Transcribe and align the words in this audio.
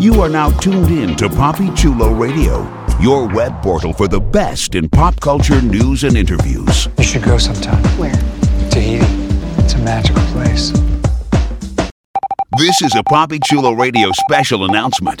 You 0.00 0.22
are 0.22 0.30
now 0.30 0.48
tuned 0.48 0.90
in 0.90 1.14
to 1.16 1.28
Poppy 1.28 1.70
Chulo 1.74 2.14
Radio, 2.14 2.62
your 3.02 3.28
web 3.28 3.62
portal 3.62 3.92
for 3.92 4.08
the 4.08 4.18
best 4.18 4.74
in 4.74 4.88
pop 4.88 5.20
culture 5.20 5.60
news 5.60 6.04
and 6.04 6.16
interviews. 6.16 6.88
You 6.96 7.04
should 7.04 7.22
go 7.22 7.36
sometime. 7.36 7.84
Where? 7.98 8.14
Tahiti. 8.70 9.04
It's 9.62 9.74
a 9.74 9.78
magical 9.80 10.22
place. 10.32 10.70
This 12.56 12.80
is 12.80 12.94
a 12.94 13.02
Poppy 13.02 13.40
Chulo 13.44 13.72
Radio 13.72 14.10
special 14.12 14.64
announcement. 14.64 15.20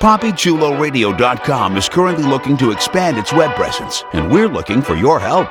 PoppyChuloRadio.com 0.00 1.76
is 1.78 1.88
currently 1.88 2.24
looking 2.24 2.58
to 2.58 2.70
expand 2.70 3.16
its 3.16 3.32
web 3.32 3.56
presence, 3.56 4.04
and 4.12 4.30
we're 4.30 4.48
looking 4.48 4.82
for 4.82 4.94
your 4.94 5.18
help. 5.18 5.50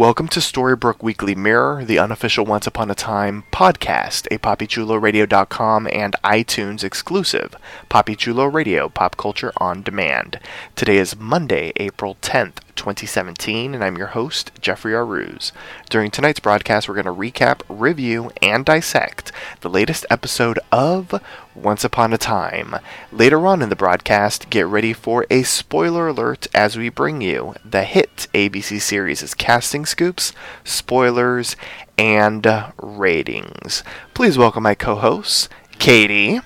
Welcome 0.00 0.28
to 0.28 0.40
Storybrooke 0.40 1.02
Weekly 1.02 1.34
Mirror, 1.34 1.84
the 1.84 1.98
unofficial 1.98 2.46
Once 2.46 2.66
Upon 2.66 2.90
a 2.90 2.94
Time 2.94 3.44
podcast, 3.52 4.26
a 4.30 4.38
PoppyChuloRadio.com 4.38 5.88
and 5.92 6.16
iTunes 6.24 6.82
exclusive. 6.82 7.54
Poppy 7.90 8.16
Chulo 8.16 8.46
Radio, 8.46 8.88
pop 8.88 9.18
culture 9.18 9.52
on 9.58 9.82
demand. 9.82 10.40
Today 10.74 10.96
is 10.96 11.18
Monday, 11.18 11.74
April 11.76 12.16
10th, 12.22 12.60
2017, 12.80 13.74
and 13.74 13.84
I'm 13.84 13.98
your 13.98 14.06
host, 14.08 14.52
Jeffrey 14.58 14.94
Aruz. 14.94 15.52
During 15.90 16.10
tonight's 16.10 16.40
broadcast, 16.40 16.88
we're 16.88 17.00
going 17.00 17.04
to 17.04 17.12
recap, 17.12 17.60
review, 17.68 18.30
and 18.40 18.64
dissect 18.64 19.32
the 19.60 19.68
latest 19.68 20.06
episode 20.08 20.58
of 20.72 21.20
Once 21.54 21.84
Upon 21.84 22.14
a 22.14 22.18
Time. 22.18 22.76
Later 23.12 23.46
on 23.46 23.60
in 23.60 23.68
the 23.68 23.76
broadcast, 23.76 24.48
get 24.48 24.66
ready 24.66 24.94
for 24.94 25.26
a 25.28 25.42
spoiler 25.42 26.08
alert 26.08 26.46
as 26.54 26.78
we 26.78 26.88
bring 26.88 27.20
you 27.20 27.54
the 27.62 27.84
hit 27.84 28.28
ABC 28.32 28.80
series' 28.80 29.34
casting 29.34 29.84
scoops, 29.84 30.32
spoilers, 30.64 31.56
and 31.98 32.46
ratings. 32.82 33.84
Please 34.14 34.38
welcome 34.38 34.62
my 34.62 34.74
co 34.74 34.94
hosts, 34.94 35.50
Katie. 35.78 36.40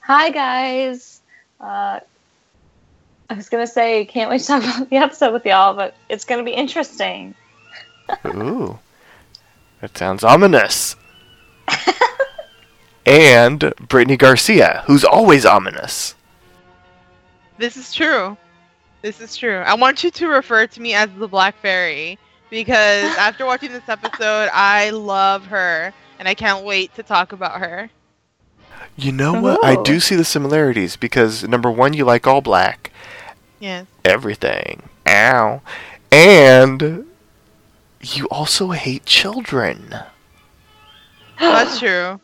Hi 0.00 0.30
guys. 0.30 1.20
Uh, 1.60 2.00
I 3.30 3.34
was 3.34 3.48
gonna 3.48 3.66
say 3.66 4.04
can't 4.04 4.28
wait 4.28 4.40
to 4.40 4.46
talk 4.48 4.62
about 4.64 4.90
the 4.90 4.96
episode 4.96 5.32
with 5.32 5.46
y'all, 5.46 5.74
but 5.74 5.94
it's 6.08 6.24
gonna 6.24 6.42
be 6.42 6.50
interesting. 6.52 7.34
Ooh, 8.26 8.78
that 9.80 9.96
sounds 9.96 10.24
ominous. 10.24 10.96
and 13.06 13.72
Brittany 13.88 14.16
Garcia, 14.16 14.82
who's 14.86 15.04
always 15.04 15.46
ominous. 15.46 16.14
This 17.58 17.76
is 17.76 17.92
true. 17.94 18.36
This 19.02 19.20
is 19.20 19.36
true. 19.36 19.58
I 19.58 19.74
want 19.74 20.02
you 20.04 20.10
to 20.10 20.26
refer 20.28 20.66
to 20.66 20.80
me 20.80 20.94
as 20.94 21.08
the 21.16 21.28
Black 21.28 21.56
Fairy 21.60 22.18
because 22.50 23.04
after 23.18 23.46
watching 23.46 23.72
this 23.72 23.88
episode, 23.88 24.50
I 24.52 24.90
love 24.90 25.46
her 25.46 25.92
and 26.18 26.28
I 26.28 26.34
can't 26.34 26.64
wait 26.64 26.94
to 26.96 27.02
talk 27.02 27.32
about 27.32 27.60
her. 27.60 27.90
You 28.96 29.12
know 29.12 29.40
what? 29.40 29.64
I 29.64 29.76
Oh. 29.76 29.82
do 29.84 30.00
see 30.00 30.16
the 30.16 30.24
similarities 30.24 30.96
because 30.96 31.46
number 31.46 31.70
one, 31.70 31.92
you 31.94 32.04
like 32.04 32.26
all 32.26 32.40
black, 32.40 32.89
Yes. 33.60 33.86
everything. 34.04 34.88
Ow. 35.06 35.60
And 36.10 37.06
you 38.00 38.26
also 38.30 38.70
hate 38.70 39.04
children. 39.04 39.94
That's 41.38 41.78
true. 41.78 42.20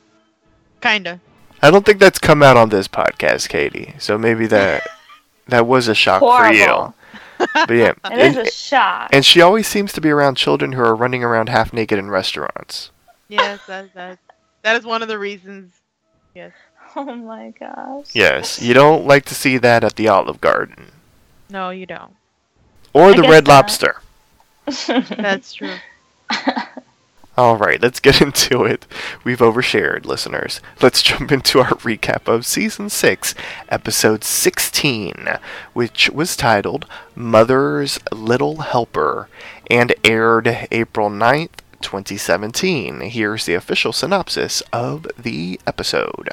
Kinda. 0.81 1.21
I 1.63 1.71
don't 1.71 1.85
think 1.87 1.99
that's 2.01 2.19
come 2.19 2.43
out 2.43 2.57
on 2.57 2.69
this 2.69 2.89
podcast, 2.89 3.49
Katie. 3.49 3.95
So 3.99 4.19
maybe 4.19 4.47
that 4.49 4.83
that 5.49 5.67
was 5.67 5.89
a 5.89 5.95
shock 5.95 6.21
for 6.21 6.31
Horrible. 6.31 6.95
you. 7.39 7.47
But 7.55 7.71
yeah, 7.71 7.93
It 8.11 8.19
is 8.19 8.37
and, 8.37 8.47
a 8.47 8.51
shock. 8.51 9.11
and 9.13 9.25
she 9.25 9.41
always 9.41 9.67
seems 9.67 9.93
to 9.95 10.01
be 10.01 10.11
around 10.11 10.37
children 10.37 10.73
who 10.73 10.83
are 10.83 10.95
running 10.97 11.23
around 11.23 11.49
half 11.49 11.73
naked 11.73 11.99
in 11.99 12.09
restaurants. 12.11 12.91
Yes, 13.29 13.61
that, 13.67 13.93
that, 13.95 14.19
that 14.63 14.77
is 14.77 14.85
one 14.85 15.03
of 15.03 15.09
the 15.09 15.19
reasons. 15.19 15.75
Yes. 16.35 16.53
oh 16.97 17.05
my 17.15 17.53
gosh. 17.59 18.07
Yes, 18.15 18.61
you 18.63 18.73
don't 18.75 19.07
like 19.07 19.25
to 19.27 19.35
see 19.35 19.59
that 19.59 19.85
at 19.85 19.97
the 19.97 20.09
Olive 20.09 20.41
Garden 20.41 20.93
No, 21.49 21.71
you 21.71 21.87
don't. 21.87 22.15
or 22.93 23.11
I 23.11 23.17
the 23.17 23.23
Red 23.23 23.47
not. 23.47 23.55
Lobster. 23.55 24.01
That's 24.87 25.55
true. 25.55 25.75
All 27.39 27.57
right, 27.59 27.81
let's 27.83 28.01
get 28.01 28.21
into 28.23 28.65
it. 28.65 28.87
We've 29.23 29.39
overshared, 29.41 30.07
listeners. 30.07 30.61
Let's 30.81 31.03
jump 31.03 31.31
into 31.31 31.61
our 31.61 31.71
recap 31.71 32.29
of 32.33 32.47
season 32.47 32.89
6, 32.89 33.35
episode 33.69 34.25
16, 34.25 35.29
which 35.75 36.09
was 36.11 36.35
titled 36.35 36.87
Mother's 37.15 38.01
Little 38.11 38.63
Helper 38.63 39.29
and 39.71 39.95
aired 40.03 40.67
April 40.71 41.11
9th, 41.11 41.59
2017. 41.87 43.01
Here's 43.03 43.47
the 43.47 43.55
official 43.55 43.93
synopsis 43.93 44.61
of 44.73 45.07
the 45.17 45.61
episode. 45.69 46.31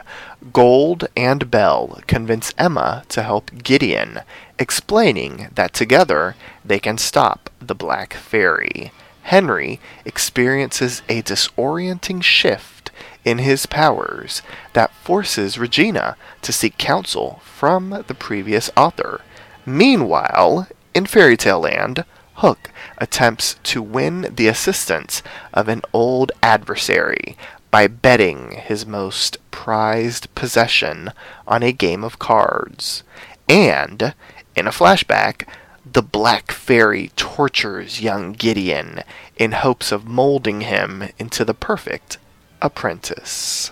Gold 0.52 1.08
and 1.16 1.52
Belle 1.52 2.02
convince 2.08 2.56
Emma 2.58 3.04
to 3.10 3.22
help 3.22 3.52
Gideon, 3.62 4.22
explaining 4.58 5.50
that 5.54 5.72
together 5.72 6.36
they 6.66 6.80
can 6.80 6.98
stop 6.98 7.52
the 7.60 7.76
Black 7.76 8.16
Fairy. 8.16 8.92
Henry 9.22 9.80
experiences 10.06 11.04
a 11.08 11.22
disorienting 11.22 12.24
shift 12.24 12.90
in 13.24 13.38
his 13.38 13.68
powers 13.68 14.42
that 14.74 14.96
forces 14.96 15.60
Regina 15.60 16.18
to 16.42 16.52
seek 16.52 16.80
counsel 16.80 17.42
from 17.46 18.04
the 18.08 18.16
previous 18.16 18.72
author. 18.76 19.22
Meanwhile, 19.68 20.68
in 20.96 21.06
Fairy 21.06 21.38
Tale 21.38 21.60
Land, 21.60 22.06
Hook 22.36 22.72
attempts 22.98 23.56
to 23.64 23.82
win 23.82 24.28
the 24.36 24.48
assistance 24.48 25.22
of 25.54 25.68
an 25.68 25.82
old 25.94 26.32
adversary 26.42 27.38
by 27.72 27.88
betting 27.88 28.52
his 28.52 28.86
most 28.86 29.38
prized 29.52 30.34
possession 30.36 31.12
on 31.48 31.64
a 31.64 31.72
game 31.72 32.04
of 32.04 32.20
cards. 32.20 33.04
And, 33.50 34.14
in 34.56 34.68
a 34.68 34.72
flashback, 34.72 35.48
the 35.92 36.04
Black 36.04 36.52
Fairy 36.52 37.12
tortures 37.16 38.02
young 38.02 38.34
Gideon 38.34 39.04
in 39.38 39.52
hopes 39.52 39.92
of 39.92 40.08
molding 40.08 40.62
him 40.62 41.10
into 41.20 41.44
the 41.44 41.54
perfect 41.54 42.18
apprentice. 42.62 43.72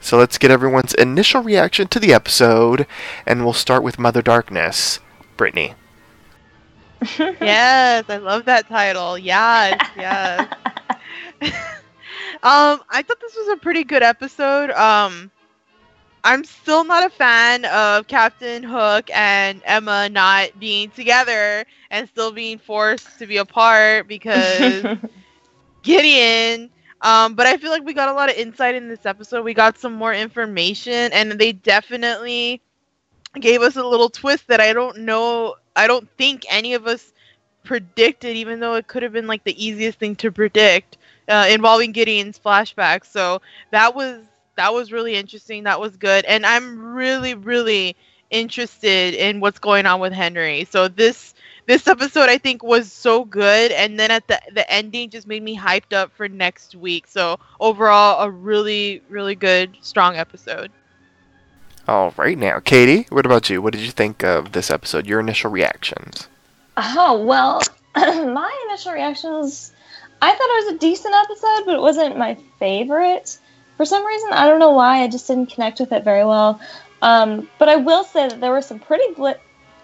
So 0.00 0.16
let's 0.16 0.38
get 0.38 0.50
everyone's 0.50 0.94
initial 0.94 1.42
reaction 1.42 1.88
to 1.88 1.98
the 2.00 2.14
episode, 2.14 2.86
and 3.26 3.44
we'll 3.44 3.52
start 3.52 3.82
with 3.82 3.98
Mother 3.98 4.22
Darkness. 4.22 4.98
Brittany. 5.36 5.74
yes, 7.40 8.04
I 8.08 8.16
love 8.16 8.44
that 8.46 8.68
title. 8.68 9.18
Yes, 9.18 9.80
yes. 9.94 10.48
um, 11.42 11.50
I 12.42 13.02
thought 13.02 13.20
this 13.20 13.36
was 13.36 13.48
a 13.48 13.56
pretty 13.58 13.84
good 13.84 14.02
episode. 14.02 14.70
Um, 14.70 15.30
I'm 16.24 16.44
still 16.44 16.84
not 16.84 17.04
a 17.06 17.10
fan 17.10 17.64
of 17.66 18.06
Captain 18.06 18.62
Hook 18.62 19.10
and 19.14 19.62
Emma 19.64 20.08
not 20.08 20.58
being 20.58 20.90
together 20.90 21.64
and 21.90 22.08
still 22.08 22.32
being 22.32 22.58
forced 22.58 23.18
to 23.18 23.26
be 23.26 23.36
apart 23.38 24.08
because 24.08 24.88
Gideon. 25.82 26.70
Um, 27.02 27.34
but 27.34 27.46
I 27.46 27.56
feel 27.56 27.70
like 27.70 27.84
we 27.84 27.94
got 27.94 28.08
a 28.08 28.12
lot 28.12 28.30
of 28.30 28.36
insight 28.36 28.74
in 28.74 28.88
this 28.88 29.06
episode. 29.06 29.44
We 29.44 29.54
got 29.54 29.78
some 29.78 29.92
more 29.94 30.12
information, 30.12 31.12
and 31.12 31.32
they 31.32 31.52
definitely 31.52 32.62
gave 33.38 33.62
us 33.62 33.76
a 33.76 33.84
little 33.84 34.08
twist 34.10 34.48
that 34.48 34.60
I 34.60 34.72
don't 34.72 34.98
know. 35.00 35.54
I 35.76 35.86
don't 35.86 36.08
think 36.16 36.44
any 36.48 36.74
of 36.74 36.86
us 36.86 37.12
predicted, 37.64 38.36
even 38.36 38.60
though 38.60 38.74
it 38.74 38.86
could 38.86 39.02
have 39.02 39.12
been 39.12 39.26
like 39.26 39.44
the 39.44 39.64
easiest 39.64 39.98
thing 39.98 40.16
to 40.16 40.32
predict 40.32 40.98
uh, 41.28 41.46
involving 41.48 41.92
Gideon's 41.92 42.38
flashback. 42.38 43.04
So 43.04 43.40
that 43.70 43.94
was 43.94 44.20
that 44.56 44.72
was 44.74 44.92
really 44.92 45.14
interesting. 45.14 45.64
That 45.64 45.80
was 45.80 45.96
good, 45.96 46.24
and 46.24 46.44
I'm 46.46 46.94
really 46.94 47.34
really 47.34 47.96
interested 48.30 49.14
in 49.14 49.40
what's 49.40 49.58
going 49.58 49.86
on 49.86 50.00
with 50.00 50.12
Henry. 50.12 50.64
So 50.64 50.88
this 50.88 51.34
this 51.66 51.86
episode 51.86 52.28
I 52.28 52.38
think 52.38 52.62
was 52.62 52.92
so 52.92 53.24
good, 53.24 53.72
and 53.72 53.98
then 53.98 54.10
at 54.10 54.26
the 54.28 54.40
the 54.52 54.68
ending 54.70 55.10
just 55.10 55.26
made 55.26 55.42
me 55.42 55.56
hyped 55.56 55.92
up 55.94 56.12
for 56.16 56.28
next 56.28 56.74
week. 56.74 57.06
So 57.06 57.38
overall, 57.60 58.22
a 58.24 58.30
really 58.30 59.02
really 59.08 59.34
good 59.36 59.76
strong 59.80 60.16
episode. 60.16 60.72
All 61.90 62.14
right, 62.16 62.38
now, 62.38 62.60
Katie, 62.60 63.08
what 63.08 63.26
about 63.26 63.50
you? 63.50 63.60
What 63.60 63.72
did 63.72 63.82
you 63.82 63.90
think 63.90 64.22
of 64.22 64.52
this 64.52 64.70
episode? 64.70 65.08
Your 65.08 65.18
initial 65.18 65.50
reactions? 65.50 66.28
Oh 66.76 67.20
well, 67.20 67.60
my 67.96 68.66
initial 68.68 68.92
reactions. 68.92 69.72
I 70.22 70.30
thought 70.30 70.38
it 70.40 70.66
was 70.66 70.74
a 70.74 70.78
decent 70.78 71.16
episode, 71.16 71.66
but 71.66 71.74
it 71.74 71.80
wasn't 71.80 72.16
my 72.16 72.36
favorite. 72.60 73.36
For 73.76 73.84
some 73.84 74.06
reason, 74.06 74.32
I 74.32 74.46
don't 74.46 74.60
know 74.60 74.70
why. 74.70 75.02
I 75.02 75.08
just 75.08 75.26
didn't 75.26 75.50
connect 75.50 75.80
with 75.80 75.90
it 75.90 76.04
very 76.04 76.24
well. 76.24 76.60
Um, 77.02 77.48
but 77.58 77.68
I 77.68 77.74
will 77.74 78.04
say 78.04 78.28
that 78.28 78.40
there 78.40 78.52
were 78.52 78.62
some 78.62 78.78
pretty 78.78 79.12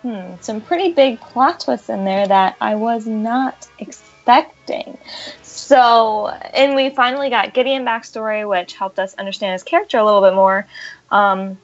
hmm, 0.03 0.35
some 0.41 0.61
pretty 0.61 0.93
big 0.93 1.19
plot 1.21 1.59
twists 1.59 1.89
in 1.89 2.05
there 2.05 2.29
that 2.29 2.55
I 2.61 2.77
was 2.77 3.09
not 3.09 3.67
expecting. 3.81 4.97
So, 5.43 6.29
and 6.29 6.77
we 6.77 6.91
finally 6.91 7.31
got 7.31 7.53
Gideon 7.53 7.85
backstory, 7.85 8.49
which 8.49 8.75
helped 8.75 9.01
us 9.01 9.15
understand 9.15 9.55
his 9.55 9.65
character 9.65 9.99
a 9.99 10.05
little 10.05 10.21
bit 10.21 10.35
more. 10.37 10.69
Um, 11.11 11.59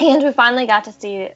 and 0.00 0.22
we 0.22 0.32
finally 0.32 0.66
got 0.66 0.84
to 0.84 0.92
see 0.92 1.30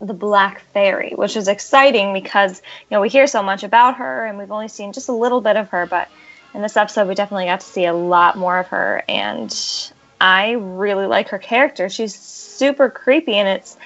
the 0.00 0.14
Black 0.14 0.60
Fairy, 0.72 1.12
which 1.14 1.36
is 1.36 1.48
exciting 1.48 2.12
because 2.12 2.62
you 2.90 2.94
know 2.94 3.00
we 3.00 3.08
hear 3.08 3.26
so 3.26 3.42
much 3.42 3.64
about 3.64 3.96
her 3.96 4.26
and 4.26 4.38
we've 4.38 4.52
only 4.52 4.68
seen 4.68 4.92
just 4.92 5.08
a 5.08 5.12
little 5.12 5.40
bit 5.40 5.56
of 5.56 5.68
her, 5.70 5.86
but 5.86 6.08
in 6.54 6.62
this 6.62 6.76
episode 6.76 7.08
we 7.08 7.14
definitely 7.14 7.46
got 7.46 7.60
to 7.60 7.66
see 7.66 7.84
a 7.84 7.94
lot 7.94 8.36
more 8.36 8.58
of 8.58 8.68
her 8.68 9.02
and 9.08 9.92
I 10.20 10.52
really 10.52 11.06
like 11.06 11.28
her 11.28 11.38
character. 11.38 11.88
She's 11.88 12.14
super 12.14 12.90
creepy 12.90 13.34
and 13.34 13.48
it's 13.48 13.76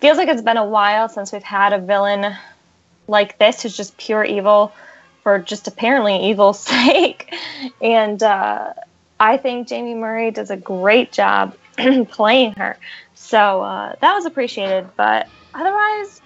feels 0.00 0.16
like 0.16 0.28
it's 0.28 0.42
been 0.42 0.56
a 0.56 0.64
while 0.64 1.08
since 1.08 1.32
we've 1.32 1.42
had 1.42 1.72
a 1.72 1.78
villain 1.78 2.34
like 3.08 3.38
this 3.38 3.62
who's 3.62 3.76
just 3.76 3.96
pure 3.96 4.24
evil 4.24 4.72
for 5.22 5.38
just 5.38 5.66
apparently 5.66 6.30
evil's 6.30 6.60
sake. 6.64 7.34
And 7.82 8.22
uh, 8.22 8.74
I 9.18 9.36
think 9.36 9.68
Jaime 9.68 9.94
Murray 9.94 10.30
does 10.30 10.50
a 10.50 10.56
great 10.56 11.12
job 11.12 11.56
playing 12.10 12.52
her. 12.52 12.78
So 13.28 13.60
uh, 13.60 13.94
that 14.00 14.14
was 14.14 14.24
appreciated, 14.24 14.88
but 14.96 15.28
otherwise, 15.52 16.22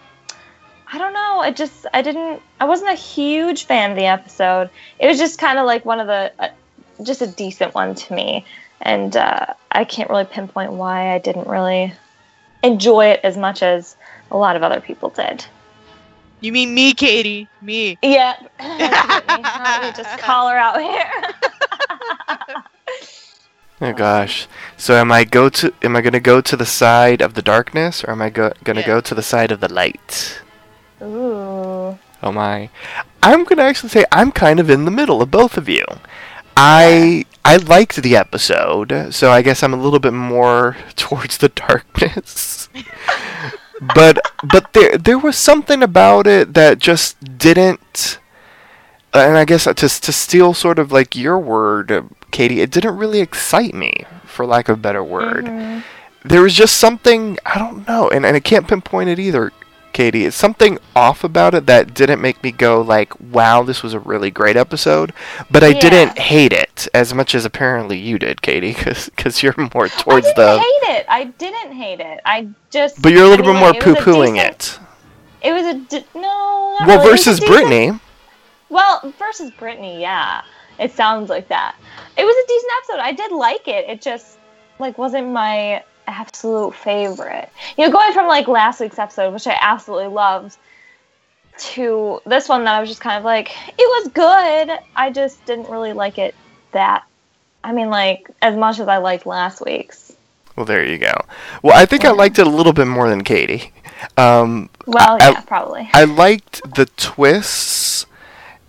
I 0.87 0.99
don't 0.99 1.13
know. 1.13 1.41
I 1.41 1.51
just 1.51 1.85
I 1.93 2.01
didn't 2.01 2.41
I 2.61 2.65
wasn't 2.65 2.93
a 2.93 2.95
huge 2.95 3.65
fan 3.65 3.91
of 3.91 3.97
the 3.97 4.05
episode. 4.05 4.71
It 5.01 5.09
was 5.09 5.19
just 5.19 5.37
kind 5.37 5.59
of 5.59 5.67
like 5.67 5.85
one 5.85 5.99
of 5.99 6.07
the 6.07 6.33
uh, 6.39 6.51
just 7.03 7.21
a 7.21 7.27
decent 7.27 7.75
one 7.75 7.97
to 7.97 8.15
me, 8.15 8.47
and 8.81 9.17
uh, 9.17 9.47
I 9.73 9.83
can't 9.83 10.09
really 10.11 10.27
pinpoint 10.27 10.75
why 10.75 11.13
I 11.13 11.19
didn't 11.19 11.49
really 11.49 11.93
enjoy 12.63 13.07
it 13.07 13.19
as 13.25 13.37
much 13.37 13.65
as 13.65 13.97
a 14.31 14.37
lot 14.37 14.55
of 14.55 14.63
other 14.63 14.81
people 14.81 15.09
did. 15.09 15.45
You 16.41 16.53
mean 16.53 16.73
me, 16.73 16.95
Katie? 16.95 17.49
Me. 17.61 17.99
Yeah, 18.01 18.37
let 18.61 19.83
me 19.83 19.93
just 20.01 20.19
call 20.19 20.49
her 20.49 20.57
out 20.57 20.81
here. 20.81 21.11
Oh 23.83 23.93
gosh. 23.93 24.47
So 24.77 24.95
am 24.95 25.11
I 25.11 25.25
go 25.25 25.49
to 25.49 25.73
am 25.83 25.97
I 25.97 26.01
gonna 26.03 26.21
go 26.21 26.41
to 26.41 26.57
the 26.57 26.65
side 26.67 27.21
of 27.21 27.35
the 27.35 27.43
darkness 27.43 28.05
or 28.05 28.13
am 28.13 28.23
I 28.23 28.31
go, 28.31 28.53
gonna 28.63 28.81
Yeah. 28.81 28.87
go 28.87 29.01
to 29.01 29.15
the 29.15 29.23
side 29.23 29.51
of 29.51 29.59
the 29.61 29.73
light? 29.73 30.39
Ooh. 31.03 31.99
Oh 32.23 32.31
my. 32.33 32.71
I'm 33.25 33.43
gonna 33.43 33.63
actually 33.65 33.89
say 33.91 34.05
I'm 34.13 34.31
kind 34.31 34.61
of 34.61 34.71
in 34.71 34.85
the 34.85 34.93
middle 34.93 35.21
of 35.21 35.33
both 35.33 35.57
of 35.57 35.69
you. 35.69 35.85
I 36.57 37.25
I 37.45 37.57
liked 37.57 37.97
the 37.97 38.15
episode, 38.17 39.09
so 39.11 39.33
I 39.33 39.43
guess 39.43 39.65
I'm 39.65 39.75
a 39.75 39.83
little 39.83 39.99
bit 39.99 40.13
more 40.13 40.77
towards 40.97 41.39
the 41.39 41.49
darkness. 41.49 42.69
but 43.97 44.21
but 44.45 44.73
there 44.75 44.97
there 44.97 45.19
was 45.19 45.37
something 45.37 45.83
about 45.83 46.29
it 46.29 46.55
that 46.55 46.79
just 46.79 47.37
didn't 47.37 48.21
and 49.13 49.37
I 49.37 49.45
guess 49.45 49.65
to 49.65 49.75
to 49.75 50.13
steal 50.13 50.55
sort 50.55 50.79
of 50.79 50.93
like 50.93 51.17
your 51.17 51.39
word, 51.39 52.07
Katie, 52.33 52.61
it 52.61 52.71
didn't 52.73 52.97
really 52.97 53.21
excite 53.21 53.75
me, 53.75 54.05
for 54.25 54.45
lack 54.45 54.69
of 54.69 54.79
a 54.79 54.81
better 54.81 55.05
word. 55.05 55.45
Mm-hmm. 55.45 55.81
There 56.29 56.43
was 56.43 56.55
just 56.55 56.79
something 56.79 57.39
I 57.47 57.59
don't 57.59 57.87
know, 57.87 58.09
and, 58.11 58.27
and 58.27 58.35
I 58.37 58.41
can't 58.41 58.67
pinpoint 58.67 59.09
it 59.11 59.19
either, 59.19 59.53
Katie. 59.93 60.25
It's 60.25 60.37
something 60.37 60.79
off 60.97 61.25
about 61.25 61.53
it 61.55 61.67
that 61.67 61.95
didn't 61.95 62.21
make 62.21 62.43
me 62.43 62.51
go 62.53 62.81
like, 62.81 63.13
"Wow, 63.21 63.63
this 63.65 63.83
was 63.83 63.93
a 63.93 63.99
really 63.99 64.31
great 64.31 64.57
episode," 64.57 65.13
but 65.51 65.63
I 65.65 65.69
Yeah. 65.69 65.81
didn't 65.81 66.19
hate 66.19 66.53
it 66.53 66.89
as 66.95 67.13
much 67.13 67.35
as 67.35 67.45
apparently 67.45 67.99
you 67.99 68.19
did, 68.19 68.41
Katie, 68.41 68.73
because 68.75 69.43
you're 69.43 69.55
more 69.75 69.89
towards 69.89 70.33
the 70.35 70.43
I 70.43 70.47
didn't 70.47 70.47
the. 70.47 70.59
hate 70.59 70.97
it. 71.01 71.07
I 71.09 71.25
didn't 71.25 71.73
hate 71.73 72.01
it. 72.01 72.21
I 72.25 72.49
just. 72.71 73.03
But 73.03 73.13
you're 73.13 73.25
a 73.25 73.29
little 73.29 73.47
anyway, 73.49 73.73
bit 73.73 73.85
more 73.85 73.93
it 73.93 73.99
was 73.99 73.99
a 73.99 74.03
poo-pooing 74.05 74.35
decent- 74.35 74.79
it. 75.43 75.49
It 75.49 75.53
was 75.53 75.67
a 75.67 75.75
di- 75.75 76.07
no. 76.15 76.77
Well, 76.81 76.87
really. 76.87 76.93
It 76.95 76.97
was 76.99 77.07
a 77.07 77.11
versus 77.11 77.41
Brittany. 77.41 78.01
Well, 78.69 79.13
versus 79.19 79.51
Brittany, 79.59 80.01
yeah. 80.01 80.43
It 80.79 80.93
sounds 80.93 81.29
like 81.29 81.49
that. 81.49 81.75
It 82.17 82.25
was 82.25 82.37
a 82.37 82.47
decent 82.49 82.73
episode. 82.79 83.01
I 83.01 83.13
did 83.13 83.33
like 83.33 83.69
it. 83.69 83.89
It 83.89 84.03
just 84.03 84.39
like 84.79 84.99
wasn't 84.99 85.29
my 85.29 85.83
absolute 86.07 86.75
favorite. 86.75 87.49
You 87.77 87.87
know, 87.87 87.93
going 87.93 88.13
from 88.13 88.27
like 88.27 88.49
last 88.49 88.81
week's 88.81 88.99
episode, 88.99 89.33
which 89.33 89.47
I 89.47 89.57
absolutely 89.61 90.09
loved, 90.09 90.57
to 91.59 92.21
this 92.27 92.49
one 92.49 92.65
that 92.65 92.75
I 92.75 92.81
was 92.81 92.89
just 92.89 93.01
kind 93.01 93.19
of 93.19 93.25
like, 93.25 93.51
it 93.69 93.77
was 93.79 94.09
good. 94.13 94.79
I 94.97 95.11
just 95.11 95.45
didn't 95.45 95.69
really 95.71 95.93
like 95.93 96.19
it 96.19 96.35
that. 96.73 97.05
I 97.65 97.73
mean, 97.73 97.91
like 97.91 98.29
as 98.41 98.57
much 98.57 98.81
as 98.81 98.89
I 98.89 98.97
liked 98.99 99.27
last 99.27 99.63
week's. 99.65 100.15
Well, 100.57 100.67
there 100.67 100.85
you 100.85 100.99
go. 100.99 101.15
Well, 101.63 101.75
I 101.77 101.87
think 101.87 102.05
I 102.05 102.11
liked 102.11 102.39
it 102.39 102.47
a 102.47 102.51
little 102.51 102.73
bit 102.75 102.87
more 102.87 103.09
than 103.09 103.23
Katie. 103.25 103.73
Um, 104.19 104.69
Well, 104.87 105.17
I- 105.21 105.31
yeah, 105.31 105.41
probably. 105.43 105.89
I 105.95 106.05
liked 106.05 106.61
the 106.75 106.87
twists 106.97 108.05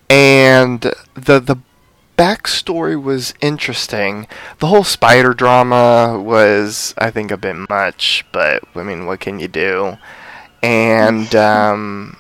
and 0.09 0.81
the 1.15 1.39
the 1.39 1.57
backstory 2.17 3.01
was 3.01 3.33
interesting. 3.41 4.27
The 4.59 4.67
whole 4.67 4.83
spider 4.83 5.33
drama 5.33 6.19
was, 6.23 6.93
I 6.97 7.11
think, 7.11 7.31
a 7.31 7.37
bit 7.37 7.55
much, 7.69 8.25
but 8.31 8.63
I 8.75 8.83
mean, 8.83 9.05
what 9.05 9.19
can 9.19 9.39
you 9.39 9.47
do? 9.47 9.97
And 10.61 11.33
um, 11.35 12.17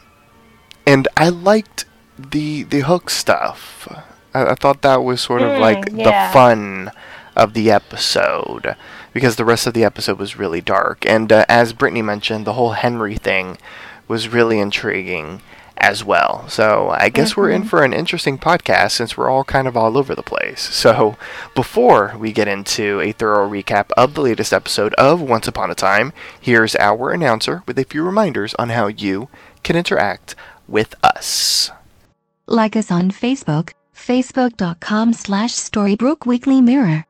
and 0.85 1.07
I 1.17 1.29
liked 1.29 1.85
the 2.17 2.63
the 2.63 2.81
hook 2.81 3.09
stuff. 3.09 3.87
I, 4.33 4.47
I 4.51 4.55
thought 4.55 4.81
that 4.81 5.03
was 5.03 5.21
sort 5.21 5.41
of 5.41 5.51
Mm, 5.51 5.59
like 5.59 5.89
yeah. 5.91 6.27
the 6.27 6.33
fun 6.33 6.91
of 7.35 7.53
the 7.53 7.71
episode 7.71 8.75
because 9.13 9.35
the 9.35 9.45
rest 9.45 9.65
of 9.67 9.73
the 9.73 9.83
episode 9.83 10.19
was 10.19 10.37
really 10.37 10.61
dark. 10.61 11.05
And 11.05 11.31
uh, 11.31 11.45
as 11.49 11.73
Brittany 11.73 12.01
mentioned, 12.01 12.45
the 12.45 12.53
whole 12.53 12.71
Henry 12.73 13.15
thing 13.15 13.57
was 14.07 14.27
really 14.27 14.59
intriguing 14.59 15.41
as 15.77 16.03
well. 16.03 16.47
So 16.47 16.93
I 16.97 17.09
guess 17.09 17.35
we're 17.35 17.49
in 17.49 17.61
mm-hmm. 17.61 17.69
for 17.69 17.83
an 17.83 17.93
interesting 17.93 18.37
podcast 18.37 18.91
since 18.91 19.17
we're 19.17 19.29
all 19.29 19.43
kind 19.43 19.67
of 19.67 19.75
all 19.75 19.97
over 19.97 20.15
the 20.15 20.23
place. 20.23 20.61
So 20.61 21.17
before 21.55 22.15
we 22.17 22.31
get 22.31 22.47
into 22.47 23.01
a 23.01 23.11
thorough 23.11 23.49
recap 23.49 23.91
of 23.97 24.13
the 24.13 24.21
latest 24.21 24.53
episode 24.53 24.93
of 24.95 25.21
Once 25.21 25.47
Upon 25.47 25.71
a 25.71 25.75
Time, 25.75 26.13
here's 26.39 26.75
our 26.77 27.11
announcer 27.11 27.63
with 27.67 27.77
a 27.77 27.83
few 27.83 28.03
reminders 28.03 28.53
on 28.55 28.69
how 28.69 28.87
you 28.87 29.27
can 29.63 29.75
interact 29.75 30.35
with 30.67 30.95
us. 31.03 31.69
Like 32.47 32.75
us 32.75 32.89
on 32.91 33.11
Facebook, 33.11 33.73
facebook.com 33.95 35.13
slash 35.13 35.51
Storybrooke 35.51 36.25
Weekly 36.25 36.59
Mirror. 36.61 37.05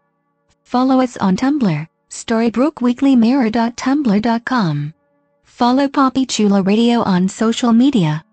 Follow 0.64 1.00
us 1.02 1.18
on 1.18 1.36
Tumblr, 1.38 1.88
storybrookeweeklymirror.tumblr.com. 2.10 4.94
Follow 5.44 5.88
Poppy 5.88 6.26
Chulo 6.26 6.64
Radio 6.64 7.02
on 7.02 7.30
social 7.30 7.74
media. 7.74 8.26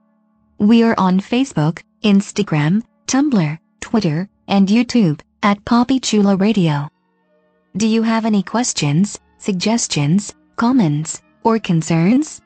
We 0.61 0.83
are 0.83 0.95
on 0.99 1.21
Facebook, 1.21 1.83
Instagram, 2.05 2.83
Tumblr, 3.07 3.59
Twitter, 3.81 4.29
and 4.47 4.69
YouTube 4.69 5.21
at 5.43 5.65
Poppy 5.65 5.99
Chulo 5.99 6.37
Radio. 6.37 6.87
Do 7.79 7.87
you 7.87 8.03
have 8.03 8.27
any 8.27 8.43
questions, 8.43 9.19
suggestions, 9.39 10.35
comments, 10.57 11.23
or 11.45 11.59
concerns? 11.61 12.43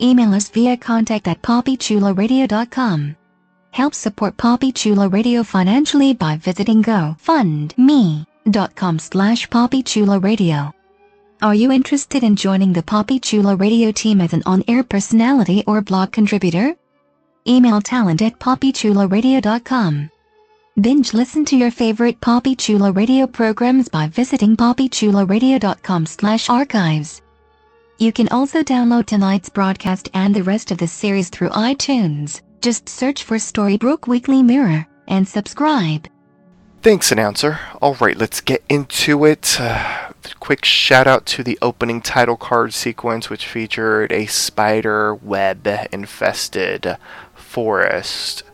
Email 0.00 0.32
us 0.32 0.48
via 0.48 0.76
contact 0.76 1.26
at 1.26 1.42
poppychuloradio.com. 1.42 3.16
Help 3.72 3.94
support 3.94 4.36
Poppy 4.36 4.70
Chulo 4.70 5.08
Radio 5.08 5.42
financially 5.42 6.14
by 6.14 6.36
visiting 6.36 6.84
gofundme.com 6.84 8.98
slash 9.00 9.48
poppychuloradio. 9.48 10.72
Are 11.42 11.54
you 11.56 11.72
interested 11.72 12.22
in 12.22 12.36
joining 12.36 12.72
the 12.72 12.84
Poppy 12.84 13.18
Chulo 13.18 13.56
radio 13.56 13.90
team 13.90 14.20
as 14.20 14.34
an 14.34 14.44
on-air 14.46 14.84
personality 14.84 15.64
or 15.66 15.80
blog 15.80 16.12
contributor? 16.12 16.76
Email 17.46 17.80
talent 17.80 18.22
at 18.22 18.38
poppychuloradio.com. 18.38 20.10
Binge 20.80 21.12
listen 21.12 21.44
to 21.46 21.56
your 21.56 21.70
favorite 21.70 22.20
Poppy 22.20 22.54
Chulo 22.54 22.92
radio 22.92 23.26
programs 23.26 23.88
by 23.88 24.06
visiting 24.08 24.56
poppychuloradio.com 24.56 26.06
slash 26.06 26.48
archives. 26.48 27.20
You 27.98 28.12
can 28.12 28.28
also 28.28 28.62
download 28.62 29.06
tonight's 29.06 29.50
broadcast 29.50 30.08
and 30.14 30.34
the 30.34 30.42
rest 30.42 30.70
of 30.70 30.78
the 30.78 30.86
series 30.86 31.28
through 31.28 31.50
iTunes. 31.50 32.40
Just 32.62 32.88
search 32.88 33.24
for 33.24 33.36
Storybrooke 33.36 34.06
Weekly 34.06 34.42
Mirror 34.42 34.86
and 35.08 35.28
subscribe. 35.28 36.08
Thanks, 36.82 37.12
announcer. 37.12 37.58
All 37.82 37.96
right, 38.00 38.16
let's 38.16 38.40
get 38.40 38.62
into 38.70 39.26
it. 39.26 39.60
Uh, 39.60 40.12
quick 40.38 40.64
shout 40.64 41.06
out 41.06 41.26
to 41.26 41.42
the 41.42 41.58
opening 41.60 42.00
title 42.00 42.38
card 42.38 42.72
sequence, 42.72 43.28
which 43.28 43.46
featured 43.46 44.12
a 44.12 44.24
spider 44.26 45.14
web 45.14 45.68
infested 45.92 46.96
forest. 47.50 48.44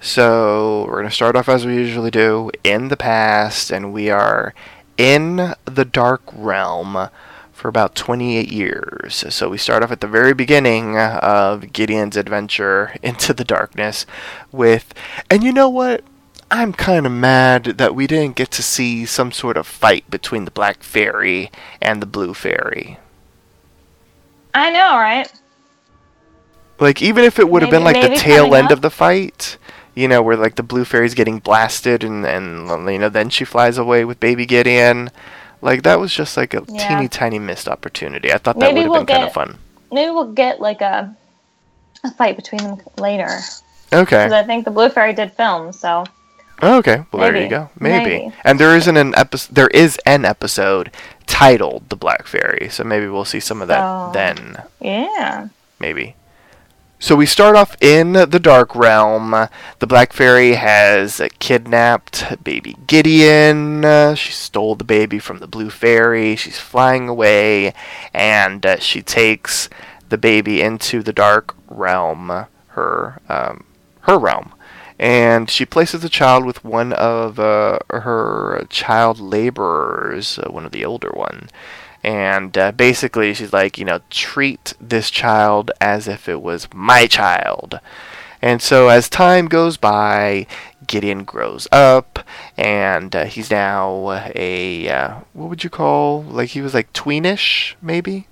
So, 0.00 0.84
we're 0.88 0.96
going 0.96 1.08
to 1.08 1.14
start 1.14 1.36
off 1.36 1.48
as 1.48 1.64
we 1.64 1.76
usually 1.76 2.10
do 2.10 2.50
in 2.64 2.88
the 2.88 2.96
past, 2.96 3.70
and 3.70 3.92
we 3.92 4.10
are 4.10 4.52
in 4.98 5.54
the 5.64 5.84
Dark 5.84 6.22
Realm 6.32 7.08
for 7.52 7.68
about 7.68 7.94
28 7.94 8.50
years. 8.50 9.24
So, 9.32 9.48
we 9.48 9.58
start 9.58 9.84
off 9.84 9.92
at 9.92 10.00
the 10.00 10.08
very 10.08 10.34
beginning 10.34 10.98
of 10.98 11.72
Gideon's 11.72 12.16
adventure 12.16 12.96
into 13.02 13.32
the 13.32 13.44
darkness 13.44 14.04
with, 14.50 14.92
and 15.30 15.44
you 15.44 15.52
know 15.52 15.68
what? 15.68 16.02
I'm 16.50 16.72
kind 16.72 17.06
of 17.06 17.12
mad 17.12 17.64
that 17.64 17.94
we 17.94 18.06
didn't 18.08 18.36
get 18.36 18.50
to 18.50 18.62
see 18.62 19.06
some 19.06 19.30
sort 19.30 19.56
of 19.56 19.68
fight 19.68 20.10
between 20.10 20.44
the 20.44 20.50
Black 20.50 20.82
Fairy 20.82 21.50
and 21.80 22.02
the 22.02 22.06
Blue 22.06 22.34
Fairy. 22.34 22.98
I 24.52 24.70
know, 24.70 24.98
right? 24.98 25.32
Like, 26.82 27.00
even 27.00 27.24
if 27.24 27.38
it 27.38 27.48
would 27.48 27.62
have 27.62 27.70
been 27.70 27.84
like 27.84 28.00
the 28.02 28.14
tail 28.16 28.54
end 28.54 28.66
up. 28.66 28.72
of 28.72 28.80
the 28.82 28.90
fight, 28.90 29.56
you 29.94 30.08
know, 30.08 30.20
where 30.22 30.36
like 30.36 30.56
the 30.56 30.62
Blue 30.62 30.84
Fairy's 30.84 31.14
getting 31.14 31.38
blasted 31.38 32.02
and, 32.04 32.26
and 32.26 32.68
you 32.90 32.98
know, 32.98 33.08
then 33.08 33.30
she 33.30 33.44
flies 33.44 33.78
away 33.78 34.04
with 34.04 34.20
baby 34.20 34.46
Gideon. 34.46 35.10
Like, 35.60 35.82
that 35.84 36.00
was 36.00 36.12
just 36.12 36.36
like 36.36 36.54
a 36.54 36.64
Yeah. 36.68 36.88
teeny 36.88 37.08
tiny 37.08 37.38
missed 37.38 37.68
opportunity. 37.68 38.32
I 38.32 38.38
thought 38.38 38.58
that 38.58 38.72
would 38.72 38.76
have 38.82 38.84
been 38.84 38.90
we'll 38.90 39.06
kind 39.06 39.24
of 39.24 39.32
fun. 39.32 39.58
Maybe 39.92 40.10
we'll 40.10 40.32
get 40.32 40.60
like 40.60 40.80
a 40.80 41.14
a 42.04 42.10
fight 42.14 42.34
between 42.36 42.62
them 42.64 42.78
later. 42.98 43.28
Okay. 43.92 44.24
Because 44.24 44.32
I 44.32 44.42
think 44.42 44.64
the 44.64 44.70
Blue 44.72 44.88
Fairy 44.88 45.12
did 45.12 45.32
film, 45.32 45.72
so 45.72 46.04
Oh, 46.64 46.78
okay. 46.78 47.04
Well, 47.12 47.22
there 47.22 47.36
you 47.42 47.48
go. 47.48 47.70
Maybe. 47.80 48.04
Maybe. 48.24 48.32
And 48.44 48.58
there 48.60 48.76
isn't 48.76 48.96
an 48.96 49.14
episode. 49.16 49.54
There 49.54 49.68
is 49.68 49.98
an 50.06 50.24
episode 50.24 50.90
titled 51.26 51.88
"The 51.90 51.96
Black 51.96 52.26
Fairy," 52.26 52.68
so 52.70 52.84
maybe 52.84 53.06
we'll 53.08 53.24
see 53.24 53.40
some 53.40 53.60
of 53.62 53.68
that 53.68 53.82
Oh. 53.82 54.10
then. 54.14 54.62
yeah. 54.80 55.48
Maybe. 55.80 56.14
So 57.02 57.16
we 57.16 57.26
start 57.26 57.56
off 57.56 57.76
in 57.82 58.12
the 58.12 58.38
Dark 58.40 58.76
Realm. 58.76 59.32
The 59.80 59.86
Black 59.88 60.12
Fairy 60.12 60.52
has 60.52 61.20
kidnapped 61.40 62.44
baby 62.44 62.76
Gideon. 62.86 64.14
She 64.14 64.30
stole 64.30 64.76
the 64.76 64.84
baby 64.84 65.18
from 65.18 65.38
the 65.38 65.48
Blue 65.48 65.68
Fairy. 65.68 66.36
She's 66.36 66.60
flying 66.60 67.08
away, 67.08 67.74
and 68.14 68.64
uh, 68.64 68.78
she 68.78 69.02
takes 69.02 69.68
the 70.10 70.16
baby 70.16 70.62
into 70.62 71.02
the 71.02 71.12
Dark 71.12 71.56
Realm, 71.68 72.46
her 72.68 73.20
um, 73.28 73.64
her 74.02 74.16
realm, 74.16 74.54
and 74.96 75.50
she 75.50 75.66
places 75.66 76.02
the 76.02 76.08
child 76.08 76.46
with 76.46 76.64
one 76.64 76.92
of 76.92 77.40
uh, 77.40 77.80
her 77.90 78.64
child 78.70 79.18
laborers, 79.18 80.38
uh, 80.38 80.48
one 80.52 80.64
of 80.64 80.70
the 80.70 80.84
older 80.84 81.10
one. 81.10 81.48
And 82.04 82.56
uh, 82.58 82.72
basically, 82.72 83.32
she's 83.34 83.52
like, 83.52 83.78
you 83.78 83.84
know, 83.84 84.00
treat 84.10 84.74
this 84.80 85.10
child 85.10 85.70
as 85.80 86.08
if 86.08 86.28
it 86.28 86.42
was 86.42 86.68
my 86.74 87.06
child. 87.06 87.78
And 88.40 88.60
so, 88.60 88.88
as 88.88 89.08
time 89.08 89.46
goes 89.46 89.76
by, 89.76 90.48
Gideon 90.88 91.22
grows 91.22 91.68
up, 91.70 92.18
and 92.56 93.14
uh, 93.14 93.24
he's 93.26 93.52
now 93.52 94.30
a 94.34 94.88
uh, 94.88 95.14
what 95.32 95.48
would 95.48 95.62
you 95.62 95.70
call? 95.70 96.24
Like 96.24 96.50
he 96.50 96.60
was 96.60 96.74
like 96.74 96.92
tweenish, 96.92 97.74
maybe. 97.80 98.26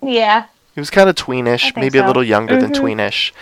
Yeah. 0.00 0.46
He 0.74 0.80
was 0.80 0.90
kind 0.90 1.08
of 1.08 1.16
tweenish, 1.16 1.74
maybe 1.74 1.98
a 1.98 2.06
little 2.06 2.22
younger 2.22 2.60
than 2.60 2.70
Mhm. 2.70 2.80
tweenish. 2.80 3.32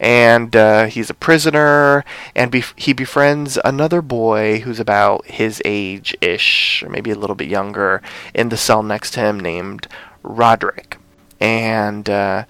And 0.00 0.56
uh, 0.56 0.86
he's 0.86 1.10
a 1.10 1.14
prisoner, 1.14 2.06
and 2.34 2.50
bef- 2.50 2.72
he 2.74 2.94
befriends 2.94 3.58
another 3.62 4.00
boy 4.00 4.60
who's 4.60 4.80
about 4.80 5.26
his 5.26 5.60
age 5.66 6.16
ish, 6.22 6.82
or 6.82 6.88
maybe 6.88 7.10
a 7.10 7.14
little 7.14 7.36
bit 7.36 7.48
younger, 7.48 8.00
in 8.32 8.48
the 8.48 8.56
cell 8.56 8.82
next 8.82 9.10
to 9.12 9.20
him 9.20 9.38
named 9.38 9.86
Roderick. 10.22 10.96
And 11.38 12.08
uh, 12.08 12.44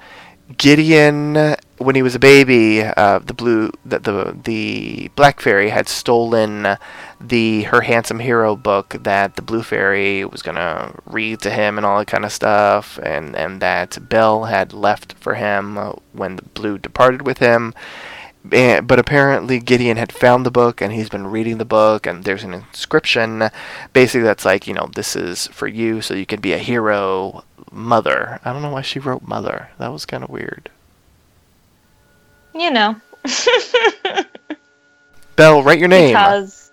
Gideon, 0.56 1.56
when 1.80 1.94
he 1.94 2.02
was 2.02 2.14
a 2.14 2.18
baby, 2.18 2.82
uh, 2.82 3.20
the 3.20 3.32
blue, 3.32 3.72
the, 3.86 3.98
the 3.98 4.36
the 4.44 5.10
Black 5.16 5.40
Fairy 5.40 5.70
had 5.70 5.88
stolen 5.88 6.76
the 7.18 7.62
Her 7.62 7.80
Handsome 7.80 8.18
Hero 8.18 8.54
book 8.54 8.96
that 9.00 9.36
the 9.36 9.42
Blue 9.42 9.62
Fairy 9.62 10.22
was 10.26 10.42
gonna 10.42 10.94
read 11.06 11.40
to 11.40 11.50
him 11.50 11.78
and 11.78 11.86
all 11.86 11.98
that 11.98 12.06
kind 12.06 12.26
of 12.26 12.32
stuff, 12.32 12.98
and 13.02 13.34
and 13.34 13.62
that 13.62 13.96
Belle 14.10 14.44
had 14.44 14.74
left 14.74 15.14
for 15.14 15.36
him 15.36 15.78
uh, 15.78 15.92
when 16.12 16.36
the 16.36 16.42
Blue 16.42 16.76
departed 16.76 17.22
with 17.22 17.38
him. 17.38 17.72
And, 18.52 18.86
but 18.86 18.98
apparently 18.98 19.58
Gideon 19.58 19.96
had 19.96 20.12
found 20.12 20.46
the 20.46 20.50
book 20.50 20.80
and 20.80 20.94
he's 20.94 21.10
been 21.10 21.26
reading 21.26 21.58
the 21.58 21.66
book 21.66 22.06
and 22.06 22.24
there's 22.24 22.42
an 22.42 22.54
inscription 22.54 23.50
basically 23.92 24.22
that's 24.22 24.46
like 24.46 24.66
you 24.66 24.72
know 24.72 24.88
this 24.94 25.14
is 25.14 25.46
for 25.48 25.66
you 25.66 26.00
so 26.00 26.14
you 26.14 26.24
can 26.24 26.40
be 26.40 26.54
a 26.54 26.58
hero 26.58 27.44
mother. 27.70 28.40
I 28.42 28.52
don't 28.54 28.62
know 28.62 28.70
why 28.70 28.80
she 28.80 28.98
wrote 28.98 29.28
mother. 29.28 29.68
That 29.78 29.92
was 29.92 30.06
kind 30.06 30.24
of 30.24 30.30
weird 30.30 30.70
You 32.54 32.70
know. 32.70 32.96
Belle 35.36 35.62
write 35.62 35.78
your 35.78 35.88
name 35.88 36.08
Because 36.08 36.70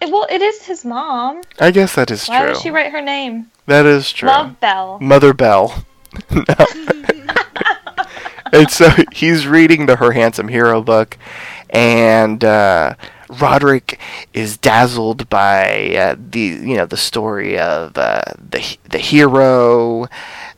it, 0.00 0.10
well, 0.10 0.26
it 0.30 0.42
is 0.42 0.62
his 0.62 0.84
mom. 0.84 1.42
I 1.58 1.70
guess 1.70 1.94
that 1.94 2.10
is 2.10 2.26
Why 2.26 2.38
true 2.38 2.46
Why 2.46 2.52
would 2.52 2.62
she 2.62 2.70
write 2.70 2.92
her 2.92 3.00
name? 3.00 3.50
that 3.66 3.86
is 3.86 4.12
true 4.12 4.28
Love 4.28 4.58
Belle. 4.60 4.98
Mother 5.00 5.32
Belle. 5.32 5.84
And 8.52 8.70
so 8.70 8.90
he's 9.12 9.46
reading 9.46 9.86
the 9.86 9.96
Her 9.96 10.12
Handsome 10.12 10.48
Hero 10.48 10.82
book, 10.82 11.16
and 11.70 12.44
uh, 12.44 12.94
Roderick 13.40 13.98
is 14.34 14.58
dazzled 14.58 15.30
by 15.30 15.94
uh, 15.96 16.16
the 16.18 16.40
you 16.40 16.76
know 16.76 16.84
the 16.84 16.98
story 16.98 17.58
of 17.58 17.96
uh, 17.96 18.20
the 18.50 18.76
the 18.90 18.98
hero. 18.98 20.06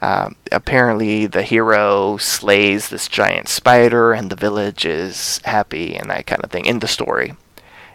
Um, 0.04 0.36
apparently, 0.52 1.24
the 1.24 1.42
hero 1.42 2.18
slays 2.18 2.90
this 2.90 3.08
giant 3.08 3.48
spider, 3.48 4.12
and 4.12 4.28
the 4.28 4.36
village 4.36 4.84
is 4.84 5.40
happy 5.46 5.96
and 5.96 6.10
that 6.10 6.26
kind 6.26 6.44
of 6.44 6.50
thing 6.50 6.66
in 6.66 6.80
the 6.80 6.86
story. 6.86 7.32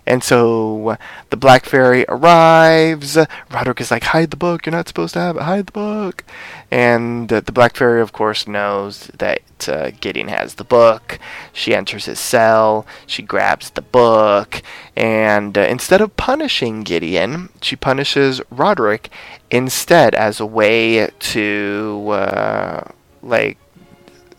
And 0.09 0.23
so 0.23 0.89
uh, 0.89 0.95
the 1.29 1.37
Black 1.37 1.65
Fairy 1.65 2.03
arrives. 2.09 3.15
Roderick 3.51 3.79
is 3.79 3.91
like, 3.91 4.05
hide 4.05 4.31
the 4.31 4.37
book. 4.37 4.65
You're 4.65 4.71
not 4.71 4.87
supposed 4.87 5.13
to 5.13 5.19
have 5.19 5.37
it. 5.37 5.43
Hide 5.43 5.67
the 5.67 5.71
book. 5.71 6.23
And 6.71 7.29
the 7.29 7.51
Black 7.51 7.75
Fairy, 7.75 8.01
of 8.01 8.11
course, 8.11 8.47
knows 8.47 9.11
that 9.15 9.69
uh, 9.69 9.91
Gideon 10.01 10.29
has 10.29 10.55
the 10.55 10.63
book. 10.63 11.19
She 11.53 11.75
enters 11.75 12.05
his 12.05 12.19
cell. 12.19 12.87
She 13.05 13.21
grabs 13.21 13.69
the 13.69 13.83
book. 13.83 14.63
And 14.95 15.55
uh, 15.55 15.61
instead 15.61 16.01
of 16.01 16.17
punishing 16.17 16.81
Gideon, 16.81 17.49
she 17.61 17.75
punishes 17.75 18.41
Roderick 18.49 19.11
instead 19.51 20.15
as 20.15 20.39
a 20.39 20.45
way 20.45 21.07
to, 21.19 22.09
uh, 22.09 22.91
like, 23.21 23.59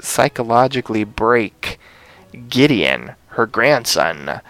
psychologically 0.01 1.05
break 1.05 1.79
Gideon, 2.49 3.13
her 3.29 3.47
grandson. 3.47 4.41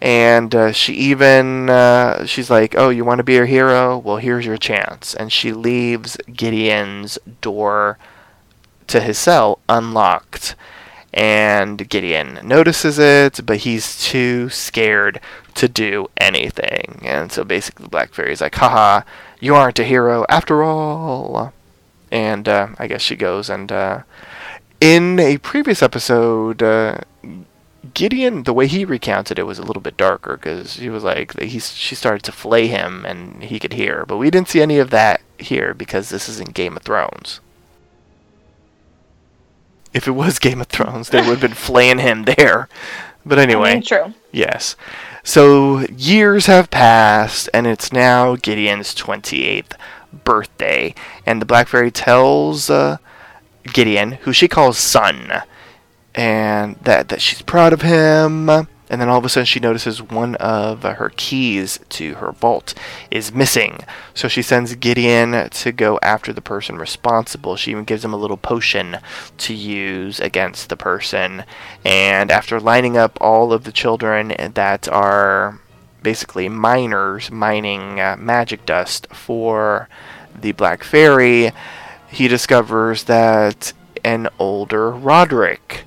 And 0.00 0.54
uh, 0.54 0.72
she 0.72 0.94
even, 0.94 1.68
uh, 1.68 2.24
she's 2.24 2.50
like, 2.50 2.74
oh, 2.76 2.88
you 2.88 3.04
want 3.04 3.18
to 3.18 3.24
be 3.24 3.38
a 3.38 3.46
hero? 3.46 3.98
Well, 3.98 4.18
here's 4.18 4.46
your 4.46 4.56
chance. 4.56 5.14
And 5.14 5.32
she 5.32 5.52
leaves 5.52 6.16
Gideon's 6.32 7.18
door 7.40 7.98
to 8.86 9.00
his 9.00 9.18
cell 9.18 9.58
unlocked. 9.68 10.54
And 11.12 11.88
Gideon 11.88 12.38
notices 12.44 12.98
it, 12.98 13.44
but 13.44 13.58
he's 13.58 14.00
too 14.00 14.48
scared 14.50 15.20
to 15.54 15.68
do 15.68 16.08
anything. 16.16 17.00
And 17.02 17.32
so 17.32 17.42
basically, 17.42 17.88
Black 17.88 18.12
Fairy's 18.12 18.40
like, 18.40 18.54
haha, 18.54 19.02
you 19.40 19.54
aren't 19.54 19.80
a 19.80 19.84
hero 19.84 20.24
after 20.28 20.62
all. 20.62 21.52
And 22.12 22.48
uh, 22.48 22.68
I 22.78 22.86
guess 22.86 23.02
she 23.02 23.16
goes 23.16 23.50
and. 23.50 23.72
Uh, 23.72 24.02
in 24.80 25.18
a 25.18 25.38
previous 25.38 25.82
episode, 25.82 26.62
uh, 26.62 26.98
Gideon, 27.94 28.42
the 28.42 28.52
way 28.52 28.66
he 28.66 28.84
recounted 28.84 29.38
it 29.38 29.44
was 29.44 29.58
a 29.58 29.62
little 29.62 29.82
bit 29.82 29.96
darker 29.96 30.36
because 30.36 30.74
he 30.74 30.90
was 30.90 31.04
like 31.04 31.38
he 31.38 31.60
she 31.60 31.94
started 31.94 32.24
to 32.24 32.32
flay 32.32 32.66
him 32.66 33.04
and 33.06 33.42
he 33.44 33.58
could 33.58 33.72
hear, 33.72 34.04
but 34.06 34.16
we 34.16 34.30
didn't 34.30 34.48
see 34.48 34.60
any 34.60 34.78
of 34.78 34.90
that 34.90 35.20
here 35.38 35.74
because 35.74 36.08
this 36.08 36.28
isn't 36.28 36.54
Game 36.54 36.76
of 36.76 36.82
Thrones. 36.82 37.40
If 39.94 40.08
it 40.08 40.12
was 40.12 40.38
Game 40.40 40.60
of 40.60 40.66
Thrones, 40.66 41.10
they 41.10 41.20
would 41.20 41.38
have 41.38 41.40
been 41.40 41.52
flaying 41.54 41.98
him 41.98 42.24
there. 42.24 42.68
But 43.24 43.38
anyway, 43.38 43.70
I 43.70 43.74
mean, 43.74 43.82
true. 43.82 44.14
Yes. 44.32 44.74
So 45.22 45.80
years 45.94 46.46
have 46.46 46.70
passed, 46.70 47.48
and 47.52 47.66
it's 47.66 47.92
now 47.92 48.36
Gideon's 48.36 48.94
28th 48.94 49.72
birthday. 50.24 50.94
And 51.26 51.40
the 51.40 51.46
Black 51.46 51.68
Fairy 51.68 51.90
tells 51.90 52.70
uh, 52.70 52.96
Gideon, 53.64 54.12
who 54.12 54.32
she 54.32 54.48
calls 54.48 54.78
son, 54.78 55.42
and 56.18 56.74
that, 56.82 57.08
that 57.10 57.22
she's 57.22 57.42
proud 57.42 57.72
of 57.72 57.82
him. 57.82 58.50
And 58.90 59.00
then 59.00 59.08
all 59.08 59.18
of 59.18 59.24
a 59.24 59.28
sudden, 59.28 59.46
she 59.46 59.60
notices 59.60 60.02
one 60.02 60.34
of 60.36 60.82
her 60.82 61.12
keys 61.16 61.78
to 61.90 62.14
her 62.14 62.32
vault 62.32 62.74
is 63.08 63.32
missing. 63.32 63.80
So 64.14 64.26
she 64.26 64.42
sends 64.42 64.74
Gideon 64.74 65.48
to 65.48 65.72
go 65.72 66.00
after 66.02 66.32
the 66.32 66.40
person 66.40 66.76
responsible. 66.76 67.54
She 67.54 67.70
even 67.70 67.84
gives 67.84 68.04
him 68.04 68.12
a 68.12 68.16
little 68.16 68.36
potion 68.36 68.96
to 69.36 69.54
use 69.54 70.18
against 70.18 70.70
the 70.70 70.76
person. 70.76 71.44
And 71.84 72.32
after 72.32 72.58
lining 72.58 72.96
up 72.96 73.16
all 73.20 73.52
of 73.52 73.62
the 73.62 73.72
children 73.72 74.34
that 74.54 74.88
are 74.88 75.60
basically 76.02 76.48
miners 76.48 77.30
mining 77.30 78.00
uh, 78.00 78.16
magic 78.18 78.66
dust 78.66 79.06
for 79.12 79.88
the 80.34 80.50
Black 80.52 80.82
Fairy, 80.82 81.52
he 82.10 82.26
discovers 82.26 83.04
that 83.04 83.72
an 84.02 84.28
older 84.40 84.90
Roderick 84.90 85.84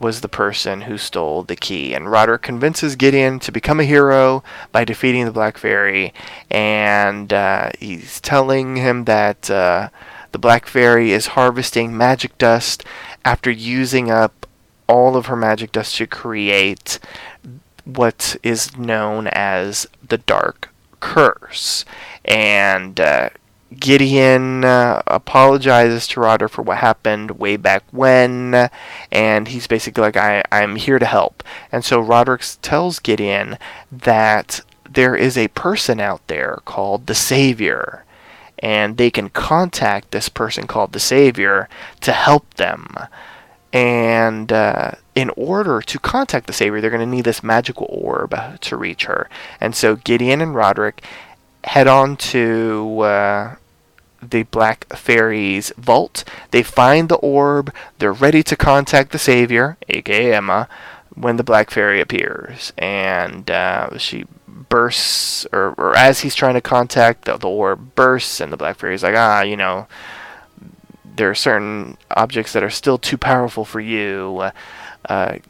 was 0.00 0.20
the 0.20 0.28
person 0.28 0.82
who 0.82 0.98
stole 0.98 1.42
the 1.42 1.56
key. 1.56 1.94
And 1.94 2.10
Roderick 2.10 2.42
convinces 2.42 2.96
Gideon 2.96 3.38
to 3.40 3.52
become 3.52 3.80
a 3.80 3.84
hero 3.84 4.42
by 4.72 4.84
defeating 4.84 5.24
the 5.24 5.32
Black 5.32 5.56
Fairy, 5.58 6.12
and 6.50 7.32
uh, 7.32 7.70
he's 7.78 8.20
telling 8.20 8.76
him 8.76 9.04
that 9.04 9.50
uh, 9.50 9.88
the 10.32 10.38
Black 10.38 10.66
Fairy 10.66 11.12
is 11.12 11.28
harvesting 11.28 11.96
magic 11.96 12.36
dust 12.38 12.84
after 13.24 13.50
using 13.50 14.10
up 14.10 14.46
all 14.86 15.16
of 15.16 15.26
her 15.26 15.36
magic 15.36 15.72
dust 15.72 15.96
to 15.96 16.06
create 16.06 16.98
what 17.84 18.36
is 18.42 18.76
known 18.76 19.28
as 19.28 19.86
the 20.06 20.18
Dark 20.18 20.70
Curse. 21.00 21.84
And 22.24 22.98
uh, 22.98 23.30
Gideon 23.78 24.64
uh, 24.64 25.02
apologizes 25.06 26.06
to 26.08 26.20
Roderick 26.20 26.52
for 26.52 26.62
what 26.62 26.78
happened 26.78 27.32
way 27.32 27.56
back 27.56 27.84
when, 27.90 28.70
and 29.10 29.48
he's 29.48 29.66
basically 29.66 30.02
like, 30.02 30.16
I, 30.16 30.42
I'm 30.50 30.76
here 30.76 30.98
to 30.98 31.06
help. 31.06 31.42
And 31.70 31.84
so 31.84 32.00
Roderick 32.00 32.42
tells 32.62 32.98
Gideon 32.98 33.58
that 33.90 34.60
there 34.88 35.16
is 35.16 35.36
a 35.36 35.48
person 35.48 36.00
out 36.00 36.26
there 36.28 36.60
called 36.64 37.06
the 37.06 37.14
Savior, 37.14 38.04
and 38.58 38.96
they 38.96 39.10
can 39.10 39.28
contact 39.28 40.10
this 40.10 40.28
person 40.28 40.66
called 40.66 40.92
the 40.92 41.00
Savior 41.00 41.68
to 42.00 42.12
help 42.12 42.54
them. 42.54 42.96
And 43.72 44.52
uh, 44.52 44.92
in 45.16 45.30
order 45.36 45.80
to 45.80 45.98
contact 45.98 46.46
the 46.46 46.52
Savior, 46.52 46.80
they're 46.80 46.90
going 46.90 47.00
to 47.00 47.16
need 47.16 47.24
this 47.24 47.42
magical 47.42 47.88
orb 47.90 48.34
to 48.60 48.76
reach 48.76 49.06
her. 49.06 49.28
And 49.60 49.74
so 49.74 49.96
Gideon 49.96 50.40
and 50.40 50.54
Roderick 50.54 51.02
head 51.64 51.88
on 51.88 52.16
to 52.16 53.00
uh, 53.00 53.56
the 54.30 54.44
Black 54.44 54.86
Fairy's 54.96 55.72
vault. 55.76 56.24
They 56.50 56.62
find 56.62 57.08
the 57.08 57.16
orb. 57.16 57.72
They're 57.98 58.12
ready 58.12 58.42
to 58.44 58.56
contact 58.56 59.12
the 59.12 59.18
Savior, 59.18 59.76
aka 59.88 60.34
Emma, 60.34 60.68
when 61.14 61.36
the 61.36 61.44
Black 61.44 61.70
Fairy 61.70 62.00
appears. 62.00 62.72
And 62.78 63.50
uh, 63.50 63.98
she 63.98 64.24
bursts, 64.46 65.46
or, 65.52 65.74
or, 65.78 65.96
as 65.96 66.20
he's 66.20 66.34
trying 66.34 66.54
to 66.54 66.60
contact, 66.60 67.24
the, 67.24 67.36
the 67.36 67.48
orb 67.48 67.94
bursts, 67.94 68.40
and 68.40 68.52
the 68.52 68.56
Black 68.56 68.78
Fairy's 68.78 69.02
like, 69.02 69.16
ah, 69.16 69.42
you 69.42 69.56
know, 69.56 69.86
there 71.16 71.30
are 71.30 71.34
certain 71.34 71.96
objects 72.10 72.52
that 72.52 72.62
are 72.62 72.70
still 72.70 72.98
too 72.98 73.16
powerful 73.16 73.64
for 73.64 73.80
you 73.80 74.38
uh, 74.40 74.50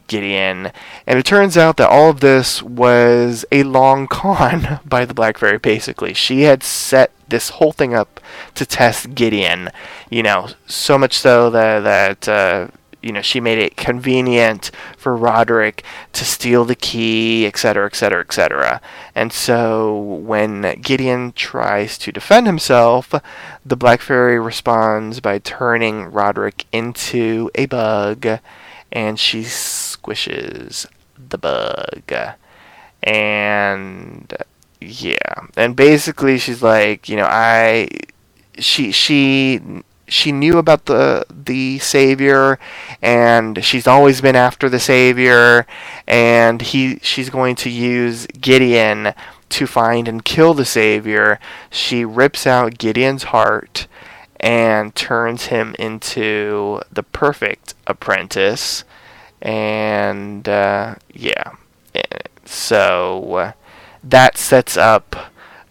Gideon. 0.07 0.71
And 1.07 1.19
it 1.19 1.25
turns 1.25 1.57
out 1.57 1.77
that 1.77 1.89
all 1.89 2.09
of 2.09 2.19
this 2.19 2.61
was 2.61 3.45
a 3.51 3.63
long 3.63 4.07
con 4.09 4.79
by 4.85 5.05
the 5.05 5.13
Black 5.13 5.37
Fairy, 5.37 5.57
basically. 5.57 6.13
She 6.13 6.41
had 6.41 6.63
set 6.63 7.11
this 7.27 7.49
whole 7.49 7.71
thing 7.71 7.93
up 7.93 8.19
to 8.55 8.65
test 8.65 9.15
Gideon, 9.15 9.69
you 10.09 10.23
know, 10.23 10.49
so 10.67 10.97
much 10.97 11.17
so 11.17 11.49
that, 11.49 11.79
that 11.81 12.27
uh, 12.27 12.67
you 13.05 13.11
know, 13.11 13.21
she 13.21 13.39
made 13.39 13.59
it 13.59 13.77
convenient 13.77 14.71
for 14.97 15.15
Roderick 15.15 15.83
to 16.13 16.25
steal 16.25 16.65
the 16.65 16.75
key, 16.75 17.45
etc., 17.45 17.85
etc., 17.85 18.21
etc. 18.21 18.81
And 19.13 19.31
so 19.31 19.95
when 19.95 20.81
Gideon 20.81 21.31
tries 21.33 21.99
to 21.99 22.11
defend 22.11 22.47
himself, 22.47 23.13
the 23.63 23.75
Black 23.75 24.01
Fairy 24.01 24.39
responds 24.39 25.19
by 25.19 25.37
turning 25.37 26.05
Roderick 26.05 26.65
into 26.71 27.51
a 27.53 27.67
bug 27.67 28.39
and 28.95 29.19
she 29.19 29.41
squishes 29.41 30.87
the 31.29 31.37
bug. 31.37 32.33
And 33.03 34.33
yeah, 34.81 35.47
and 35.55 35.75
basically 35.75 36.39
she's 36.39 36.63
like, 36.63 37.07
you 37.09 37.17
know, 37.17 37.27
I 37.29 37.89
she 38.57 38.91
she 38.91 39.59
she 40.07 40.31
knew 40.31 40.57
about 40.57 40.85
the 40.85 41.25
the 41.29 41.77
savior 41.79 42.57
and 43.01 43.63
she's 43.63 43.85
always 43.85 44.21
been 44.21 44.35
after 44.35 44.69
the 44.69 44.79
savior 44.79 45.67
and 46.07 46.61
he 46.61 46.99
she's 47.01 47.29
going 47.29 47.55
to 47.55 47.69
use 47.69 48.27
Gideon 48.27 49.13
to 49.49 49.67
find 49.67 50.07
and 50.07 50.23
kill 50.23 50.53
the 50.53 50.65
savior. 50.65 51.39
She 51.69 52.05
rips 52.05 52.47
out 52.47 52.77
Gideon's 52.77 53.23
heart 53.23 53.87
and 54.45 54.93
turns 54.93 55.47
him 55.47 55.75
into 55.79 56.79
the 56.91 57.01
perfect 57.01 57.73
apprentice. 57.87 58.83
And 59.41 60.47
uh, 60.47 60.95
yeah, 61.11 61.53
so 62.45 63.53
that 64.03 64.37
sets 64.37 64.77
up 64.77 65.15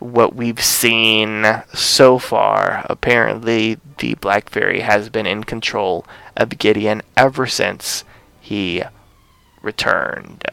what 0.01 0.35
we've 0.35 0.63
seen 0.63 1.63
so 1.73 2.19
far. 2.19 2.85
Apparently, 2.91 3.79
the 3.99 4.15
Black 4.15 4.51
Fairy 4.51 4.81
has 4.81 5.09
been 5.09 5.27
in 5.27 5.45
control 5.45 6.05
of 6.37 6.59
Gideon 6.59 7.01
ever 7.17 7.47
since 7.47 8.03
he 8.41 8.83
returned. 9.63 10.45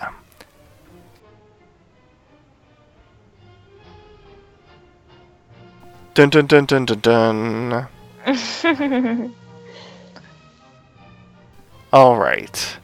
Dun 6.13 6.29
dun 6.29 6.45
dun 6.45 6.65
dun 6.65 6.85
dun 6.85 6.99
dun. 6.99 7.87
All 11.93 12.17
right. 12.17 12.77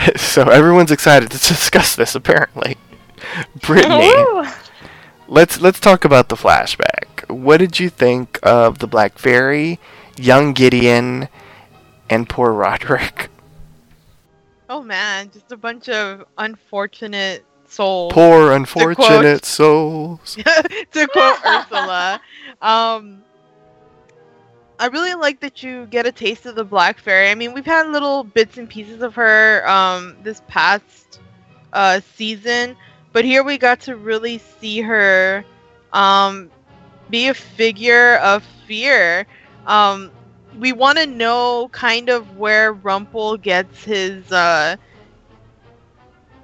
So 0.16 0.44
everyone's 0.44 0.90
excited 0.90 1.30
to 1.30 1.36
discuss 1.36 1.94
this 1.94 2.14
apparently. 2.14 2.78
Brittany, 3.60 4.14
let's 5.28 5.60
let's 5.60 5.78
talk 5.78 6.06
about 6.06 6.30
the 6.30 6.36
flashback. 6.36 7.28
What 7.28 7.58
did 7.58 7.78
you 7.78 7.90
think 7.90 8.38
of 8.42 8.78
the 8.78 8.86
Black 8.86 9.18
Fairy, 9.18 9.78
young 10.16 10.54
Gideon, 10.54 11.28
and 12.08 12.26
poor 12.30 12.50
Roderick? 12.52 13.28
Oh 14.70 14.82
man, 14.82 15.30
just 15.30 15.52
a 15.52 15.56
bunch 15.58 15.90
of 15.90 16.24
unfortunate 16.38 17.44
souls. 17.68 18.14
Poor 18.14 18.52
unfortunate 18.52 18.96
to 18.96 19.04
quote, 19.04 19.44
souls. 19.44 20.36
to 20.92 21.08
quote 21.08 21.44
Ursula. 21.44 22.20
Um 22.62 23.22
I 24.80 24.86
really 24.86 25.14
like 25.14 25.40
that 25.40 25.62
you 25.62 25.86
get 25.86 26.06
a 26.06 26.12
taste 26.12 26.46
of 26.46 26.54
the 26.56 26.64
Black 26.64 26.98
Fairy. 26.98 27.28
I 27.30 27.34
mean, 27.34 27.52
we've 27.52 27.66
had 27.66 27.88
little 27.88 28.24
bits 28.24 28.56
and 28.56 28.68
pieces 28.68 29.02
of 29.02 29.14
her 29.16 29.68
um, 29.68 30.16
this 30.22 30.40
past 30.48 31.20
uh, 31.74 32.00
season, 32.14 32.76
but 33.12 33.22
here 33.26 33.44
we 33.44 33.58
got 33.58 33.80
to 33.82 33.96
really 33.96 34.38
see 34.38 34.80
her 34.80 35.44
um, 35.92 36.50
be 37.10 37.28
a 37.28 37.34
figure 37.34 38.16
of 38.16 38.42
fear. 38.66 39.26
Um, 39.66 40.10
we 40.58 40.72
want 40.72 40.98
to 40.98 41.06
know 41.06 41.68
kind 41.72 42.08
of 42.08 42.38
where 42.38 42.72
Rumple 42.72 43.36
gets 43.36 43.84
his 43.84 44.32
uh, 44.32 44.76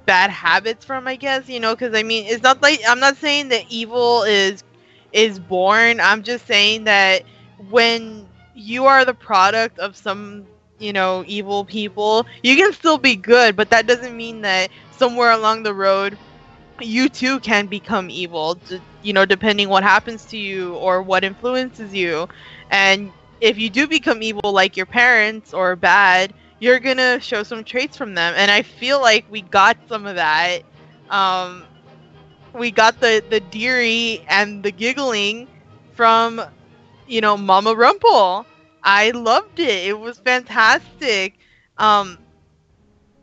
bad 0.05 0.29
habits 0.29 0.85
from, 0.85 1.07
I 1.07 1.15
guess. 1.15 1.49
You 1.49 1.59
know, 1.59 1.73
because 1.75 1.95
I 1.95 2.03
mean, 2.03 2.27
it's 2.27 2.43
not 2.43 2.61
like 2.61 2.81
I'm 2.87 2.99
not 2.99 3.17
saying 3.17 3.49
that 3.49 3.65
evil 3.69 4.21
is 4.23 4.63
is 5.11 5.39
born. 5.39 5.99
I'm 5.99 6.21
just 6.21 6.45
saying 6.45 6.83
that 6.83 7.23
when 7.69 8.26
you 8.57 8.85
are 8.87 9.05
the 9.05 9.15
product 9.15 9.79
of 9.79 9.97
some 9.97 10.47
you 10.79 10.93
know 10.93 11.23
evil 11.27 11.65
people 11.65 12.25
you 12.43 12.55
can 12.55 12.73
still 12.73 12.97
be 12.97 13.15
good 13.15 13.55
but 13.55 13.69
that 13.71 13.87
doesn't 13.87 14.15
mean 14.17 14.41
that 14.41 14.69
somewhere 14.91 15.31
along 15.31 15.63
the 15.63 15.73
road 15.73 16.17
you 16.81 17.09
too 17.09 17.39
can 17.39 17.67
become 17.67 18.09
evil 18.09 18.59
you 19.01 19.13
know 19.13 19.25
depending 19.25 19.69
what 19.69 19.83
happens 19.83 20.25
to 20.25 20.37
you 20.37 20.75
or 20.75 21.01
what 21.03 21.23
influences 21.23 21.93
you. 21.93 22.27
And 22.69 23.13
if 23.41 23.57
you 23.57 23.69
do 23.69 23.87
become 23.87 24.23
evil 24.23 24.51
like 24.53 24.77
your 24.77 24.85
parents 24.87 25.53
or 25.53 25.75
bad 25.75 26.33
you're 26.59 26.79
gonna 26.79 27.19
show 27.19 27.43
some 27.43 27.63
traits 27.63 27.97
from 27.97 28.15
them. 28.15 28.33
And 28.37 28.51
i 28.51 28.63
feel 28.63 29.01
like 29.01 29.25
we 29.29 29.41
got 29.41 29.77
some 29.87 30.05
of 30.05 30.15
that 30.15 30.63
um 31.09 31.67
we 32.53 32.71
got 32.71 32.99
the 32.99 33.23
the 33.29 33.39
deary 33.39 34.23
and 34.29 34.63
the 34.63 34.71
giggling 34.71 35.47
from 35.93 36.41
you 37.07 37.21
know, 37.21 37.37
Mama 37.37 37.75
Rumple. 37.75 38.47
I 38.83 39.11
loved 39.11 39.59
it. 39.59 39.87
It 39.87 39.99
was 39.99 40.19
fantastic. 40.19 41.37
Um, 41.77 42.19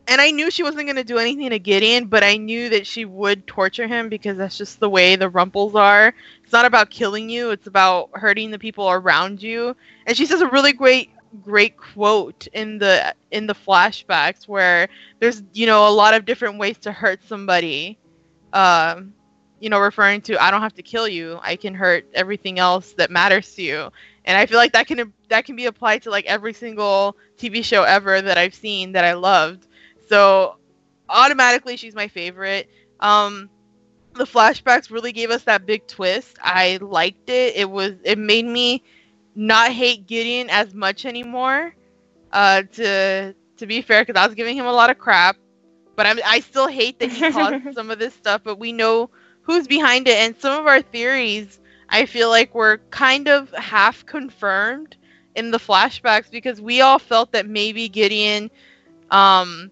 and 0.07 0.21
I 0.21 0.31
knew 0.31 0.51
she 0.51 0.63
wasn't 0.63 0.85
going 0.87 0.97
to 0.97 1.05
do 1.05 1.19
anything 1.19 1.51
to 1.51 1.59
Gideon, 1.59 2.07
but 2.07 2.23
I 2.23 2.37
knew 2.37 2.69
that 2.71 2.87
she 2.87 3.05
would 3.05 3.47
torture 3.47 3.87
him 3.87 4.09
because 4.09 4.37
that's 4.37 4.57
just 4.59 4.81
the 4.81 4.89
way 4.91 5.17
the 5.17 5.29
Rumples 5.31 5.75
are. 5.75 6.15
It's 6.43 6.53
not 6.53 6.67
about 6.67 6.91
killing 6.91 7.31
you, 7.31 7.51
it's 7.51 7.67
about 7.67 8.11
hurting 8.13 8.51
the 8.51 8.59
people 8.59 8.91
around 8.91 9.43
you. 9.43 9.77
And 10.07 10.17
she 10.17 10.27
says 10.27 10.41
a 10.41 10.49
really 10.49 10.73
great 10.73 11.11
great 11.43 11.77
quote 11.77 12.47
in 12.53 12.79
the 12.79 13.13
in 13.33 13.47
the 13.47 13.55
flashbacks 13.55 14.47
where 14.47 14.89
there's 15.19 15.43
you 15.53 15.67
know 15.67 15.89
a 15.89 15.91
lot 15.91 16.15
of 16.15 16.25
different 16.25 16.59
ways 16.59 16.79
to 16.79 16.93
hurt 16.93 17.25
somebody. 17.25 17.99
Um 18.53 19.15
you 19.61 19.71
know, 19.71 19.79
referring 19.79 20.21
to 20.23 20.43
I 20.43 20.51
don't 20.51 20.63
have 20.63 20.75
to 20.75 20.83
kill 20.83 21.09
you. 21.09 21.39
I 21.43 21.57
can 21.57 21.75
hurt 21.75 22.07
everything 22.15 22.59
else 22.59 22.93
that 22.99 23.11
matters 23.11 23.55
to 23.55 23.63
you. 23.63 23.91
And 24.25 24.37
I 24.37 24.47
feel 24.47 24.59
like 24.59 24.73
that 24.73 24.87
can 24.87 25.13
that 25.29 25.45
can 25.45 25.57
be 25.57 25.67
applied 25.67 26.03
to 26.03 26.11
like 26.11 26.27
every 26.27 26.53
single 26.55 27.17
TV 27.37 27.63
show 27.63 27.83
ever 27.83 28.21
that 28.21 28.39
I've 28.39 28.55
seen 28.55 28.93
that 28.93 29.05
I 29.05 29.15
loved 29.15 29.67
so 30.09 30.57
automatically 31.09 31.77
she's 31.77 31.95
my 31.95 32.09
favorite. 32.09 32.69
Um 33.01 33.51
the 34.15 34.25
flashbacks 34.25 34.91
really 34.91 35.13
gave 35.13 35.31
us 35.31 35.45
that 35.45 35.67
big 35.67 35.87
twist. 35.87 36.39
I 36.43 36.79
liked 36.81 37.29
it. 37.31 37.57
It 37.57 37.71
was 37.71 37.93
it 38.05 38.19
made 38.19 38.45
me 38.47 38.83
not 39.35 39.73
hate 39.73 40.07
Gideon 40.07 40.49
as 40.51 40.75
much 40.75 41.05
anymore. 41.05 41.75
Uh 42.33 42.63
to 42.73 43.35
to 43.59 43.67
be 43.67 43.83
fair 43.83 44.05
cuz 44.05 44.17
I 44.17 44.27
was 44.27 44.35
giving 44.35 44.57
him 44.57 44.67
a 44.67 44.73
lot 44.73 44.91
of 44.91 44.99
crap, 44.99 45.37
but 45.97 46.07
I'm, 46.07 46.19
I 46.25 46.41
still 46.41 46.69
hate 46.69 46.99
that 47.01 47.11
he 47.11 47.25
caused 47.25 47.59
some 47.73 47.91
of 47.91 47.99
this 47.99 48.15
stuff, 48.15 48.43
but 48.45 48.59
we 48.59 48.73
know 48.73 49.11
who's 49.45 49.67
behind 49.69 50.09
it 50.09 50.17
and 50.19 50.37
some 50.39 50.61
of 50.61 50.67
our 50.67 50.83
theories 50.83 51.61
I 51.89 52.07
feel 52.07 52.31
like 52.31 52.55
were 52.55 52.83
kind 52.91 53.29
of 53.29 53.51
half 53.53 54.07
confirmed 54.07 54.97
in 55.37 55.51
the 55.53 55.59
flashbacks 55.59 56.31
because 56.31 56.61
we 56.61 56.81
all 56.83 56.99
felt 56.99 57.33
that 57.33 57.47
maybe 57.47 57.89
Gideon 57.89 58.51
um 59.11 59.71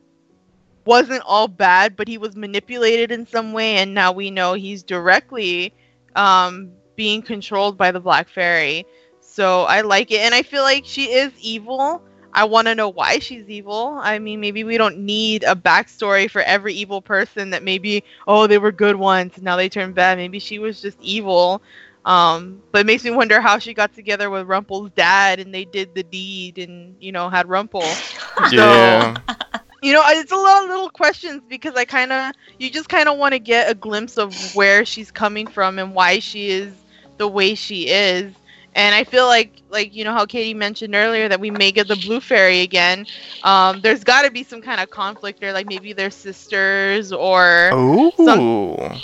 wasn't 0.87 1.22
all 1.26 1.48
bad, 1.48 1.96
but 1.96 2.08
he 2.08 2.18
was 2.18 2.37
manipulated 2.37 3.12
in 3.12 3.26
some 3.26 3.52
way, 3.52 3.76
and 3.76 3.94
now 3.94 4.12
we 4.12 4.30
know 4.30 4.54
he's 4.54 4.82
directly 4.82 5.74
um, 6.16 6.72
being 6.96 7.22
controlled 7.22 7.76
by 7.78 7.92
the 7.92 8.00
Black 8.00 8.28
Fairy. 8.28 8.85
So 9.20 9.62
I 9.62 9.82
like 9.82 10.11
it, 10.11 10.20
and 10.20 10.35
I 10.35 10.42
feel 10.42 10.62
like 10.62 10.85
she 10.87 11.12
is 11.12 11.32
evil. 11.40 12.02
I 12.35 12.45
want 12.45 12.66
to 12.68 12.75
know 12.75 12.88
why 12.88 13.18
she's 13.18 13.49
evil. 13.49 13.99
I 14.01 14.18
mean, 14.18 14.40
maybe 14.40 14.64
we 14.64 14.79
don't 14.79 14.99
need 14.99 15.45
a 15.45 15.55
backstory 15.55 16.31
for 16.31 16.40
every 16.42 16.75
evil 16.75 17.03
person 17.03 17.51
that 17.51 17.62
maybe, 17.62 18.05
oh, 18.27 18.47
they 18.47 18.59
were 18.59 18.73
good 18.73 18.97
once, 18.97 19.40
now 19.40 19.57
they 19.57 19.68
turned 19.68 19.95
bad. 19.95 20.18
Maybe 20.18 20.38
she 20.38 20.59
was 20.59 20.81
just 20.81 20.99
evil. 21.01 21.62
Um, 22.05 22.62
but 22.73 22.81
it 22.81 22.87
makes 22.87 23.05
me 23.05 23.11
wonder 23.11 23.40
how 23.40 23.59
she 23.59 23.75
got 23.75 23.95
together 23.95 24.29
with 24.31 24.47
Rumple's 24.47 24.90
dad 24.92 25.38
and 25.40 25.55
they 25.55 25.64
did 25.64 25.95
the 25.95 26.03
deed 26.03 26.59
and, 26.59 26.97
you 27.01 27.12
know, 27.12 27.29
had 27.29 27.49
Rumple. 27.49 27.85
Yeah. 28.51 29.14
So, 29.16 29.35
you 29.83 29.92
know, 29.92 30.03
it's 30.07 30.33
a 30.33 30.37
lot 30.37 30.64
of 30.64 30.71
little 30.71 30.90
questions 30.90 31.42
because 31.49 31.75
I 31.75 31.85
kind 31.85 32.12
of, 32.12 32.33
you 32.59 32.71
just 32.71 32.88
kind 32.88 33.09
of 33.09 33.18
want 33.18 33.33
to 33.35 33.38
get 33.38 33.71
a 33.71 33.75
glimpse 33.75 34.16
of 34.16 34.35
where 34.55 34.85
she's 34.85 35.11
coming 35.11 35.47
from 35.47 35.79
and 35.79 35.95
why 35.95 36.18
she 36.18 36.49
is 36.51 36.73
the 37.18 37.29
way 37.29 37.55
she 37.55 37.88
is. 37.88 38.33
And 38.74 38.94
I 38.94 39.04
feel 39.04 39.26
like, 39.26 39.62
like 39.68 39.94
you 39.94 40.04
know 40.04 40.12
how 40.12 40.26
Katie 40.26 40.54
mentioned 40.54 40.94
earlier 40.94 41.28
that 41.28 41.40
we 41.40 41.50
may 41.50 41.72
get 41.72 41.88
the 41.88 41.96
blue 41.96 42.20
fairy 42.20 42.61
again. 42.61 43.06
Um, 43.42 43.80
there's 43.80 44.04
got 44.04 44.22
to 44.22 44.30
be 44.30 44.42
some 44.44 44.61
kind 44.62 44.80
of 44.80 44.90
conflict 44.90 45.40
there, 45.40 45.52
like 45.52 45.66
maybe 45.66 45.92
they're 45.92 46.11
sisters 46.11 47.12
or 47.12 47.76
some, 48.14 48.40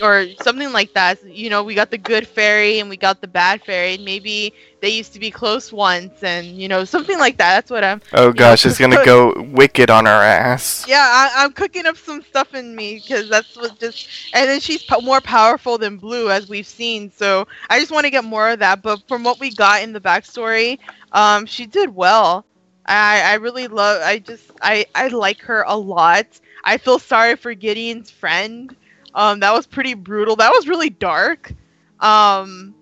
or 0.00 0.26
something 0.36 0.72
like 0.72 0.92
that. 0.94 1.22
You 1.24 1.50
know, 1.50 1.62
we 1.62 1.74
got 1.74 1.90
the 1.90 1.98
good 1.98 2.26
fairy 2.26 2.78
and 2.80 2.88
we 2.88 2.96
got 2.96 3.20
the 3.20 3.28
bad 3.28 3.62
fairy. 3.62 3.94
And 3.94 4.04
maybe 4.04 4.52
they 4.80 4.90
used 4.90 5.12
to 5.14 5.18
be 5.18 5.30
close 5.30 5.72
once, 5.72 6.22
and 6.22 6.46
you 6.46 6.68
know, 6.68 6.84
something 6.84 7.18
like 7.18 7.36
that. 7.38 7.54
That's 7.54 7.70
what 7.70 7.84
I'm. 7.84 8.00
oh 8.12 8.32
gosh, 8.32 8.64
know, 8.64 8.70
it's 8.70 8.78
gonna 8.80 9.04
go 9.04 9.32
wicked 9.42 9.90
on 9.90 10.06
our 10.06 10.22
ass. 10.22 10.84
Yeah, 10.88 11.04
I, 11.04 11.44
I'm 11.44 11.52
cooking 11.52 11.86
up 11.86 11.96
some 11.96 12.22
stuff 12.22 12.54
in 12.54 12.74
me 12.74 12.96
because 12.96 13.28
that's 13.28 13.56
what 13.56 13.78
just. 13.78 14.08
And 14.34 14.48
then 14.48 14.60
she's 14.60 14.82
po- 14.82 15.00
more 15.00 15.20
powerful 15.20 15.78
than 15.78 15.96
Blue, 15.96 16.30
as 16.30 16.48
we've 16.48 16.66
seen. 16.66 17.10
So 17.10 17.46
I 17.70 17.80
just 17.80 17.90
want 17.90 18.04
to 18.04 18.10
get 18.10 18.24
more 18.24 18.50
of 18.50 18.60
that. 18.60 18.82
But 18.82 19.06
from 19.08 19.24
what 19.24 19.40
we 19.40 19.52
got 19.52 19.82
in 19.82 19.92
the 19.92 20.00
backstory, 20.00 20.78
um, 21.12 21.46
she 21.46 21.66
did 21.66 21.94
well. 21.94 22.44
I 22.86 23.20
I 23.22 23.34
really 23.34 23.66
love. 23.66 24.02
I 24.02 24.18
just 24.18 24.50
I 24.62 24.86
I 24.94 25.08
like 25.08 25.40
her 25.42 25.64
a 25.66 25.76
lot. 25.76 26.26
I 26.64 26.78
feel 26.78 26.98
sorry 26.98 27.36
for 27.36 27.54
Gideon's 27.54 28.10
friend. 28.10 28.74
Um, 29.14 29.40
that 29.40 29.52
was 29.52 29.66
pretty 29.66 29.94
brutal. 29.94 30.36
That 30.36 30.52
was 30.52 30.68
really 30.68 30.90
dark. 30.90 31.52
Um, 32.00 32.74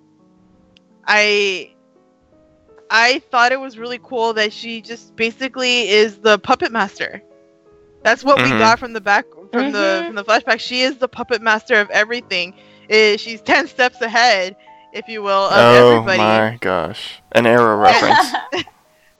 I 1.07 1.73
I 2.90 3.20
thought 3.31 3.53
it 3.53 3.61
was 3.61 3.79
really 3.79 3.99
cool 4.03 4.33
that 4.35 4.53
she 4.53 4.81
just 4.81 5.14
basically 5.16 5.88
is 5.88 6.18
the 6.18 6.38
puppet 6.38 6.72
master. 6.72 7.22
That's 8.03 8.22
what 8.25 8.40
we 8.40 8.53
Mhm. 8.53 8.59
got 8.59 8.79
from 8.79 8.92
the 8.92 9.01
back 9.01 9.27
from 9.53 9.70
the 9.72 10.03
Mhm. 10.03 10.07
from 10.07 10.14
the 10.16 10.25
flashback. 10.25 10.61
She 10.61 10.83
is 10.83 10.99
the 10.99 11.09
puppet 11.09 11.42
master 11.42 11.81
of 11.81 11.90
everything. 11.90 12.55
Eh, 12.88 13.16
she's 13.16 13.40
ten 13.42 13.66
steps 13.68 14.01
ahead, 14.01 14.57
if 14.92 15.09
you 15.09 15.22
will, 15.22 15.49
of 15.49 15.68
oh 15.68 15.70
everybody. 15.70 16.22
Oh 16.22 16.51
my 16.51 16.59
gosh, 16.61 17.20
an 17.33 17.46
era 17.46 17.77
reference. 17.77 18.37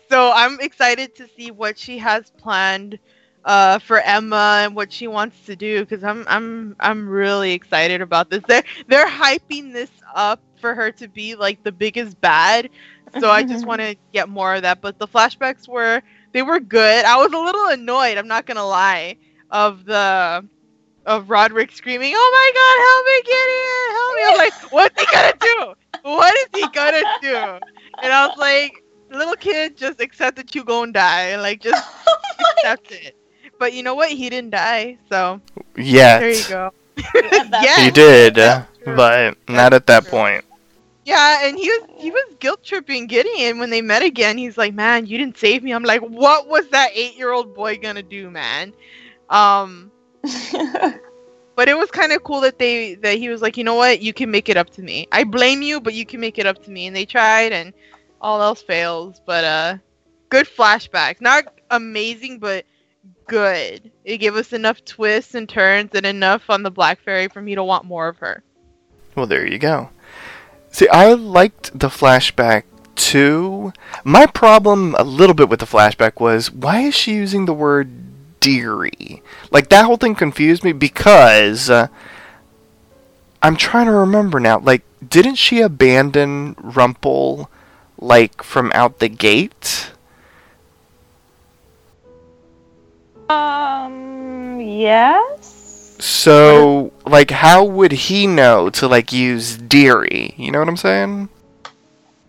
So 0.09 0.33
I'm 0.35 0.61
excited 0.61 1.14
to 1.16 1.29
see 1.29 1.50
what 1.50 1.79
she 1.79 1.98
has 1.98 2.31
planned 2.38 2.98
uh, 3.44 3.79
for 3.79 4.00
Emma 4.00 4.62
and 4.64 4.74
what 4.74 4.92
she 4.92 5.07
wants 5.09 5.44
to 5.46 5.57
do 5.57 5.81
because 5.81 6.02
I'm 6.05 6.24
I'm 6.29 6.76
I'm 6.81 7.09
really 7.09 7.52
excited 7.52 8.00
about 8.00 8.31
this. 8.31 8.42
They're 8.46 8.64
they're 8.88 9.09
hyping 9.09 9.72
this 9.72 9.90
up 10.14 10.40
for 10.61 10.74
her 10.74 10.90
to 10.92 11.09
be 11.09 11.35
like 11.35 11.62
the 11.62 11.72
biggest 11.72 12.20
bad. 12.20 12.70
So 13.21 13.31
I 13.31 13.42
just 13.42 13.66
want 13.66 13.81
to 13.81 13.97
get 14.12 14.29
more 14.29 14.55
of 14.55 14.62
that. 14.62 14.81
But 14.81 14.99
the 14.99 15.09
flashbacks 15.09 15.69
were 15.69 16.03
they 16.33 16.42
were 16.42 16.61
good. 16.61 17.05
I 17.05 17.16
was 17.16 17.33
a 17.33 17.38
little 17.38 17.66
annoyed. 17.69 18.19
I'm 18.19 18.29
not 18.29 18.47
gonna 18.47 18.66
lie 18.66 19.16
of 19.51 19.85
the 19.85 20.47
of 21.07 21.31
Roderick 21.31 21.73
screaming, 21.73 22.12
"Oh 22.14 22.31
my 22.33 22.51
God, 22.61 22.77
help 22.87 23.07
me, 23.07 23.23
Gideon! 23.33 23.92
Help 23.97 24.16
me!" 24.16 24.23
I'm 24.27 24.37
like, 24.38 24.73
"What's 24.73 25.01
he 25.01 25.07
gonna 25.12 25.33
do? 25.40 25.75
What 26.03 26.35
is 26.37 26.61
he 26.61 26.69
gonna 26.69 27.03
do?" 27.23 27.66
And 28.03 28.12
I 28.12 28.27
was 28.27 28.37
like, 28.37 28.83
"Little 29.11 29.37
kid, 29.37 29.77
just 29.77 30.01
accept 30.01 30.37
that 30.37 30.55
you 30.55 30.64
gonna 30.64 30.92
die. 30.92 31.37
Like, 31.37 31.61
just 31.61 31.83
accept 32.59 32.92
it." 32.92 33.16
But 33.59 33.73
you 33.73 33.83
know 33.83 33.95
what? 33.95 34.11
He 34.11 34.29
didn't 34.29 34.51
die, 34.51 34.99
so 35.09 35.40
yeah. 35.77 36.19
there 36.19 36.31
you 36.31 36.49
go. 36.49 36.73
Yeah. 36.97 37.85
He 37.85 37.90
did, 37.90 38.35
but 38.85 39.37
not 39.49 39.73
at 39.73 39.87
that 39.87 40.07
point. 40.07 40.45
Yeah, 41.07 41.47
and 41.47 41.57
he 41.57 41.69
was 41.69 41.88
he 41.99 42.11
was 42.11 42.35
guilt 42.40 42.64
tripping 42.64 43.07
Gideon 43.07 43.61
when 43.61 43.71
they 43.71 43.81
met 43.81 44.03
again. 44.03 44.37
He's 44.37 44.59
like, 44.59 44.75
"Man, 44.75 45.07
you 45.07 45.16
didn't 45.16 45.38
save 45.38 45.62
me." 45.62 45.71
I'm 45.71 45.85
like, 45.85 46.01
"What 46.01 46.49
was 46.49 46.66
that 46.71 46.90
eight 46.95 47.16
year 47.16 47.31
old 47.31 47.55
boy 47.55 47.79
gonna 47.79 48.03
do, 48.03 48.29
man?" 48.29 48.73
Um, 49.31 49.92
but 51.55 51.69
it 51.69 51.79
was 51.79 51.92
kind 51.92 52.11
of 52.11 52.25
cool 52.25 52.40
that 52.40 52.59
they 52.59 52.97
that 52.97 53.19
he 53.19 53.29
was 53.29 53.40
like, 53.40 53.57
"You 53.57 53.62
know 53.62 53.77
what? 53.77 54.03
You 54.03 54.12
can 54.12 54.33
make 54.33 54.49
it 54.49 54.57
up 54.57 54.71
to 54.71 54.83
me. 54.83 55.07
I 55.12 55.23
blame 55.23 55.62
you, 55.62 55.81
but 55.81 55.95
you 55.95 56.05
can 56.05 56.19
make 56.19 56.38
it 56.38 56.47
up 56.47 56.61
to 56.64 56.73
me." 56.73 56.88
And 56.88 56.97
they 56.97 57.05
tried, 57.05 57.53
and 57.53 57.73
all 58.21 58.42
else 58.42 58.61
fails. 58.61 59.21
But 59.25 59.45
uh, 59.45 59.77
good 60.29 60.49
flashback. 60.49 61.21
Not 61.21 61.45
amazing, 61.71 62.40
but 62.40 62.64
good. 63.29 63.92
It 64.05 64.19
gave 64.19 64.35
us 64.35 64.53
enough 64.53 64.85
twists 64.85 65.37
and 65.37 65.49
turns 65.49 65.92
and 65.95 66.05
enough 66.05 66.51
on 66.51 66.64
the 66.64 66.71
Black 66.73 67.01
Fairy 67.01 67.29
for 67.29 67.40
me 67.40 67.55
to 67.55 67.62
want 67.62 67.85
more 67.85 68.09
of 68.09 68.19
her. 68.19 68.42
Well, 69.14 69.27
there 69.27 69.47
you 69.47 69.59
go. 69.59 69.88
See, 70.77 70.89
I 70.89 71.15
liked 71.15 71.79
the 71.79 71.89
flashback 71.89 72.65
too. 72.97 73.73
My 74.05 74.27
problem 74.27 74.95
a 74.99 75.05
little 75.05 75.33
bit 75.33 75.49
with 75.49 75.61
the 75.61 75.65
flashback 75.65 76.21
was 76.21 76.53
why 76.53 76.81
is 76.81 76.95
she 76.95 77.15
using 77.15 77.47
the 77.47 77.55
word 77.55 77.89
dearie? 78.41 79.23
Like 79.51 79.71
that 79.71 79.87
whole 79.87 79.97
thing 79.97 80.15
confused 80.15 80.62
me 80.62 80.73
because 80.73 81.71
uh, 81.71 81.89
I'm 83.43 83.57
trying 83.57 83.87
to 83.87 83.93
remember 83.93 84.39
now. 84.39 84.59
Like, 84.59 84.83
didn't 85.09 85.37
she 85.37 85.62
abandon 85.62 86.57
Rumple 86.59 87.49
like 87.99 88.43
from 88.43 88.71
out 88.75 88.99
the 88.99 89.09
gate? 89.09 89.93
um. 93.31 94.61
Yes. 94.61 95.56
So, 95.98 96.92
like, 97.06 97.30
how 97.30 97.64
would 97.64 97.92
he 97.92 98.26
know 98.26 98.70
to 98.70 98.87
like 98.88 99.12
use 99.12 99.56
dearie? 99.56 100.35
You 100.37 100.50
know 100.52 100.59
what 100.59 100.68
I'm 100.68 100.76
saying? 100.76 101.28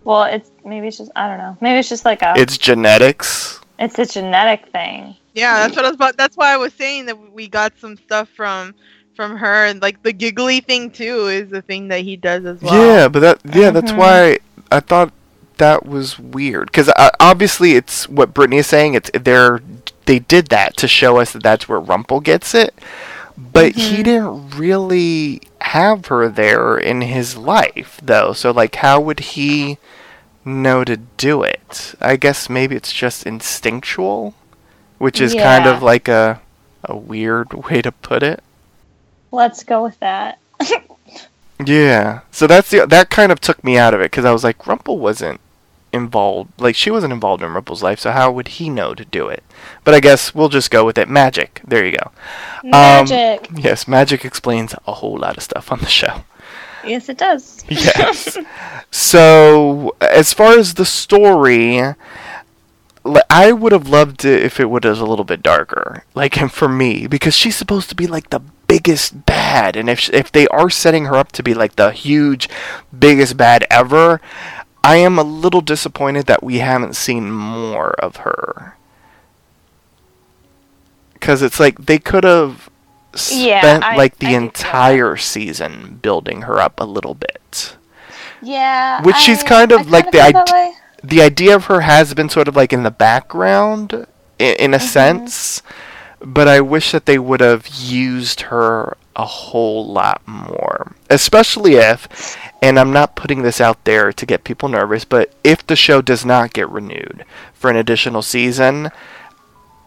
Well, 0.04 0.24
it's 0.24 0.50
maybe 0.66 0.88
it's 0.88 0.98
just 0.98 1.12
I 1.16 1.28
don't 1.28 1.38
know. 1.38 1.58
Maybe 1.62 1.80
it's 1.80 1.90
just 1.90 2.06
like 2.06 2.22
a 2.22 2.34
It's 2.38 2.58
genetics. 2.58 3.60
it's 3.80 4.00
a 4.00 4.06
genetic 4.06 4.68
thing. 4.72 5.16
Yeah, 5.34 5.60
that's 5.60 5.76
what 5.76 5.86
I 5.86 5.90
was 5.90 5.96
about. 5.96 6.18
That's 6.18 6.38
why 6.38 6.54
I 6.54 6.58
was 6.58 6.74
saying 6.74 7.06
that 7.08 7.34
we 7.34 7.48
got 7.48 7.78
some 7.78 7.98
stuff 7.98 8.30
from 8.30 8.74
from 9.16 9.36
her, 9.36 9.66
and 9.66 9.82
like 9.82 10.02
the 10.04 10.14
giggly 10.14 10.62
thing 10.62 10.90
too 10.92 11.28
is 11.28 11.50
the 11.50 11.62
thing 11.62 11.90
that 11.90 12.02
he 12.02 12.16
does 12.16 12.46
as 12.46 12.62
well. 12.62 12.74
Yeah, 12.74 13.08
but 13.10 13.20
that 13.20 13.40
yeah, 13.54 13.72
that's 13.72 13.92
Mhm. 13.92 13.98
why 13.98 14.38
I 14.72 14.80
thought 14.80 15.12
that 15.58 15.86
was 15.86 16.18
weird 16.20 16.68
because 16.68 16.88
uh, 16.90 17.10
obviously 17.20 17.74
it's 17.74 18.08
what 18.08 18.34
Brittany 18.34 18.58
is 18.58 18.68
saying. 18.68 18.94
It's 18.94 19.12
they're 19.14 19.60
they 20.06 20.20
did 20.20 20.48
that 20.48 20.78
to 20.78 20.88
show 20.88 21.18
us 21.18 21.34
that 21.34 21.44
that's 21.44 21.68
where 21.68 21.80
Rumple 21.80 22.22
gets 22.22 22.56
it, 22.56 22.74
but 23.38 23.76
he 23.76 23.96
mm-hmm. 23.96 24.04
didn't 24.04 24.50
really 24.58 25.42
have 25.62 26.08
her 26.08 26.28
there 26.28 26.78
in 26.78 27.02
his 27.02 27.38
life 27.38 28.00
though. 28.02 28.34
So 28.34 28.52
like, 28.52 28.76
how 28.76 29.00
would 29.00 29.20
he 29.20 29.78
know 30.44 30.84
to 30.84 30.98
do 30.98 31.44
it? 31.44 31.94
I 32.02 32.16
guess 32.16 32.50
maybe 32.50 32.76
it's 32.76 32.92
just 32.92 33.26
instinctual, 33.26 34.34
which 34.98 35.22
is 35.22 35.34
kind 35.34 35.68
of 35.68 35.84
like 35.84 36.08
a 36.08 36.42
a 36.84 36.96
weird 36.96 37.54
way 37.70 37.82
to 37.82 37.92
put 37.92 38.24
it. 38.24 38.44
Let's 39.32 39.64
go 39.64 39.84
with 39.84 40.00
that. 40.00 40.40
Yeah. 41.66 42.20
So 42.32 42.46
that's 42.46 42.70
the 42.70 42.86
that 42.86 43.10
kind 43.10 43.32
of 43.32 43.40
took 43.40 43.64
me 43.64 43.78
out 43.78 43.94
of 43.94 44.00
it 44.00 44.12
because 44.12 44.26
I 44.26 44.32
was 44.32 44.44
like, 44.44 44.68
Rumple 44.68 45.00
wasn't 45.00 45.42
involved. 45.94 46.60
Like 46.60 46.76
she 46.76 46.92
wasn't 46.92 47.14
involved 47.14 47.44
in 47.44 47.54
Rumple's 47.54 47.84
life, 47.84 48.00
so 48.00 48.12
how 48.12 48.32
would 48.32 48.48
he 48.50 48.70
know 48.70 48.94
to 48.94 49.06
do 49.06 49.28
it? 49.28 49.44
But 49.84 49.94
I 49.94 50.00
guess 50.00 50.34
we'll 50.36 50.50
just 50.50 50.72
go 50.72 50.86
with 50.86 50.98
it. 50.98 51.10
Magic. 51.10 51.62
There 51.68 51.86
you 51.86 51.98
go. 51.98 52.12
Magic. 52.64 53.50
Um, 53.52 53.58
yes, 53.60 53.88
magic 53.88 54.26
explains 54.26 54.74
a 54.86 54.94
whole 54.94 55.18
lot 55.18 55.38
of 55.38 55.44
stuff 55.44 55.72
on 55.72 55.80
the 55.80 55.88
show. 55.88 56.24
yes, 56.86 57.10
it 57.10 57.18
does. 57.18 57.64
Yes. 57.70 58.38
so 58.92 59.96
as 60.02 60.34
far 60.34 60.58
as 60.58 60.76
the 60.76 60.86
story. 60.86 61.82
I 63.30 63.54
would 63.54 63.72
have 63.72 63.88
loved 63.88 64.26
it 64.26 64.44
if 64.44 64.60
it 64.60 64.66
was 64.66 65.00
a 65.00 65.06
little 65.06 65.24
bit 65.24 65.42
darker, 65.42 66.04
like 66.14 66.36
for 66.52 66.68
me, 66.68 67.08
because 67.08 67.34
she's 67.34 67.56
supposed 67.56 67.88
to 67.88 67.96
be 67.96 68.06
like 68.06 68.32
the 68.32 68.42
biggest 68.68 69.26
bad, 69.26 69.76
and 69.76 69.90
if 69.90 70.10
if 70.14 70.32
they 70.32 70.48
are 70.50 70.70
setting 70.70 71.06
her 71.06 71.16
up 71.16 71.32
to 71.34 71.44
be 71.44 71.54
like 71.54 71.76
the 71.76 71.92
huge, 71.92 72.50
biggest 72.98 73.38
bad 73.38 73.66
ever, 73.72 74.22
I 74.84 74.98
am 74.98 75.18
a 75.20 75.24
little 75.24 75.62
disappointed 75.62 76.28
that 76.28 76.44
we 76.44 76.60
haven't 76.60 76.96
seen 76.96 77.32
more 77.32 77.92
of 78.00 78.18
her. 78.18 78.78
Because 81.14 81.42
it's 81.42 81.60
like 81.60 81.86
they 81.86 82.00
could 82.00 82.24
have 82.24 82.70
Yeah, 83.30 83.62
spent 83.62 83.84
I- 83.84 83.96
like 83.96 84.18
the 84.20 84.28
do 84.28 84.32
feel 84.32 84.40
that. 84.40 84.46
entire 84.46 85.18
season 85.18 86.00
building 86.02 86.44
her 86.44 86.60
up 86.60 86.80
a 86.80 86.86
little 86.86 87.16
bit. 87.16 87.76
Yeah. 88.42 89.02
Which 89.02 89.16
she's 89.18 89.44
kind 89.44 89.72
of 89.72 89.88
I 89.88 89.90
like 89.90 90.12
the 90.12 90.74
the 91.04 91.22
idea 91.22 91.56
of 91.56 91.66
her 91.66 91.82
has 91.82 92.14
been 92.14 92.30
sort 92.30 92.48
of 92.48 92.56
like 92.56 92.72
in 92.74 92.84
the 92.84 92.92
background 92.92 93.94
in, 94.40 94.56
in 94.56 94.74
a 94.74 94.80
sense 94.80 95.62
but 96.20 96.48
i 96.48 96.60
wish 96.60 96.92
that 96.92 97.06
they 97.06 97.20
would 97.20 97.40
have 97.40 97.68
used 97.68 98.42
her 98.42 98.98
a 99.16 99.24
whole 99.26 99.86
lot 99.86 100.20
more 100.28 100.94
especially 101.10 101.76
if 101.76 102.36
and 102.62 102.80
i'm 102.80 102.92
not 102.92 103.16
putting 103.16 103.42
this 103.42 103.60
out 103.62 103.84
there 103.86 104.12
to 104.12 104.26
get 104.26 104.44
people 104.44 104.70
nervous 104.70 105.06
but 105.06 105.34
if 105.44 105.66
the 105.68 105.76
show 105.76 106.02
does 106.02 106.26
not 106.26 106.54
get 106.54 106.70
renewed 106.70 107.24
for 107.54 107.70
an 107.70 107.76
additional 107.76 108.22
season 108.22 108.90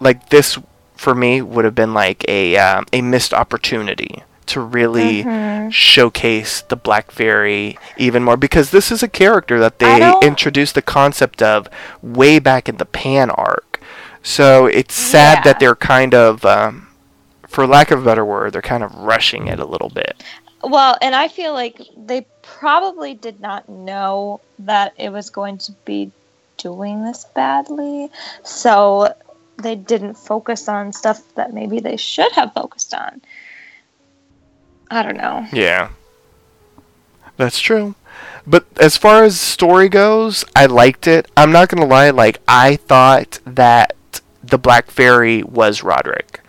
like 0.01 0.31
this 0.31 0.59
for 0.97 1.15
me 1.15 1.41
would 1.43 1.65
have 1.65 1.75
been 1.75 1.95
like 1.95 2.25
a 2.29 2.57
um, 2.57 2.85
a 2.93 3.01
missed 3.01 3.33
opportunity 3.35 4.23
to 4.47 4.61
really 4.61 5.23
showcase 5.71 6.63
the 6.63 6.75
Black 6.77 7.11
Fairy 7.13 7.79
even 7.97 8.25
more 8.25 8.37
because 8.37 8.71
this 8.71 8.91
is 8.91 9.01
a 9.03 9.09
character 9.09 9.61
that 9.61 9.79
they 9.79 10.13
introduced 10.23 10.75
the 10.75 10.83
concept 10.83 11.41
of 11.41 11.69
way 12.03 12.39
back 12.41 12.69
in 12.69 12.77
the 12.79 12.85
Pan 12.85 13.31
arc. 13.31 13.81
So 14.23 14.67
it's 14.67 14.95
sad 14.95 15.39
Yeah. 15.39 15.43
that 15.45 15.61
they're 15.61 15.77
kind 15.77 16.15
of, 16.15 16.45
um, 16.45 16.89
for 17.47 17.65
lack 17.67 17.91
of 17.93 18.03
a 18.03 18.05
better 18.05 18.25
word, 18.25 18.53
they're 18.53 18.61
kind 18.61 18.83
of 18.83 18.93
rushing 18.95 19.47
it 19.47 19.61
a 19.61 19.65
little 19.65 19.89
bit. 19.89 20.23
Well, 20.63 20.97
and 21.01 21.15
I 21.15 21.29
feel 21.29 21.53
like 21.53 21.81
they 21.97 22.27
probably 22.43 23.15
did 23.15 23.41
not 23.41 23.69
know 23.69 24.41
that 24.61 24.93
it 24.99 25.11
was 25.11 25.31
going 25.31 25.59
to 25.59 25.73
be 25.85 26.11
doing 26.59 27.03
this 27.03 27.25
badly. 27.35 28.11
So 28.43 29.15
they 29.57 29.75
didn't 29.75 30.15
focus 30.15 30.69
on 30.69 30.93
stuff 30.93 31.23
that 31.35 31.55
maybe 31.55 31.81
they 31.81 31.97
should 31.97 32.33
have 32.33 32.53
focused 32.53 32.95
on. 32.95 33.23
I 34.91 35.03
don't 35.03 35.17
know. 35.17 35.47
Yeah. 35.53 35.91
That's 37.37 37.61
true. 37.61 37.95
But 38.47 38.67
as 38.79 38.97
far 38.97 39.25
as 39.25 39.41
story 39.41 39.89
goes, 39.89 40.45
I 40.57 40.67
liked 40.67 41.07
it. 41.07 41.31
I'm 41.37 41.53
not 41.53 41.69
gonna 41.69 41.87
lie, 41.87 42.11
like 42.11 42.41
I 42.49 42.77
thought 42.77 43.39
that 43.45 43.95
the 44.43 44.59
Black 44.59 44.91
Fairy 44.91 45.43
was 45.43 45.83
Roderick. 45.83 46.40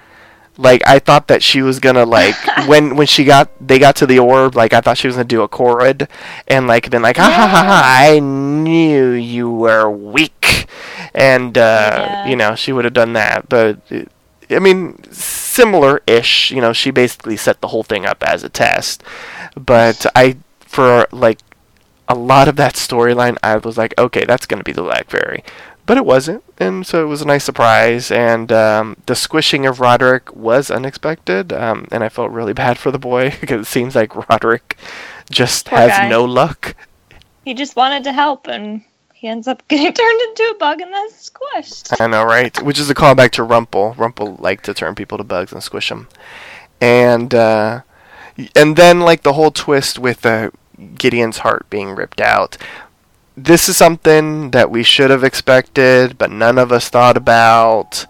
Like 0.61 0.81
I 0.87 0.99
thought 0.99 1.27
that 1.27 1.41
she 1.41 1.61
was 1.61 1.79
gonna 1.79 2.05
like 2.05 2.35
when 2.67 2.95
when 2.95 3.07
she 3.07 3.23
got 3.25 3.49
they 3.59 3.79
got 3.79 3.95
to 3.97 4.05
the 4.05 4.19
orb, 4.19 4.55
like 4.55 4.73
I 4.73 4.81
thought 4.81 4.97
she 4.97 5.07
was 5.07 5.15
gonna 5.15 5.25
do 5.25 5.41
a 5.41 5.49
chorud 5.49 6.07
and 6.47 6.67
like 6.67 6.89
been 6.89 7.01
like 7.01 7.17
ha 7.17 7.29
ha 7.31 7.47
ha 7.47 7.63
ha 7.63 7.81
I 7.83 8.19
knew 8.19 9.11
you 9.11 9.49
were 9.49 9.89
weak 9.89 10.67
and 11.13 11.57
uh 11.57 11.61
Yeah. 11.61 12.27
you 12.27 12.35
know, 12.35 12.55
she 12.55 12.71
would 12.71 12.85
have 12.85 12.93
done 12.93 13.13
that. 13.13 13.49
But 13.49 13.79
I 14.49 14.59
mean 14.59 15.01
similar 15.11 16.01
ish, 16.07 16.51
you 16.51 16.61
know, 16.61 16.73
she 16.73 16.91
basically 16.91 17.37
set 17.37 17.61
the 17.61 17.69
whole 17.69 17.83
thing 17.83 18.05
up 18.05 18.23
as 18.23 18.43
a 18.43 18.49
test. 18.49 19.03
But 19.55 20.05
I 20.15 20.37
for 20.59 21.07
like 21.11 21.39
a 22.07 22.15
lot 22.15 22.47
of 22.47 22.55
that 22.57 22.75
storyline, 22.75 23.37
I 23.41 23.55
was 23.57 23.77
like, 23.77 23.93
okay, 23.97 24.25
that's 24.25 24.45
to 24.59 24.63
be 24.63 24.73
the 24.73 24.83
Black 24.83 25.09
Fairy. 25.09 25.43
But 25.85 25.97
it 25.97 26.05
wasn't, 26.05 26.43
and 26.61 26.85
so 26.85 27.03
it 27.03 27.07
was 27.07 27.21
a 27.21 27.25
nice 27.25 27.43
surprise. 27.43 28.11
And 28.11 28.51
um, 28.51 28.97
the 29.07 29.15
squishing 29.15 29.65
of 29.65 29.79
Roderick 29.79 30.33
was 30.35 30.69
unexpected, 30.71 31.51
um, 31.51 31.87
and 31.91 32.03
I 32.03 32.09
felt 32.09 32.31
really 32.31 32.53
bad 32.53 32.77
for 32.77 32.91
the 32.91 32.99
boy 32.99 33.33
because 33.41 33.61
it 33.67 33.69
seems 33.69 33.95
like 33.95 34.29
Roderick 34.29 34.77
just 35.29 35.67
Poor 35.67 35.79
has 35.79 35.89
guy. 35.89 36.09
no 36.09 36.23
luck. 36.23 36.75
He 37.43 37.53
just 37.53 37.75
wanted 37.75 38.03
to 38.03 38.13
help 38.13 38.47
and 38.47 38.83
he 39.13 39.27
ends 39.27 39.47
up 39.47 39.65
getting 39.67 39.91
turned 39.93 40.21
into 40.21 40.43
a 40.53 40.57
bug 40.57 40.81
and 40.81 40.93
then 40.93 41.09
squished. 41.11 41.99
I 41.99 42.07
know, 42.07 42.23
right? 42.23 42.61
Which 42.61 42.79
is 42.79 42.89
a 42.89 42.95
callback 42.95 43.31
to 43.31 43.43
Rumple. 43.43 43.93
Rumple 43.97 44.35
liked 44.35 44.65
to 44.65 44.73
turn 44.73 44.95
people 44.95 45.17
to 45.17 45.23
bugs 45.23 45.51
and 45.51 45.63
squish 45.63 45.89
them. 45.89 46.07
And 46.79 47.33
uh, 47.33 47.81
and 48.55 48.75
then 48.75 48.99
like 49.01 49.23
the 49.23 49.33
whole 49.33 49.51
twist 49.51 49.99
with 49.99 50.25
uh, 50.25 50.51
Gideon's 50.95 51.39
heart 51.39 51.69
being 51.69 51.89
ripped 51.95 52.21
out. 52.21 52.57
This 53.43 53.67
is 53.67 53.75
something 53.75 54.51
that 54.51 54.69
we 54.69 54.83
should 54.83 55.09
have 55.09 55.23
expected, 55.23 56.15
but 56.19 56.29
none 56.29 56.59
of 56.59 56.71
us 56.71 56.89
thought 56.89 57.17
about. 57.17 58.05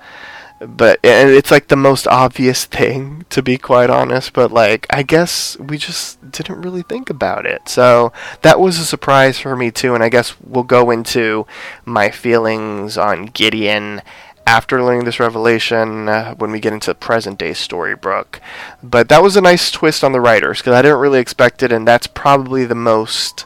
But 0.60 1.00
it's 1.04 1.50
like 1.52 1.70
the 1.70 1.78
most 1.78 2.06
obvious 2.06 2.66
thing, 2.78 3.26
to 3.30 3.42
be 3.42 3.58
quite 3.58 3.90
honest. 3.90 4.34
But 4.34 4.52
like, 4.52 4.88
I 4.90 5.04
guess 5.04 5.58
we 5.58 5.78
just 5.78 6.32
didn't 6.32 6.62
really 6.62 6.82
think 6.82 7.10
about 7.10 7.46
it. 7.46 7.70
So 7.70 8.12
that 8.42 8.60
was 8.60 8.78
a 8.78 8.86
surprise 8.86 9.40
for 9.40 9.56
me 9.56 9.72
too. 9.72 9.96
And 9.96 10.04
I 10.04 10.10
guess 10.10 10.36
we'll 10.42 10.64
go 10.64 10.92
into 10.92 11.48
my 11.86 12.12
feelings 12.12 12.98
on 12.98 13.28
Gideon 13.28 14.02
after 14.46 14.84
learning 14.84 15.06
this 15.06 15.20
revelation 15.20 16.10
uh, 16.10 16.36
when 16.36 16.52
we 16.52 16.60
get 16.60 16.74
into 16.74 16.92
the 16.92 16.96
present 16.96 17.40
day 17.40 17.52
Storybrooke. 17.52 18.42
But 18.84 19.08
that 19.08 19.24
was 19.24 19.38
a 19.38 19.42
nice 19.42 19.72
twist 19.72 20.04
on 20.04 20.12
the 20.12 20.20
writers 20.20 20.58
because 20.58 20.74
I 20.74 20.82
didn't 20.82 21.00
really 21.00 21.20
expect 21.20 21.64
it, 21.64 21.72
and 21.72 21.88
that's 21.88 22.08
probably 22.08 22.66
the 22.66 22.76
most 22.76 23.46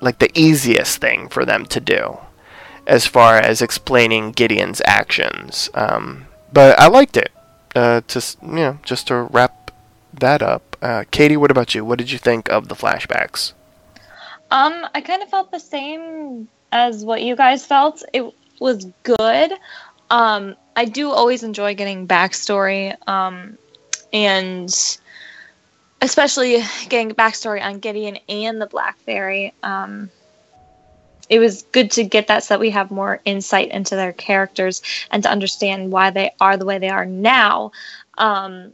like 0.00 0.18
the 0.18 0.30
easiest 0.38 1.00
thing 1.00 1.28
for 1.28 1.44
them 1.44 1.66
to 1.66 1.80
do 1.80 2.18
as 2.86 3.06
far 3.06 3.36
as 3.38 3.62
explaining 3.62 4.32
Gideon's 4.32 4.82
actions. 4.84 5.70
Um, 5.74 6.26
but 6.52 6.78
I 6.78 6.88
liked 6.88 7.16
it. 7.16 7.30
Uh, 7.74 8.00
to 8.08 8.36
you 8.42 8.48
know, 8.48 8.78
just 8.82 9.06
to 9.06 9.22
wrap 9.22 9.70
that 10.12 10.42
up. 10.42 10.76
Uh, 10.82 11.04
Katie, 11.10 11.36
what 11.36 11.52
about 11.52 11.74
you? 11.74 11.84
What 11.84 11.98
did 11.98 12.10
you 12.10 12.18
think 12.18 12.50
of 12.50 12.68
the 12.68 12.74
flashbacks? 12.74 13.52
Um, 14.50 14.86
I 14.92 15.00
kind 15.00 15.22
of 15.22 15.28
felt 15.28 15.52
the 15.52 15.60
same 15.60 16.48
as 16.72 17.04
what 17.04 17.22
you 17.22 17.36
guys 17.36 17.64
felt. 17.64 18.02
It 18.12 18.24
was 18.58 18.86
good. 19.04 19.52
Um, 20.10 20.56
I 20.74 20.84
do 20.86 21.10
always 21.10 21.44
enjoy 21.44 21.74
getting 21.74 22.08
backstory, 22.08 22.96
um, 23.08 23.56
and 24.12 24.98
especially 26.00 26.62
getting 26.88 27.12
backstory 27.14 27.62
on 27.62 27.78
Gideon 27.78 28.18
and 28.28 28.60
the 28.60 28.66
Black 28.66 28.98
Fairy. 29.00 29.52
Um, 29.62 30.10
it 31.28 31.38
was 31.38 31.62
good 31.70 31.92
to 31.92 32.04
get 32.04 32.26
that 32.26 32.42
so 32.42 32.54
that 32.54 32.60
we 32.60 32.70
have 32.70 32.90
more 32.90 33.20
insight 33.24 33.70
into 33.70 33.94
their 33.94 34.12
characters 34.12 34.82
and 35.10 35.22
to 35.22 35.30
understand 35.30 35.92
why 35.92 36.10
they 36.10 36.32
are 36.40 36.56
the 36.56 36.64
way 36.64 36.78
they 36.78 36.88
are 36.88 37.06
now. 37.06 37.70
Um, 38.18 38.72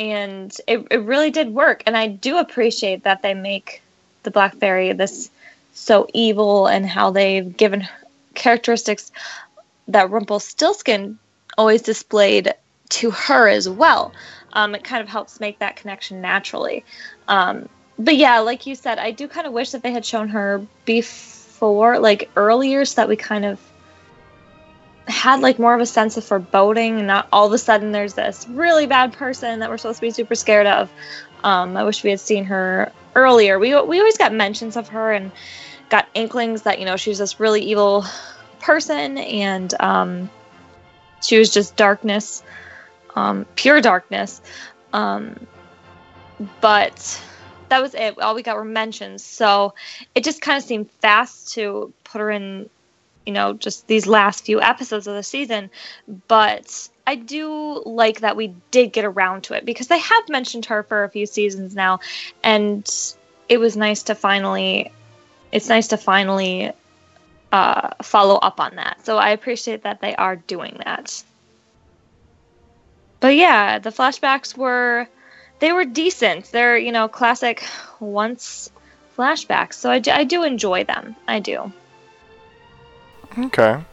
and 0.00 0.56
it, 0.66 0.86
it 0.90 1.02
really 1.02 1.30
did 1.30 1.54
work. 1.54 1.82
And 1.86 1.96
I 1.96 2.08
do 2.08 2.38
appreciate 2.38 3.04
that 3.04 3.22
they 3.22 3.34
make 3.34 3.82
the 4.24 4.30
Black 4.30 4.56
Fairy 4.56 4.92
this 4.92 5.30
so 5.72 6.08
evil 6.12 6.66
and 6.66 6.84
how 6.86 7.10
they've 7.10 7.56
given 7.56 7.86
characteristics 8.34 9.12
that 9.86 10.10
Rumpelstiltskin 10.10 11.18
always 11.56 11.82
displayed 11.82 12.52
to 12.90 13.10
her 13.10 13.48
as 13.48 13.68
well. 13.68 14.12
Um, 14.52 14.74
it 14.74 14.84
kind 14.84 15.02
of 15.02 15.08
helps 15.08 15.40
make 15.40 15.58
that 15.58 15.76
connection 15.76 16.20
naturally. 16.20 16.84
Um, 17.28 17.68
but 17.98 18.16
yeah, 18.16 18.38
like 18.40 18.66
you 18.66 18.74
said, 18.74 18.98
I 18.98 19.10
do 19.10 19.28
kind 19.28 19.46
of 19.46 19.52
wish 19.52 19.70
that 19.72 19.82
they 19.82 19.92
had 19.92 20.04
shown 20.04 20.28
her 20.28 20.64
before, 20.84 21.98
like 21.98 22.30
earlier, 22.36 22.84
so 22.84 23.02
that 23.02 23.08
we 23.08 23.16
kind 23.16 23.44
of 23.44 23.60
had 25.08 25.40
like 25.40 25.58
more 25.58 25.74
of 25.74 25.80
a 25.80 25.86
sense 25.86 26.16
of 26.16 26.24
foreboding 26.24 26.98
and 26.98 27.06
not 27.06 27.26
all 27.32 27.46
of 27.46 27.52
a 27.52 27.58
sudden 27.58 27.92
there's 27.92 28.12
this 28.14 28.46
really 28.48 28.86
bad 28.86 29.12
person 29.12 29.58
that 29.60 29.70
we're 29.70 29.78
supposed 29.78 29.98
to 29.98 30.02
be 30.02 30.10
super 30.10 30.34
scared 30.34 30.66
of. 30.66 30.92
Um, 31.42 31.76
I 31.76 31.84
wish 31.84 32.04
we 32.04 32.10
had 32.10 32.20
seen 32.20 32.44
her 32.44 32.92
earlier. 33.14 33.58
We 33.58 33.68
we 33.80 33.98
always 33.98 34.18
got 34.18 34.32
mentions 34.32 34.76
of 34.76 34.88
her 34.88 35.12
and 35.12 35.32
got 35.88 36.08
inklings 36.14 36.62
that 36.62 36.78
you 36.78 36.84
know 36.84 36.96
she 36.96 37.10
was 37.10 37.18
this 37.18 37.40
really 37.40 37.62
evil 37.62 38.04
person 38.60 39.18
and 39.18 39.72
um, 39.80 40.30
she 41.22 41.38
was 41.38 41.52
just 41.52 41.76
darkness, 41.76 42.42
um, 43.18 43.46
pure 43.56 43.80
darkness. 43.80 44.40
Um, 44.92 45.46
but 46.60 47.20
that 47.68 47.82
was 47.82 47.94
it. 47.94 48.18
All 48.20 48.34
we 48.34 48.42
got 48.42 48.56
were 48.56 48.64
mentions. 48.64 49.24
So 49.24 49.74
it 50.14 50.24
just 50.24 50.40
kind 50.40 50.56
of 50.56 50.64
seemed 50.64 50.90
fast 50.90 51.52
to 51.54 51.92
put 52.04 52.20
her 52.20 52.30
in, 52.30 52.70
you 53.26 53.32
know, 53.32 53.54
just 53.54 53.86
these 53.88 54.06
last 54.06 54.44
few 54.44 54.60
episodes 54.60 55.06
of 55.06 55.14
the 55.14 55.22
season. 55.22 55.70
But 56.28 56.88
I 57.06 57.16
do 57.16 57.82
like 57.84 58.20
that 58.20 58.36
we 58.36 58.54
did 58.70 58.92
get 58.92 59.04
around 59.04 59.42
to 59.44 59.54
it 59.54 59.64
because 59.64 59.88
they 59.88 59.98
have 59.98 60.28
mentioned 60.28 60.66
her 60.66 60.82
for 60.84 61.04
a 61.04 61.08
few 61.08 61.26
seasons 61.26 61.74
now, 61.74 62.00
and 62.42 62.88
it 63.48 63.58
was 63.58 63.76
nice 63.76 64.02
to 64.04 64.14
finally. 64.14 64.92
It's 65.50 65.68
nice 65.68 65.88
to 65.88 65.96
finally 65.96 66.72
uh, 67.52 67.88
follow 68.02 68.36
up 68.36 68.60
on 68.60 68.76
that. 68.76 68.98
So 69.04 69.16
I 69.16 69.30
appreciate 69.30 69.82
that 69.82 70.02
they 70.02 70.14
are 70.16 70.36
doing 70.36 70.76
that. 70.84 71.22
But 73.20 73.36
yeah, 73.36 73.78
the 73.78 73.90
flashbacks 73.90 74.56
were 74.56 75.08
they 75.58 75.72
were 75.72 75.84
decent. 75.84 76.52
They're 76.52 76.78
you 76.78 76.92
know 76.92 77.08
classic 77.08 77.64
once 78.00 78.70
flashbacks. 79.16 79.74
So 79.74 79.90
I 79.90 79.98
do, 79.98 80.10
I 80.12 80.24
do 80.24 80.44
enjoy 80.44 80.84
them. 80.84 81.16
I 81.26 81.40
do. 81.40 81.72
Okay. 83.36 83.84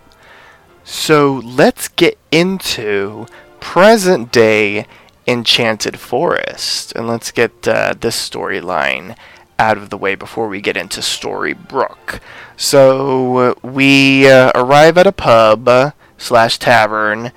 So 0.84 1.42
let's 1.44 1.88
get 1.88 2.18
into 2.32 3.26
present 3.60 4.32
day 4.32 4.86
Enchanted 5.28 6.00
Forest, 6.00 6.94
and 6.96 7.08
let's 7.08 7.32
get 7.32 7.68
uh, 7.68 7.96
this 8.00 8.30
storyline 8.30 9.18
out 9.58 9.78
of 9.78 9.90
the 9.90 9.98
way 9.98 10.14
before 10.16 10.48
we 10.48 10.62
get 10.62 10.78
into 10.78 11.00
Storybrooke. 11.02 12.20
So 12.58 13.38
uh, 13.38 13.54
we 13.64 14.30
uh, 14.30 14.52
arrive 14.54 14.98
at 14.98 15.08
a 15.08 15.12
pub 15.12 15.68
uh, 15.68 15.92
slash 16.18 16.60
tavern. 16.60 17.32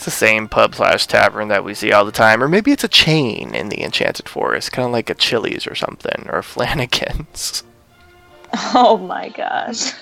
It's 0.00 0.06
the 0.06 0.12
same 0.12 0.48
pub 0.48 0.74
slash 0.74 1.06
tavern 1.06 1.48
that 1.48 1.62
we 1.62 1.74
see 1.74 1.92
all 1.92 2.06
the 2.06 2.10
time, 2.10 2.42
or 2.42 2.48
maybe 2.48 2.72
it's 2.72 2.84
a 2.84 2.88
chain 2.88 3.54
in 3.54 3.68
the 3.68 3.82
Enchanted 3.82 4.30
Forest, 4.30 4.72
kind 4.72 4.86
of 4.86 4.92
like 4.92 5.10
a 5.10 5.14
Chili's 5.14 5.66
or 5.66 5.74
something, 5.74 6.26
or 6.30 6.38
a 6.38 6.42
Flanagan's. 6.42 7.64
Oh 8.74 8.96
my 8.96 9.28
gosh. 9.28 9.92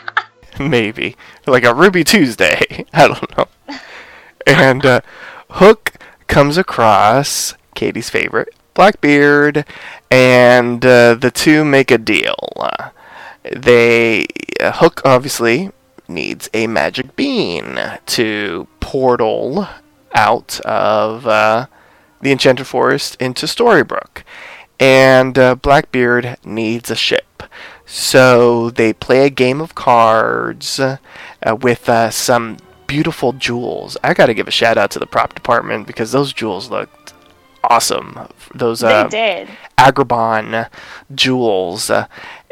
maybe 0.60 1.16
like 1.46 1.64
a 1.64 1.72
Ruby 1.72 2.04
Tuesday. 2.04 2.84
I 2.92 3.08
don't 3.08 3.38
know. 3.38 3.48
And 4.46 4.84
uh, 4.84 5.00
Hook 5.52 5.94
comes 6.26 6.58
across 6.58 7.54
Katie's 7.74 8.10
favorite, 8.10 8.54
Blackbeard, 8.74 9.64
and 10.10 10.84
uh, 10.84 11.14
the 11.14 11.30
two 11.30 11.64
make 11.64 11.90
a 11.90 11.96
deal. 11.96 12.52
Uh, 12.54 12.90
they 13.56 14.26
uh, 14.60 14.72
Hook 14.72 15.00
obviously 15.06 15.70
needs 16.06 16.50
a 16.52 16.66
magic 16.66 17.16
bean 17.16 17.78
to 18.04 18.68
portal 18.88 19.68
out 20.14 20.60
of 20.60 21.26
uh, 21.26 21.66
the 22.22 22.32
Enchanted 22.32 22.66
Forest 22.66 23.18
into 23.20 23.44
Storybrooke, 23.44 24.22
and 24.80 25.38
uh, 25.38 25.56
Blackbeard 25.56 26.38
needs 26.42 26.90
a 26.90 26.96
ship. 26.96 27.42
So 27.84 28.70
they 28.70 28.94
play 28.94 29.26
a 29.26 29.30
game 29.30 29.60
of 29.60 29.74
cards 29.74 30.80
uh, 30.80 30.96
with 31.60 31.86
uh, 31.86 32.08
some 32.08 32.56
beautiful 32.86 33.34
jewels. 33.34 33.98
I 34.02 34.14
got 34.14 34.26
to 34.26 34.34
give 34.34 34.48
a 34.48 34.50
shout 34.50 34.78
out 34.78 34.90
to 34.92 34.98
the 34.98 35.06
prop 35.06 35.34
department 35.34 35.86
because 35.86 36.12
those 36.12 36.32
jewels 36.32 36.70
looked 36.70 37.12
awesome. 37.64 38.18
Those 38.54 38.80
they 38.80 38.88
uh, 38.88 39.08
did. 39.08 39.48
Agrabah 39.76 40.70
jewels. 41.14 41.90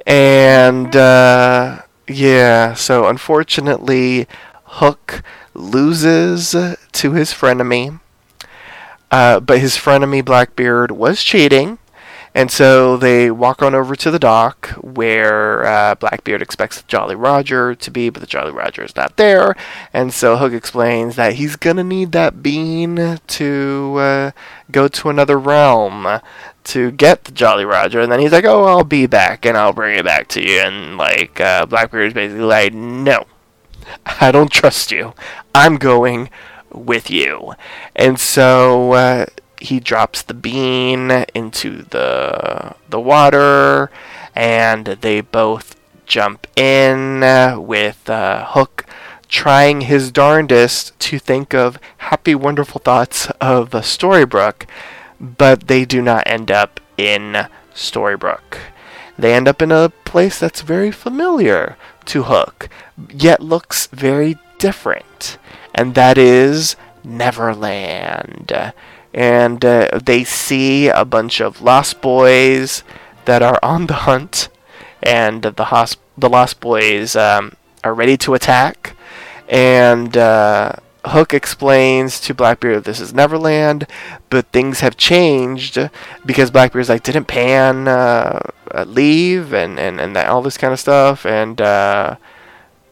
And 0.06 0.94
uh, 0.94 1.80
yeah, 2.06 2.74
so 2.74 3.06
unfortunately, 3.06 4.26
Hook 4.64 5.22
loses 5.58 6.50
to 6.92 7.12
his 7.12 7.32
frenemy. 7.32 8.00
Uh, 9.10 9.40
but 9.40 9.60
his 9.60 9.76
frenemy 9.76 10.24
Blackbeard 10.24 10.90
was 10.90 11.22
cheating. 11.22 11.78
And 12.36 12.50
so 12.50 12.98
they 12.98 13.30
walk 13.30 13.62
on 13.62 13.74
over 13.74 13.96
to 13.96 14.10
the 14.10 14.18
dock 14.18 14.68
where 14.82 15.64
uh, 15.64 15.94
Blackbeard 15.94 16.42
expects 16.42 16.82
Jolly 16.82 17.14
Roger 17.14 17.74
to 17.74 17.90
be, 17.90 18.10
but 18.10 18.20
the 18.20 18.26
Jolly 18.26 18.52
Roger 18.52 18.84
is 18.84 18.94
not 18.94 19.16
there. 19.16 19.56
And 19.90 20.12
so 20.12 20.36
Hook 20.36 20.52
explains 20.52 21.16
that 21.16 21.36
he's 21.36 21.56
to 21.56 21.82
need 21.82 22.12
that 22.12 22.42
bean 22.42 23.18
to 23.26 23.94
uh, 23.98 24.30
go 24.70 24.86
to 24.86 25.08
another 25.08 25.38
realm 25.38 26.20
to 26.64 26.90
get 26.90 27.24
the 27.24 27.32
Jolly 27.32 27.64
Roger. 27.64 28.02
And 28.02 28.12
then 28.12 28.20
he's 28.20 28.32
like, 28.32 28.44
oh, 28.44 28.64
I'll 28.64 28.84
be 28.84 29.06
back 29.06 29.46
and 29.46 29.56
I'll 29.56 29.72
bring 29.72 29.98
it 29.98 30.04
back 30.04 30.28
to 30.28 30.46
you. 30.46 30.58
And 30.58 30.98
like, 30.98 31.40
uh, 31.40 31.64
Blackbeard 31.64 32.08
is 32.08 32.12
basically 32.12 32.44
like, 32.44 32.74
no, 32.74 33.24
I 34.20 34.30
don't 34.32 34.50
trust 34.50 34.90
you. 34.90 35.14
I'm 35.54 35.76
going 35.76 36.30
with 36.72 37.10
you. 37.10 37.54
And 37.94 38.18
so 38.18 38.92
uh, 38.92 39.26
he 39.60 39.80
drops 39.80 40.22
the 40.22 40.34
bean 40.34 41.10
into 41.34 41.82
the 41.82 42.74
the 42.88 43.00
water, 43.00 43.90
and 44.34 44.86
they 44.86 45.20
both 45.20 45.76
jump 46.06 46.46
in 46.56 47.22
uh, 47.22 47.58
with 47.58 48.08
uh, 48.08 48.46
Hook 48.46 48.86
trying 49.28 49.82
his 49.82 50.12
darndest 50.12 50.98
to 51.00 51.18
think 51.18 51.52
of 51.52 51.78
happy, 51.98 52.34
wonderful 52.34 52.80
thoughts 52.80 53.26
of 53.40 53.70
Storybrooke, 53.70 54.66
but 55.20 55.66
they 55.66 55.84
do 55.84 56.00
not 56.00 56.22
end 56.26 56.50
up 56.50 56.80
in 56.96 57.48
Storybrooke. 57.74 58.58
They 59.18 59.34
end 59.34 59.48
up 59.48 59.62
in 59.62 59.72
a 59.72 59.88
place 60.04 60.38
that's 60.38 60.60
very 60.60 60.90
familiar 60.90 61.76
to 62.06 62.24
Hook, 62.24 62.68
yet 63.12 63.40
looks 63.40 63.86
very 63.88 64.38
different, 64.58 65.38
and 65.74 65.94
that 65.94 66.18
is 66.18 66.76
Neverland. 67.04 68.72
And 69.14 69.64
uh, 69.64 69.98
they 70.02 70.24
see 70.24 70.88
a 70.88 71.04
bunch 71.04 71.40
of 71.40 71.62
Lost 71.62 72.00
Boys 72.00 72.82
that 73.24 73.42
are 73.42 73.58
on 73.62 73.86
the 73.86 73.94
hunt, 73.94 74.48
and 75.02 75.42
the 75.42 75.52
hosp- 75.52 75.98
the 76.18 76.28
Lost 76.28 76.60
Boys 76.60 77.16
um, 77.16 77.52
are 77.82 77.94
ready 77.94 78.16
to 78.18 78.34
attack. 78.34 78.96
And 79.48 80.16
uh, 80.16 80.72
Hook 81.06 81.32
explains 81.32 82.20
to 82.22 82.34
Blackbeard 82.34 82.84
this 82.84 83.00
is 83.00 83.14
Neverland, 83.14 83.86
but 84.28 84.46
things 84.46 84.80
have 84.80 84.96
changed 84.96 85.78
because 86.24 86.50
Blackbeard's 86.50 86.88
like, 86.88 87.02
didn't 87.02 87.26
Pan 87.26 87.86
uh, 87.86 88.40
leave 88.84 89.52
and, 89.52 89.78
and, 89.78 90.00
and 90.00 90.16
that, 90.16 90.28
all 90.28 90.42
this 90.42 90.58
kind 90.58 90.72
of 90.72 90.80
stuff? 90.80 91.24
And 91.24 91.60
uh, 91.60 92.16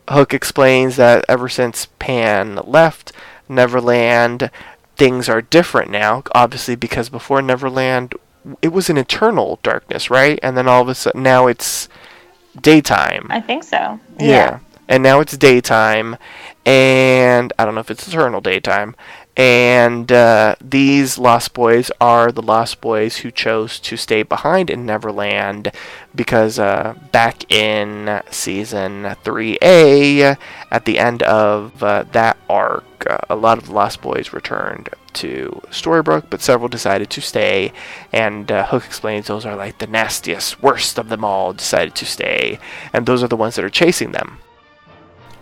Hook 0.09 0.33
explains 0.33 0.96
that 0.96 1.24
ever 1.29 1.48
since 1.48 1.88
Pan 1.98 2.57
left 2.64 3.12
Neverland, 3.48 4.50
things 4.96 5.29
are 5.29 5.42
different 5.42 5.90
now, 5.90 6.22
obviously, 6.35 6.77
because 6.77 7.09
before 7.09 7.42
Neverland, 7.42 8.14
it 8.62 8.68
was 8.68 8.88
an 8.88 8.96
eternal 8.96 9.59
darkness, 9.62 10.11
right? 10.11 10.38
And 10.42 10.57
then 10.57 10.68
all 10.68 10.83
of 10.83 10.88
a 10.88 10.94
sudden, 10.94 11.22
now 11.22 11.46
it's 11.46 11.88
daytime. 12.61 13.27
I 13.31 13.40
think 13.40 13.64
so. 13.64 13.98
Yeah. 14.20 14.61
And 14.87 15.03
now 15.03 15.20
it's 15.20 15.37
daytime, 15.37 16.16
and 16.66 17.53
I 17.59 17.64
don't 17.64 17.74
know 17.74 17.81
if 17.81 17.90
it's 17.90 18.09
eternal 18.09 18.40
daytime. 18.40 18.96
And 19.37 20.12
uh, 20.12 20.55
these 20.61 21.18
Lost 21.18 21.55
Boys 21.55 21.90
are 22.00 22.31
the 22.31 22.42
Lost 22.42 22.81
Boys 22.81 23.18
who 23.18 23.33
chose 23.33 23.81
to 23.81 23.96
stay 23.96 24.22
behind 24.22 24.70
in 24.70 24.87
Neverland 24.87 25.72
because 26.14 26.59
uh, 26.59 26.94
back 27.11 27.50
in 27.53 28.22
season 28.31 29.03
3A, 29.24 30.37
at 30.70 30.85
the 30.85 30.98
end 31.00 31.24
of 31.24 31.83
uh, 31.83 32.05
that 32.12 32.37
arc, 32.48 32.85
uh, 33.11 33.18
a 33.29 33.35
lot 33.35 33.59
of 33.59 33.66
the 33.66 33.72
Lost 33.72 34.00
Boys 34.00 34.33
returned 34.33 34.88
to 35.14 35.61
Storybrooke, 35.70 36.31
but 36.31 36.40
several 36.40 36.68
decided 36.68 37.11
to 37.11 37.20
stay. 37.20 37.72
And 38.12 38.53
uh, 38.53 38.66
Hook 38.66 38.85
explains 38.85 39.27
those 39.27 39.44
are 39.44 39.57
like 39.57 39.79
the 39.79 39.88
nastiest, 39.88 40.62
worst 40.62 40.96
of 40.96 41.09
them 41.09 41.24
all 41.24 41.53
decided 41.53 41.96
to 41.96 42.07
stay, 42.07 42.61
and 42.92 43.05
those 43.05 43.22
are 43.22 43.29
the 43.29 43.37
ones 43.37 43.57
that 43.57 43.64
are 43.64 43.70
chasing 43.70 44.12
them. 44.12 44.38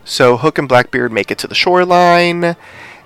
So 0.05 0.37
Hook 0.37 0.59
and 0.59 0.69
Blackbeard 0.69 1.13
make 1.13 1.31
it 1.31 1.39
to 1.39 1.47
the 1.47 1.55
shoreline, 1.55 2.57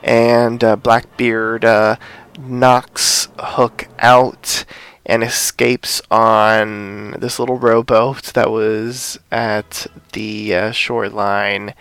and 0.03 0.65
uh, 0.65 0.77
Blackbeard 0.77 1.65
uh, 1.65 1.97
knocks 2.39 3.29
Hook 3.39 3.89
out 3.99 4.65
and 5.05 5.23
escapes 5.23 6.03
on 6.11 7.13
this 7.13 7.39
little 7.39 7.59
rowboat 7.59 8.25
that 8.35 8.51
was 8.51 9.19
at 9.31 9.87
the 10.13 10.55
uh, 10.55 10.73
shoreline. 10.73 11.75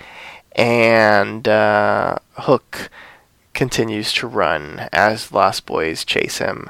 And 0.52 1.48
uh, 1.48 2.18
Hook 2.34 2.90
continues 3.54 4.14
to 4.14 4.28
run 4.28 4.88
as 4.94 5.32
Lost 5.32 5.66
Boys 5.66 6.06
chase 6.06 6.38
him. 6.38 6.70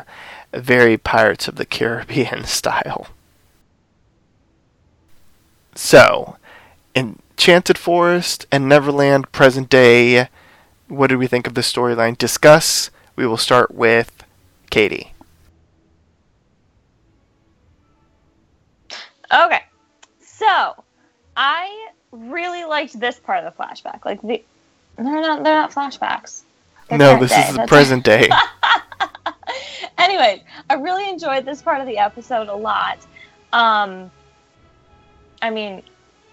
Very 0.54 0.98
Pirates 0.98 1.48
of 1.48 1.58
the 1.58 1.66
Caribbean 1.66 2.44
style. 2.46 3.08
So, 5.76 6.38
Enchanted 7.38 7.78
Forest 7.78 8.46
and 8.50 8.70
Neverland 8.70 9.30
present 9.34 9.70
day. 9.70 10.30
What 10.88 11.08
did 11.08 11.18
we 11.18 11.28
think 11.28 11.46
of 11.46 11.54
the 11.54 11.60
storyline? 11.62 12.18
Discuss. 12.18 12.90
We 13.18 13.28
will 13.28 13.36
start 13.38 13.72
with 13.76 14.24
Katie. 14.70 15.14
Okay. 19.34 19.62
So, 20.22 20.76
I 21.36 21.90
really 22.12 22.64
liked 22.64 22.98
this 23.00 23.20
part 23.20 23.44
of 23.44 23.54
the 23.54 23.62
flashback. 23.62 24.06
Like 24.06 24.22
the 24.22 24.42
they're 24.96 25.04
not 25.22 25.44
they're 25.44 25.56
not 25.56 25.72
flashbacks. 25.72 26.44
They're 26.88 26.98
no, 26.98 27.20
this 27.20 27.32
day. 27.32 27.42
is 27.42 27.48
the 27.48 27.54
That's- 27.54 27.70
present 27.70 28.06
day. 28.06 28.30
Anyways, 29.98 30.40
I 30.70 30.76
really 30.76 31.10
enjoyed 31.10 31.44
this 31.46 31.62
part 31.62 31.82
of 31.82 31.88
the 31.88 31.98
episode 31.98 32.48
a 32.48 32.56
lot. 32.56 33.00
Um, 33.52 34.10
I 35.42 35.50
mean, 35.50 35.82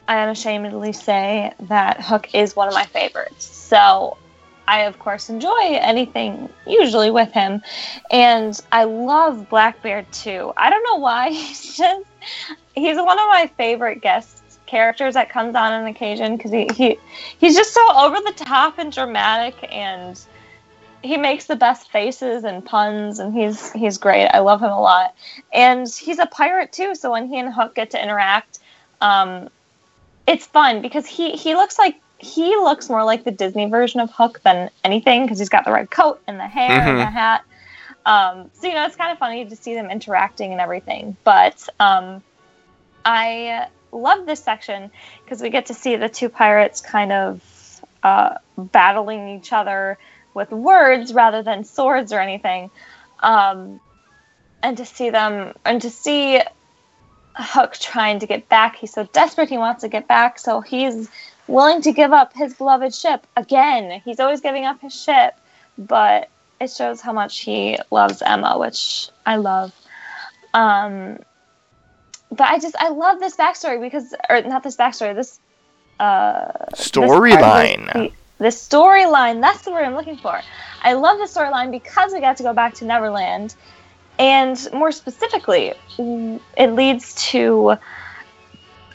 I 0.08 0.20
unashamedly 0.22 0.92
say 0.92 1.52
that 1.60 2.00
Hook 2.00 2.34
is 2.34 2.56
one 2.56 2.68
of 2.68 2.74
my 2.74 2.84
favorites. 2.84 3.44
So 3.44 4.16
I 4.66 4.80
of 4.80 4.98
course 4.98 5.28
enjoy 5.28 5.60
anything 5.60 6.48
usually 6.66 7.10
with 7.10 7.32
him, 7.32 7.62
and 8.10 8.58
I 8.70 8.84
love 8.84 9.48
Blackbeard 9.48 10.10
too. 10.12 10.52
I 10.56 10.70
don't 10.70 10.84
know 10.84 10.96
why 10.96 11.30
he's 11.32 11.76
just 11.76 12.06
he's 12.74 12.96
one 12.96 13.18
of 13.18 13.26
my 13.26 13.50
favorite 13.56 14.00
guest 14.00 14.42
characters 14.66 15.14
that 15.14 15.28
comes 15.28 15.54
on 15.54 15.72
on 15.72 15.86
occasion 15.86 16.36
because 16.36 16.50
he, 16.50 16.66
he 16.74 16.98
he's 17.38 17.54
just 17.54 17.74
so 17.74 17.80
over 17.94 18.16
the 18.16 18.32
top 18.32 18.78
and 18.78 18.90
dramatic 18.90 19.54
and 19.70 20.18
he 21.02 21.18
makes 21.18 21.46
the 21.46 21.56
best 21.56 21.90
faces 21.90 22.44
and 22.44 22.64
puns 22.64 23.18
and 23.18 23.34
he's 23.34 23.70
he's 23.72 23.98
great 23.98 24.28
i 24.28 24.38
love 24.38 24.62
him 24.62 24.70
a 24.70 24.80
lot 24.80 25.14
and 25.52 25.86
he's 25.88 26.18
a 26.18 26.24
pirate 26.26 26.72
too 26.72 26.94
so 26.94 27.10
when 27.10 27.28
he 27.28 27.38
and 27.38 27.52
hook 27.52 27.74
get 27.74 27.90
to 27.90 28.02
interact 28.02 28.60
um, 29.02 29.50
it's 30.26 30.46
fun 30.46 30.82
because 30.82 31.06
he 31.06 31.32
he 31.32 31.54
looks 31.54 31.78
like 31.78 31.96
he 32.18 32.54
looks 32.56 32.88
more 32.88 33.04
like 33.04 33.24
the 33.24 33.30
disney 33.30 33.68
version 33.68 34.00
of 34.00 34.10
hook 34.10 34.40
than 34.44 34.70
anything 34.84 35.24
because 35.24 35.38
he's 35.38 35.48
got 35.48 35.64
the 35.64 35.72
red 35.72 35.90
coat 35.90 36.20
and 36.26 36.38
the 36.38 36.46
hair 36.46 36.70
and 36.70 37.00
the 37.00 37.04
Mhm. 37.04 37.12
hat 37.12 37.44
um, 38.04 38.50
so 38.54 38.66
you 38.66 38.74
know 38.74 38.84
it's 38.84 38.96
kind 38.96 39.12
of 39.12 39.18
funny 39.18 39.44
to 39.44 39.56
see 39.56 39.74
them 39.74 39.90
interacting 39.90 40.52
and 40.52 40.60
everything 40.60 41.16
but 41.24 41.68
um, 41.80 42.22
i 43.04 43.66
love 43.92 44.26
this 44.26 44.42
section 44.42 44.90
because 45.24 45.42
we 45.42 45.50
get 45.50 45.66
to 45.66 45.74
see 45.74 45.96
the 45.96 46.08
two 46.08 46.28
pirates 46.28 46.80
kind 46.80 47.12
of 47.12 47.40
uh, 48.02 48.34
battling 48.56 49.28
each 49.28 49.52
other 49.52 49.98
with 50.34 50.50
words 50.50 51.12
rather 51.12 51.42
than 51.42 51.64
swords 51.64 52.12
or 52.12 52.20
anything. 52.20 52.70
Um, 53.20 53.80
and 54.62 54.76
to 54.78 54.86
see 54.86 55.10
them, 55.10 55.54
and 55.64 55.82
to 55.82 55.90
see 55.90 56.40
Hook 57.36 57.74
trying 57.74 58.18
to 58.20 58.26
get 58.26 58.48
back. 58.48 58.76
He's 58.76 58.92
so 58.92 59.04
desperate, 59.12 59.48
he 59.48 59.58
wants 59.58 59.82
to 59.82 59.88
get 59.88 60.06
back, 60.08 60.38
so 60.38 60.60
he's 60.60 61.08
willing 61.46 61.82
to 61.82 61.92
give 61.92 62.12
up 62.12 62.34
his 62.34 62.54
beloved 62.54 62.94
ship 62.94 63.26
again. 63.36 64.00
He's 64.04 64.20
always 64.20 64.40
giving 64.40 64.64
up 64.64 64.80
his 64.80 64.94
ship, 64.94 65.34
but 65.78 66.28
it 66.60 66.70
shows 66.70 67.00
how 67.00 67.12
much 67.12 67.40
he 67.40 67.78
loves 67.90 68.22
Emma, 68.22 68.58
which 68.58 69.08
I 69.26 69.36
love. 69.36 69.72
Um, 70.54 71.18
but 72.30 72.48
I 72.48 72.58
just 72.58 72.76
I 72.78 72.88
love 72.88 73.20
this 73.20 73.36
backstory 73.36 73.80
because, 73.80 74.14
or 74.30 74.42
not 74.42 74.62
this 74.62 74.76
backstory, 74.76 75.14
this 75.14 75.40
uh, 76.00 76.66
Storyline. 76.74 77.92
The, 77.92 78.12
the 78.38 78.48
storyline. 78.48 79.40
That's 79.40 79.62
the 79.62 79.70
word 79.70 79.84
I'm 79.84 79.94
looking 79.94 80.16
for. 80.16 80.40
I 80.82 80.94
love 80.94 81.18
the 81.18 81.26
storyline 81.26 81.70
because 81.70 82.12
we 82.12 82.20
got 82.20 82.36
to 82.38 82.42
go 82.42 82.52
back 82.52 82.74
to 82.74 82.84
Neverland, 82.84 83.54
and 84.22 84.68
more 84.72 84.92
specifically, 84.92 85.74
it 85.98 86.70
leads 86.70 87.12
to 87.30 87.76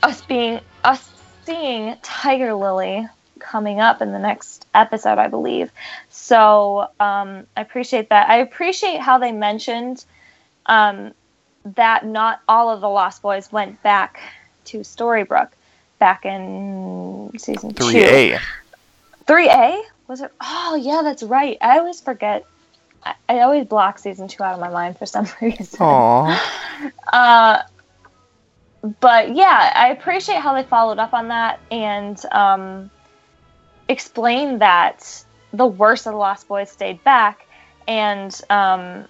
us 0.02 0.22
being 0.22 0.62
us 0.86 1.12
seeing 1.46 1.98
Tiger 2.02 2.54
Lily 2.54 3.06
coming 3.40 3.82
up 3.82 4.02
in 4.02 4.14
the 4.14 4.20
next 4.20 4.66
episode, 4.74 5.18
I 5.18 5.28
believe. 5.28 5.70
So 6.10 6.90
um, 7.02 7.46
I 7.58 7.62
appreciate 7.62 8.08
that. 8.08 8.30
I 8.30 8.38
appreciate 8.38 9.02
how 9.02 9.18
they 9.18 9.34
mentioned 9.34 10.06
um, 10.68 11.14
that 11.76 12.06
not 12.06 12.40
all 12.48 12.70
of 12.70 12.80
the 12.80 12.88
Lost 12.88 13.22
Boys 13.22 13.52
went 13.52 13.84
back 13.84 14.22
to 14.66 14.78
Storybrooke 14.80 15.52
back 16.00 16.26
in 16.26 17.32
season 17.38 17.74
two. 17.74 17.84
3A. 17.84 18.40
3A? 19.26 19.82
Was 20.08 20.22
it? 20.22 20.32
Oh, 20.40 20.80
yeah, 20.82 21.02
that's 21.04 21.24
right. 21.24 21.58
I 21.60 21.80
always 21.80 22.00
forget. 22.00 22.46
I, 23.04 23.16
I 23.30 23.40
always 23.40 23.66
block 23.66 24.00
season 24.00 24.28
two 24.28 24.44
out 24.44 24.54
of 24.54 24.60
my 24.60 24.70
mind 24.70 24.98
for 24.98 25.06
some 25.06 25.28
reason. 25.42 25.80
Aw. 25.80 26.92
Uh, 27.12 27.62
but 29.00 29.36
yeah, 29.36 29.72
I 29.76 29.90
appreciate 29.90 30.40
how 30.40 30.54
they 30.54 30.64
followed 30.64 31.00
up 31.00 31.14
on 31.14 31.30
that 31.30 31.60
and 31.72 32.22
um, 32.32 32.90
explained 33.88 34.62
that 34.62 35.24
the 35.54 35.66
worst 35.66 36.06
of 36.06 36.14
the 36.14 36.18
Lost 36.18 36.48
Boys 36.48 36.70
stayed 36.70 37.04
back, 37.04 37.46
and 37.88 38.40
um, 38.50 39.06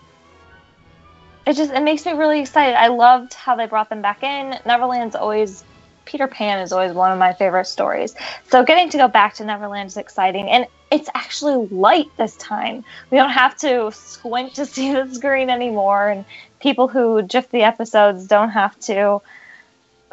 it 1.46 1.56
just 1.56 1.72
it 1.72 1.82
makes 1.82 2.06
me 2.06 2.14
really 2.14 2.40
excited. 2.40 2.76
I 2.76 2.88
loved 2.88 3.34
how 3.34 3.56
they 3.56 3.66
brought 3.66 3.90
them 3.90 4.02
back 4.02 4.24
in. 4.24 4.58
Neverland's 4.66 5.16
always 5.16 5.64
Peter 6.08 6.26
Pan 6.28 6.60
is 6.60 6.72
always 6.72 6.94
one 6.94 7.12
of 7.12 7.20
my 7.20 7.34
favorite 7.34 7.66
stories. 7.66 8.16
So 8.50 8.64
getting 8.64 8.90
to 8.90 8.98
go 8.98 9.08
back 9.08 9.36
to 9.36 9.46
Neverland 9.46 9.88
is 9.88 9.98
exciting, 9.98 10.50
and 10.50 10.66
it's 10.90 11.10
actually 11.14 11.68
light 11.68 12.08
this 12.18 12.36
time. 12.38 12.84
We 13.12 13.18
don't 13.18 13.30
have 13.30 13.58
to 13.58 13.92
squint 13.92 14.56
to 14.56 14.66
see 14.66 14.94
the 14.94 15.14
screen 15.14 15.50
anymore, 15.50 16.10
and 16.10 16.26
people 16.60 16.88
who 16.88 17.22
GIF 17.22 17.52
the 17.52 17.64
episodes 17.64 18.26
don't 18.26 18.50
have 18.50 18.80
to 18.82 19.22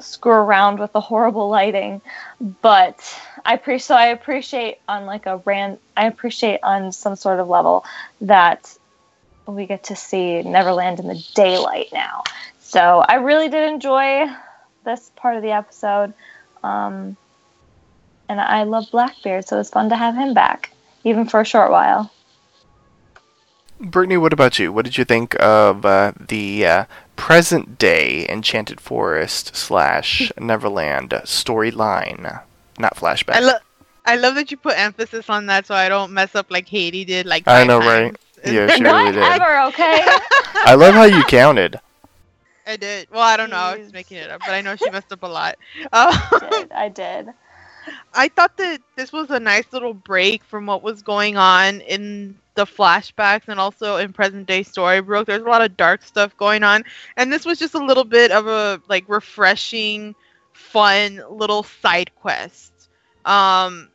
screw 0.01 0.33
around 0.33 0.81
with 0.81 0.93
the 0.93 1.01
horrible 1.01 1.49
lighting. 1.49 2.03
But 2.41 2.99
I 3.45 3.55
appreciate 3.55 3.87
so 3.87 3.95
I 3.95 4.07
appreciate 4.07 4.79
on 4.89 5.07
like 5.07 5.27
a 5.27 5.37
ran 5.45 5.79
I 5.97 6.07
appreciate 6.07 6.61
on 6.65 6.91
some 6.91 7.15
sort 7.15 7.39
of 7.39 7.49
level 7.49 7.85
that 8.23 8.77
we 9.47 9.67
get 9.67 9.85
to 9.85 9.97
see 9.97 10.43
Neverland 10.43 10.99
in 10.99 11.07
the 11.07 11.25
daylight 11.35 11.91
now. 11.93 12.25
So 12.61 13.05
I 13.07 13.17
really 13.17 13.49
did 13.49 13.73
enjoy 13.73 14.27
this 14.85 15.11
part 15.17 15.37
of 15.37 15.43
the 15.43 15.51
episode. 15.51 16.13
Um, 16.63 17.17
and 18.29 18.41
I 18.41 18.63
love 18.63 18.91
Blackbeard, 18.91 19.47
so 19.47 19.61
it's 19.61 19.71
fun 19.71 19.89
to 19.91 19.97
have 19.97 20.15
him 20.15 20.35
back, 20.35 20.71
even 21.05 21.27
for 21.27 21.41
a 21.41 21.45
short 21.45 21.71
while. 21.71 22.11
Brittany, 23.81 24.17
what 24.17 24.33
about 24.33 24.59
you? 24.59 24.73
What 24.73 24.85
did 24.85 24.97
you 24.97 25.05
think 25.05 25.35
of 25.41 25.85
uh, 25.85 26.13
the 26.19 26.65
uh, 26.67 26.85
present 27.17 27.77
day 27.79 28.27
Enchanted 28.29 28.81
Forest 28.81 29.55
slash 29.57 30.31
Neverland 30.39 31.11
storyline? 31.25 32.43
Not 32.79 32.97
flashback. 32.97 33.35
I 33.35 33.41
love. 33.41 33.61
I 34.07 34.17
love 34.17 34.35
that 34.35 34.51
you 34.51 34.59
put 34.59 34.79
emphasis 34.79 35.31
on 35.31 35.47
that, 35.47 35.67
so 35.67 35.75
I 35.75 35.89
don't 35.89 36.13
mess 36.13 36.35
up 36.35 36.51
like 36.51 36.67
Katie 36.67 37.07
did. 37.07 37.25
Like 37.25 37.45
I 37.49 37.65
know, 37.65 37.81
times. 37.81 37.87
right? 37.87 38.17
Yeah, 38.45 38.67
she 38.77 38.83
really 38.83 39.11
did. 39.13 39.23
Whatever, 39.23 39.63
okay? 39.69 40.03
I 40.67 40.75
love 40.75 40.93
how 40.93 41.05
you 41.05 41.25
counted. 41.25 41.81
I 42.67 42.77
did. 42.77 43.09
Well, 43.11 43.23
I 43.23 43.37
don't 43.37 43.51
know. 43.51 43.57
I 43.57 43.77
was 43.77 43.93
making 43.93 44.19
it 44.19 44.31
up, 44.31 44.43
but 44.45 44.55
I 44.55 44.61
know 44.61 44.77
she 44.77 44.91
messed 44.91 45.13
up 45.13 45.23
a 45.23 45.27
lot. 45.27 45.57
Um, 45.93 46.13
I 46.31 46.37
did. 46.39 46.73
I 46.73 46.89
did. 46.89 47.29
I 48.15 48.29
thought 48.29 48.57
that 48.59 48.81
this 48.97 49.13
was 49.13 49.31
a 49.31 49.39
nice 49.41 49.73
little 49.73 49.95
break 49.95 50.45
from 50.45 50.67
what 50.67 50.83
was 50.83 51.03
going 51.03 51.37
on 51.37 51.81
in 51.81 52.39
the 52.55 52.65
flashbacks 52.65 53.49
and 53.49 53.61
also 53.61 53.97
in 53.97 54.13
present 54.13 54.47
day 54.47 54.63
Storybrooke. 54.63 55.27
There's 55.27 55.43
a 55.43 55.49
lot 55.49 55.63
of 55.63 55.77
dark 55.77 56.03
stuff 56.03 56.37
going 56.37 56.63
on, 56.63 56.85
and 57.17 57.33
this 57.33 57.45
was 57.45 57.59
just 57.59 57.75
a 57.75 57.85
little 57.85 58.05
bit 58.05 58.31
of 58.31 58.47
a 58.47 58.81
like 58.89 59.05
refreshing, 59.09 60.15
fun 60.53 61.23
little 61.31 61.63
side 61.63 62.15
quest. 62.17 62.73
Um, 63.25 63.91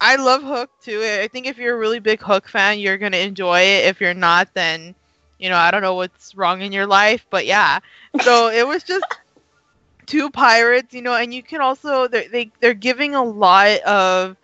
I 0.00 0.16
love 0.16 0.42
Hook 0.42 0.70
too. 0.80 1.02
I 1.02 1.28
think 1.28 1.46
if 1.46 1.58
you're 1.58 1.74
a 1.74 1.78
really 1.78 2.00
big 2.00 2.20
Hook 2.20 2.48
fan, 2.48 2.78
you're 2.78 2.98
gonna 2.98 3.16
enjoy 3.18 3.60
it. 3.60 3.86
If 3.86 4.00
you're 4.00 4.14
not, 4.14 4.54
then 4.54 4.94
you 5.38 5.48
know 5.48 5.56
I 5.56 5.70
don't 5.70 5.82
know 5.82 5.94
what's 5.94 6.34
wrong 6.34 6.62
in 6.62 6.72
your 6.72 6.86
life, 6.86 7.26
but 7.30 7.46
yeah. 7.46 7.80
So 8.16 8.48
it 8.48 8.66
was 8.66 8.82
just 8.84 9.06
two 10.06 10.30
pirates, 10.30 10.94
you 10.94 11.02
know, 11.02 11.14
and 11.14 11.32
you 11.32 11.42
can 11.42 11.60
also 11.60 12.08
they're, 12.08 12.28
they 12.28 12.50
they're 12.60 12.74
giving 12.74 13.14
a 13.14 13.24
lot 13.24 13.80
of 13.80 14.36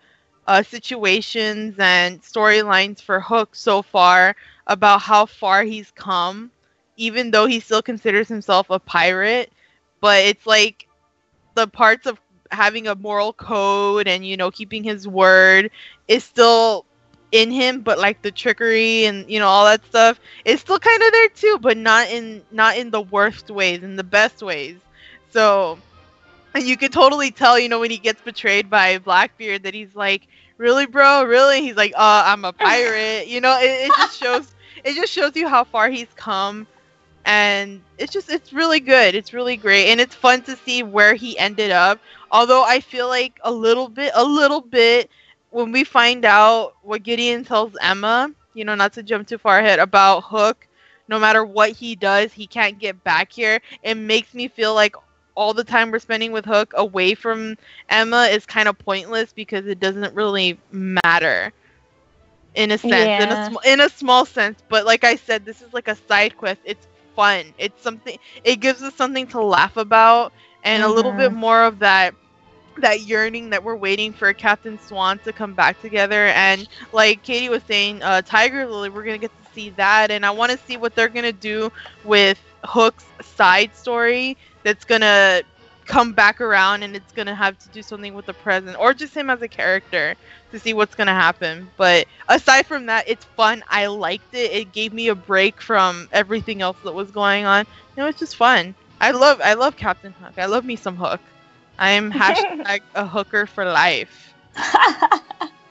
uh, 0.47 0.63
situations 0.63 1.75
and 1.79 2.21
storylines 2.21 3.01
for 3.01 3.19
Hook 3.19 3.55
so 3.55 3.81
far 3.81 4.35
about 4.67 5.01
how 5.01 5.25
far 5.25 5.63
he's 5.63 5.91
come, 5.91 6.51
even 6.97 7.31
though 7.31 7.45
he 7.45 7.59
still 7.59 7.81
considers 7.81 8.27
himself 8.27 8.69
a 8.69 8.79
pirate. 8.79 9.51
But 10.01 10.25
it's 10.25 10.45
like 10.45 10.87
the 11.55 11.67
parts 11.67 12.05
of 12.07 12.19
having 12.51 12.87
a 12.87 12.95
moral 12.95 13.33
code 13.33 14.07
and 14.07 14.25
you 14.25 14.37
know 14.37 14.51
keeping 14.51 14.83
his 14.83 15.07
word 15.07 15.71
is 16.07 16.23
still 16.23 16.85
in 17.33 17.51
him 17.51 17.81
but 17.81 17.99
like 17.99 18.21
the 18.21 18.31
trickery 18.31 19.05
and 19.05 19.29
you 19.29 19.39
know 19.39 19.47
all 19.47 19.65
that 19.65 19.83
stuff 19.85 20.19
is 20.45 20.61
still 20.61 20.79
kind 20.79 21.03
of 21.03 21.11
there 21.11 21.29
too 21.29 21.57
but 21.61 21.77
not 21.77 22.07
in 22.09 22.43
not 22.51 22.77
in 22.77 22.91
the 22.91 23.01
worst 23.01 23.49
ways 23.51 23.83
in 23.83 23.97
the 23.97 24.03
best 24.03 24.41
ways. 24.43 24.77
So 25.31 25.79
and 26.53 26.63
you 26.65 26.77
could 26.77 26.93
totally 26.93 27.31
tell 27.31 27.59
you 27.59 27.69
know 27.69 27.79
when 27.79 27.91
he 27.91 27.97
gets 27.97 28.21
betrayed 28.21 28.69
by 28.69 28.99
blackbeard 28.99 29.63
that 29.63 29.73
he's 29.73 29.95
like 29.95 30.27
really 30.57 30.85
bro? 30.85 31.23
Really? 31.25 31.61
He's 31.61 31.75
like 31.75 31.93
uh 31.95 32.23
i'm 32.27 32.45
a 32.45 32.53
pirate. 32.53 33.27
You 33.27 33.41
know 33.41 33.57
it, 33.59 33.87
it 33.89 33.93
just 33.97 34.19
shows 34.19 34.55
it 34.85 34.95
just 34.95 35.11
shows 35.11 35.35
you 35.35 35.49
how 35.49 35.63
far 35.65 35.89
he's 35.89 36.13
come 36.15 36.67
and 37.25 37.83
it's 37.97 38.13
just 38.13 38.29
it's 38.29 38.53
really 38.53 38.79
good. 38.79 39.15
It's 39.15 39.33
really 39.33 39.57
great 39.57 39.87
and 39.87 39.99
it's 39.99 40.15
fun 40.15 40.43
to 40.43 40.55
see 40.55 40.83
where 40.83 41.15
he 41.15 41.37
ended 41.37 41.71
up 41.71 41.99
although 42.31 42.63
i 42.65 42.79
feel 42.79 43.07
like 43.07 43.39
a 43.43 43.51
little 43.51 43.87
bit 43.89 44.11
a 44.15 44.23
little 44.23 44.61
bit 44.61 45.09
when 45.53 45.71
we 45.71 45.83
find 45.85 46.25
out 46.25 46.75
what 46.83 47.03
gideon 47.03 47.45
tells 47.45 47.73
emma 47.81 48.29
you 48.53 48.65
know 48.65 48.75
not 48.75 48.93
to 48.93 49.03
jump 49.03 49.27
too 49.27 49.37
far 49.39 49.59
ahead 49.59 49.79
about 49.79 50.21
hook 50.23 50.67
no 51.09 51.19
matter 51.19 51.45
what 51.45 51.71
he 51.71 51.95
does 51.95 52.33
he 52.33 52.47
can't 52.47 52.79
get 52.79 53.03
back 53.03 53.31
here. 53.31 53.61
It 53.83 53.95
makes 53.95 54.33
me 54.33 54.47
feel 54.49 54.73
like 54.75 54.95
all 55.35 55.53
the 55.53 55.63
time 55.63 55.91
we're 55.91 55.99
spending 55.99 56.31
with 56.31 56.45
hook 56.45 56.73
away 56.75 57.15
from 57.15 57.57
emma 57.89 58.25
is 58.31 58.45
kind 58.45 58.69
of 58.69 58.77
pointless 58.79 59.33
because 59.33 59.67
it 59.67 59.79
doesn't 59.79 60.15
really 60.15 60.59
matter 60.71 61.53
in 62.55 62.71
a 62.71 62.77
sense 62.77 63.13
in 63.17 63.31
a 63.31 63.35
Yeah. 63.35 63.45
sm- 63.45 63.65
in 63.65 63.81
a 63.81 63.89
small 63.89 64.25
sense. 64.25 64.61
But 64.69 64.85
like 64.85 65.03
i 65.03 65.15
said 65.15 65.45
this 65.45 65.61
is 65.61 65.73
like 65.73 65.87
a 65.87 65.95
side 65.95 66.37
quest. 66.37 66.61
It's 66.65 66.87
fun. 67.15 67.53
It's 67.57 67.81
something 67.81 68.17
it 68.43 68.57
gives 68.57 68.81
us 68.83 68.95
something 68.95 69.27
to 69.29 69.41
laugh 69.41 69.77
about 69.77 70.33
and 70.63 70.83
a 70.83 70.89
little 70.89 71.13
bit 71.13 71.31
mm-hmm. 71.31 71.39
more 71.39 71.63
of 71.63 71.79
that 71.79 72.15
that 72.81 73.01
yearning 73.01 73.49
that 73.51 73.63
we're 73.63 73.75
waiting 73.75 74.13
for 74.13 74.33
Captain 74.33 74.77
Swan 74.79 75.19
to 75.19 75.33
come 75.33 75.53
back 75.55 75.79
together. 75.81 76.27
And 76.27 76.67
like 76.91 77.23
Katie 77.23 77.49
was 77.49 77.63
saying, 77.63 78.03
uh, 78.03 78.21
Tiger 78.23 78.65
Lily, 78.67 78.89
we're 78.89 79.03
gonna 79.03 79.17
get 79.19 79.35
to 79.37 79.43
see 79.53 79.69
that, 79.71 80.11
and 80.11 80.25
I 80.25 80.31
want 80.31 80.51
to 80.51 80.57
see 80.57 80.77
what 80.77 80.95
they're 80.95 81.09
gonna 81.09 81.33
do 81.33 81.71
with 82.03 82.39
Hook's 82.65 83.13
side 83.21 83.75
story. 83.75 84.37
That's 84.63 84.85
gonna 84.85 85.43
come 85.85 86.13
back 86.13 86.41
around, 86.41 86.83
and 86.83 86.95
it's 86.95 87.11
gonna 87.11 87.35
have 87.35 87.57
to 87.59 87.69
do 87.69 87.83
something 87.83 88.13
with 88.13 88.25
the 88.25 88.33
present, 88.33 88.77
or 88.79 88.93
just 88.93 89.15
him 89.15 89.29
as 89.29 89.41
a 89.41 89.49
character 89.49 90.15
to 90.51 90.59
see 90.59 90.73
what's 90.73 90.95
gonna 90.95 91.13
happen. 91.13 91.71
But 91.77 92.07
aside 92.27 92.67
from 92.67 92.87
that, 92.87 93.05
it's 93.07 93.25
fun. 93.35 93.63
I 93.67 93.87
liked 93.87 94.33
it. 94.33 94.51
It 94.51 94.71
gave 94.71 94.93
me 94.93 95.09
a 95.09 95.15
break 95.15 95.61
from 95.61 96.07
everything 96.11 96.61
else 96.61 96.77
that 96.83 96.93
was 96.93 97.11
going 97.11 97.45
on. 97.45 97.65
It 97.97 98.03
was 98.03 98.15
just 98.15 98.35
fun. 98.37 98.75
I 99.01 99.11
love 99.11 99.41
I 99.43 99.55
love 99.55 99.75
Captain 99.75 100.13
Hook. 100.13 100.33
I 100.37 100.45
love 100.45 100.63
me 100.65 100.75
some 100.77 100.97
Hook. 100.97 101.21
I 101.83 101.89
am 101.89 102.13
hashtag 102.13 102.79
a 102.95 103.05
hooker 103.05 103.45
for 103.45 103.65
life 103.65 104.33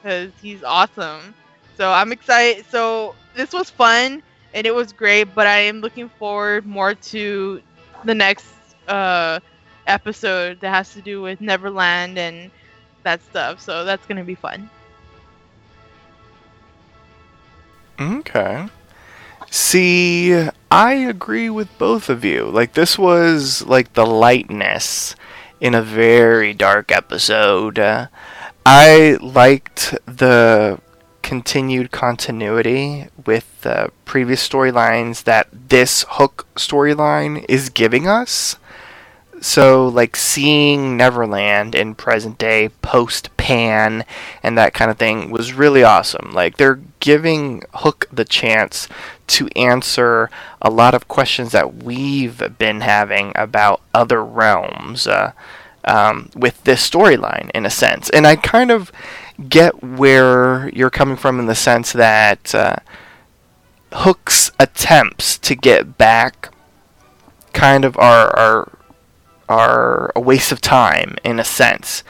because 0.03 0.31
he's 0.43 0.63
awesome. 0.63 1.35
So 1.79 1.91
I'm 1.91 2.13
excited. 2.13 2.67
So 2.67 3.15
this 3.35 3.55
was 3.55 3.71
fun 3.71 4.23
and 4.53 4.67
it 4.67 4.75
was 4.75 4.93
great, 4.93 5.35
but 5.35 5.47
I 5.47 5.61
am 5.61 5.81
looking 5.81 6.11
forward 6.11 6.67
more 6.67 6.95
to 6.95 7.63
the 8.05 8.15
next 8.15 8.53
uh, 8.89 9.41
episode 9.87 10.61
that 10.61 10.69
has 10.69 10.93
to 10.93 11.01
do 11.01 11.23
with 11.23 11.41
Neverland 11.41 12.19
and 12.19 12.51
that 13.05 13.23
stuff. 13.23 13.59
So 13.59 13.87
that's 13.87 14.05
gonna 14.05 14.23
be 14.23 14.35
fun. 14.35 14.69
Okay. 17.99 18.69
See, 19.51 20.47
I 20.71 20.93
agree 20.93 21.49
with 21.49 21.79
both 21.79 22.11
of 22.11 22.23
you. 22.23 22.51
Like 22.51 22.75
this 22.75 22.99
was 22.99 23.65
like 23.65 23.95
the 23.95 24.05
lightness 24.05 25.17
in 25.63 25.75
a 25.77 25.81
very 25.81 26.53
dark 26.53 26.91
episode. 26.91 27.79
Uh, 27.79 28.09
I 28.67 29.17
liked 29.21 29.95
the 30.07 30.81
continued 31.23 31.93
continuity 31.93 33.07
with 33.25 33.61
the 33.61 33.93
previous 34.05 34.47
storylines 34.47 35.23
that 35.23 35.47
this 35.53 36.05
Hook 36.11 36.49
storyline 36.57 37.47
is 37.49 37.69
giving 37.69 38.09
us. 38.09 38.57
So, 39.43 39.89
like 39.89 40.15
seeing 40.15 40.97
Neverland 40.97 41.75
in 41.75 41.97
present 41.97 42.39
day, 42.39 42.69
post 42.81 43.37
Pan, 43.37 44.05
and 44.41 44.57
that 44.57 44.73
kind 44.73 44.89
of 44.89 44.99
thing 44.99 45.33
was 45.33 45.53
really 45.53 45.83
awesome. 45.83 46.31
Like, 46.33 46.59
they're 46.59 46.81
giving 47.01 47.65
Hook 47.75 48.07
the 48.13 48.25
chance 48.25 48.87
to 49.27 49.49
answer 49.57 50.31
a 50.61 50.71
lot 50.71 50.95
of 50.95 51.09
questions 51.09 51.51
that 51.51 51.83
we've 51.83 52.57
been 52.57 52.83
having 52.83 53.33
about 53.35 53.81
other 53.93 54.25
realms 54.25 55.09
uh, 55.09 55.33
um, 55.85 56.31
with 56.37 56.63
this 56.63 56.89
storyline, 56.89 57.51
in 57.51 57.67
a 57.67 57.71
sense. 57.71 58.11
And 58.11 58.29
I 58.29 58.37
kind 58.37 58.71
of 58.71 58.93
get 59.49 59.83
where 59.83 60.69
you're 60.69 60.89
coming 60.89 61.17
from 61.17 61.41
in 61.41 61.47
the 61.47 61.57
sense 61.57 61.93
that 61.93 62.55
uh, 62.55 62.77
Hook's 63.93 64.53
attempts 64.61 65.37
to 65.39 65.57
get 65.57 65.99
back 65.99 66.55
kind 67.53 67.85
of 67.85 67.97
are, 67.97 68.31
are 68.37 68.79
are 69.53 70.11
a 70.17 70.21
waste 70.21 70.53
of 70.53 70.61
time 70.61 71.17
in 71.23 71.39
a 71.39 71.45
sense. 71.45 72.03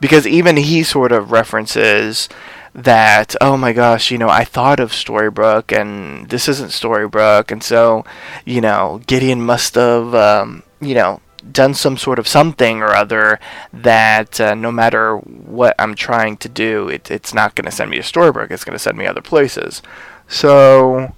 Because 0.00 0.26
even 0.26 0.56
he 0.56 0.82
sort 0.82 1.12
of 1.12 1.32
references 1.32 2.28
that 2.74 3.36
oh 3.40 3.56
my 3.56 3.72
gosh 3.72 4.10
you 4.10 4.18
know 4.18 4.28
i 4.28 4.42
thought 4.42 4.80
of 4.80 4.90
storybrooke 4.90 5.70
and 5.70 6.28
this 6.30 6.48
isn't 6.48 6.70
storybrooke 6.70 7.52
and 7.52 7.62
so 7.62 8.04
you 8.44 8.60
know 8.60 9.00
gideon 9.06 9.40
must 9.40 9.76
have 9.76 10.12
um, 10.12 10.62
you 10.80 10.92
know 10.92 11.20
done 11.52 11.72
some 11.72 11.96
sort 11.96 12.18
of 12.18 12.26
something 12.26 12.82
or 12.82 12.88
other 12.94 13.38
that 13.72 14.40
uh, 14.40 14.54
no 14.54 14.72
matter 14.72 15.16
what 15.16 15.74
i'm 15.78 15.94
trying 15.94 16.36
to 16.36 16.48
do 16.48 16.88
it, 16.88 17.10
it's 17.12 17.32
not 17.32 17.54
going 17.54 17.64
to 17.64 17.70
send 17.70 17.90
me 17.90 17.96
to 17.96 18.02
storybrooke 18.02 18.50
it's 18.50 18.64
going 18.64 18.76
to 18.76 18.82
send 18.82 18.98
me 18.98 19.06
other 19.06 19.22
places. 19.22 19.80
So 20.26 21.14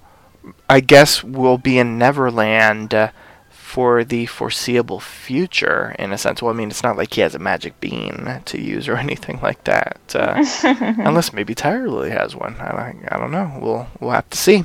i 0.69 0.79
guess 0.79 1.23
we'll 1.23 1.57
be 1.57 1.79
in 1.79 1.97
neverland 1.97 2.93
uh, 2.93 3.09
for 3.67 4.05
the 4.05 4.25
foreseeable 4.27 5.01
future, 5.01 5.93
in 5.99 6.13
a 6.13 6.17
sense. 6.17 6.41
Well, 6.41 6.53
I 6.53 6.55
mean, 6.55 6.69
it's 6.69 6.83
not 6.83 6.95
like 6.95 7.13
he 7.13 7.19
has 7.19 7.35
a 7.35 7.39
magic 7.39 7.77
bean 7.81 8.41
to 8.45 8.61
use 8.61 8.87
or 8.87 8.95
anything 9.07 9.41
like 9.41 9.65
that, 9.65 9.99
uh, 10.15 10.41
unless 10.63 11.33
maybe 11.33 11.53
Tiger 11.53 11.89
Lily 11.89 12.11
has 12.11 12.33
one. 12.33 12.55
I, 12.61 12.95
I 13.09 13.17
don't 13.19 13.31
know. 13.31 13.59
We'll 13.61 13.87
we'll 13.99 14.11
have 14.11 14.29
to 14.29 14.37
see. 14.37 14.63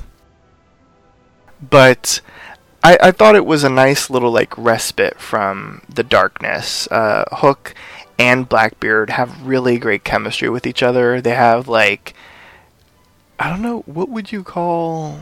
But 1.60 2.20
I, 2.84 2.96
I 3.02 3.10
thought 3.10 3.34
it 3.34 3.44
was 3.44 3.64
a 3.64 3.68
nice 3.68 4.08
little 4.08 4.30
like 4.30 4.56
respite 4.56 5.18
from 5.18 5.82
the 5.92 6.04
darkness. 6.04 6.86
Uh, 6.86 7.24
Hook 7.32 7.74
and 8.20 8.48
Blackbeard 8.48 9.10
have 9.10 9.44
really 9.44 9.78
great 9.78 10.04
chemistry 10.04 10.48
with 10.48 10.64
each 10.64 10.82
other. 10.82 11.20
They 11.20 11.34
have 11.34 11.66
like 11.66 12.14
I 13.40 13.50
don't 13.50 13.62
know 13.62 13.80
what 13.80 14.08
would 14.08 14.30
you 14.30 14.44
call 14.44 15.18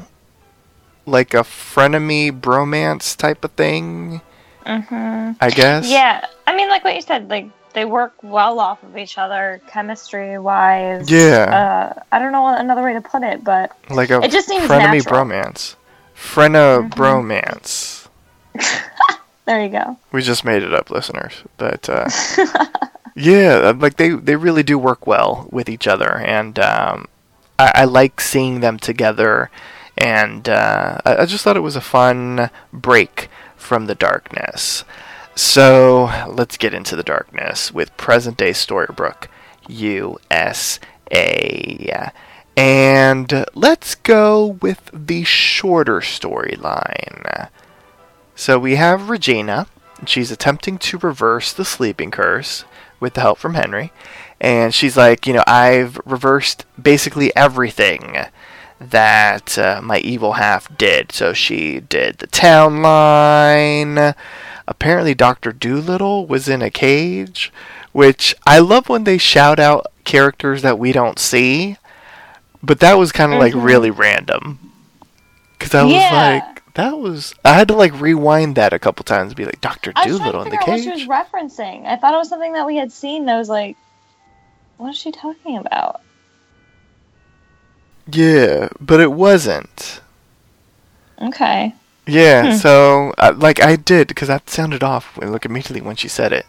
like 1.11 1.35
a 1.35 1.39
frenemy 1.43 2.39
bromance 2.39 3.17
type 3.17 3.45
of 3.45 3.53
thing. 3.53 4.21
Mm-hmm. 4.67 5.33
I 5.41 5.51
guess. 5.51 5.89
Yeah, 5.91 6.25
I 6.47 6.55
mean, 6.55 6.69
like 6.69 6.85
what 6.85 6.95
you 6.95 7.03
said, 7.03 7.29
like 7.29 7.49
they 7.73 7.85
work 7.85 8.15
well 8.23 8.59
off 8.61 8.83
of 8.83 8.97
each 8.97 9.19
other, 9.19 9.61
chemistry 9.69 10.39
wise. 10.39 11.11
Yeah. 11.11 11.95
Uh, 11.97 12.03
I 12.13 12.19
don't 12.19 12.33
know 12.33 12.47
another 12.47 12.83
way 12.83 12.93
to 12.95 13.01
put 13.01 13.23
it, 13.23 13.45
but 13.45 13.77
Like 13.89 14.11
a 14.11 14.21
It 14.23 14.31
just 14.31 14.49
seems 14.49 14.65
frenemy 14.65 15.05
natural. 15.05 15.25
bromance. 15.25 15.77
Frena 16.17 16.89
bromance. 16.91 18.09
there 19.47 19.63
you 19.63 19.69
go. 19.71 19.99
We 20.13 20.23
just 20.23 20.45
made 20.45 20.63
it 20.63 20.75
up, 20.75 20.91
listeners. 20.91 21.33
But 21.57 21.89
uh, 21.89 22.09
yeah, 23.17 23.61
uh, 23.65 23.75
like 23.75 23.97
they 23.97 24.11
they 24.11 24.37
really 24.37 24.63
do 24.63 24.79
work 24.79 25.07
well 25.07 25.49
with 25.51 25.69
each 25.69 25.87
other, 25.87 26.19
and 26.19 26.59
um, 26.59 27.07
I, 27.59 27.73
I 27.77 27.85
like 27.85 28.21
seeing 28.21 28.61
them 28.61 28.79
together. 28.79 29.51
And 30.01 30.49
uh, 30.49 30.99
I, 31.05 31.17
I 31.19 31.27
just 31.27 31.45
thought 31.45 31.57
it 31.57 31.61
was 31.61 31.77
a 31.77 31.81
fun 31.81 32.51
break 32.73 33.29
from 33.57 33.87
the 33.87 33.95
darkness. 33.95 34.85
So 35.35 36.11
let's 36.29 36.57
get 36.57 36.75
into 36.75 36.97
the 36.97 37.03
darkness 37.03 37.73
with 37.73 37.97
present 37.97 38.37
day 38.37 38.51
Storybrooke, 38.51 39.29
USA. 39.69 40.81
And 42.57 43.45
let's 43.55 43.95
go 43.95 44.59
with 44.61 44.91
the 44.93 45.25
shorter 45.25 46.01
storyline. 46.01 47.49
So 48.35 48.59
we 48.59 48.77
have 48.77 49.09
Regina. 49.09 49.67
She's 50.07 50.31
attempting 50.31 50.79
to 50.79 50.99
reverse 50.99 51.53
the 51.53 51.65
sleeping 51.65 52.11
curse 52.11 52.65
with 52.99 53.15
the 53.15 53.21
help 53.21 53.39
from 53.39 53.55
Henry. 53.55 53.93
And 54.41 54.75
she's 54.75 54.97
like, 54.97 55.27
you 55.27 55.35
know, 55.35 55.45
I've 55.47 56.01
reversed 56.05 56.65
basically 56.81 57.35
everything 57.37 58.17
that 58.81 59.59
uh, 59.59 59.81
my 59.83 59.99
evil 59.99 60.33
half 60.35 60.77
did. 60.79 61.13
So 61.13 61.33
she 61.33 61.81
did 61.81 62.19
the 62.19 62.27
town 62.27 62.83
line. 62.83 64.15
Apparently, 64.67 65.15
Dr. 65.15 65.53
Dolittle 65.53 66.27
was 66.27 66.49
in 66.49 66.63
a 66.63 66.71
cage, 66.71 67.53
which 67.93 68.35
I 68.47 68.59
love 68.61 68.89
when 68.89 69.05
they 69.05 69.19
shout 69.19 69.59
out 69.59 69.87
characters 70.05 70.63
that 70.63 70.79
we 70.79 70.93
don't 70.93 71.19
see. 71.19 71.77
But 72.63 72.81
that 72.81 72.95
was 72.99 73.13
kind 73.13 73.33
of 73.33 73.39
like 73.39 73.55
really 73.55 73.91
random. 73.91 74.59
Because 75.59 75.75
I 75.75 75.83
was 75.83 75.93
Yeah. 75.95 76.41
like, 76.47 76.75
that 76.75 76.99
was. 76.99 77.35
I 77.45 77.55
had 77.55 77.69
to 77.69 77.75
like 77.75 77.99
rewind 78.01 78.55
that 78.57 78.73
a 78.73 78.79
couple 78.79 79.05
times 79.05 79.31
and 79.33 79.37
be 79.37 79.45
like, 79.45 79.61
Dr. 79.61 79.93
Dolittle 79.93 80.43
in 80.43 80.51
the 80.51 80.57
out 80.57 80.69
what 80.69 80.79
she 80.81 80.87
cage? 80.87 81.07
was 81.07 81.09
referencing. 81.09 81.85
I 81.87 81.97
thought 81.97 82.15
it 82.15 82.19
was 82.19 82.29
something 82.29 82.53
that 82.55 82.67
we 82.67 82.77
had 82.77 82.93
seen. 82.93 83.29
I 83.29 83.37
was 83.39 83.49
like, 83.49 83.77
what 84.77 84.91
is 84.91 84.97
she 84.99 85.11
talking 85.11 85.57
about? 85.59 86.01
Yeah, 88.13 88.69
but 88.81 89.01
it 89.01 89.13
wasn't. 89.13 90.01
Okay. 91.21 91.75
Yeah, 92.07 92.53
Hmm. 92.53 92.57
so 92.57 93.15
uh, 93.19 93.35
like 93.37 93.63
I 93.63 93.77
did 93.77 94.09
because 94.09 94.29
that 94.29 94.49
sounded 94.51 94.83
off. 94.83 95.17
when- 95.17 95.31
Look 95.33 95.45
immediately 95.45 95.81
when 95.81 95.97
she 95.97 96.09
said 96.09 96.33
it. 96.33 96.47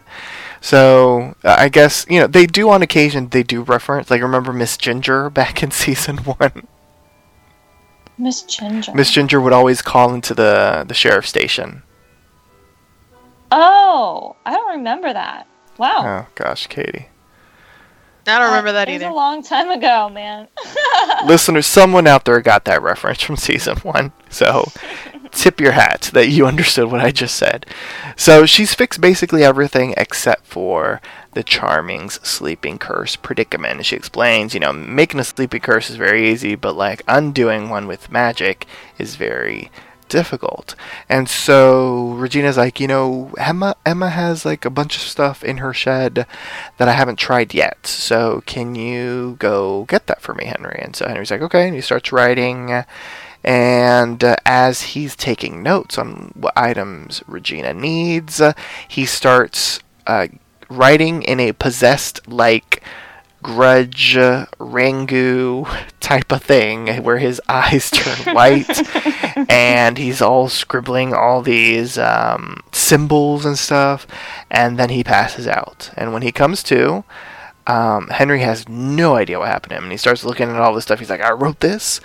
So 0.60 1.34
uh, 1.44 1.56
I 1.58 1.68
guess 1.68 2.06
you 2.08 2.20
know 2.20 2.26
they 2.26 2.46
do 2.46 2.70
on 2.70 2.82
occasion 2.82 3.28
they 3.28 3.42
do 3.42 3.62
reference 3.62 4.10
like 4.10 4.22
remember 4.22 4.52
Miss 4.52 4.76
Ginger 4.76 5.28
back 5.30 5.62
in 5.62 5.70
season 5.84 6.18
one. 6.18 6.66
Miss 8.18 8.42
Ginger. 8.42 8.92
Miss 8.94 9.10
Ginger 9.10 9.40
would 9.40 9.52
always 9.52 9.82
call 9.82 10.14
into 10.14 10.34
the 10.34 10.84
the 10.86 10.94
sheriff 10.94 11.26
station. 11.26 11.82
Oh, 13.50 14.36
I 14.46 14.52
don't 14.54 14.76
remember 14.78 15.12
that. 15.12 15.46
Wow. 15.78 16.24
Oh 16.26 16.26
gosh, 16.34 16.66
Katie. 16.66 17.06
I 18.26 18.38
don't 18.38 18.48
remember 18.48 18.72
that 18.72 18.88
either. 18.88 18.92
it 18.92 18.94
was 18.94 19.02
either. 19.02 19.12
a 19.12 19.14
long 19.14 19.42
time 19.42 19.70
ago, 19.70 20.08
man. 20.08 20.48
Listeners, 21.26 21.66
someone 21.66 22.06
out 22.06 22.24
there 22.24 22.40
got 22.40 22.64
that 22.66 22.82
reference 22.82 23.22
from 23.22 23.36
season 23.36 23.76
one. 23.78 24.12
So 24.30 24.70
tip 25.32 25.60
your 25.60 25.72
hat 25.72 26.10
that 26.12 26.28
you 26.28 26.46
understood 26.46 26.90
what 26.90 27.00
I 27.00 27.10
just 27.10 27.36
said. 27.36 27.66
So 28.16 28.46
she's 28.46 28.74
fixed 28.74 29.00
basically 29.00 29.42
everything 29.42 29.94
except 29.96 30.46
for 30.46 31.00
the 31.32 31.42
Charming's 31.42 32.14
sleeping 32.26 32.78
curse 32.78 33.16
predicament. 33.16 33.78
And 33.78 33.86
she 33.86 33.96
explains, 33.96 34.54
you 34.54 34.60
know, 34.60 34.72
making 34.72 35.18
a 35.18 35.24
sleeping 35.24 35.60
curse 35.60 35.90
is 35.90 35.96
very 35.96 36.30
easy, 36.30 36.54
but 36.54 36.76
like 36.76 37.02
undoing 37.08 37.68
one 37.70 37.86
with 37.86 38.10
magic 38.12 38.66
is 38.98 39.16
very 39.16 39.70
difficult. 40.08 40.74
And 41.08 41.28
so 41.28 42.12
Regina's 42.12 42.56
like, 42.56 42.80
you 42.80 42.86
know, 42.86 43.32
Emma 43.38 43.76
Emma 43.84 44.10
has 44.10 44.44
like 44.44 44.64
a 44.64 44.70
bunch 44.70 44.96
of 44.96 45.02
stuff 45.02 45.42
in 45.42 45.58
her 45.58 45.72
shed 45.72 46.26
that 46.78 46.88
I 46.88 46.92
haven't 46.92 47.16
tried 47.18 47.54
yet. 47.54 47.86
So 47.86 48.42
can 48.46 48.74
you 48.74 49.36
go 49.38 49.84
get 49.84 50.06
that 50.06 50.20
for 50.20 50.34
me, 50.34 50.46
Henry? 50.46 50.78
And 50.82 50.94
so 50.94 51.06
Henry's 51.06 51.30
like, 51.30 51.42
okay, 51.42 51.66
and 51.66 51.74
he 51.74 51.80
starts 51.80 52.12
writing. 52.12 52.84
And 53.44 54.22
uh, 54.22 54.36
as 54.46 54.82
he's 54.82 55.16
taking 55.16 55.62
notes 55.62 55.98
on 55.98 56.32
what 56.36 56.56
items 56.56 57.22
Regina 57.26 57.74
needs, 57.74 58.40
uh, 58.40 58.52
he 58.86 59.04
starts 59.04 59.80
uh, 60.06 60.28
writing 60.68 61.22
in 61.22 61.40
a 61.40 61.52
possessed 61.52 62.26
like 62.28 62.82
grudge 63.42 64.16
uh, 64.16 64.46
Ringu 64.58 65.68
type 66.00 66.32
of 66.32 66.42
thing 66.42 67.02
where 67.02 67.18
his 67.18 67.40
eyes 67.48 67.90
turn 67.90 68.34
white 68.34 68.70
and 69.50 69.98
he's 69.98 70.22
all 70.22 70.48
scribbling 70.48 71.12
all 71.12 71.42
these 71.42 71.98
um, 71.98 72.62
symbols 72.72 73.44
and 73.44 73.58
stuff 73.58 74.06
and 74.50 74.78
then 74.78 74.90
he 74.90 75.04
passes 75.04 75.46
out. 75.46 75.90
And 75.96 76.12
when 76.12 76.22
he 76.22 76.32
comes 76.32 76.62
to 76.64 77.04
um, 77.66 78.08
henry 78.08 78.40
has 78.40 78.68
no 78.68 79.14
idea 79.14 79.38
what 79.38 79.48
happened 79.48 79.70
to 79.70 79.76
him 79.76 79.84
and 79.84 79.92
he 79.92 79.98
starts 79.98 80.24
looking 80.24 80.48
at 80.48 80.56
all 80.56 80.74
this 80.74 80.84
stuff. 80.84 80.98
He's 80.98 81.10
like 81.10 81.20
i 81.20 81.32
wrote 81.32 81.60
this. 81.60 82.00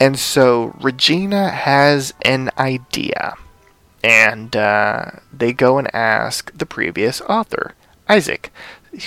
And 0.00 0.18
so 0.18 0.74
regina 0.80 1.50
has 1.50 2.14
an 2.22 2.50
idea 2.58 3.34
and 4.02 4.54
uh, 4.54 5.10
they 5.32 5.52
go 5.52 5.78
and 5.78 5.94
ask 5.94 6.56
the 6.56 6.66
previous 6.66 7.20
author 7.22 7.74
isaac 8.08 8.50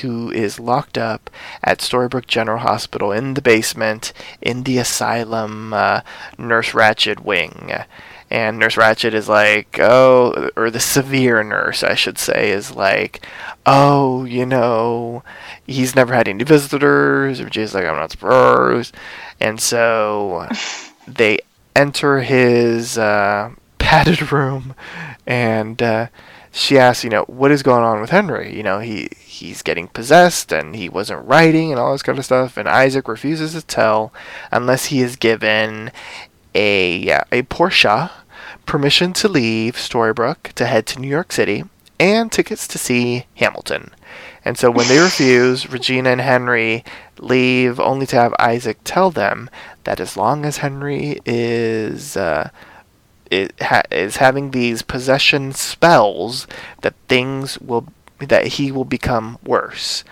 who 0.02 0.32
is 0.32 0.60
locked 0.60 0.98
up 0.98 1.30
at 1.64 1.80
Storybrooke 1.80 2.28
General 2.28 2.60
Hospital 2.60 3.12
in 3.12 3.34
the 3.34 3.42
basement 3.42 4.14
in 4.42 4.64
the 4.64 4.78
asylum 4.78 5.74
uh, 5.74 6.02
Nurse 6.38 6.72
Ratched 6.72 7.22
wing. 7.22 7.72
And 8.30 8.60
Nurse 8.60 8.78
Ratched 8.78 9.14
is 9.14 9.28
like, 9.28 9.78
oh, 9.80 10.50
or 10.56 10.72
the 10.72 10.80
severe 10.80 11.44
nurse, 11.44 11.84
I 11.84 11.96
should 11.96 12.18
say, 12.18 12.52
is 12.52 12.74
like, 12.74 13.28
oh, 13.66 14.24
you 14.24 14.46
know, 14.46 15.24
he's 15.68 15.98
never 15.98 16.14
had 16.14 16.30
any 16.30 16.46
visitors. 16.46 17.42
Or 17.42 17.50
Jay's 17.50 17.74
like, 17.74 17.84
I'm 17.84 17.98
not 17.98 18.12
surprised. 18.12 18.96
And 19.42 19.60
so 19.60 20.48
they 21.08 21.40
enter 21.76 22.22
his 22.22 22.98
uh, 22.98 23.52
padded 23.78 24.32
room 24.32 24.76
and. 25.28 25.82
Uh, 25.82 26.08
she 26.52 26.78
asks, 26.78 27.04
you 27.04 27.10
know, 27.10 27.24
what 27.24 27.52
is 27.52 27.64
going 27.64 27.84
on 27.84 28.02
with 28.02 28.10
Henry? 28.10 28.56
You 28.56 28.64
know, 28.64 28.80
he 28.80 29.10
he's 29.18 29.62
getting 29.62 29.88
possessed 29.88 30.52
and 30.52 30.76
he 30.76 30.90
wasn't 30.90 31.26
writing 31.26 31.72
and 31.72 31.80
all 31.80 31.94
this 31.94 32.04
kind 32.04 32.20
of 32.20 32.26
stuff. 32.26 32.58
And 32.58 32.68
Isaac 32.68 33.08
refuses 33.08 33.54
to 33.54 33.62
tell 33.62 34.14
unless 34.52 34.86
he 34.86 35.02
is 35.02 35.16
given 35.16 35.92
a 36.54 37.10
a 37.32 37.44
Porsche 37.44 38.12
permission 38.66 39.14
to 39.14 39.28
leave 39.28 39.76
Storybrooke 39.76 40.52
to 40.54 40.66
head 40.66 40.86
to 40.88 41.00
New 41.00 41.08
York 41.08 41.32
City 41.32 41.64
and 42.00 42.32
tickets 42.32 42.68
to 42.68 42.78
see 42.78 43.26
Hamilton. 43.36 43.92
And 44.44 44.58
so 44.58 44.70
when 44.72 44.88
they 44.88 45.00
refuse, 45.00 45.70
Regina 45.70 46.10
and 46.10 46.22
Henry 46.22 46.84
leave 47.18 47.80
only 47.80 48.06
to 48.08 48.16
have 48.16 48.34
Isaac 48.40 48.80
tell 48.84 49.12
them 49.12 49.50
that 49.84 50.00
as 50.00 50.18
long 50.18 50.46
as 50.46 50.58
Henry 50.58 51.20
is 51.26 52.18
uh, 52.18 52.50
ha- 53.62 53.84
is 53.92 54.18
having 54.18 54.52
these 54.52 54.82
possession 54.82 55.54
spells 55.54 56.48
that 56.82 56.94
things 57.08 57.58
will 57.60 57.88
that 58.20 58.48
he 58.48 58.72
will 58.72 58.86
become 58.86 59.38
worse, 59.44 60.04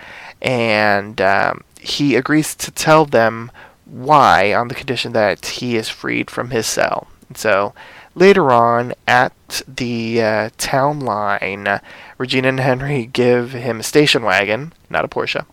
and 0.42 1.22
um, 1.22 1.64
he 1.80 2.16
agrees 2.16 2.56
to 2.56 2.72
tell 2.72 3.06
them 3.06 3.52
why 3.86 4.54
on 4.54 4.68
the 4.68 4.76
condition 4.76 5.14
that 5.14 5.46
he 5.46 5.76
is 5.76 5.90
freed 5.90 6.30
from 6.30 6.50
his 6.50 6.66
cell. 6.66 7.08
And 7.28 7.38
so 7.38 7.74
later 8.16 8.52
on 8.52 8.94
at 9.08 9.62
the 9.68 10.22
uh, 10.22 10.50
town 10.58 11.00
line, 11.00 11.80
Regina 12.18 12.50
and 12.50 12.60
Henry 12.60 13.06
give 13.06 13.54
him 13.54 13.80
a 13.80 13.84
station 13.84 14.24
wagon, 14.24 14.74
not 14.90 15.06
a 15.06 15.08
Porsche, 15.08 15.46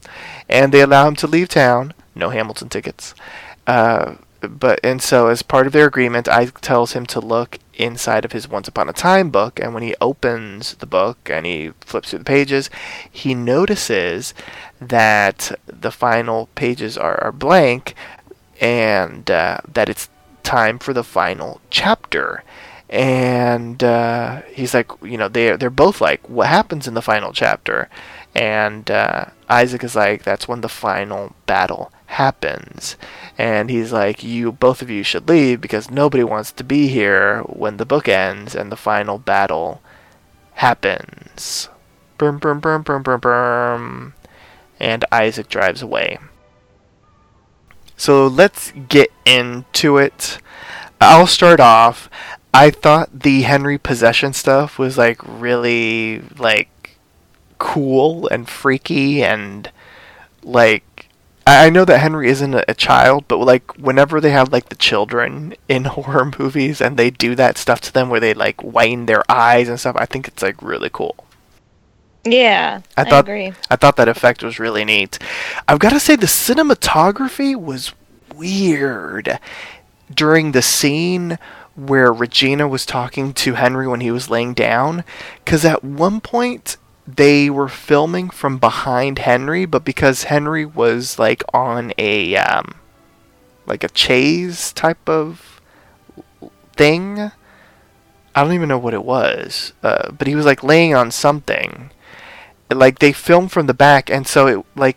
and 0.48 0.72
they 0.72 0.80
allow 0.80 1.06
him 1.08 1.16
to 1.16 1.26
leave 1.26 1.48
town. 1.48 1.94
No 2.14 2.30
Hamilton 2.30 2.68
tickets. 2.68 3.14
Uh, 3.66 4.16
but 4.48 4.80
and 4.82 5.02
so 5.02 5.28
as 5.28 5.42
part 5.42 5.66
of 5.66 5.72
their 5.72 5.86
agreement, 5.86 6.28
I 6.28 6.46
tells 6.46 6.92
him 6.92 7.06
to 7.06 7.20
look 7.20 7.58
inside 7.74 8.24
of 8.24 8.32
his 8.32 8.48
Once 8.48 8.68
Upon 8.68 8.88
a 8.88 8.92
Time 8.92 9.30
book, 9.30 9.60
and 9.60 9.74
when 9.74 9.82
he 9.82 9.94
opens 10.00 10.74
the 10.74 10.86
book 10.86 11.30
and 11.30 11.46
he 11.46 11.72
flips 11.80 12.10
through 12.10 12.20
the 12.20 12.24
pages, 12.24 12.70
he 13.10 13.34
notices 13.34 14.34
that 14.80 15.52
the 15.66 15.90
final 15.90 16.48
pages 16.54 16.96
are, 16.96 17.22
are 17.22 17.32
blank, 17.32 17.94
and 18.60 19.30
uh, 19.30 19.58
that 19.72 19.88
it's 19.88 20.08
time 20.42 20.78
for 20.78 20.92
the 20.92 21.04
final 21.04 21.60
chapter. 21.70 22.44
And 22.88 23.82
uh, 23.82 24.42
he's 24.52 24.72
like, 24.72 24.90
you 25.02 25.18
know, 25.18 25.28
they 25.28 25.56
they're 25.56 25.70
both 25.70 26.00
like, 26.00 26.28
what 26.28 26.46
happens 26.48 26.86
in 26.86 26.94
the 26.94 27.02
final 27.02 27.32
chapter? 27.32 27.88
And 28.34 28.90
uh, 28.90 29.26
Isaac 29.48 29.82
is 29.82 29.96
like, 29.96 30.22
that's 30.22 30.46
when 30.46 30.60
the 30.60 30.68
final 30.68 31.34
battle 31.46 31.90
happens. 32.06 32.96
And 33.36 33.70
he's 33.70 33.92
like, 33.92 34.22
you, 34.22 34.52
both 34.52 34.82
of 34.82 34.90
you 34.90 35.02
should 35.02 35.28
leave 35.28 35.60
because 35.60 35.90
nobody 35.90 36.24
wants 36.24 36.52
to 36.52 36.64
be 36.64 36.88
here 36.88 37.40
when 37.42 37.76
the 37.76 37.86
book 37.86 38.08
ends 38.08 38.54
and 38.54 38.72
the 38.72 38.76
final 38.76 39.18
battle 39.18 39.82
happens. 40.54 41.68
Boom, 42.18 42.38
boom, 42.38 42.60
boom, 42.60 42.82
boom, 42.82 43.02
boom, 43.02 43.20
boom. 43.20 44.14
And 44.80 45.04
Isaac 45.12 45.48
drives 45.48 45.82
away. 45.82 46.18
So 47.96 48.26
let's 48.26 48.72
get 48.88 49.10
into 49.24 49.98
it. 49.98 50.38
I'll 51.00 51.26
start 51.26 51.60
off. 51.60 52.10
I 52.52 52.70
thought 52.70 53.20
the 53.20 53.42
Henry 53.42 53.78
possession 53.78 54.32
stuff 54.32 54.78
was 54.78 54.96
like 54.96 55.20
really 55.22 56.22
like 56.38 56.96
cool 57.58 58.28
and 58.28 58.48
freaky 58.48 59.22
and 59.22 59.70
like 60.42 60.84
I 61.46 61.70
know 61.70 61.84
that 61.84 61.98
Henry 61.98 62.28
isn't 62.28 62.54
a, 62.54 62.74
child, 62.74 63.26
but 63.28 63.38
like 63.38 63.78
whenever 63.78 64.20
they 64.20 64.30
have 64.30 64.52
like 64.52 64.68
the 64.68 64.74
children 64.74 65.54
in 65.68 65.84
horror 65.96 66.32
movies 66.38 66.80
and 66.80 66.96
they 66.96 67.10
do 67.10 67.36
that 67.36 67.56
stuff 67.56 67.80
to 67.82 67.92
them 67.92 68.10
where 68.10 68.20
they 68.20 68.34
like 68.34 68.60
whiten 68.62 69.06
their 69.06 69.22
eyes 69.28 69.68
and 69.68 69.78
stuff, 69.78 69.96
I 69.96 70.06
think 70.06 70.26
it's 70.26 70.42
like 70.42 70.60
really 70.60 70.90
cool. 70.92 71.14
Yeah, 72.24 72.80
I 72.96 73.04
thought 73.04 73.28
I 73.28 73.32
agree. 73.32 73.52
I 73.70 73.76
thought 73.76 73.96
that 73.96 74.08
effect 74.08 74.42
was 74.42 74.58
really 74.58 74.84
neat. 74.84 75.20
I've 75.68 75.78
got 75.78 75.90
to 75.90 76.00
say 76.00 76.16
the 76.16 76.26
cinematography 76.26 77.54
was 77.54 77.92
weird 78.34 79.38
during 80.12 80.50
the 80.50 80.62
scene 80.62 81.38
where 81.76 82.12
Regina 82.12 82.66
was 82.66 82.84
talking 82.84 83.32
to 83.34 83.54
Henry 83.54 83.86
when 83.86 84.00
he 84.00 84.10
was 84.10 84.30
laying 84.30 84.54
down 84.54 85.04
cuz 85.44 85.64
at 85.64 85.84
one 85.84 86.20
point 86.20 86.76
they 87.06 87.48
were 87.48 87.68
filming 87.68 88.30
from 88.30 88.58
behind 88.58 89.20
Henry, 89.20 89.64
but 89.64 89.84
because 89.84 90.24
Henry 90.24 90.66
was 90.66 91.18
like 91.18 91.42
on 91.54 91.92
a 91.98 92.36
um, 92.36 92.74
like 93.64 93.84
a 93.84 93.88
chase 93.88 94.72
type 94.72 95.08
of 95.08 95.60
thing, 96.74 97.30
I 98.34 98.42
don't 98.42 98.52
even 98.52 98.68
know 98.68 98.78
what 98.78 98.94
it 98.94 99.04
was, 99.04 99.72
uh, 99.82 100.10
but 100.10 100.26
he 100.26 100.34
was 100.34 100.46
like 100.46 100.64
laying 100.64 100.94
on 100.94 101.10
something. 101.10 101.90
Like 102.70 102.98
they 102.98 103.12
filmed 103.12 103.52
from 103.52 103.66
the 103.66 103.74
back, 103.74 104.10
and 104.10 104.26
so 104.26 104.46
it 104.48 104.66
like 104.74 104.96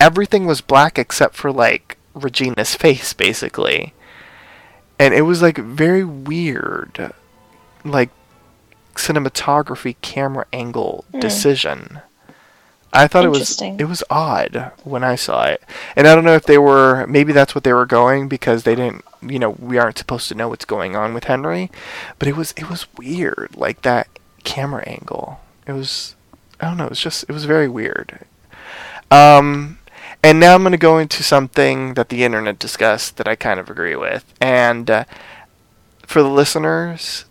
everything 0.00 0.44
was 0.44 0.60
black 0.60 0.98
except 0.98 1.36
for 1.36 1.52
like 1.52 1.98
Regina's 2.14 2.74
face, 2.74 3.12
basically, 3.12 3.94
and 4.98 5.14
it 5.14 5.22
was 5.22 5.40
like 5.40 5.58
very 5.58 6.02
weird. 6.02 7.12
Like 7.84 8.10
cinematography 8.98 9.96
camera 10.02 10.46
angle 10.52 11.04
mm. 11.12 11.20
decision. 11.20 12.00
I 12.92 13.06
thought 13.06 13.24
it 13.24 13.30
was 13.30 13.60
it 13.60 13.84
was 13.84 14.02
odd 14.08 14.72
when 14.82 15.04
I 15.04 15.14
saw 15.14 15.44
it, 15.44 15.62
and 15.94 16.08
I 16.08 16.14
don't 16.14 16.24
know 16.24 16.34
if 16.34 16.46
they 16.46 16.56
were 16.56 17.06
maybe 17.06 17.32
that's 17.32 17.54
what 17.54 17.64
they 17.64 17.72
were 17.72 17.86
going 17.86 18.28
because 18.28 18.62
they 18.62 18.74
didn't 18.74 19.04
you 19.20 19.38
know 19.38 19.50
we 19.50 19.78
aren't 19.78 19.98
supposed 19.98 20.28
to 20.28 20.34
know 20.34 20.48
what's 20.48 20.64
going 20.64 20.96
on 20.96 21.12
with 21.12 21.24
Henry, 21.24 21.70
but 22.18 22.28
it 22.28 22.36
was 22.36 22.54
it 22.56 22.70
was 22.70 22.86
weird 22.96 23.50
like 23.56 23.82
that 23.82 24.08
camera 24.44 24.82
angle. 24.86 25.40
It 25.66 25.72
was 25.72 26.16
I 26.60 26.66
don't 26.66 26.78
know 26.78 26.86
it 26.86 26.90
was 26.90 27.00
just 27.00 27.24
it 27.28 27.32
was 27.32 27.44
very 27.44 27.68
weird. 27.68 28.20
Um, 29.10 29.78
and 30.22 30.40
now 30.40 30.54
I'm 30.54 30.62
going 30.62 30.72
to 30.72 30.78
go 30.78 30.98
into 30.98 31.22
something 31.22 31.94
that 31.94 32.08
the 32.08 32.24
internet 32.24 32.58
discussed 32.58 33.16
that 33.18 33.28
I 33.28 33.36
kind 33.36 33.60
of 33.60 33.70
agree 33.70 33.96
with, 33.96 34.24
and 34.40 34.90
uh, 34.90 35.04
for 36.06 36.22
the 36.22 36.28
listeners, 36.28 37.26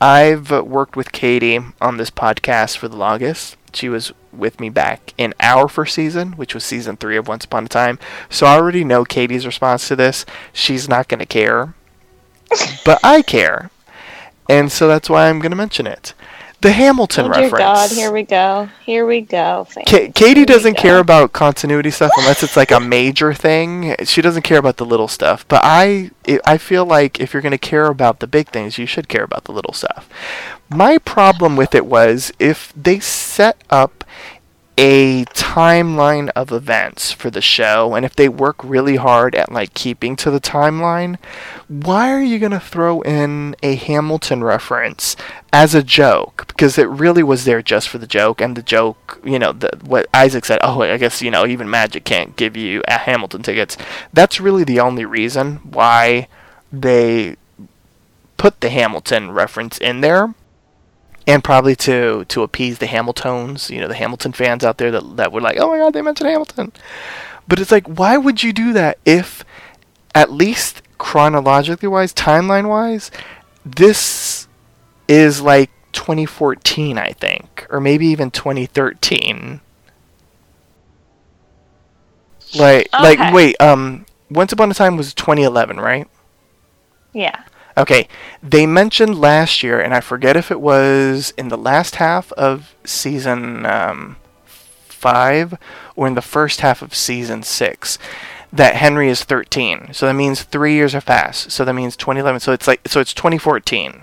I've 0.00 0.50
worked 0.50 0.96
with 0.96 1.12
Katie 1.12 1.58
on 1.80 1.96
this 1.96 2.10
podcast 2.10 2.76
for 2.76 2.88
the 2.88 2.96
longest. 2.96 3.56
She 3.72 3.88
was 3.88 4.12
with 4.32 4.60
me 4.60 4.68
back 4.70 5.12
in 5.18 5.34
our 5.40 5.68
first 5.68 5.94
season, 5.94 6.32
which 6.32 6.54
was 6.54 6.64
season 6.64 6.96
three 6.96 7.16
of 7.16 7.26
Once 7.28 7.44
Upon 7.44 7.64
a 7.66 7.68
Time. 7.68 7.98
So 8.30 8.46
I 8.46 8.54
already 8.54 8.84
know 8.84 9.04
Katie's 9.04 9.46
response 9.46 9.88
to 9.88 9.96
this. 9.96 10.24
She's 10.52 10.88
not 10.88 11.08
going 11.08 11.18
to 11.18 11.26
care. 11.26 11.74
but 12.84 12.98
I 13.02 13.22
care. 13.22 13.70
And 14.48 14.72
so 14.72 14.88
that's 14.88 15.10
why 15.10 15.28
I'm 15.28 15.40
going 15.40 15.50
to 15.50 15.56
mention 15.56 15.86
it. 15.86 16.14
The 16.60 16.72
Hamilton 16.72 17.28
reference. 17.28 17.52
Oh 17.52 17.56
dear 17.56 17.66
reference. 17.66 17.90
God, 17.90 17.96
here 17.96 18.12
we 18.12 18.22
go. 18.24 18.68
Here 18.84 19.06
we 19.06 19.20
go. 19.20 19.66
Ka- 19.86 20.10
Katie 20.12 20.40
Here 20.40 20.44
doesn't 20.44 20.74
go. 20.76 20.82
care 20.82 20.98
about 20.98 21.32
continuity 21.32 21.90
stuff 21.92 22.10
unless 22.18 22.42
it's 22.42 22.56
like 22.56 22.72
a 22.72 22.80
major 22.80 23.32
thing. 23.32 23.94
She 24.04 24.20
doesn't 24.22 24.42
care 24.42 24.58
about 24.58 24.76
the 24.78 24.84
little 24.84 25.06
stuff. 25.06 25.46
But 25.46 25.60
I, 25.62 26.10
I- 26.26 26.40
I 26.44 26.58
feel 26.58 26.84
like 26.84 27.20
if 27.20 27.32
you're 27.32 27.42
going 27.42 27.52
to 27.52 27.58
care 27.58 27.86
about 27.86 28.18
the 28.18 28.26
big 28.26 28.48
things, 28.48 28.76
you 28.76 28.86
should 28.86 29.08
care 29.08 29.22
about 29.22 29.44
the 29.44 29.52
little 29.52 29.72
stuff. 29.72 30.08
My 30.68 30.98
problem 30.98 31.54
with 31.54 31.76
it 31.76 31.86
was 31.86 32.32
if 32.40 32.72
they 32.76 32.98
set 32.98 33.62
up 33.70 34.02
a 34.80 35.24
timeline 35.24 36.30
of 36.36 36.52
events 36.52 37.10
for 37.10 37.30
the 37.30 37.40
show, 37.40 37.96
and 37.96 38.06
if 38.06 38.14
they 38.14 38.28
work 38.28 38.62
really 38.62 38.94
hard 38.94 39.34
at 39.34 39.50
like 39.50 39.74
keeping 39.74 40.14
to 40.14 40.30
the 40.30 40.40
timeline, 40.40 41.18
why 41.66 42.12
are 42.12 42.22
you 42.22 42.38
going 42.38 42.52
to 42.52 42.60
throw 42.60 43.00
in 43.00 43.56
a 43.60 43.74
Hamilton 43.74 44.44
reference 44.44 45.16
as 45.52 45.74
a 45.74 45.82
joke? 45.82 46.44
Because 46.46 46.78
it 46.78 46.88
really 46.88 47.24
was 47.24 47.44
there 47.44 47.60
just 47.60 47.88
for 47.88 47.98
the 47.98 48.06
joke, 48.06 48.40
and 48.40 48.56
the 48.56 48.62
joke, 48.62 49.20
you 49.24 49.40
know, 49.40 49.50
the, 49.50 49.76
what 49.82 50.06
Isaac 50.14 50.44
said, 50.44 50.60
oh, 50.62 50.80
I 50.82 50.96
guess, 50.96 51.20
you 51.20 51.32
know, 51.32 51.44
even 51.44 51.68
Magic 51.68 52.04
can't 52.04 52.36
give 52.36 52.56
you 52.56 52.80
a 52.86 52.98
Hamilton 52.98 53.42
tickets. 53.42 53.76
That's 54.12 54.40
really 54.40 54.62
the 54.62 54.78
only 54.78 55.04
reason 55.04 55.56
why 55.56 56.28
they 56.72 57.34
put 58.36 58.60
the 58.60 58.70
Hamilton 58.70 59.32
reference 59.32 59.76
in 59.78 60.02
there. 60.02 60.34
And 61.28 61.44
probably 61.44 61.76
to, 61.76 62.24
to 62.24 62.42
appease 62.42 62.78
the 62.78 62.86
Hamiltons, 62.86 63.70
you 63.70 63.80
know, 63.80 63.86
the 63.86 63.94
Hamilton 63.94 64.32
fans 64.32 64.64
out 64.64 64.78
there 64.78 64.90
that, 64.90 65.16
that 65.18 65.30
were 65.30 65.42
like, 65.42 65.58
oh 65.60 65.68
my 65.68 65.78
god, 65.78 65.92
they 65.92 66.02
mentioned 66.02 66.30
Hamilton. 66.30 66.72
But 67.46 67.60
it's 67.60 67.70
like, 67.70 67.86
why 67.86 68.16
would 68.16 68.42
you 68.42 68.52
do 68.52 68.72
that 68.72 68.98
if, 69.04 69.44
at 70.14 70.32
least 70.32 70.82
chronologically 70.98 71.88
wise, 71.88 72.12
timeline 72.12 72.68
wise, 72.68 73.10
this 73.64 74.48
is 75.06 75.40
like 75.40 75.70
2014, 75.92 76.98
I 76.98 77.12
think, 77.12 77.66
or 77.70 77.80
maybe 77.80 78.06
even 78.06 78.30
2013. 78.30 79.60
Like, 82.54 82.88
like, 82.92 83.34
wait, 83.34 83.60
um, 83.60 84.06
Once 84.30 84.52
Upon 84.52 84.70
a 84.70 84.74
Time 84.74 84.96
was 84.96 85.12
2011, 85.14 85.78
right? 85.78 86.08
Yeah. 87.12 87.42
Okay, 87.78 88.08
they 88.42 88.66
mentioned 88.66 89.20
last 89.20 89.62
year, 89.62 89.80
and 89.80 89.94
I 89.94 90.00
forget 90.00 90.36
if 90.36 90.50
it 90.50 90.60
was 90.60 91.32
in 91.38 91.48
the 91.48 91.56
last 91.56 91.94
half 91.96 92.32
of 92.32 92.74
season 92.84 93.64
um, 93.64 94.16
five 94.44 95.54
or 95.94 96.08
in 96.08 96.14
the 96.14 96.22
first 96.22 96.60
half 96.60 96.82
of 96.82 96.92
season 96.92 97.44
six, 97.44 97.96
that 98.52 98.74
Henry 98.74 99.08
is 99.08 99.22
13. 99.22 99.90
So 99.92 100.06
that 100.06 100.14
means 100.14 100.42
three 100.42 100.74
years 100.74 100.92
have 100.92 101.06
passed. 101.06 101.52
So 101.52 101.64
that 101.64 101.72
means 101.72 101.96
2011. 101.96 102.40
So 102.40 102.52
it's 102.52 102.66
like 102.66 102.80
so 102.88 103.00
it's 103.00 103.14
2014. 103.14 104.02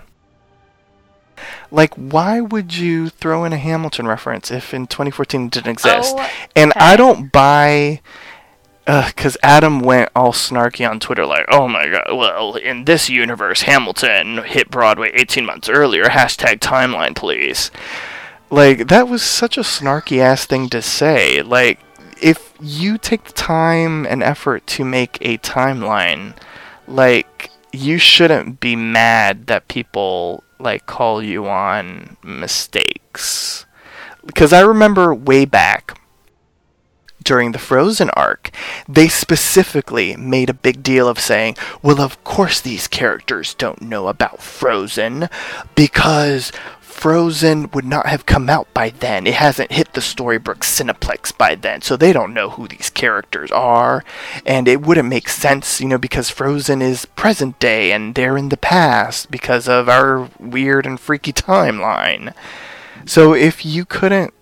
Like, 1.70 1.94
why 1.96 2.40
would 2.40 2.78
you 2.78 3.10
throw 3.10 3.44
in 3.44 3.52
a 3.52 3.58
Hamilton 3.58 4.08
reference 4.08 4.52
if 4.52 4.74
in 4.74 4.88
2014 4.88 5.48
it 5.48 5.52
didn't 5.52 5.72
exist? 5.72 6.16
Oh, 6.18 6.30
and 6.56 6.72
I 6.78 6.96
don't 6.96 7.30
buy 7.30 8.00
because 8.86 9.36
Adam 9.42 9.80
went 9.80 10.12
all 10.16 10.32
snarky 10.32 10.88
on 10.88 11.00
Twitter, 11.00 11.26
like, 11.26 11.46
"Oh 11.50 11.68
my 11.68 11.88
god! 11.90 12.16
Well, 12.16 12.56
in 12.56 12.86
this 12.86 13.10
universe, 13.10 13.64
Hamilton 13.64 14.44
hit 14.44 14.70
Broadway 14.70 15.12
18 15.14 15.46
months 15.46 15.70
earlier. 15.70 16.06
Hashtag 16.06 16.60
timeline, 16.60 17.16
please." 17.16 17.72
Like 18.50 18.88
that 18.88 19.08
was 19.08 19.24
such 19.24 19.58
a 19.58 19.62
snarky 19.62 20.20
ass 20.20 20.46
thing 20.46 20.70
to 20.70 20.82
say. 20.82 21.42
Like, 21.42 21.80
if 22.22 22.54
you 22.62 22.98
take 22.98 23.24
the 23.26 23.34
time 23.34 24.06
and 24.06 24.22
effort 24.22 24.68
to 24.68 24.86
make 24.86 25.18
a 25.22 25.40
timeline, 25.40 26.36
like 26.88 27.50
you 27.72 27.98
shouldn't 27.98 28.60
be 28.60 28.76
mad 28.76 29.48
that 29.48 29.68
people 29.68 30.44
like 30.60 30.86
call 30.86 31.22
you 31.22 31.48
on 31.48 32.18
mistakes. 32.24 33.66
Because 34.26 34.54
I 34.54 34.62
remember 34.62 35.14
way 35.14 35.46
back 35.46 36.00
during 37.26 37.52
the 37.52 37.60
Frozen 37.60 38.10
arc, 38.12 38.52
they 38.88 39.10
specifically 39.10 40.16
made 40.16 40.50
a 40.50 40.54
big 40.54 40.82
deal 40.82 41.10
of 41.10 41.20
saying, 41.20 41.58
well, 41.82 42.00
of 42.00 42.24
course 42.24 42.62
these 42.62 42.88
characters 42.88 43.54
don't 43.54 43.82
know 43.82 44.08
about 44.08 44.42
Frozen 44.42 45.28
because 45.76 46.54
Frozen 46.96 47.70
would 47.74 47.84
not 47.84 48.06
have 48.06 48.26
come 48.26 48.50
out 48.50 48.74
by 48.74 48.90
then. 48.90 49.28
It 49.28 49.34
hasn't 49.34 49.74
hit 49.74 49.94
the 49.94 50.00
Storybrooke 50.00 50.62
Cineplex 50.64 51.38
by 51.38 51.54
then, 51.56 51.82
so 51.82 51.98
they 51.98 52.14
don't 52.14 52.34
know 52.34 52.52
who 52.52 52.70
these 52.70 52.90
characters 52.90 53.52
are. 53.52 54.04
And 54.46 54.66
it 54.68 54.82
wouldn't 54.82 55.10
make 55.10 55.28
sense, 55.28 55.82
you 55.82 55.90
know, 55.90 55.98
because 55.98 56.30
Frozen 56.30 56.82
is 56.82 57.06
present 57.06 57.60
day 57.60 57.92
and 57.92 58.16
they're 58.16 58.38
in 58.38 58.48
the 58.48 58.56
past 58.56 59.30
because 59.30 59.68
of 59.68 59.90
our 59.90 60.30
weird 60.40 60.86
and 60.86 60.98
freaky 60.98 61.34
timeline. 61.34 62.34
So 63.06 63.34
if 63.34 63.66
you 63.66 63.84
couldn't, 63.84 64.34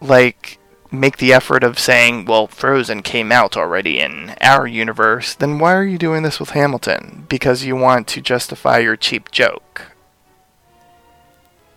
like, 0.00 0.58
make 0.92 1.16
the 1.16 1.32
effort 1.32 1.64
of 1.64 1.78
saying, 1.78 2.26
well, 2.26 2.46
Frozen 2.46 3.02
came 3.02 3.32
out 3.32 3.56
already 3.56 3.98
in 3.98 4.36
our 4.40 4.66
universe, 4.66 5.34
then 5.34 5.58
why 5.58 5.74
are 5.74 5.84
you 5.84 5.98
doing 5.98 6.22
this 6.22 6.38
with 6.38 6.50
Hamilton? 6.50 7.26
Because 7.28 7.64
you 7.64 7.74
want 7.74 8.06
to 8.08 8.20
justify 8.20 8.78
your 8.78 8.96
cheap 8.96 9.30
joke. 9.30 9.92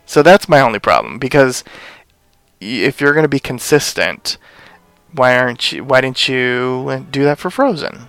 So 0.04 0.22
that's 0.22 0.48
my 0.48 0.60
only 0.60 0.78
problem. 0.78 1.18
Because 1.18 1.64
if 2.60 3.00
you're 3.00 3.14
going 3.14 3.24
to 3.24 3.28
be 3.28 3.40
consistent, 3.40 4.38
why 5.12 5.36
aren't 5.36 5.72
you? 5.72 5.82
Why 5.82 6.00
didn't 6.00 6.28
you 6.28 7.06
do 7.10 7.24
that 7.24 7.38
for 7.38 7.50
Frozen? 7.50 8.08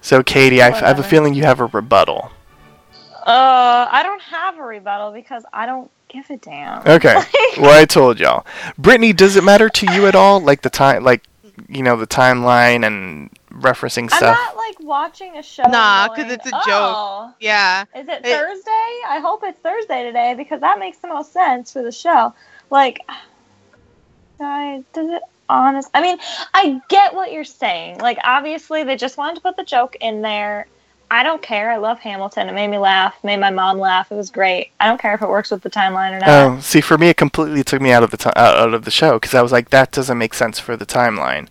So, 0.00 0.22
Katie, 0.22 0.60
I, 0.60 0.70
f- 0.70 0.82
I 0.82 0.88
have 0.88 0.98
a 0.98 1.04
feeling 1.04 1.34
you 1.34 1.44
have 1.44 1.60
a 1.60 1.66
rebuttal. 1.66 2.32
Uh, 3.24 3.86
I 3.88 4.02
don't 4.02 4.22
have 4.22 4.58
a 4.58 4.62
rebuttal 4.62 5.12
because 5.12 5.44
I 5.52 5.64
don't 5.64 5.90
give 6.12 6.28
a 6.30 6.36
damn. 6.36 6.86
Okay. 6.86 7.14
well, 7.58 7.80
I 7.80 7.84
told 7.84 8.20
y'all. 8.20 8.46
Brittany, 8.78 9.12
does 9.12 9.36
it 9.36 9.44
matter 9.44 9.68
to 9.68 9.92
you 9.94 10.06
at 10.06 10.14
all? 10.14 10.40
Like 10.40 10.62
the 10.62 10.70
time, 10.70 11.02
like 11.04 11.22
you 11.68 11.82
know, 11.82 11.96
the 11.96 12.06
timeline 12.06 12.86
and 12.86 13.30
referencing 13.50 14.08
stuff. 14.08 14.22
I'm 14.22 14.32
not 14.32 14.56
like 14.56 14.76
watching 14.80 15.36
a 15.36 15.42
show. 15.42 15.64
Nah, 15.64 16.08
because 16.08 16.32
it's 16.32 16.46
a 16.46 16.50
joke. 16.50 16.62
"Oh, 16.66 17.34
Yeah. 17.40 17.84
Is 17.94 18.08
it 18.08 18.24
It- 18.24 18.24
Thursday? 18.24 18.70
I 19.08 19.18
hope 19.22 19.42
it's 19.44 19.58
Thursday 19.60 20.02
today 20.04 20.34
because 20.36 20.60
that 20.60 20.78
makes 20.78 20.98
the 20.98 21.08
most 21.08 21.32
sense 21.32 21.72
for 21.72 21.82
the 21.82 21.92
show. 21.92 22.34
Like, 22.70 23.00
I 24.40 24.82
does 24.92 25.10
it 25.10 25.22
honest? 25.48 25.90
I 25.94 26.02
mean, 26.02 26.18
I 26.54 26.80
get 26.88 27.14
what 27.14 27.32
you're 27.32 27.44
saying. 27.44 27.98
Like, 27.98 28.18
obviously, 28.24 28.84
they 28.84 28.96
just 28.96 29.16
wanted 29.16 29.36
to 29.36 29.40
put 29.42 29.56
the 29.56 29.64
joke 29.64 29.96
in 30.00 30.22
there. 30.22 30.66
I 31.12 31.22
don't 31.22 31.42
care. 31.42 31.70
I 31.70 31.76
love 31.76 31.98
Hamilton. 31.98 32.48
It 32.48 32.54
made 32.54 32.68
me 32.68 32.78
laugh. 32.78 33.22
Made 33.22 33.38
my 33.38 33.50
mom 33.50 33.78
laugh. 33.78 34.10
It 34.10 34.14
was 34.14 34.30
great. 34.30 34.70
I 34.80 34.86
don't 34.86 34.98
care 34.98 35.14
if 35.14 35.20
it 35.20 35.28
works 35.28 35.50
with 35.50 35.60
the 35.60 35.68
timeline 35.68 36.16
or 36.16 36.20
not. 36.20 36.28
Oh, 36.28 36.58
see, 36.60 36.80
for 36.80 36.96
me, 36.96 37.10
it 37.10 37.18
completely 37.18 37.62
took 37.62 37.82
me 37.82 37.92
out 37.92 38.02
of 38.02 38.10
the 38.12 38.32
out 38.38 38.72
of 38.72 38.86
the 38.86 38.90
show 38.90 39.18
because 39.18 39.34
I 39.34 39.42
was 39.42 39.52
like, 39.52 39.68
that 39.68 39.92
doesn't 39.92 40.16
make 40.16 40.32
sense 40.32 40.58
for 40.58 40.74
the 40.74 40.86
timeline. 40.86 41.50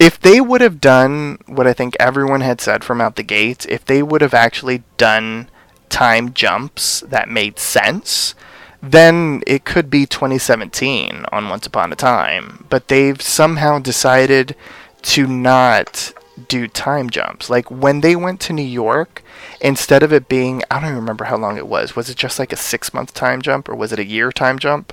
If 0.00 0.18
they 0.18 0.40
would 0.40 0.60
have 0.60 0.80
done 0.80 1.38
what 1.46 1.68
I 1.68 1.72
think 1.72 1.96
everyone 2.00 2.40
had 2.40 2.60
said 2.60 2.82
from 2.82 3.00
out 3.00 3.14
the 3.14 3.22
gate, 3.22 3.64
if 3.68 3.84
they 3.84 4.02
would 4.02 4.22
have 4.22 4.34
actually 4.34 4.82
done 4.96 5.50
time 5.88 6.34
jumps 6.34 6.98
that 7.02 7.28
made 7.28 7.60
sense, 7.60 8.34
then 8.82 9.40
it 9.46 9.64
could 9.64 9.88
be 9.88 10.04
2017 10.04 11.26
on 11.30 11.48
Once 11.48 11.64
Upon 11.64 11.92
a 11.92 11.96
Time. 11.96 12.66
But 12.68 12.88
they've 12.88 13.22
somehow 13.22 13.78
decided 13.78 14.56
to 15.02 15.28
not 15.28 16.12
do 16.48 16.68
time 16.68 17.10
jumps. 17.10 17.48
Like 17.50 17.70
when 17.70 18.00
they 18.00 18.14
went 18.16 18.40
to 18.42 18.52
New 18.52 18.62
York, 18.62 19.22
instead 19.60 20.02
of 20.02 20.12
it 20.12 20.28
being, 20.28 20.62
I 20.70 20.76
don't 20.80 20.84
even 20.90 20.96
remember 20.96 21.24
how 21.24 21.36
long 21.36 21.56
it 21.56 21.66
was. 21.66 21.96
Was 21.96 22.10
it 22.10 22.16
just 22.16 22.38
like 22.38 22.52
a 22.52 22.56
six 22.56 22.92
month 22.92 23.14
time 23.14 23.40
jump 23.42 23.68
or 23.68 23.74
was 23.74 23.92
it 23.92 23.98
a 23.98 24.04
year 24.04 24.30
time 24.32 24.58
jump? 24.58 24.92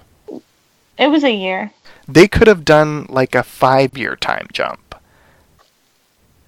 It 0.98 1.08
was 1.08 1.24
a 1.24 1.32
year. 1.34 1.72
They 2.08 2.28
could 2.28 2.48
have 2.48 2.64
done 2.66 3.06
like 3.10 3.36
a 3.36 3.44
five 3.44 3.98
year 3.98 4.16
time 4.16 4.48
jump. 4.54 4.80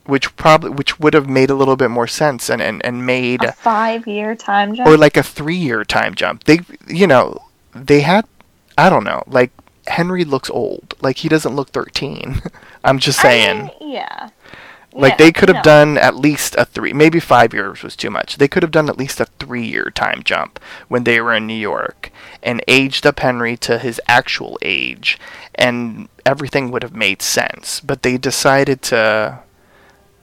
Which 0.06 0.36
probably 0.36 0.70
which 0.70 1.00
would 1.00 1.16
have 1.16 1.28
made 1.28 1.50
a 1.50 1.56
little 1.56 1.76
bit 1.76 1.90
more 1.90 2.06
sense 2.06 2.48
and, 2.50 2.62
and, 2.62 2.86
and 2.86 3.08
made 3.08 3.44
A 3.44 3.52
five-year 3.54 4.36
time 4.36 4.76
jump. 4.76 4.88
or 4.88 4.98
like 4.98 5.18
a 5.18 5.24
three 5.24 5.56
year 5.56 5.84
time 5.84 6.14
jump. 6.14 6.44
They 6.44 6.60
you 6.88 7.08
know, 7.08 7.40
they 7.74 8.02
had 8.02 8.26
I 8.78 8.92
don't 8.92 9.04
know, 9.04 9.24
like 9.26 9.50
Henry 9.88 10.24
looks 10.24 10.50
old. 10.52 10.94
Like 11.02 11.18
he 11.18 11.28
doesn't 11.30 11.56
look 11.56 11.70
thirteen. 11.70 12.42
I'm 12.84 13.00
just 13.00 13.18
I 13.20 13.22
saying. 13.24 13.72
mean, 13.82 13.94
yeah. 13.94 14.30
Like 14.98 15.14
Yeah, 15.14 15.18
they 15.18 15.32
could 15.34 15.50
have 15.50 15.58
no. 15.58 15.62
done 15.64 15.98
at 15.98 16.16
least 16.16 16.56
a 16.58 16.64
three, 16.66 16.94
maybe 16.94 17.20
five 17.20 17.54
years 17.54 17.84
was 17.84 17.96
too 17.98 18.10
much. 18.10 18.38
They 18.38 18.48
could 18.48 18.64
have 18.64 18.72
done 18.72 18.88
at 18.90 18.98
least 18.98 19.20
a 19.20 19.26
three-year 19.26 19.92
time 19.94 20.24
jump 20.24 20.60
when 20.88 21.04
they 21.04 21.20
were 21.20 21.34
in 21.36 21.46
New 21.48 21.54
York 21.54 22.12
and 22.42 22.64
aged 22.68 23.06
up 23.06 23.20
Henry 23.20 23.58
to 23.58 23.78
his 23.78 24.00
actual 24.08 24.58
age, 24.62 25.20
and 25.56 26.08
everything 26.26 26.72
would 26.72 26.84
have 26.84 26.96
made 26.96 27.22
sense. 27.22 27.82
But 27.82 28.04
they 28.04 28.18
decided 28.18 28.82
to 28.84 29.40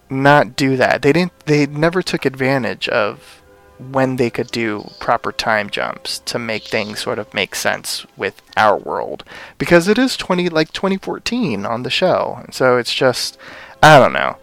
not 0.09 0.57
do 0.57 0.77
that. 0.77 1.03
They 1.03 1.13
didn't. 1.13 1.39
They 1.47 1.67
never 1.67 2.03
took 2.03 2.25
advantage 2.25 2.89
of 2.89 3.43
when 3.79 4.17
they 4.17 4.31
could 4.31 4.49
do 4.53 4.89
proper 5.01 5.33
time 5.33 5.69
jumps 5.69 6.21
to 6.21 6.39
make 6.39 6.65
things 6.65 7.01
sort 7.01 7.19
of 7.19 7.35
make 7.35 7.55
sense 7.55 8.07
with 8.17 8.41
our 8.57 8.77
world 8.79 9.25
because 9.59 9.89
it 9.89 9.99
is 9.99 10.17
20 10.17 10.49
like 10.51 10.73
2014 10.73 11.67
on 11.67 11.83
the 11.83 11.91
show 11.91 12.45
so 12.53 12.77
it's 12.77 12.95
just 12.95 13.37
i 13.83 13.99
don't 13.99 14.13
know 14.13 14.37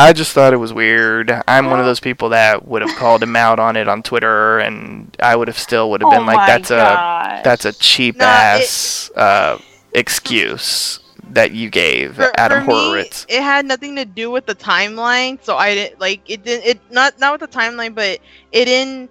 I 0.00 0.14
just 0.14 0.32
thought 0.32 0.54
it 0.54 0.56
was 0.56 0.72
weird. 0.72 1.30
I'm 1.46 1.66
one 1.70 1.78
of 1.78 1.84
those 1.84 2.00
people 2.00 2.30
that 2.30 2.66
would 2.66 2.80
have 2.80 2.96
called 2.96 3.22
him 3.22 3.36
out 3.36 3.58
on 3.58 3.76
it 3.76 3.86
on 3.86 4.02
Twitter, 4.02 4.58
and 4.58 5.14
I 5.22 5.36
would 5.36 5.46
have 5.48 5.58
still 5.58 5.90
would 5.90 6.00
have 6.00 6.08
Oh 6.08 6.16
been 6.16 6.24
like, 6.26 6.36
my 6.36 6.46
"That's 6.46 6.70
a 6.70 7.42
that's 7.44 7.64
a 7.66 7.72
cheap 7.74 8.16
Nah, 8.16 8.24
it- 8.24 8.62
ass 8.62 9.10
uh, 9.14 9.58
excuse 9.92 11.00
that 11.30 11.52
you 11.52 11.68
gave 11.68 12.16
For, 12.16 12.32
Adam 12.40 12.64
for 12.64 12.70
me, 12.70 12.76
Horowitz." 12.76 13.26
it 13.28 13.42
had 13.42 13.66
nothing 13.66 13.94
to 13.96 14.06
do 14.06 14.30
with 14.30 14.46
the 14.46 14.54
timeline, 14.54 15.38
so 15.42 15.56
I 15.56 15.74
didn't 15.74 16.00
like 16.00 16.22
it. 16.30 16.44
Didn't 16.44 16.64
it 16.66 16.80
not 16.90 17.18
not 17.18 17.38
with 17.38 17.50
the 17.50 17.58
timeline, 17.58 17.94
but 17.94 18.20
it 18.52 18.64
didn't. 18.64 19.10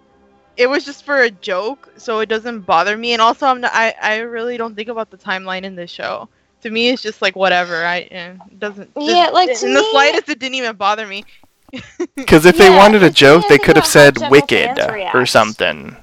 It 0.58 0.68
was 0.68 0.84
just 0.86 1.06
for 1.06 1.22
a 1.22 1.30
joke, 1.32 1.94
so 1.98 2.20
it 2.20 2.30
doesn't 2.30 2.62
bother 2.62 2.98
me. 2.98 3.14
And 3.14 3.22
also, 3.22 3.46
I'm 3.46 3.62
not, 3.62 3.72
I 3.76 3.94
I 4.02 4.18
really 4.18 4.58
don't 4.58 4.76
think 4.76 4.90
about 4.90 5.12
the 5.12 5.18
timeline 5.18 5.64
in 5.64 5.76
this 5.76 5.92
show. 5.92 6.30
To 6.62 6.70
me, 6.70 6.90
it's 6.90 7.02
just 7.02 7.22
like 7.22 7.36
whatever. 7.36 7.86
I 7.86 8.02
eh, 8.12 8.34
it 8.52 8.60
doesn't. 8.60 8.92
Yeah, 8.98 9.30
like, 9.30 9.58
to 9.58 9.66
in 9.66 9.74
the 9.74 9.82
me- 9.82 9.92
slightest, 9.92 10.30
it 10.30 10.40
didn't 10.40 10.56
even 10.56 10.76
bother 10.76 11.08
me. 11.08 11.24
Because 12.16 12.46
if 12.46 12.58
they 12.58 12.70
wanted 12.70 13.04
a 13.04 13.10
joke, 13.10 13.46
they 13.48 13.58
could 13.58 13.76
have 13.76 13.86
said 13.86 14.18
"Wicked" 14.30 14.80
or 15.14 15.26
something. 15.26 15.96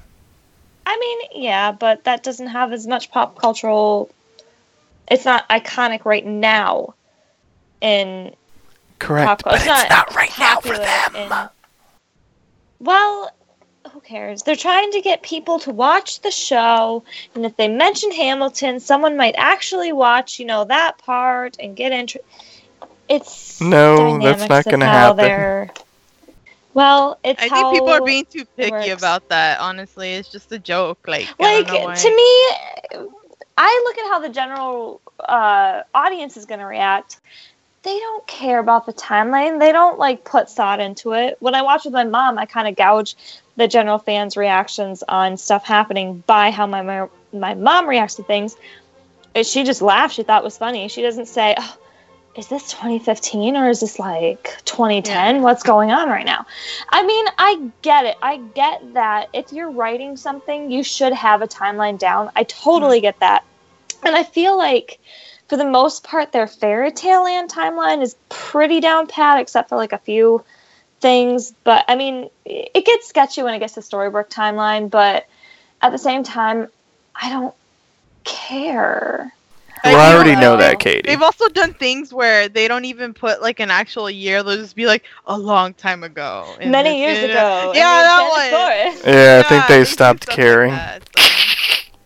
I 0.85 0.97
mean, 0.97 1.43
yeah, 1.43 1.71
but 1.73 2.05
that 2.05 2.23
doesn't 2.23 2.47
have 2.47 2.71
as 2.71 2.87
much 2.87 3.11
pop 3.11 3.37
cultural. 3.37 4.09
It's 5.11 5.25
not 5.25 5.47
iconic 5.49 6.05
right 6.05 6.25
now. 6.25 6.95
In 7.81 8.33
Correct, 8.99 9.27
pop 9.27 9.43
but 9.43 9.55
it's 9.55 9.65
not 9.65 9.89
not 9.89 10.15
right 10.15 10.31
now 10.39 10.59
for 10.59 10.77
them. 10.77 11.15
in- 11.15 11.49
well, 12.79 13.29
who 13.29 13.36
cares? 14.07 14.43
They're 14.43 14.55
trying 14.55 14.91
to 14.91 15.01
get 15.01 15.21
people 15.21 15.59
to 15.59 15.71
watch 15.71 16.21
the 16.21 16.31
show, 16.31 17.03
and 17.35 17.45
if 17.45 17.55
they 17.57 17.67
mention 17.67 18.11
Hamilton, 18.11 18.79
someone 18.79 19.17
might 19.17 19.35
actually 19.37 19.91
watch, 19.91 20.39
you 20.39 20.45
know, 20.45 20.63
that 20.65 20.97
part 20.97 21.57
and 21.59 21.75
get 21.75 21.91
into. 21.91 22.19
It's 23.09 23.61
No, 23.61 24.17
that's 24.19 24.49
not 24.49 24.65
gonna 24.65 24.85
happen. 24.85 25.17
they're- 25.17 25.71
Well, 26.73 27.17
it's 27.23 27.41
I 27.41 27.47
how 27.47 27.71
think 27.71 27.75
people 27.81 27.89
are 27.89 28.01
being 28.01 28.25
too 28.25 28.45
picky 28.55 28.71
works. 28.71 28.89
about 28.89 29.29
that. 29.29 29.59
Honestly, 29.59 30.13
it's 30.13 30.29
just 30.29 30.51
a 30.51 30.59
joke. 30.59 30.99
Like, 31.07 31.27
I 31.39 31.57
like 31.57 31.67
don't 31.67 31.89
know 31.89 31.95
to 31.95 32.15
me 32.15 33.07
i 33.57 33.83
look 33.85 33.97
at 33.97 34.07
how 34.09 34.19
the 34.19 34.29
general 34.29 35.01
uh, 35.19 35.81
audience 35.93 36.37
is 36.37 36.45
going 36.45 36.59
to 36.59 36.65
react 36.65 37.19
they 37.87 37.97
don't 37.97 38.27
care 38.27 38.59
about 38.59 38.85
the 38.85 38.91
timeline. 38.91 39.59
They 39.59 39.71
don't 39.71 39.97
like 39.97 40.25
put 40.25 40.49
thought 40.49 40.81
into 40.81 41.13
it. 41.13 41.37
When 41.39 41.55
i 41.55 41.61
watch 41.61 41.85
with 41.85 41.93
my 41.93 42.03
mom 42.03 42.37
i 42.37 42.45
kind 42.45 42.67
of 42.67 42.75
gouge 42.75 43.15
the 43.55 43.67
general 43.67 43.97
fans 43.97 44.35
reactions 44.35 45.03
on 45.07 45.37
stuff 45.37 45.63
happening 45.63 46.23
by 46.27 46.51
how 46.51 46.67
my 46.67 46.81
my, 46.81 47.07
my 47.31 47.53
mom 47.53 47.87
reacts 47.87 48.15
to 48.15 48.23
things. 48.23 48.57
She 49.43 49.63
just 49.63 49.81
laughs 49.81 50.15
she 50.15 50.23
thought 50.23 50.41
it 50.41 50.43
was 50.43 50.57
funny. 50.57 50.89
She 50.89 51.01
doesn't 51.01 51.27
say 51.27 51.55
oh, 51.57 51.77
is 52.35 52.47
this 52.47 52.69
2015 52.71 53.55
or 53.55 53.69
is 53.69 53.79
this 53.79 53.97
like 53.99 54.57
2010 54.65 55.41
what's 55.41 55.63
going 55.63 55.91
on 55.91 56.09
right 56.09 56.25
now? 56.25 56.45
I 56.89 57.05
mean, 57.05 57.25
I 57.37 57.71
get 57.81 58.05
it. 58.05 58.17
I 58.21 58.37
get 58.53 58.93
that. 58.93 59.29
If 59.33 59.53
you're 59.53 59.71
writing 59.71 60.17
something, 60.17 60.69
you 60.69 60.83
should 60.83 61.13
have 61.13 61.41
a 61.41 61.47
timeline 61.47 61.97
down. 61.97 62.31
I 62.35 62.43
totally 62.43 62.97
mm-hmm. 62.97 63.03
get 63.03 63.19
that. 63.21 63.45
And 64.03 64.15
I 64.15 64.23
feel 64.23 64.57
like 64.57 64.99
for 65.47 65.57
the 65.57 65.65
most 65.65 66.03
part 66.03 66.31
their 66.31 66.47
fairy 66.47 66.91
tale 66.91 67.23
land 67.23 67.49
timeline 67.49 68.01
is 68.01 68.15
pretty 68.29 68.79
down 68.79 69.07
pat 69.07 69.39
except 69.39 69.69
for 69.69 69.77
like 69.77 69.93
a 69.93 69.97
few 69.97 70.43
things, 70.99 71.53
but 71.63 71.85
I 71.87 71.95
mean, 71.95 72.29
it 72.45 72.85
gets 72.85 73.07
sketchy 73.07 73.43
when 73.43 73.53
it 73.53 73.59
gets 73.59 73.73
to 73.75 73.81
storybrooke 73.81 74.29
timeline, 74.29 74.89
but 74.89 75.25
at 75.81 75.91
the 75.91 75.97
same 75.97 76.23
time, 76.23 76.67
I 77.15 77.29
don't 77.29 77.53
care. 78.23 79.31
I 79.83 79.93
Well, 79.93 80.01
I 80.01 80.09
do 80.11 80.15
already 80.17 80.33
know 80.35 80.55
know. 80.55 80.57
that, 80.57 80.79
Katie. 80.79 81.03
They've 81.05 81.21
also 81.21 81.47
done 81.49 81.73
things 81.75 82.11
where 82.11 82.49
they 82.49 82.67
don't 82.67 82.85
even 82.85 83.13
put 83.13 83.41
like 83.41 83.59
an 83.59 83.69
actual 83.69 84.09
year. 84.09 84.41
They'll 84.41 84.57
just 84.57 84.75
be 84.75 84.87
like 84.87 85.03
a 85.27 85.37
long 85.37 85.73
time 85.75 86.03
ago. 86.03 86.45
and 86.59 86.71
Many 86.71 86.89
this- 86.89 86.97
years 87.21 87.29
yeah. 87.29 87.61
ago. 87.63 87.71
in 87.71 87.77
Yeah, 87.77 88.01
that 88.01 88.21
Enchanted 88.23 88.89
one. 88.89 88.91
Forest. 88.91 89.07
Yeah, 89.07 89.43
I 89.45 89.49
think 89.49 89.61
Yeah, 89.69 89.77
they 89.77 89.85
stopped 89.85 90.23
stuff 90.23 90.37
like 90.37 90.45
caring. 90.45 90.71
that, 90.71 91.03
so. 91.15 91.23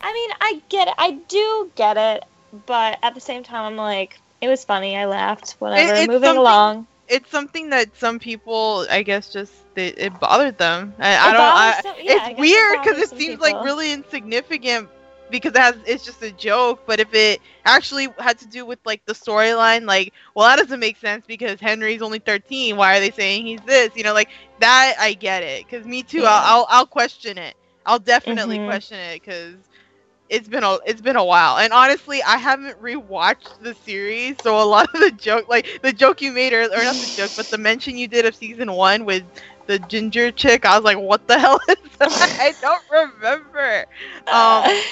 I 0.01 0.13
mean, 0.13 0.29
I 0.41 0.61
get 0.69 0.87
it. 0.89 0.93
I 0.97 1.11
do 1.29 1.71
get 1.75 1.95
it, 1.97 2.23
but 2.51 2.97
at 3.03 3.13
the 3.13 3.21
same 3.21 3.43
time, 3.43 3.65
I'm 3.65 3.75
like, 3.77 4.19
it 4.41 4.47
was 4.47 4.63
funny. 4.63 4.95
I 4.97 5.05
laughed. 5.05 5.55
Whatever. 5.59 5.93
it's 5.95 6.07
Moving 6.07 6.37
along. 6.37 6.87
It's 7.07 7.29
something 7.29 7.69
that 7.69 7.95
some 7.95 8.19
people, 8.19 8.85
I 8.89 9.03
guess, 9.03 9.29
just 9.31 9.53
they, 9.75 9.87
it 9.89 10.19
bothered 10.19 10.57
them. 10.57 10.95
I, 10.99 11.29
I 11.29 11.31
don't. 11.33 11.53
I, 11.55 11.81
some- 11.81 11.95
yeah, 12.01 12.29
it's 12.29 12.29
it 12.29 12.37
weird 12.37 12.81
because 12.81 12.97
it 12.97 13.09
some 13.09 13.17
seems 13.17 13.39
like 13.39 13.57
really 13.61 13.91
insignificant 13.91 14.89
because 15.29 15.51
it 15.53 15.57
has 15.57 15.75
it's 15.85 16.03
just 16.05 16.21
a 16.21 16.31
joke. 16.31 16.83
But 16.85 16.99
if 16.99 17.13
it 17.13 17.41
actually 17.65 18.07
had 18.19 18.39
to 18.39 18.47
do 18.47 18.65
with 18.65 18.79
like 18.85 19.05
the 19.05 19.13
storyline, 19.13 19.85
like, 19.85 20.13
well, 20.35 20.47
that 20.47 20.57
doesn't 20.57 20.79
make 20.79 20.97
sense 20.97 21.25
because 21.27 21.59
Henry's 21.59 22.01
only 22.01 22.19
13. 22.19 22.77
Why 22.77 22.97
are 22.97 22.99
they 22.99 23.11
saying 23.11 23.45
he's 23.45 23.61
this? 23.65 23.95
You 23.95 24.03
know, 24.03 24.13
like 24.13 24.29
that. 24.59 24.95
I 24.99 25.13
get 25.13 25.43
it 25.43 25.65
because 25.67 25.85
me 25.85 26.03
too. 26.03 26.23
Yeah. 26.23 26.27
I'll, 26.27 26.61
I'll 26.61 26.67
I'll 26.69 26.85
question 26.87 27.37
it. 27.37 27.55
I'll 27.85 27.99
definitely 27.99 28.59
Mhm. 28.59 28.65
question 28.65 28.97
it 28.99 29.21
because 29.21 29.55
it's 30.31 30.49
been 30.49 30.63
a 30.63 30.79
it's 30.85 31.01
been 31.01 31.17
a 31.17 31.25
while. 31.25 31.57
And 31.57 31.73
honestly 31.73 32.23
i 32.23 32.37
haven't 32.37 32.81
rewatched 32.81 33.57
the 33.59 33.75
series 33.75 34.41
so 34.41 34.61
a 34.61 34.65
lot 34.65 34.89
of 34.93 35.01
the 35.01 35.11
joke 35.11 35.45
like 35.49 35.67
the 35.83 35.93
joke 35.93 36.21
you 36.21 36.31
made 36.33 36.53
or, 36.53 36.63
or 36.63 36.83
not 36.85 36.99
the 36.99 37.07
joke 37.07 37.33
but 37.35 37.49
the 37.51 37.57
mention 37.57 37.97
you 37.97 38.07
did 38.07 38.25
of 38.25 38.35
season 38.35 38.71
one 38.73 39.05
with 39.05 39.23
the 39.67 39.79
ginger 39.79 40.31
chick 40.31 40.65
i 40.65 40.75
was 40.77 40.85
like 40.85 40.97
what 40.99 41.27
the 41.27 41.39
hell 41.39 41.59
is 41.69 41.91
that? 41.99 42.31
I 42.39 42.53
don't 42.61 42.83
remember. 42.91 43.85
Um 44.29 44.83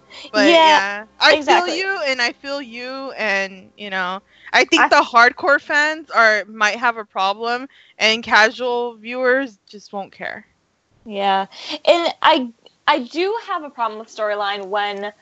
but 0.32 0.58
yeah, 0.62 0.80
Yeah, 0.80 1.06
i 1.18 1.36
exactly. 1.36 1.46
feel 1.46 1.68
you 1.68 2.00
and 2.06 2.20
i 2.20 2.32
feel 2.32 2.60
you 2.60 3.12
and 3.12 3.72
you 3.76 3.90
know 3.90 4.20
i 4.52 4.64
think 4.64 4.88
I- 4.88 4.90
the 4.90 4.96
hardcore 5.02 5.60
fans 5.60 6.10
are 6.10 6.44
might 6.46 6.76
have 6.78 6.96
a 6.96 7.04
problem 7.04 7.66
and 7.98 8.22
casual 8.22 8.96
viewers 8.96 9.58
just 9.68 9.92
won't 9.92 10.12
care. 10.12 10.46
Yeah, 11.04 11.46
and 11.84 12.14
I 12.22 12.52
I 12.88 13.00
do 13.00 13.38
have 13.48 13.64
a 13.64 13.70
problem 13.70 14.00
with 14.00 14.08
storyline 14.08 14.66
when. 14.68 15.12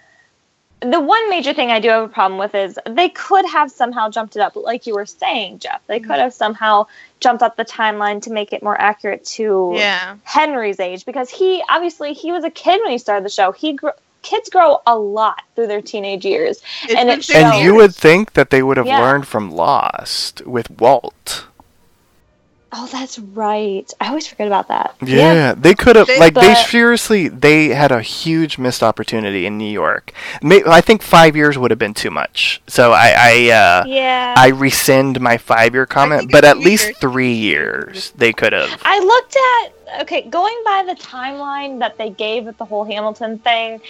The 0.83 1.01
one 1.01 1.31
major 1.31 1.55
thing 1.55 1.71
I 1.73 1.81
do 1.81 1.89
have 1.91 2.05
a 2.05 2.09
problem 2.09 2.39
with 2.39 2.55
is 2.55 2.79
they 2.89 3.09
could 3.11 3.47
have 3.47 3.73
somehow 3.73 4.11
jumped 4.11 4.37
it 4.37 4.43
up, 4.43 4.57
like 4.57 4.87
you 4.87 4.95
were 4.95 5.07
saying, 5.07 5.61
Jeff. 5.61 5.83
They 5.89 6.01
Mm-hmm. 6.01 6.09
could 6.09 6.21
have 6.21 6.35
somehow 6.35 6.87
jumped 7.21 7.43
up 7.43 7.57
the 7.57 7.65
timeline 7.67 8.23
to 8.23 8.31
make 8.33 8.53
it 8.55 8.63
more 8.63 8.81
accurate 8.81 9.25
to 9.37 9.73
yeah 9.77 10.17
Henry's 10.25 10.81
age 10.81 11.07
because 11.07 11.31
he 11.31 11.65
obviously 11.69 12.15
he 12.15 12.33
was 12.33 12.45
a 12.45 12.51
kid 12.51 12.81
when 12.83 12.93
he 12.93 12.99
started 12.99 13.25
the 13.25 13.31
show. 13.31 13.53
He 13.53 13.75
gr- 13.75 13.91
kids 14.23 14.51
grow 14.51 14.79
a 14.87 14.97
lot 14.99 15.43
through 15.57 15.69
their 15.69 15.83
teenage 15.83 16.25
years. 16.27 16.63
It's 16.83 16.95
And 17.01 17.11
it 17.11 17.25
shows. 17.25 17.35
And 17.35 17.55
you 17.55 17.75
would 17.77 17.95
think 17.95 18.35
that 18.35 18.51
they 18.51 18.63
would 18.63 18.77
have 18.79 18.87
Yeah. 18.87 19.01
learned 19.01 19.29
from 19.29 19.51
Lost 19.51 20.47
with 20.47 20.71
Walt. 20.71 21.47
Oh, 22.73 22.89
that's 22.91 23.19
right. 23.19 23.91
I 24.01 24.09
always 24.09 24.27
forget 24.27 24.49
about 24.49 24.67
that. 24.69 24.97
Yeah, 25.01 25.55
they 25.57 25.75
could 25.75 25.97
have 25.97 26.09
They- 26.09 26.19
like 26.19 26.35
they 26.35 26.55
seriously 26.55 27.29
they 27.29 27.69
had 27.69 27.93
a 27.93 28.03
huge 28.03 28.59
missed 28.59 28.83
opportunity 28.83 29.47
in 29.47 29.57
New 29.57 29.71
York. 29.71 30.13
I 30.43 30.81
think 30.81 31.03
five 31.03 31.37
years 31.37 31.57
would 31.57 31.71
have 31.71 31.79
been 31.79 31.95
too 31.95 32.11
much. 32.11 32.61
So 32.67 32.93
I 32.93 33.15
I 33.17 33.51
uh, 33.51 33.85
Yeah. 33.87 34.35
I 34.37 34.49
rescind 34.49 35.21
my 35.21 35.39
five 35.39 35.75
year 35.75 35.87
comment, 35.87 36.33
but 36.33 36.45
at 36.45 36.59
least 36.59 36.87
years. 36.87 36.99
three 36.99 37.33
years 37.33 38.11
they 38.17 38.33
could 38.33 38.53
have. 38.53 38.81
I 38.85 38.99
looked 38.99 39.37
at 39.37 39.73
okay, 40.03 40.23
going 40.23 40.61
by 40.65 40.83
the 40.87 40.97
timeline 40.97 41.79
that 41.79 41.97
they 41.99 42.11
gave 42.11 42.45
with 42.45 42.59
the 42.59 42.65
whole 42.65 42.83
Hamilton 42.85 43.39
thing, 43.39 43.81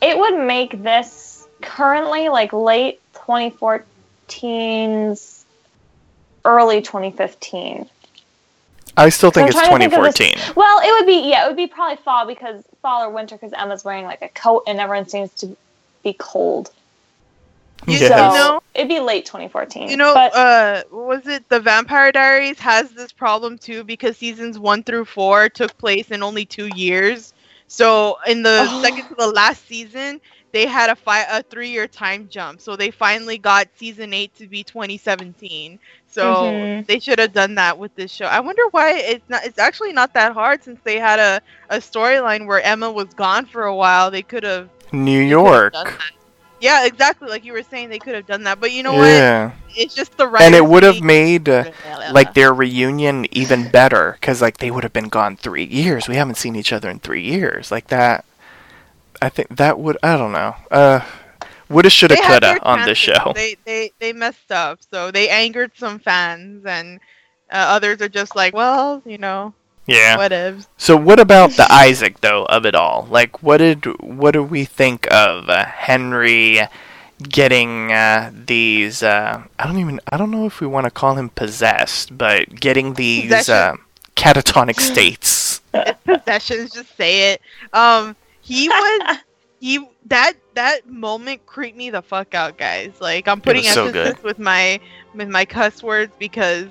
it 0.00 0.16
would 0.18 0.38
make 0.38 0.82
this 0.82 1.46
currently 1.60 2.30
like 2.30 2.54
late 2.54 3.00
2014's 3.14 5.44
early 6.44 6.82
2015. 6.82 7.88
I 8.96 9.08
still 9.08 9.30
think 9.30 9.48
it's 9.48 9.58
trying 9.58 9.72
to 9.80 9.90
think 9.90 9.92
2014. 9.92 10.54
Well, 10.56 10.80
it 10.80 10.92
would 10.92 11.06
be 11.06 11.28
yeah, 11.28 11.44
it 11.44 11.48
would 11.48 11.56
be 11.56 11.66
probably 11.66 11.96
fall 11.96 12.26
because 12.26 12.62
fall 12.82 13.02
or 13.04 13.10
winter 13.10 13.36
because 13.36 13.52
Emma's 13.52 13.84
wearing 13.84 14.04
like 14.04 14.22
a 14.22 14.28
coat 14.28 14.64
and 14.66 14.78
everyone 14.78 15.08
seems 15.08 15.30
to 15.34 15.56
be 16.02 16.12
cold. 16.18 16.70
You, 17.86 17.98
Yes. 17.98 18.08
So 18.08 18.16
you 18.16 18.34
know, 18.34 18.62
it'd 18.74 18.88
be 18.88 19.00
late 19.00 19.26
2014. 19.26 19.88
you 19.90 19.96
know, 19.96 20.14
but 20.14 20.34
uh, 20.34 20.82
was 20.90 21.26
it 21.26 21.46
the 21.48 21.60
Vampire 21.60 22.12
Diaries 22.12 22.58
has 22.60 22.90
this 22.92 23.12
problem 23.12 23.58
too 23.58 23.84
because 23.84 24.16
seasons 24.16 24.58
one 24.58 24.82
through 24.82 25.04
four 25.06 25.48
took 25.48 25.76
place 25.76 26.10
in 26.10 26.22
only 26.22 26.46
two 26.46 26.68
years. 26.76 27.34
So 27.66 28.16
in 28.26 28.42
the 28.42 28.66
Oh. 28.70 28.82
second 28.82 29.08
to 29.08 29.14
the 29.16 29.26
last 29.26 29.66
season, 29.66 30.20
they 30.52 30.66
had 30.66 30.88
a 30.88 30.94
fi- 30.94 31.26
a 31.28 31.42
three 31.42 31.68
year 31.70 31.88
time 31.88 32.28
jump. 32.30 32.60
So 32.60 32.76
they 32.76 32.90
finally 32.90 33.38
got 33.38 33.68
season 33.76 34.14
eight 34.14 34.34
to 34.36 34.46
be 34.46 34.62
2017. 34.62 35.78
So 36.14 36.34
Mhm. 36.34 36.86
they 36.86 37.00
should 37.00 37.18
have 37.18 37.32
done 37.32 37.56
that 37.56 37.76
with 37.76 37.92
this 37.96 38.12
show. 38.12 38.26
I 38.26 38.38
wonder 38.38 38.62
why 38.70 38.92
it's 38.92 39.28
not. 39.28 39.44
It's 39.44 39.58
actually 39.58 39.92
not 39.92 40.14
that 40.14 40.32
hard 40.32 40.62
since 40.62 40.78
they 40.84 41.00
had 41.00 41.18
a 41.18 41.40
a 41.70 41.78
storyline 41.78 42.46
where 42.46 42.60
Emma 42.60 42.90
was 42.90 43.12
gone 43.14 43.46
for 43.46 43.64
a 43.64 43.74
while. 43.74 44.12
They 44.12 44.22
could 44.22 44.44
have 44.44 44.68
New 44.92 45.20
York. 45.20 45.74
Yeah, 46.60 46.86
exactly. 46.86 47.28
Like 47.28 47.44
you 47.44 47.52
were 47.52 47.64
saying, 47.64 47.88
they 47.90 47.98
could 47.98 48.14
have 48.14 48.26
done 48.26 48.44
that. 48.44 48.60
But 48.60 48.70
you 48.70 48.82
know 48.84 48.92
what? 48.94 49.08
Yeah. 49.08 49.50
It's 49.76 49.94
just 49.94 50.16
the 50.16 50.28
right. 50.28 50.42
And 50.42 50.54
it 50.54 50.64
would 50.64 50.84
have 50.84 51.02
made 51.02 51.48
uh, 51.48 51.72
like 52.12 52.34
their 52.34 52.54
reunion 52.54 53.26
even 53.32 53.68
better 53.70 54.16
because 54.20 54.40
like 54.40 54.58
they 54.58 54.70
would 54.70 54.84
have 54.84 54.92
been 54.92 55.08
gone 55.08 55.36
three 55.36 55.64
years. 55.64 56.06
We 56.08 56.14
haven't 56.14 56.36
seen 56.36 56.54
each 56.54 56.72
other 56.72 56.88
in 56.88 57.00
three 57.00 57.22
years. 57.22 57.72
Like 57.72 57.88
that. 57.88 58.24
I 59.20 59.30
think 59.30 59.56
that 59.56 59.78
would. 59.80 59.98
I 60.02 60.16
don't 60.16 60.32
know. 60.32 60.54
Uh, 60.70 61.00
woulda, 61.68 61.90
shoulda, 61.90 62.16
They 62.16 62.20
coulda 62.22 62.58
on 62.62 62.84
this 62.84 62.98
show. 62.98 63.32
They 63.34 63.56
they 63.64 63.92
they 64.00 64.12
messed 64.12 64.50
up, 64.50 64.80
so 64.92 65.10
they 65.10 65.28
angered 65.28 65.72
some 65.76 65.98
fans, 65.98 66.64
and 66.66 67.00
Uh, 67.52 67.76
others 67.76 68.00
are 68.02 68.08
just 68.08 68.34
like, 68.34 68.54
well, 68.54 69.02
you 69.04 69.18
know, 69.18 69.54
Yeah. 69.86 70.16
whatevs. 70.16 70.66
So 70.78 70.96
what 70.96 71.20
about 71.20 71.56
the 71.56 71.66
Isaac 71.70 72.20
though 72.20 72.44
of 72.46 72.64
it 72.66 72.74
all? 72.74 73.06
Like 73.10 73.42
what 73.42 73.58
did 73.58 73.84
what 74.00 74.32
do 74.32 74.42
we 74.42 74.64
think 74.64 75.06
of 75.12 75.48
uh, 75.48 75.64
Henry 75.66 76.60
getting 77.22 77.92
uh, 77.92 78.30
these 78.34 79.02
uh, 79.02 79.42
I 79.58 79.66
don't 79.66 79.78
even 79.78 80.00
I 80.12 80.16
don't 80.16 80.30
know 80.30 80.46
if 80.46 80.60
we 80.60 80.66
want 80.66 80.84
to 80.84 80.90
call 80.90 81.16
him 81.16 81.28
possessed, 81.30 82.16
but 82.16 82.60
getting 82.60 82.94
these 82.94 83.48
uh, 83.48 83.76
catatonic 84.16 84.80
states. 84.90 85.60
Possessions, 86.04 86.72
just 86.72 86.96
say 86.96 87.32
it. 87.32 87.40
Um, 87.72 88.16
he 88.40 88.68
was 88.68 89.18
he 89.64 89.78
that 90.04 90.34
that 90.52 90.86
moment 90.86 91.46
creeped 91.46 91.78
me 91.78 91.88
the 91.88 92.02
fuck 92.02 92.34
out, 92.34 92.58
guys. 92.58 92.92
Like 93.00 93.26
I'm 93.26 93.40
putting 93.40 93.64
was 93.64 93.72
so 93.72 93.86
emphasis 93.86 94.22
with 94.22 94.38
my 94.38 94.78
with 95.14 95.30
my 95.30 95.46
cuss 95.46 95.82
words 95.82 96.12
because 96.18 96.66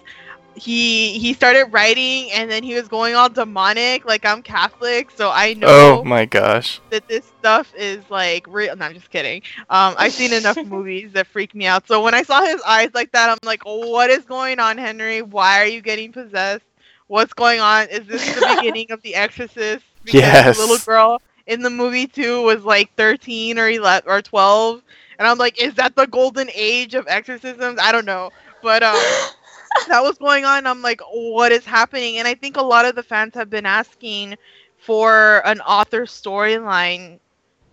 he 0.53 1.17
he 1.17 1.33
started 1.33 1.69
writing 1.71 2.29
and 2.33 2.51
then 2.51 2.61
he 2.61 2.75
was 2.75 2.87
going 2.87 3.15
all 3.15 3.29
demonic. 3.29 4.05
Like 4.05 4.27
I'm 4.27 4.43
Catholic, 4.43 5.09
so 5.09 5.31
I 5.33 5.55
know 5.55 5.69
Oh 5.69 6.03
my 6.03 6.25
gosh. 6.25 6.81
that 6.91 7.07
this 7.07 7.25
stuff 7.39 7.73
is 7.75 8.07
like 8.11 8.45
real. 8.47 8.75
No, 8.75 8.85
I'm 8.85 8.93
just 8.93 9.09
kidding. 9.09 9.41
Um, 9.71 9.95
I've 9.97 10.13
seen 10.13 10.31
enough 10.31 10.57
movies 10.63 11.13
that 11.13 11.25
freak 11.25 11.55
me 11.55 11.65
out. 11.65 11.87
So 11.87 12.03
when 12.03 12.13
I 12.13 12.21
saw 12.21 12.45
his 12.45 12.61
eyes 12.61 12.91
like 12.93 13.11
that, 13.13 13.27
I'm 13.27 13.39
like, 13.43 13.63
what 13.65 14.11
is 14.11 14.23
going 14.23 14.59
on, 14.59 14.77
Henry? 14.77 15.23
Why 15.23 15.63
are 15.63 15.65
you 15.65 15.81
getting 15.81 16.11
possessed? 16.11 16.65
What's 17.07 17.33
going 17.33 17.59
on? 17.59 17.87
Is 17.87 18.05
this 18.05 18.35
the 18.35 18.55
beginning 18.55 18.91
of 18.91 19.01
The 19.01 19.15
Exorcist? 19.15 19.83
Because 20.03 20.21
Yes. 20.21 20.59
Little 20.59 20.77
girl 20.77 21.19
in 21.47 21.61
the 21.61 21.69
movie 21.69 22.07
too 22.07 22.43
was 22.43 22.63
like 22.63 22.93
13 22.95 23.57
or 23.59 23.69
11 23.69 24.09
or 24.09 24.21
12, 24.21 24.81
and 25.19 25.27
I'm 25.27 25.37
like, 25.37 25.61
is 25.61 25.75
that 25.75 25.95
the 25.95 26.05
golden 26.07 26.49
age 26.53 26.93
of 26.95 27.05
exorcisms? 27.07 27.79
I 27.81 27.91
don't 27.91 28.05
know, 28.05 28.31
but 28.61 28.83
um. 28.83 28.95
that 29.87 30.03
was 30.03 30.17
going 30.17 30.45
on. 30.45 30.65
I'm 30.67 30.81
like, 30.81 31.01
what 31.11 31.51
is 31.51 31.65
happening? 31.65 32.17
And 32.17 32.27
I 32.27 32.35
think 32.35 32.57
a 32.57 32.61
lot 32.61 32.85
of 32.85 32.95
the 32.95 33.03
fans 33.03 33.33
have 33.35 33.49
been 33.49 33.65
asking 33.65 34.35
for 34.77 35.41
an 35.45 35.61
author 35.61 36.05
storyline, 36.05 37.19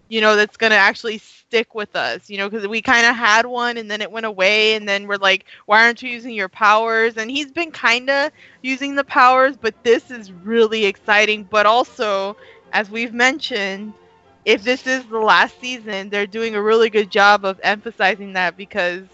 you 0.08 0.20
know, 0.20 0.36
that's 0.36 0.56
going 0.56 0.70
to 0.70 0.76
actually 0.76 1.18
stick 1.18 1.74
with 1.74 1.94
us, 1.96 2.28
you 2.30 2.38
know, 2.38 2.48
because 2.48 2.66
we 2.66 2.80
kind 2.82 3.06
of 3.06 3.14
had 3.16 3.46
one 3.46 3.76
and 3.76 3.90
then 3.90 4.00
it 4.00 4.10
went 4.10 4.26
away. 4.26 4.74
And 4.74 4.88
then 4.88 5.06
we're 5.06 5.16
like, 5.16 5.44
why 5.66 5.84
aren't 5.84 6.02
you 6.02 6.10
using 6.10 6.34
your 6.34 6.48
powers? 6.48 7.16
And 7.16 7.30
he's 7.30 7.50
been 7.52 7.70
kind 7.70 8.08
of 8.10 8.30
using 8.62 8.94
the 8.94 9.04
powers, 9.04 9.56
but 9.56 9.74
this 9.84 10.10
is 10.10 10.32
really 10.32 10.84
exciting. 10.86 11.44
But 11.44 11.66
also, 11.66 12.36
as 12.72 12.90
we've 12.90 13.14
mentioned, 13.14 13.92
if 14.44 14.62
this 14.62 14.86
is 14.86 15.04
the 15.06 15.18
last 15.18 15.60
season, 15.60 16.08
they're 16.08 16.26
doing 16.26 16.54
a 16.54 16.62
really 16.62 16.90
good 16.90 17.10
job 17.10 17.44
of 17.44 17.60
emphasizing 17.62 18.32
that 18.34 18.56
because 18.56 19.04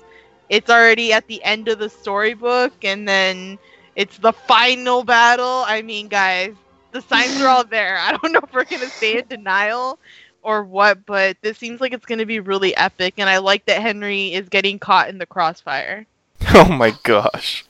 it's 0.49 0.71
already 0.71 1.13
at 1.13 1.27
the 1.27 1.43
end 1.43 1.69
of 1.69 1.79
the 1.79 1.89
storybook 1.89 2.73
and 2.85 3.09
then 3.09 3.59
it's 3.97 4.19
the 4.19 4.33
final 4.33 5.03
battle. 5.03 5.65
I 5.67 5.83
mean, 5.83 6.09
guys, 6.09 6.55
the 6.93 7.03
signs 7.03 7.41
are 7.41 7.49
all 7.49 7.65
there. 7.71 7.99
I 7.99 8.13
don't 8.13 8.33
know 8.33 8.41
if 8.43 8.53
we're 8.53 8.65
going 8.65 8.83
to 8.83 8.91
stay 8.91 9.19
in 9.19 9.27
denial 9.27 9.99
or 10.43 10.63
what, 10.63 11.05
but 11.07 11.37
this 11.43 11.59
seems 11.59 11.81
like 11.81 11.93
it's 11.93 12.07
going 12.07 12.21
to 12.21 12.27
be 12.27 12.39
really 12.39 12.77
epic 12.77 13.15
and 13.19 13.29
I 13.29 13.39
like 13.39 13.65
that 13.67 13.83
Henry 13.83 14.33
is 14.33 14.49
getting 14.49 14.79
caught 14.79 15.09
in 15.09 15.19
the 15.19 15.27
crossfire. 15.27 16.07
Oh 16.55 16.71
my 16.71 16.95
gosh. 17.03 17.65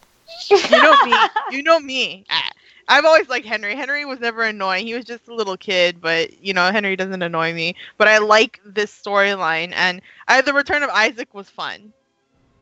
You 0.50 0.58
know 0.70 1.04
me. 1.04 1.12
you 1.50 1.62
know 1.62 1.80
me. 1.80 2.24
Ah. 2.30 2.50
I've 2.88 3.04
always 3.04 3.28
liked 3.28 3.46
Henry. 3.46 3.74
Henry 3.76 4.04
was 4.04 4.20
never 4.20 4.42
annoying. 4.42 4.86
He 4.86 4.94
was 4.94 5.04
just 5.04 5.28
a 5.28 5.34
little 5.34 5.56
kid, 5.56 6.00
but 6.00 6.38
you 6.42 6.52
know, 6.54 6.70
Henry 6.70 6.96
doesn't 6.96 7.22
annoy 7.22 7.52
me. 7.52 7.74
But 7.98 8.08
I 8.08 8.18
like 8.18 8.60
this 8.64 8.92
storyline 8.92 9.72
and 9.74 10.00
I, 10.28 10.40
the 10.42 10.52
return 10.54 10.82
of 10.82 10.90
Isaac 10.90 11.34
was 11.34 11.48
fun. 11.50 11.92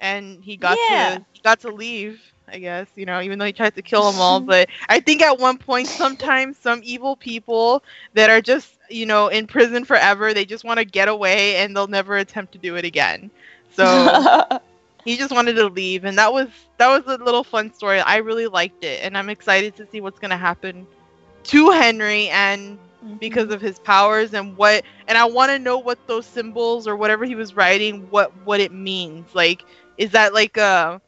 And 0.00 0.42
he 0.42 0.56
got 0.56 0.82
Yeah. 0.88 0.88
to 0.88 1.24
he 1.32 1.40
got 1.42 1.60
to 1.60 1.70
leave, 1.70 2.20
I 2.48 2.58
guess, 2.58 2.88
you 2.96 3.06
know, 3.06 3.20
even 3.20 3.38
though 3.38 3.46
he 3.46 3.52
tried 3.52 3.74
to 3.76 3.82
kill 3.82 4.10
them 4.12 4.20
all, 4.20 4.40
but 4.42 4.68
I 4.88 5.00
think 5.00 5.22
at 5.22 5.38
one 5.38 5.58
point 5.58 5.92
sometimes 5.92 6.58
some 6.58 6.80
evil 6.84 7.16
people 7.16 7.82
that 8.14 8.30
are 8.30 8.40
just, 8.40 8.78
you 8.90 9.06
know, 9.06 9.28
in 9.28 9.46
prison 9.46 9.84
forever, 9.84 10.34
they 10.34 10.44
just 10.44 10.64
want 10.64 10.78
to 10.78 10.84
get 10.84 11.08
away 11.08 11.56
and 11.56 11.74
they'll 11.76 11.86
never 11.86 12.16
attempt 12.16 12.52
to 12.52 12.58
do 12.58 12.76
it 12.76 12.84
again. 12.84 13.30
So 13.70 14.20
he 15.04 15.16
just 15.16 15.32
wanted 15.32 15.54
to 15.54 15.66
leave 15.68 16.04
and 16.04 16.16
that 16.18 16.32
was 16.32 16.48
that 16.78 16.88
was 16.88 17.02
a 17.06 17.22
little 17.22 17.44
fun 17.44 17.72
story 17.72 18.00
i 18.00 18.16
really 18.16 18.46
liked 18.46 18.84
it 18.84 19.00
and 19.02 19.16
i'm 19.16 19.28
excited 19.28 19.74
to 19.76 19.86
see 19.90 20.00
what's 20.00 20.18
going 20.18 20.30
to 20.30 20.36
happen 20.36 20.86
to 21.42 21.70
henry 21.70 22.28
and 22.30 22.78
mm-hmm. 23.04 23.14
because 23.16 23.50
of 23.52 23.60
his 23.60 23.78
powers 23.80 24.34
and 24.34 24.56
what 24.56 24.82
and 25.08 25.18
i 25.18 25.24
want 25.24 25.50
to 25.50 25.58
know 25.58 25.78
what 25.78 25.98
those 26.06 26.26
symbols 26.26 26.86
or 26.86 26.96
whatever 26.96 27.24
he 27.24 27.34
was 27.34 27.54
writing 27.54 28.08
what 28.10 28.34
what 28.44 28.60
it 28.60 28.72
means 28.72 29.34
like 29.34 29.64
is 29.98 30.10
that 30.10 30.32
like 30.34 30.56
a 30.56 31.00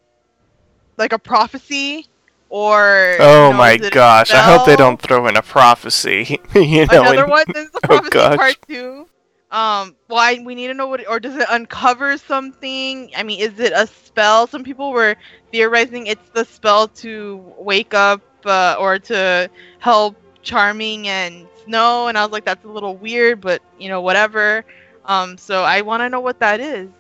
like 0.97 1.12
a 1.12 1.18
prophecy 1.18 2.07
or 2.49 3.16
Oh 3.18 3.47
you 3.49 3.53
know, 3.53 3.59
my 3.59 3.72
is 3.72 3.80
it 3.82 3.86
a 3.88 3.90
gosh. 3.90 4.30
I 4.30 4.40
hope 4.42 4.66
they 4.66 4.76
don't 4.76 5.01
throw 5.01 5.26
in 5.26 5.36
a 5.36 5.42
prophecy. 5.42 6.40
you 6.55 6.86
know, 6.86 7.01
Another 7.03 7.22
and- 7.24 7.30
one. 7.30 7.44
This 7.53 7.66
is 7.66 7.72
the 7.72 7.80
Oh, 7.84 7.88
prophecy 7.88 8.11
gosh. 8.11 8.36
part 8.36 8.57
two. 8.68 9.09
Um, 9.51 9.97
why 10.09 10.38
we 10.44 10.55
need 10.55 10.68
to 10.68 10.74
know 10.74 10.88
what, 10.88 11.07
or 11.09 11.20
does 11.20 11.36
it 11.36 11.47
uncover 11.51 12.16
something? 12.18 13.11
I 13.16 13.22
mean, 13.22 13.40
is 13.40 13.59
it 13.61 13.72
a 13.74 13.86
spell? 13.86 14.47
Some 14.47 14.64
people 14.64 14.92
were 14.92 15.16
theorizing 15.53 16.07
it's 16.07 16.28
the 16.30 16.44
spell 16.44 16.88
to 16.88 17.55
wake 17.57 17.94
up 17.94 18.22
uh, 18.44 18.76
or 18.78 18.99
to 18.99 19.49
help 19.78 20.16
Charming 20.42 21.09
and 21.09 21.49
Snow, 21.64 22.09
and 22.09 22.18
I 22.18 22.24
was 22.24 22.32
like, 22.32 22.44
that's 22.44 22.64
a 22.64 22.68
little 22.68 22.97
weird, 22.97 23.40
but 23.40 23.62
you 23.78 23.88
know, 23.88 24.01
whatever. 24.01 24.64
Um, 25.05 25.38
so 25.38 25.62
I 25.62 25.82
want 25.82 26.01
to 26.03 26.09
know 26.09 26.20
what 26.20 26.40
that 26.40 26.61
is. 26.61 26.90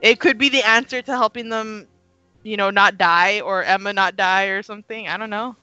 It 0.00 0.20
could 0.20 0.38
be 0.38 0.48
the 0.48 0.62
answer 0.62 1.02
to 1.02 1.12
helping 1.12 1.48
them, 1.48 1.88
you 2.42 2.56
know, 2.56 2.70
not 2.70 2.98
die 2.98 3.40
or 3.40 3.62
Emma 3.64 3.92
not 3.92 4.16
die 4.16 4.46
or 4.46 4.62
something. 4.62 5.08
I 5.08 5.16
don't 5.16 5.30
know. 5.30 5.56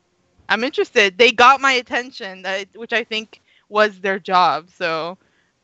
I'm 0.49 0.63
interested. 0.63 1.17
They 1.17 1.31
got 1.31 1.61
my 1.61 1.73
attention, 1.73 2.45
which 2.75 2.93
I 2.93 3.03
think 3.03 3.41
was 3.69 3.99
their 3.99 4.19
job. 4.19 4.69
So 4.69 5.17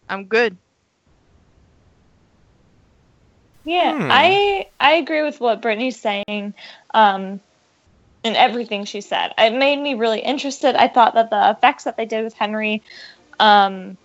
I'm 0.10 0.26
good. 0.26 0.58
Yeah, 3.66 3.93
Hmm. 3.93 4.10
I 4.10 4.68
I 4.80 4.93
agree 4.93 5.24
with 5.24 5.41
what 5.41 5.62
Brittany's 5.62 5.99
saying, 5.99 6.53
um, 6.93 7.41
and 8.24 8.36
everything 8.38 8.86
she 8.86 9.01
said. 9.01 9.34
It 9.38 9.53
made 9.53 9.78
me 9.78 9.95
really 9.95 10.22
interested. 10.22 10.76
I 10.76 10.88
thought 10.88 11.16
that 11.16 11.30
the 11.30 11.51
effects 11.51 11.84
that 11.84 11.97
they 11.97 12.05
did 12.05 12.24
with 12.24 12.34
Henry, 12.34 12.82
um, 13.39 13.97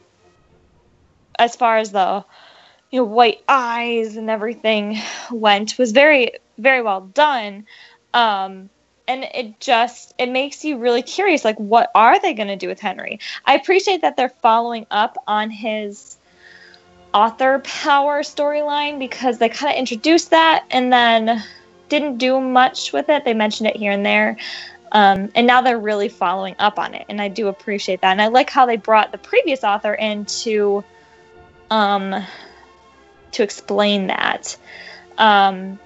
as 1.39 1.55
far 1.57 1.79
as 1.79 1.93
the 1.93 2.25
you 2.91 3.01
know 3.01 3.05
white 3.05 3.39
eyes 3.49 4.17
and 4.17 4.29
everything 4.31 4.99
went, 5.31 5.79
was 5.79 5.93
very 5.93 6.33
very 6.59 6.83
well 6.83 7.03
done. 7.03 7.67
Um, 8.15 8.71
and 9.13 9.25
it 9.35 9.61
just 9.61 10.15
it 10.19 10.31
makes 10.31 10.65
you 10.65 10.79
really 10.79 11.03
curious 11.03 11.45
like 11.45 11.59
what 11.59 11.91
are 11.95 12.19
they 12.21 12.33
going 12.33 12.49
to 12.49 12.57
do 12.57 12.69
with 12.69 12.81
henry? 12.81 13.21
I 13.45 13.55
appreciate 13.55 14.01
that 14.01 14.17
they're 14.17 14.31
following 14.31 14.87
up 14.91 15.19
on 15.27 15.51
his 15.51 16.17
author 17.13 17.61
power 17.65 18.23
storyline 18.23 18.99
because 18.99 19.37
they 19.37 19.51
kind 19.51 19.71
of 19.71 19.79
introduced 19.79 20.31
that 20.31 20.65
and 20.71 20.91
then 20.91 21.45
didn't 21.91 22.17
do 22.17 22.41
much 22.41 22.95
with 22.95 23.11
it. 23.11 23.27
They 23.27 23.35
mentioned 23.35 23.69
it 23.69 23.77
here 23.77 23.93
and 23.93 24.05
there 24.05 24.39
um, 24.93 25.31
and 25.35 25.47
now 25.47 25.61
they're 25.61 25.79
really 25.79 26.09
following 26.09 26.55
up 26.59 26.79
on 26.79 26.95
it 26.95 27.05
and 27.11 27.21
i 27.21 27.29
do 27.29 27.49
appreciate 27.49 28.01
that. 28.01 28.13
And 28.13 28.23
i 28.23 28.29
like 28.29 28.49
how 28.49 28.65
they 28.65 28.79
brought 28.79 29.13
the 29.13 29.19
previous 29.19 29.63
author 29.63 29.95
in 29.95 30.25
to 30.43 30.83
um 31.71 32.15
to 33.33 33.43
explain 33.43 34.07
that. 34.07 34.57
Um 35.19 35.79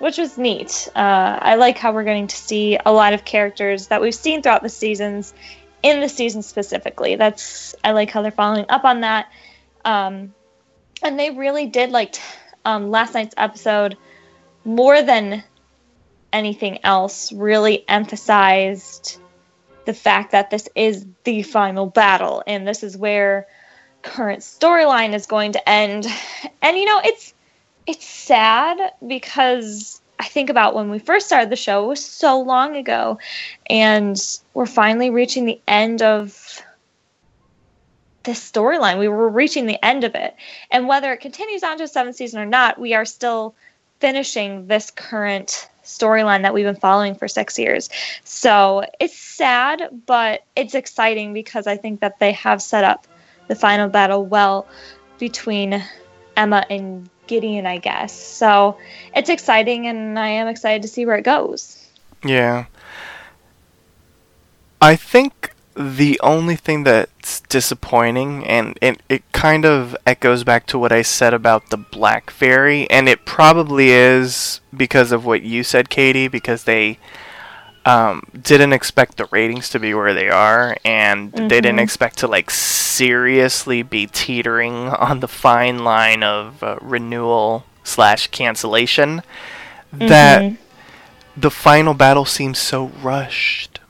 which 0.00 0.16
was 0.16 0.36
neat. 0.36 0.88
Uh, 0.96 1.38
I 1.40 1.54
like 1.54 1.78
how 1.78 1.92
we're 1.92 2.04
getting 2.04 2.26
to 2.26 2.36
see 2.36 2.78
a 2.84 2.92
lot 2.92 3.12
of 3.12 3.24
characters 3.24 3.88
that 3.88 4.00
we've 4.00 4.14
seen 4.14 4.42
throughout 4.42 4.62
the 4.62 4.68
seasons 4.68 5.34
in 5.82 6.00
the 6.00 6.08
season 6.08 6.42
specifically. 6.42 7.16
That's 7.16 7.74
I 7.84 7.92
like 7.92 8.10
how 8.10 8.22
they're 8.22 8.30
following 8.30 8.64
up 8.68 8.84
on 8.84 9.02
that. 9.02 9.30
Um, 9.84 10.34
and 11.02 11.18
they 11.18 11.30
really 11.30 11.66
did 11.66 11.90
like 11.90 12.16
um, 12.64 12.90
last 12.90 13.14
night's 13.14 13.34
episode 13.36 13.96
more 14.64 15.02
than 15.02 15.44
anything 16.32 16.78
else. 16.82 17.30
Really 17.30 17.84
emphasized 17.86 19.18
the 19.84 19.94
fact 19.94 20.32
that 20.32 20.50
this 20.50 20.68
is 20.74 21.04
the 21.24 21.42
final 21.42 21.86
battle, 21.86 22.42
and 22.46 22.66
this 22.66 22.82
is 22.82 22.96
where 22.96 23.46
current 24.00 24.40
storyline 24.40 25.12
is 25.12 25.26
going 25.26 25.52
to 25.52 25.68
end. 25.68 26.06
And 26.62 26.76
you 26.76 26.84
know, 26.84 27.00
it's 27.04 27.34
it's 27.90 28.06
sad 28.06 28.92
because 29.06 30.00
I 30.20 30.24
think 30.24 30.48
about 30.48 30.74
when 30.74 30.90
we 30.90 30.98
first 30.98 31.26
started 31.26 31.50
the 31.50 31.56
show, 31.56 31.84
it 31.84 31.88
was 31.88 32.04
so 32.04 32.40
long 32.40 32.76
ago, 32.76 33.18
and 33.68 34.16
we're 34.54 34.66
finally 34.66 35.10
reaching 35.10 35.44
the 35.44 35.60
end 35.66 36.00
of 36.02 36.62
this 38.22 38.50
storyline. 38.50 38.98
We 38.98 39.08
were 39.08 39.28
reaching 39.28 39.66
the 39.66 39.82
end 39.84 40.04
of 40.04 40.14
it. 40.14 40.36
And 40.70 40.86
whether 40.86 41.12
it 41.12 41.20
continues 41.20 41.62
on 41.62 41.78
to 41.78 41.84
a 41.84 41.88
seventh 41.88 42.16
season 42.16 42.40
or 42.40 42.46
not, 42.46 42.78
we 42.78 42.94
are 42.94 43.04
still 43.04 43.54
finishing 43.98 44.66
this 44.66 44.90
current 44.90 45.68
storyline 45.82 46.42
that 46.42 46.54
we've 46.54 46.66
been 46.66 46.76
following 46.76 47.14
for 47.14 47.26
six 47.26 47.58
years. 47.58 47.88
So 48.22 48.84
it's 49.00 49.18
sad, 49.18 50.02
but 50.06 50.44
it's 50.54 50.74
exciting 50.74 51.32
because 51.32 51.66
I 51.66 51.76
think 51.76 52.00
that 52.00 52.18
they 52.18 52.32
have 52.32 52.62
set 52.62 52.84
up 52.84 53.06
the 53.48 53.56
final 53.56 53.88
battle 53.88 54.24
well 54.24 54.66
between 55.18 55.82
Emma 56.36 56.64
and 56.70 57.08
Gideon, 57.30 57.64
I 57.64 57.78
guess. 57.78 58.12
So 58.12 58.76
it's 59.14 59.30
exciting, 59.30 59.86
and 59.86 60.18
I 60.18 60.28
am 60.28 60.48
excited 60.48 60.82
to 60.82 60.88
see 60.88 61.06
where 61.06 61.16
it 61.16 61.22
goes. 61.22 61.88
Yeah. 62.24 62.66
I 64.82 64.96
think 64.96 65.54
the 65.76 66.18
only 66.22 66.56
thing 66.56 66.82
that's 66.82 67.40
disappointing, 67.42 68.44
and 68.44 68.76
it, 68.82 69.00
it 69.08 69.22
kind 69.32 69.64
of 69.64 69.96
echoes 70.04 70.42
back 70.42 70.66
to 70.66 70.78
what 70.78 70.90
I 70.90 71.02
said 71.02 71.32
about 71.32 71.70
the 71.70 71.76
Black 71.76 72.30
Fairy, 72.30 72.90
and 72.90 73.08
it 73.08 73.24
probably 73.24 73.90
is 73.90 74.60
because 74.76 75.12
of 75.12 75.24
what 75.24 75.42
you 75.42 75.62
said, 75.62 75.88
Katie, 75.88 76.28
because 76.28 76.64
they 76.64 76.98
um, 77.86 78.22
didn't 78.40 78.72
expect 78.72 79.16
the 79.16 79.26
ratings 79.32 79.70
to 79.70 79.80
be 79.80 79.94
where 79.94 80.14
they 80.14 80.28
are, 80.30 80.76
and 80.84 81.32
they 81.32 81.60
didn't 81.60 81.78
Mhm. 81.78 81.84
expect 81.84 82.18
to 82.18 82.28
like 82.28 82.50
seriously 82.50 83.82
be 83.82 84.06
teetering 84.06 84.88
on 84.90 85.20
the 85.20 85.28
fine 85.28 85.84
line 85.84 86.22
of 86.22 86.62
uh, 86.62 86.76
renewal 86.80 87.66
slash 87.84 88.28
cancellation. 88.28 89.22
That 89.92 90.44
Mhm. 90.44 90.58
the 91.36 91.50
final 91.50 91.94
battle 91.94 92.24
seems 92.26 92.58
so 92.58 92.86
rushed. 92.86 93.80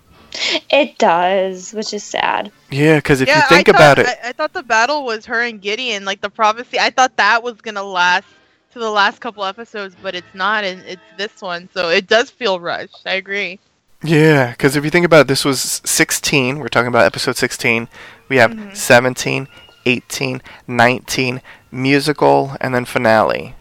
It 0.70 0.98
does, 0.98 1.72
which 1.72 1.92
is 1.92 2.04
sad. 2.04 2.52
Yeah, 2.70 2.96
because 2.96 3.20
if 3.20 3.28
yeah, 3.28 3.34
you 3.34 3.42
think 3.42 3.68
thought, 3.68 3.68
about 3.68 3.98
it, 3.98 4.06
I, 4.06 4.16
I 4.26 4.32
thought 4.32 4.52
the 4.52 4.62
battle 4.62 5.04
was 5.04 5.26
her 5.26 5.42
and 5.42 5.60
Gideon, 5.60 6.04
like 6.04 6.20
the 6.20 6.30
prophecy. 6.30 6.78
I 6.78 6.90
thought 6.90 7.16
that 7.16 7.42
was 7.42 7.60
gonna 7.60 7.82
last 7.82 8.26
to 8.72 8.78
the 8.78 8.90
last 8.90 9.20
couple 9.20 9.44
episodes, 9.44 9.96
but 9.96 10.14
it's 10.14 10.34
not, 10.34 10.64
and 10.64 10.84
it's 10.86 11.06
this 11.16 11.40
one, 11.40 11.68
so 11.74 11.88
it 11.90 12.06
does 12.08 12.30
feel 12.30 12.60
rushed. 12.60 13.02
I 13.06 13.14
agree. 13.14 13.60
Yeah, 14.02 14.50
because 14.50 14.76
if 14.76 14.84
you 14.84 14.90
think 14.90 15.06
about 15.06 15.22
it, 15.22 15.28
this 15.28 15.44
was 15.44 15.80
16. 15.84 16.58
We're 16.58 16.68
talking 16.68 16.88
about 16.88 17.04
episode 17.06 17.36
16. 17.36 17.88
We 18.28 18.36
have 18.36 18.52
Mhm. 18.52 18.76
17, 18.76 19.48
18, 19.86 20.40
19, 20.66 21.40
musical, 21.70 22.56
and 22.60 22.74
then 22.74 22.84
finale. 22.84 23.54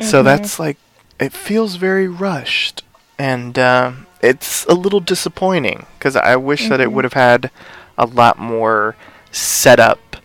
So 0.00 0.20
Mhm. 0.20 0.24
that's 0.24 0.58
like, 0.58 0.76
it 1.20 1.32
feels 1.32 1.76
very 1.76 2.08
rushed. 2.08 2.82
And 3.18 3.56
um, 3.58 4.06
it's 4.20 4.64
a 4.66 4.74
little 4.74 5.00
disappointing 5.00 5.86
because 5.98 6.16
I 6.16 6.34
wish 6.36 6.68
that 6.68 6.80
it 6.80 6.88
Mhm. 6.88 6.92
would 6.92 7.04
have 7.04 7.12
had 7.12 7.50
a 7.96 8.06
lot 8.06 8.38
more 8.38 8.96
setup 9.30 10.16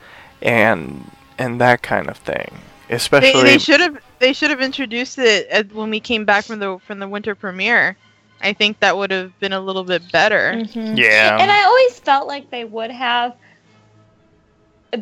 and 0.42 1.12
and 1.38 1.62
that 1.62 1.82
kind 1.82 2.10
of 2.10 2.18
thing. 2.18 2.52
Especially, 2.90 3.44
they 3.44 3.58
should 3.60 3.80
have 3.80 3.98
they 4.20 4.34
should 4.34 4.50
have 4.50 4.60
introduced 4.62 5.18
it 5.20 5.72
when 5.74 5.90
we 5.92 6.00
came 6.00 6.26
back 6.26 6.46
from 6.46 6.60
the 6.60 6.80
from 6.86 7.00
the 7.00 7.08
winter 7.08 7.36
premiere. 7.36 7.96
I 8.42 8.54
think 8.54 8.80
that 8.80 8.98
would 8.98 9.12
have 9.12 9.38
been 9.40 9.54
a 9.54 9.60
little 9.60 9.84
bit 9.84 10.12
better. 10.12 10.54
Mhm. 10.56 10.98
yeah. 10.98 11.38
And 11.40 11.52
I 11.52 11.64
always 11.64 12.00
felt 12.00 12.28
like 12.28 12.50
they 12.50 12.66
would 12.66 12.92
have 12.92 13.36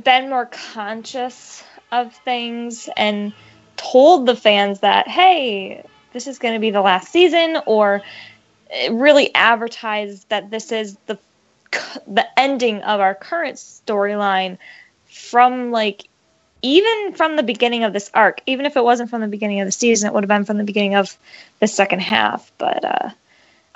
been 0.04 0.30
more 0.30 0.48
conscious 0.48 1.64
of 1.92 2.14
things 2.16 2.90
and 2.98 3.34
told 3.78 4.26
the 4.26 4.36
fans 4.36 4.80
that, 4.82 5.08
hey, 5.08 5.84
this 6.14 6.28
is 6.28 6.40
going 6.40 6.56
to 6.56 6.60
be 6.60 6.72
the 6.72 6.82
last 6.82 7.12
season, 7.12 7.58
or 7.66 8.02
really 8.92 9.34
advertised 9.34 10.28
that 10.30 10.50
this 10.50 10.72
is 10.72 10.98
the 11.06 11.18
the 12.08 12.26
ending 12.40 12.82
of 12.84 13.00
our 13.00 13.14
current 13.14 13.58
storyline 13.58 14.58
from 15.06 15.72
like 15.72 16.08
even 16.62 17.14
from 17.14 17.36
the 17.36 17.44
beginning 17.44 17.84
of 17.84 17.94
this 17.94 18.10
arc 18.14 18.42
even 18.46 18.66
if 18.66 18.78
it 18.78 18.84
wasn't 18.84 19.10
from 19.10 19.22
the 19.22 19.28
beginning 19.28 19.60
of 19.60 19.68
the 19.68 19.72
season 19.72 20.08
it 20.08 20.14
would 20.14 20.24
have 20.24 20.30
been 20.30 20.46
from 20.46 20.58
the 20.58 20.64
beginning 20.64 20.96
of 20.96 21.18
the 21.60 21.68
second 21.68 22.00
half 22.00 22.52
but 22.58 22.84
uh 22.86 23.10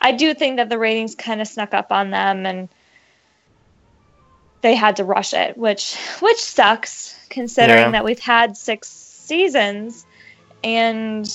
I 0.02 0.12
do 0.12 0.34
think 0.34 0.58
that 0.58 0.70
the 0.70 0.78
ratings 0.80 1.14
kind 1.16 1.42
of 1.42 1.48
snuck 1.48 1.74
up 1.74 1.92
on 1.92 2.10
them 2.10 2.46
and 2.46 2.70
they 4.62 4.76
had 4.76 4.96
to 4.98 5.04
rush 5.04 5.34
it, 5.34 5.58
which 5.58 5.96
which 6.20 6.40
sucks 6.40 7.16
considering 7.30 7.80
Yeah. 7.86 7.92
that 7.92 8.04
we've 8.04 8.20
had 8.20 8.58
six 8.58 8.90
seasons 8.90 10.06
and 10.64 11.32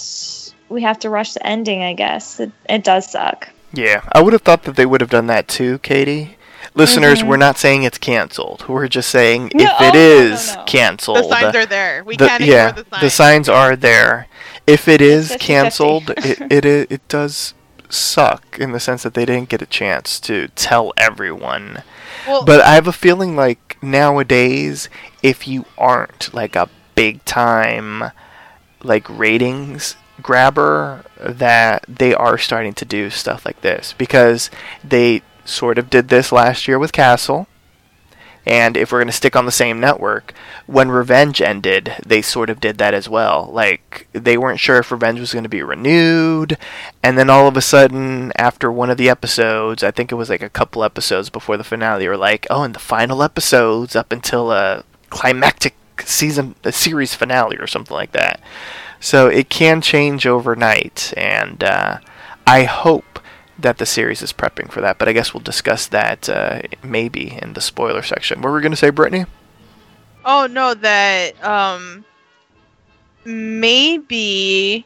we 0.68 0.82
have 0.82 0.98
to 1.00 1.10
rush 1.10 1.32
the 1.34 1.46
ending, 1.46 1.82
I 1.82 1.94
guess. 1.94 2.38
It, 2.40 2.50
it 2.68 2.84
does 2.84 3.10
suck. 3.10 3.48
Yeah, 3.72 4.02
I 4.12 4.20
would 4.22 4.32
have 4.32 4.42
thought 4.42 4.62
that 4.64 4.76
they 4.76 4.86
would 4.86 5.00
have 5.00 5.10
done 5.10 5.26
that 5.28 5.48
too, 5.48 5.78
Katie. 5.78 6.36
Listeners, 6.74 7.22
Mhm. 7.22 7.28
we're 7.28 7.36
not 7.36 7.58
saying 7.58 7.84
it's 7.84 7.98
canceled. 7.98 8.68
We're 8.68 8.88
just 8.88 9.08
saying 9.10 9.52
No, 9.54 9.64
if 9.64 9.70
oh, 9.80 9.88
it 9.88 9.94
no, 9.94 10.28
no, 10.28 10.54
no. 10.56 10.64
canceled, 10.64 11.16
The 11.18 11.22
signs 11.28 11.56
are 11.56 11.66
there. 11.66 12.04
We 12.04 12.16
the- 12.16 12.28
can't 12.28 12.42
yeah, 12.44 12.68
ignore 12.68 12.82
the 12.84 12.90
signs. 12.90 13.02
The 13.02 13.10
signs 13.10 13.48
are 13.48 13.76
there. 13.76 14.26
If 14.66 14.88
it 14.88 15.00
is 15.00 15.30
50-50. 15.32 15.38
canceled, 15.40 16.10
it, 16.18 16.52
it 16.52 16.64
it 16.92 17.08
does 17.08 17.54
suck 17.92 18.58
in 18.58 18.72
the 18.72 18.80
sense 18.80 19.02
that 19.02 19.14
they 19.14 19.24
didn't 19.24 19.48
get 19.48 19.62
a 19.62 19.66
chance 19.66 20.18
to 20.20 20.48
tell 20.48 20.92
everyone. 20.96 21.82
Well, 22.26 22.44
But 22.44 22.60
I 22.60 22.74
have 22.74 22.86
a 22.86 22.92
feeling 22.92 23.36
like 23.36 23.78
nowadays, 23.82 24.88
if 25.22 25.46
you 25.46 25.64
aren't 25.78 26.32
like 26.34 26.56
a 26.56 26.68
big 26.94 27.24
time 27.24 28.10
like 28.82 29.08
ratings 29.08 29.96
grabber, 30.22 31.04
that 31.20 31.84
they 31.88 32.14
are 32.14 32.38
starting 32.38 32.72
to 32.74 32.84
do 32.84 33.10
stuff 33.10 33.44
like 33.44 33.60
this 33.60 33.94
because 33.96 34.50
they 34.82 35.22
sort 35.44 35.78
of 35.78 35.90
did 35.90 36.08
this 36.08 36.32
last 36.32 36.66
year 36.66 36.78
with 36.78 36.92
Castle. 36.92 37.46
And 38.46 38.76
if 38.76 38.92
we're 38.92 38.98
going 38.98 39.08
to 39.08 39.12
stick 39.12 39.34
on 39.34 39.44
the 39.44 39.50
same 39.50 39.80
network, 39.80 40.32
when 40.66 40.88
Revenge 40.88 41.42
ended, 41.42 41.94
they 42.06 42.22
sort 42.22 42.48
of 42.48 42.60
did 42.60 42.78
that 42.78 42.94
as 42.94 43.08
well. 43.08 43.50
Like, 43.52 44.06
they 44.12 44.38
weren't 44.38 44.60
sure 44.60 44.78
if 44.78 44.92
Revenge 44.92 45.18
was 45.18 45.32
going 45.32 45.42
to 45.42 45.48
be 45.48 45.64
renewed. 45.64 46.56
And 47.02 47.18
then 47.18 47.28
all 47.28 47.48
of 47.48 47.56
a 47.56 47.60
sudden, 47.60 48.32
after 48.36 48.70
one 48.70 48.88
of 48.88 48.98
the 48.98 49.08
episodes, 49.08 49.82
I 49.82 49.90
think 49.90 50.12
it 50.12 50.16
was 50.16 50.30
like 50.30 50.42
a 50.42 50.48
couple 50.48 50.84
episodes 50.84 51.28
before 51.28 51.56
the 51.56 51.64
finale, 51.64 52.04
they 52.04 52.08
were 52.08 52.16
like, 52.16 52.46
oh, 52.48 52.62
and 52.62 52.74
the 52.74 52.78
final 52.78 53.22
episodes 53.22 53.96
up 53.96 54.12
until 54.12 54.52
a 54.52 54.84
climactic 55.10 55.74
season, 56.04 56.54
a 56.62 56.70
series 56.70 57.14
finale 57.14 57.56
or 57.56 57.66
something 57.66 57.96
like 57.96 58.12
that. 58.12 58.40
So 59.00 59.26
it 59.26 59.48
can 59.48 59.80
change 59.80 60.24
overnight. 60.24 61.12
And 61.16 61.64
uh, 61.64 61.98
I 62.46 62.62
hope 62.62 63.15
that 63.58 63.78
the 63.78 63.86
series 63.86 64.22
is 64.22 64.32
prepping 64.32 64.70
for 64.70 64.80
that. 64.80 64.98
But 64.98 65.08
I 65.08 65.12
guess 65.12 65.32
we'll 65.32 65.42
discuss 65.42 65.86
that 65.88 66.28
uh, 66.28 66.62
maybe 66.82 67.38
in 67.40 67.54
the 67.54 67.60
spoiler 67.60 68.02
section. 68.02 68.40
What 68.40 68.50
were 68.50 68.56
we 68.56 68.62
going 68.62 68.72
to 68.72 68.76
say, 68.76 68.90
Brittany? 68.90 69.26
Oh 70.24 70.46
no, 70.46 70.74
that 70.74 71.42
um 71.44 72.04
maybe 73.24 74.84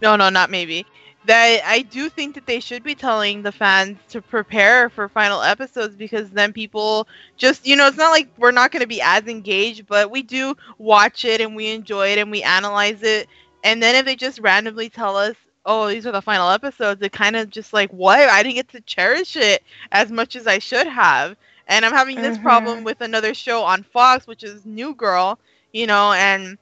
no 0.00 0.16
no 0.16 0.28
not 0.28 0.50
maybe. 0.50 0.86
That 1.26 1.62
I 1.64 1.82
do 1.82 2.10
think 2.10 2.34
that 2.34 2.46
they 2.46 2.60
should 2.60 2.84
be 2.84 2.94
telling 2.94 3.42
the 3.42 3.50
fans 3.50 3.98
to 4.10 4.20
prepare 4.20 4.90
for 4.90 5.08
final 5.08 5.42
episodes 5.42 5.96
because 5.96 6.30
then 6.30 6.52
people 6.52 7.08
just 7.36 7.66
you 7.66 7.74
know 7.74 7.88
it's 7.88 7.96
not 7.96 8.10
like 8.10 8.28
we're 8.36 8.50
not 8.52 8.70
going 8.70 8.82
to 8.82 8.86
be 8.86 9.00
as 9.00 9.24
engaged 9.26 9.86
but 9.86 10.10
we 10.10 10.22
do 10.22 10.54
watch 10.76 11.24
it 11.24 11.40
and 11.40 11.56
we 11.56 11.70
enjoy 11.70 12.08
it 12.08 12.18
and 12.18 12.30
we 12.30 12.42
analyze 12.42 13.02
it 13.02 13.26
and 13.64 13.82
then 13.82 13.96
if 13.96 14.04
they 14.04 14.14
just 14.14 14.38
randomly 14.40 14.90
tell 14.90 15.16
us 15.16 15.34
oh 15.64 15.88
these 15.88 16.06
are 16.06 16.12
the 16.12 16.20
final 16.22 16.50
episodes 16.50 17.00
it 17.02 17.12
kind 17.12 17.36
of 17.36 17.50
just 17.50 17.72
like 17.72 17.90
what 17.90 18.18
I 18.18 18.42
didn't 18.42 18.56
get 18.56 18.68
to 18.70 18.80
cherish 18.80 19.36
it 19.36 19.62
as 19.92 20.10
much 20.10 20.36
as 20.36 20.46
I 20.46 20.58
should 20.58 20.86
have 20.86 21.36
and 21.66 21.84
I'm 21.84 21.92
having 21.92 22.20
this 22.20 22.38
Mhm. 22.38 22.38
problem 22.38 22.84
with 22.84 23.00
another 23.00 23.34
show 23.34 23.62
on 23.62 23.82
Fox, 23.82 24.26
which 24.26 24.42
is 24.42 24.64
New 24.66 24.94
Girl, 24.94 25.38
you 25.72 25.86
know, 25.86 26.12
and 26.12 26.58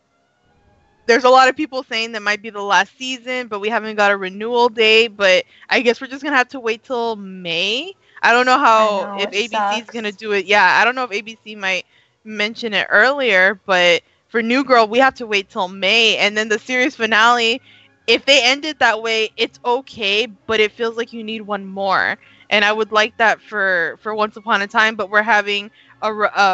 there's 1.06 1.24
a 1.24 1.28
lot 1.30 1.48
of 1.48 1.56
people 1.56 1.82
saying 1.82 2.12
that 2.12 2.22
might 2.22 2.42
be 2.42 2.50
the 2.50 2.62
last 2.62 2.96
season, 2.96 3.48
but 3.48 3.60
we 3.60 3.68
haven't 3.68 3.96
got 3.96 4.10
a 4.12 4.16
renewal 4.16 4.68
date. 4.68 5.16
But 5.16 5.44
I 5.68 5.80
guess 5.80 6.00
we're 6.00 6.06
just 6.08 6.22
gonna 6.22 6.36
have 6.36 6.48
to 6.50 6.60
wait 6.60 6.82
till 6.84 7.16
May. 7.16 7.92
I 8.22 8.32
don't 8.32 8.46
know 8.46 8.58
how 8.58 9.08
know, 9.08 9.14
if 9.14 9.32
it 9.32 9.32
ABC 9.32 9.78
is 9.80 9.90
gonna 9.90 10.12
do 10.12 10.32
it. 10.32 10.46
Yeah, 10.46 10.64
I 10.80 10.84
don't 10.84 10.94
know 10.94 11.04
if 11.04 11.12
ABC 11.12 11.54
might 11.56 11.84
mention 12.24 12.72
it 12.72 12.86
earlier, 12.90 13.60
but 13.66 14.02
for 14.28 14.42
New 14.42 14.64
Girl, 14.64 14.86
we 14.86 14.98
have 14.98 15.14
to 15.14 15.26
wait 15.26 15.48
till 15.48 15.68
May, 15.68 16.16
and 16.18 16.36
then 16.36 16.48
the 16.48 16.58
series 16.58 16.96
finale. 16.96 17.60
If 18.06 18.24
they 18.24 18.42
end 18.42 18.64
it 18.64 18.78
that 18.80 19.02
way, 19.02 19.30
it's 19.36 19.58
okay, 19.64 20.26
but 20.46 20.60
it 20.60 20.72
feels 20.72 20.96
like 20.96 21.12
you 21.12 21.22
need 21.22 21.42
one 21.42 21.64
more 21.66 22.18
and 22.50 22.64
I 22.64 22.72
would 22.72 22.92
like 22.92 23.16
that 23.18 23.40
for 23.40 23.96
for 24.00 24.14
Once 24.14 24.36
Upon 24.36 24.60
a 24.62 24.66
Time. 24.66 24.96
But 24.96 25.10
we're 25.10 25.22
having 25.22 25.70
a 26.02 26.10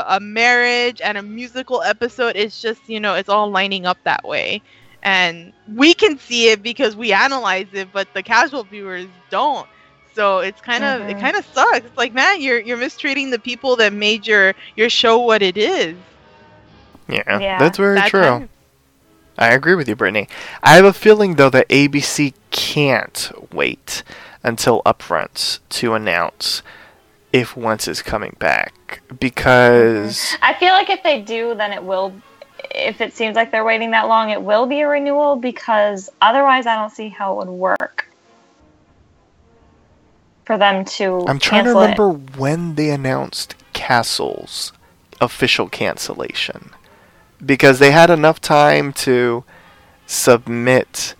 a 0.08 0.18
marriage 0.20 1.00
and 1.02 1.16
a 1.18 1.22
musical 1.22 1.82
episode. 1.82 2.36
It's 2.36 2.60
just 2.60 2.88
you 2.88 3.00
know 3.00 3.14
it's 3.14 3.28
all 3.28 3.50
lining 3.50 3.86
up 3.86 3.98
that 4.04 4.24
way, 4.24 4.62
and 5.02 5.52
we 5.66 5.94
can 5.94 6.18
see 6.18 6.50
it 6.50 6.62
because 6.62 6.96
we 6.96 7.12
analyze 7.12 7.68
it, 7.72 7.92
but 7.92 8.08
the 8.14 8.22
casual 8.22 8.64
viewers 8.64 9.08
don't. 9.30 9.68
So 10.14 10.38
it's 10.40 10.60
kind 10.60 10.84
of 10.84 11.02
it 11.08 11.16
Mhm. 11.16 11.20
kind 11.20 11.36
of 11.36 11.44
sucks. 11.44 11.86
It's 11.86 11.96
like 11.96 12.12
man, 12.12 12.40
you're 12.40 12.60
you're 12.60 12.76
mistreating 12.76 13.30
the 13.30 13.38
people 13.38 13.76
that 13.76 13.92
made 13.92 14.26
your 14.26 14.54
your 14.76 14.88
show 14.90 15.18
what 15.20 15.42
it 15.42 15.56
is. 15.56 15.98
Yeah, 17.08 17.40
Yeah, 17.40 17.56
that's 17.56 17.78
very 17.78 18.00
That 18.00 18.10
true. 18.10 18.20
kind 18.20 18.42
of- 18.44 18.50
I 19.38 19.52
agree 19.52 19.76
with 19.76 19.88
you, 19.88 19.94
Brittany. 19.94 20.28
I 20.62 20.76
have 20.76 20.84
a 20.84 20.92
feeling 20.92 21.36
though 21.36 21.50
that 21.50 21.68
ABC 21.68 22.34
can't 22.50 23.30
wait 23.52 24.02
until 24.42 24.82
upfronts 24.84 25.60
to 25.70 25.94
announce 25.94 26.62
if 27.32 27.56
Once 27.56 27.86
is 27.86 28.02
coming 28.02 28.34
back 28.38 29.00
because 29.20 30.16
mm-hmm. 30.18 30.44
I 30.44 30.54
feel 30.54 30.72
like 30.72 30.90
if 30.90 31.02
they 31.02 31.22
do, 31.22 31.54
then 31.54 31.72
it 31.72 31.82
will. 31.82 32.12
If 32.74 33.00
it 33.00 33.12
seems 33.12 33.36
like 33.36 33.52
they're 33.52 33.64
waiting 33.64 33.92
that 33.92 34.08
long, 34.08 34.30
it 34.30 34.42
will 34.42 34.66
be 34.66 34.80
a 34.80 34.88
renewal 34.88 35.36
because 35.36 36.10
otherwise, 36.20 36.66
I 36.66 36.74
don't 36.74 36.90
see 36.90 37.08
how 37.08 37.34
it 37.40 37.46
would 37.46 37.52
work 37.52 38.10
for 40.44 40.58
them 40.58 40.84
to. 40.84 41.24
I'm 41.28 41.38
trying 41.38 41.64
to 41.64 41.72
cancel 41.72 41.80
it. 41.80 41.82
remember 41.82 42.10
when 42.38 42.74
they 42.74 42.90
announced 42.90 43.54
Castle's 43.72 44.72
official 45.20 45.68
cancellation 45.68 46.70
because 47.44 47.78
they 47.78 47.90
had 47.92 48.10
enough 48.10 48.40
time 48.40 48.92
to 48.92 49.44
submit 50.06 51.14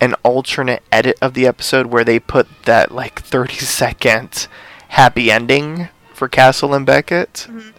an 0.00 0.14
alternate 0.22 0.82
edit 0.92 1.16
of 1.22 1.34
the 1.34 1.46
episode 1.46 1.86
where 1.86 2.04
they 2.04 2.18
put 2.18 2.46
that 2.64 2.92
like 2.92 3.22
30 3.22 3.54
second 3.56 4.48
happy 4.88 5.30
ending 5.30 5.88
for 6.12 6.28
Castle 6.28 6.74
and 6.74 6.84
Beckett. 6.84 7.46
Mhm. 7.48 7.72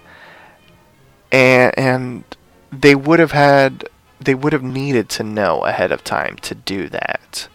And 1.32 1.74
and 1.78 2.24
they 2.72 2.96
would 2.96 3.20
have 3.20 3.32
had 3.32 3.88
they 4.20 4.34
would 4.36 4.54
have 4.54 4.64
needed 4.64 5.10
to 5.10 5.24
know 5.24 5.60
ahead 5.66 5.92
of 5.92 6.04
time 6.04 6.38
to 6.38 6.56
do 6.56 6.88
that. 6.90 7.48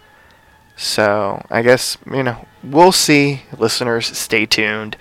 So, 0.77 1.45
I 1.51 1.61
guess, 1.63 1.99
you 2.11 2.23
know, 2.23 2.47
we'll 2.63 2.93
see. 2.93 3.43
Listeners, 3.59 4.07
stay 4.17 4.47
tuned. 4.47 4.97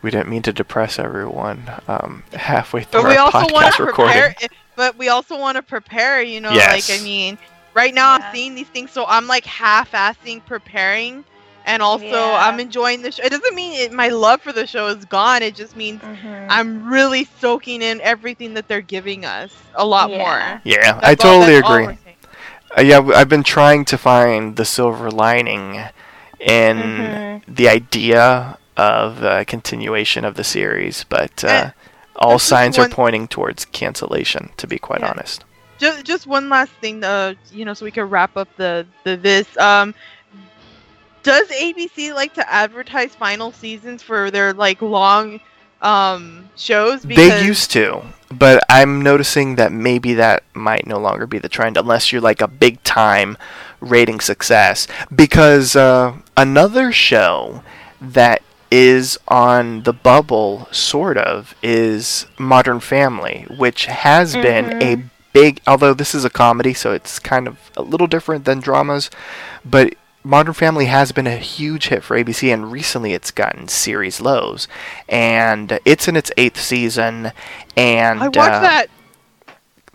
We 0.00 0.10
didn't 0.10 0.28
mean 0.28 0.42
to 0.42 0.52
depress 0.52 0.98
everyone 0.98 1.70
um, 1.86 2.24
halfway 2.32 2.82
through 2.82 3.02
But 3.02 3.08
we 3.10 3.16
our 3.16 3.26
also 3.26 3.38
want 3.52 3.66
podcast 3.66 3.76
to 3.76 3.84
recording. 3.84 4.14
prepare. 4.22 4.48
But 4.82 4.98
we 4.98 5.08
also 5.10 5.38
want 5.38 5.54
to 5.56 5.62
prepare. 5.62 6.22
You 6.22 6.40
know, 6.40 6.50
Yes. 6.50 6.88
like 6.88 6.98
I 6.98 7.02
mean, 7.04 7.38
right 7.72 7.94
now 7.94 8.08
Yeah. 8.08 8.14
I'm 8.24 8.34
seeing 8.34 8.56
these 8.56 8.66
things, 8.66 8.90
so 8.90 9.04
I'm 9.06 9.28
like 9.28 9.44
half-assing 9.44 10.44
preparing, 10.44 11.24
and 11.64 11.80
also 11.80 12.16
Yeah. 12.16 12.46
I'm 12.46 12.58
enjoying 12.58 13.02
the 13.02 13.12
show. 13.12 13.22
It 13.22 13.30
doesn't 13.30 13.54
mean 13.54 13.72
it, 13.74 13.92
my 13.92 14.08
love 14.08 14.42
for 14.42 14.52
the 14.52 14.66
show 14.66 14.88
is 14.88 15.04
gone. 15.04 15.40
It 15.44 15.54
just 15.54 15.76
means 15.76 16.00
Mhm. 16.02 16.46
I'm 16.50 16.70
really 16.96 17.28
soaking 17.40 17.80
in 17.80 18.00
everything 18.00 18.54
that 18.54 18.66
they're 18.66 18.88
giving 18.96 19.24
us 19.24 19.52
a 19.76 19.86
lot 19.86 20.10
Yeah. 20.10 20.18
more. 20.18 20.60
Yeah, 20.64 20.92
That's 20.94 21.06
I 21.10 21.14
totally 21.14 21.56
all 21.60 21.72
agree. 21.74 21.96
Uh, 22.76 22.80
yeah, 22.82 22.98
I've 23.14 23.28
been 23.28 23.44
trying 23.44 23.84
to 23.84 23.96
find 23.96 24.56
the 24.56 24.64
silver 24.64 25.10
lining 25.12 25.80
in 26.40 26.76
Mhm. 26.76 27.42
the 27.46 27.68
idea 27.68 28.58
of 28.76 29.22
uh, 29.22 29.44
continuation 29.44 30.24
of 30.24 30.34
the 30.34 30.42
series, 30.44 31.04
but 31.08 31.44
uh, 31.44 31.48
Eh, 31.48 31.70
all 32.22 32.38
signs 32.38 32.78
are 32.78 32.88
pointing 32.88 33.28
towards 33.28 33.64
cancellation. 33.66 34.50
To 34.56 34.66
be 34.66 34.78
quite 34.78 35.00
Yeah. 35.00 35.10
honest. 35.10 35.44
just 35.78 36.04
just 36.04 36.26
one 36.26 36.48
last 36.48 36.70
thing 36.80 37.02
uh 37.02 37.34
you 37.50 37.64
know 37.64 37.74
so 37.74 37.84
we 37.84 37.90
can 37.90 38.08
wrap 38.08 38.36
up 38.36 38.48
the 38.56 38.86
the 39.04 39.16
this 39.16 39.48
um 39.58 39.94
does 41.22 41.48
abc 41.48 42.14
like 42.14 42.34
to 42.34 42.52
advertise 42.52 43.14
final 43.14 43.52
seasons 43.52 44.02
for 44.02 44.30
their 44.30 44.52
like 44.52 44.80
long 44.82 45.40
um 45.80 46.48
shows 46.56 47.02
They 47.02 47.44
used 47.44 47.72
to, 47.72 48.02
but 48.30 48.62
I'm 48.68 49.02
noticing 49.02 49.56
that 49.56 49.72
maybe 49.72 50.14
that 50.14 50.44
might 50.54 50.86
no 50.86 50.98
longer 50.98 51.26
be 51.26 51.38
the 51.40 51.48
trend 51.48 51.76
unless 51.76 52.12
you're 52.12 52.20
like 52.20 52.40
a 52.40 52.46
big 52.46 52.80
time 52.84 53.36
rating 53.80 54.20
success. 54.20 54.86
Because 55.12 55.74
uh, 55.74 56.14
another 56.36 56.92
show 56.92 57.62
that 58.00 58.42
is 58.72 59.18
on 59.28 59.82
the 59.82 59.92
bubble, 59.92 60.66
sort 60.72 61.18
of, 61.18 61.54
is 61.62 62.24
Modern 62.38 62.80
Family, 62.80 63.44
which 63.54 63.84
has 63.84 64.32
been 64.32 64.82
a 64.82 65.02
big, 65.34 65.60
although 65.66 65.92
this 65.92 66.14
is 66.14 66.24
a 66.24 66.30
comedy, 66.30 66.72
so 66.72 66.90
it's 66.92 67.18
kind 67.18 67.46
of 67.46 67.70
a 67.76 67.82
little 67.82 68.06
different 68.06 68.46
than 68.46 68.60
dramas, 68.60 69.10
but 69.62 69.94
Modern 70.24 70.54
Family 70.54 70.86
has 70.86 71.12
been 71.12 71.26
a 71.26 71.36
huge 71.36 71.88
hit 71.88 72.02
for 72.02 72.16
ABC, 72.16 72.50
and 72.50 72.72
recently 72.72 73.12
it's 73.12 73.30
gotten 73.30 73.68
series 73.68 74.22
lows, 74.22 74.68
and 75.06 75.78
it's 75.84 76.08
in 76.08 76.16
its 76.16 76.32
eighth 76.38 76.58
season, 76.58 77.32
and 77.76 78.20
i 78.20 78.28
watched 78.28 78.38
uh, 78.38 78.60
that 78.60 78.86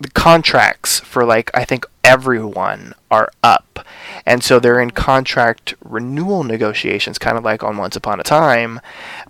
the 0.00 0.10
contracts 0.10 1.00
for 1.00 1.24
like 1.24 1.50
I 1.54 1.64
think 1.64 1.84
everyone 2.04 2.94
are 3.10 3.30
up, 3.42 3.84
and 4.24 4.42
so 4.44 4.58
they're 4.58 4.80
in 4.80 4.92
contract 4.92 5.74
renewal 5.84 6.44
negotiations, 6.44 7.18
kind 7.18 7.36
of 7.36 7.44
like 7.44 7.62
on 7.62 7.76
Once 7.76 7.96
Upon 7.96 8.20
a 8.20 8.22
Time, 8.22 8.80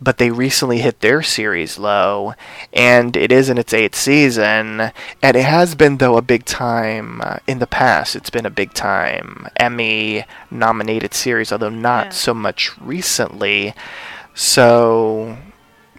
but 0.00 0.18
they 0.18 0.30
recently 0.30 0.78
hit 0.78 1.00
their 1.00 1.22
series 1.22 1.78
low, 1.78 2.34
and 2.72 3.16
it 3.16 3.32
is 3.32 3.48
in 3.48 3.56
its 3.58 3.72
eighth 3.72 3.96
season, 3.96 4.92
and 5.22 5.36
it 5.36 5.44
has 5.44 5.74
been 5.74 5.96
though 5.96 6.16
a 6.18 6.22
big 6.22 6.44
time 6.44 7.20
uh, 7.24 7.38
in 7.46 7.58
the 7.60 7.66
past. 7.66 8.14
It's 8.14 8.30
been 8.30 8.46
a 8.46 8.50
big 8.50 8.74
time 8.74 9.48
Emmy 9.56 10.24
nominated 10.50 11.14
series, 11.14 11.50
although 11.50 11.68
not 11.70 12.06
Yeah. 12.06 12.10
so 12.12 12.34
much 12.34 12.78
recently. 12.78 13.74
So 14.34 15.36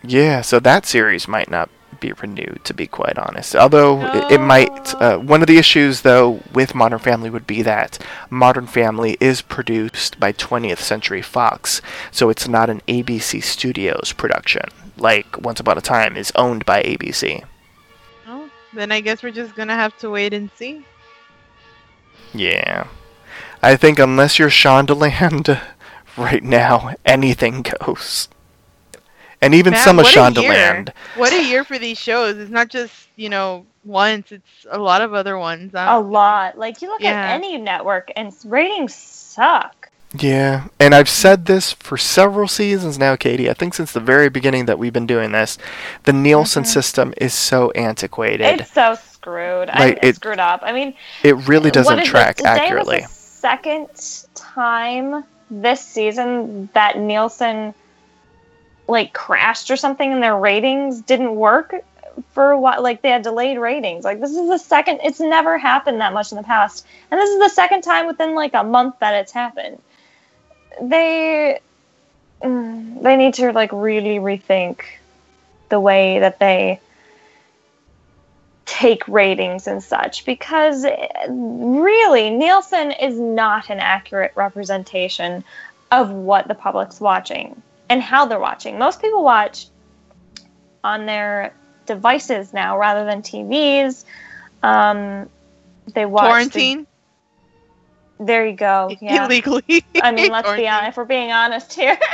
yeah, 0.03 0.41
so 0.41 0.59
that 0.59 0.85
series 0.85 1.27
might 1.27 1.49
not 1.49 1.69
be 1.99 2.11
renewed, 2.13 2.61
to 2.63 2.73
be 2.73 2.87
quite 2.87 3.17
honest. 3.17 3.55
Although 3.55 4.01
it, 4.15 4.33
it 4.33 4.39
might. 4.39 4.95
Uh, 4.95 5.17
one 5.17 5.41
of 5.41 5.47
the 5.47 5.57
issues, 5.57 6.01
though, 6.01 6.41
with 6.53 6.73
Modern 6.75 6.99
Family 6.99 7.29
would 7.29 7.45
be 7.47 7.61
that 7.63 7.97
Modern 8.29 8.67
Family 8.67 9.17
is 9.19 9.41
produced 9.41 10.19
by 10.19 10.31
20th 10.33 10.79
Century 10.79 11.21
Fox, 11.21 11.81
so 12.11 12.29
it's 12.29 12.47
not 12.47 12.69
an 12.69 12.81
ABC 12.87 13.43
Studios 13.43 14.13
production. 14.13 14.63
Like 14.97 15.37
Once 15.41 15.59
Upon 15.59 15.77
a 15.77 15.81
Time 15.81 16.15
is 16.17 16.31
owned 16.35 16.65
by 16.65 16.83
ABC. 16.83 17.43
oh, 18.27 18.49
then 18.73 18.91
i 18.91 18.99
guess 19.01 19.23
we're 19.23 19.31
just 19.31 19.55
gonna 19.55 19.75
have 19.75 19.97
to 19.97 20.09
wait 20.09 20.33
and 20.33 20.49
see 20.55 20.85
Yeah. 22.33 22.87
I 23.63 23.75
think 23.75 23.99
unless 23.99 24.37
you're 24.39 24.49
Shondaland, 24.49 25.59
right 26.17 26.43
now, 26.43 26.93
anything 27.05 27.63
goes. 27.81 28.29
And 29.41 29.55
even 29.55 29.71
Man, 29.71 29.83
some 29.83 29.99
of 29.99 30.03
what 30.03 30.15
a. 30.15 30.19
Shondaland. 30.19 30.89
what 31.15 31.31
a 31.33 31.43
year 31.43 31.63
for 31.63 31.79
these 31.79 31.97
shows 31.97 32.37
it's 32.37 32.51
not 32.51 32.67
just 32.67 32.93
you 33.15 33.29
know 33.29 33.65
once 33.85 34.31
it's 34.33 34.65
a 34.69 34.77
lot 34.77 35.01
of 35.01 35.13
other 35.13 35.37
ones 35.37 35.71
a 35.75 35.99
lot. 35.99 36.57
Like 36.57 36.81
you 36.81 36.89
look 36.89 37.01
Yeah. 37.01 37.11
at 37.11 37.35
any 37.35 37.57
network, 37.57 38.11
and 38.15 38.33
ratings 38.45 38.93
suck. 38.95 39.89
Yeah, 40.17 40.67
and 40.79 40.95
I've 40.95 41.07
said 41.07 41.45
this 41.45 41.71
for 41.73 41.95
several 41.95 42.47
seasons 42.47 42.97
now, 42.97 43.15
Katie. 43.15 43.47
I 43.49 43.53
think 43.53 43.75
since 43.75 43.91
the 43.91 43.99
very 43.99 44.27
beginning 44.27 44.65
that 44.65 44.79
we've 44.79 44.91
been 44.91 45.05
doing 45.05 45.31
this, 45.31 45.57
the 46.05 46.13
Nielsen 46.13 46.65
system 46.65 47.13
is 47.17 47.31
so 47.33 47.69
antiquated. 47.71 48.45
Mm-hmm. 48.47 48.59
It's 48.61 48.73
so 48.73 48.95
screwed. 48.95 49.69
I 49.69 49.79
Like, 49.79 49.99
it- 50.01 50.15
screwed 50.15 50.39
up. 50.39 50.61
I 50.63 50.71
mean, 50.73 50.95
it 51.23 51.35
really 51.47 51.69
doesn't 51.69 51.99
is 51.99 52.07
it? 52.07 52.09
track 52.11 52.37
Today 52.37 52.49
was 52.49 52.59
accurately. 52.59 53.05
second 53.07 53.87
time 54.33 55.23
this 55.51 55.79
season 55.81 56.69
that 56.73 56.97
Nielsen 56.97 57.75
like 58.89 59.13
crashed 59.13 59.71
or 59.71 59.77
something, 59.77 60.11
and 60.11 60.21
their 60.21 60.37
ratings 60.37 61.01
didn't 61.01 61.35
work 61.35 61.75
for 62.31 62.55
while. 62.57 62.81
Like 62.81 63.01
they 63.01 63.09
had 63.09 63.21
delayed 63.21 63.57
ratings. 63.57 64.03
Like 64.03 64.19
this 64.19 64.31
is 64.31 64.49
the 64.49 64.57
second. 64.57 64.99
It's 65.03 65.19
never 65.19 65.57
happened 65.57 66.01
that 66.01 66.13
much 66.13 66.31
in 66.31 66.37
the 66.37 66.43
past, 66.43 66.85
and 67.11 67.19
this 67.19 67.29
is 67.29 67.39
the 67.39 67.49
second 67.49 67.81
time 67.81 68.07
within 68.07 68.35
like 68.35 68.53
a 68.53 68.63
month 68.63 68.95
that 68.99 69.15
it's 69.15 69.31
happened. 69.31 69.81
They 70.81 71.59
mm, 72.41 73.01
they 73.03 73.15
need 73.15 73.35
to 73.35 73.51
like 73.51 73.71
really 73.71 74.17
rethink 74.17 74.81
the 75.69 75.79
way 75.79 76.19
that 76.19 76.39
they 76.39 76.79
take 78.65 79.07
ratings 79.07 79.65
and 79.67 79.83
such 79.83 80.25
because 80.25 80.85
eh, 80.85 81.07
really 81.27 82.29
Nielsen 82.29 82.91
is 82.91 83.19
not 83.19 83.69
an 83.71 83.79
accurate 83.79 84.31
representation 84.35 85.43
of 85.91 86.11
what 86.11 86.47
the 86.47 86.53
public's 86.53 87.01
watching 87.01 87.59
and 87.89 88.01
how 88.01 88.25
they're 88.25 88.39
watching. 88.39 88.77
Most 88.79 89.01
people 89.01 89.23
watch 89.23 89.67
on 90.83 91.05
their 91.05 91.55
devices 91.85 92.53
now 92.53 92.77
rather 92.77 93.05
than 93.05 93.21
TVs. 93.21 94.05
Um, 94.63 95.29
they 95.93 96.05
watch. 96.05 96.51
the- 96.53 96.59
quarantine 96.59 96.87
there 98.19 98.45
you 98.47 98.55
go. 98.55 98.97
Yeah. 99.01 99.25
illegally 99.25 99.83
I 100.01 100.11
mean, 100.11 100.31
let's 100.31 100.51
be 100.53 100.67
honest. 100.67 100.89
If 100.89 100.97
we're 100.97 101.05
being 101.05 101.31
honest 101.31 101.73
here. 101.73 101.97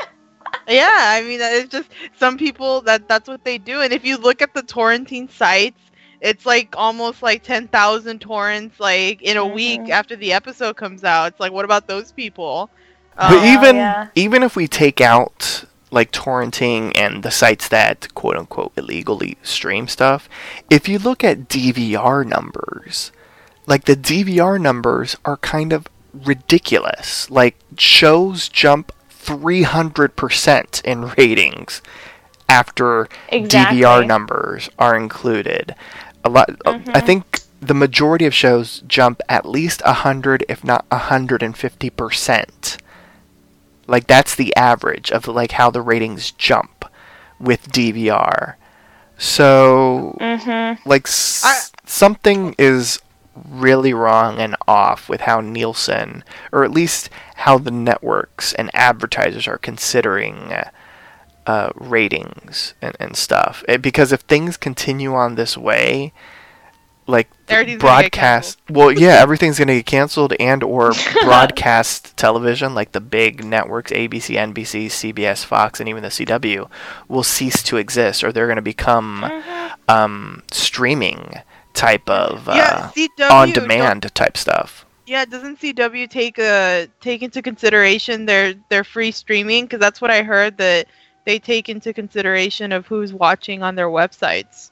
Yeah, 0.68 0.88
I 0.91 1.22
mean 1.23 1.39
it's 1.41 1.69
just 1.72 1.89
some 2.18 2.38
people 2.38 2.81
that 2.81 3.07
that's 3.07 3.27
what 3.27 3.43
they 3.43 3.57
do. 3.57 3.81
And 3.81 3.91
if 3.93 4.06
you 4.06 4.18
look 4.18 4.41
at 4.41 4.53
the 4.53 4.61
torrenting 4.64 5.30
sites, 5.30 5.80
it's 6.22 6.45
like 6.45 6.76
almost 6.77 7.22
like 7.22 7.43
ten 7.43 7.68
thousand 7.68 8.22
torrents 8.22 8.80
like 8.80 9.22
in 9.22 9.38
a 9.38 9.45
week 9.45 9.85
Mhm. 9.85 9.89
after 9.89 10.15
the 10.15 10.34
episode 10.34 10.76
comes 10.77 11.03
out. 11.03 11.27
It's 11.34 11.39
like 11.39 11.52
what 11.52 11.65
about 11.65 11.88
those 11.88 12.11
people? 12.11 12.69
But 13.17 13.37
Um, 13.39 13.45
even 13.45 13.75
yeah. 13.77 14.07
even 14.15 14.43
if 14.43 14.55
we 14.55 14.67
take 14.67 14.99
out 15.01 15.65
like 15.91 16.11
torrenting 16.11 16.91
and 16.95 17.23
the 17.23 17.31
sites 17.31 17.67
that 17.69 18.13
quote 18.15 18.35
unquote 18.37 18.73
illegally 18.77 19.37
stream 19.43 19.87
stuff, 19.87 20.27
if 20.69 20.89
you 20.89 20.99
look 20.99 21.23
at 21.23 21.47
DVR 21.47 22.23
numbers, 22.25 23.11
like 23.65 23.85
the 23.85 23.95
DVR 23.95 24.59
numbers 24.59 25.15
are 25.23 25.37
kind 25.37 25.71
of 25.73 25.87
ridiculous. 26.13 27.29
Like 27.31 27.55
shows 27.77 28.49
jump 28.49 28.91
300% 29.09 30.81
in 30.83 31.07
ratings 31.17 31.81
after 32.49 33.07
Exactly. 33.29 33.79
DVR 33.79 34.05
numbers 34.05 34.69
are 34.77 34.95
included. 34.95 35.73
A 36.23 36.29
lot 36.29 36.49
I 36.65 36.79
Mhm. 36.79 37.05
think 37.05 37.39
the 37.61 37.73
majority 37.73 38.25
of 38.25 38.33
shows 38.33 38.83
jump 38.87 39.21
at 39.29 39.45
least 39.47 39.81
100 39.85 40.45
if 40.49 40.63
not 40.63 40.85
150%. 40.91 42.77
Like 43.87 44.07
that's 44.07 44.35
the 44.35 44.55
average 44.55 45.11
of 45.11 45.27
like 45.27 45.53
how 45.53 45.69
the 45.69 45.81
ratings 45.81 46.31
jump 46.31 46.85
with 47.39 47.71
DVR. 47.71 48.55
So 49.17 50.17
mm-hmm. 50.19 50.87
like 50.87 51.07
s- 51.07 51.43
I- 51.45 51.87
something 51.87 52.55
is 52.57 52.99
really 53.49 53.93
wrong 53.93 54.39
and 54.39 54.55
off 54.67 55.09
with 55.09 55.21
how 55.21 55.41
Nielsen, 55.41 56.23
or 56.51 56.63
at 56.63 56.71
least 56.71 57.09
how 57.35 57.57
the 57.57 57.71
networks 57.71 58.53
and 58.53 58.69
advertisers 58.73 59.47
are 59.47 59.57
considering 59.57 60.53
uh, 60.53 60.69
uh, 61.45 61.69
ratings 61.75 62.73
and, 62.81 62.95
and 62.99 63.15
stuff. 63.15 63.63
Eh, 63.67 63.77
because 63.77 64.11
if 64.11 64.21
things 64.21 64.57
continue 64.57 65.13
on 65.13 65.35
this 65.35 65.57
way, 65.57 66.13
like 67.07 67.30
Everything's 67.48 67.82
gonna 67.82 68.02
get 68.03 68.11
broadcast 68.11 68.60
well 68.69 68.91
yeah 68.91 69.22
everything's 69.22 69.57
going 69.60 69.68
to 69.68 69.76
get 69.76 69.86
canceled 69.86 70.34
and 70.40 70.64
or 70.64 70.91
broadcast 71.23 72.18
television 72.18 72.73
like 72.73 72.91
the 72.94 73.02
big 73.02 73.44
networks 73.44 73.91
abc 73.91 74.36
nbc 74.36 74.88
cbs 74.88 75.45
fox 75.45 75.80
and 75.80 75.88
even 75.88 76.02
the 76.02 76.10
cw 76.10 76.68
will 77.07 77.23
cease 77.23 77.61
to 77.61 77.77
exist 77.77 78.23
or 78.23 78.32
they're 78.32 78.48
going 78.48 78.56
to 78.56 78.61
become 78.61 79.23
um, 79.88 80.41
streaming 80.52 81.36
type 81.73 82.10
of 82.10 82.49
uh, 82.49 82.90
on 83.30 83.52
demand 83.52 84.14
type 84.15 84.38
stuff 84.38 84.86
Yeah, 85.07 85.23
doesn't 85.26 85.60
CW 85.60 86.10
take 86.10 86.40
uh 86.40 86.88
take 86.99 87.22
into 87.22 87.41
consideration 87.44 88.26
their 88.26 88.56
their 88.69 88.84
free 88.84 89.11
streaming? 89.11 89.65
Because 89.65 89.80
that's 89.80 90.02
what 90.02 90.10
I 90.10 90.23
heard 90.23 90.57
that 90.57 90.88
they 91.26 91.38
take 91.38 91.69
into 91.69 91.94
consideration 91.94 92.72
of 92.72 92.88
who's 92.88 93.14
watching 93.14 93.61
on 93.61 93.76
their 93.76 93.90
websites. 93.90 94.72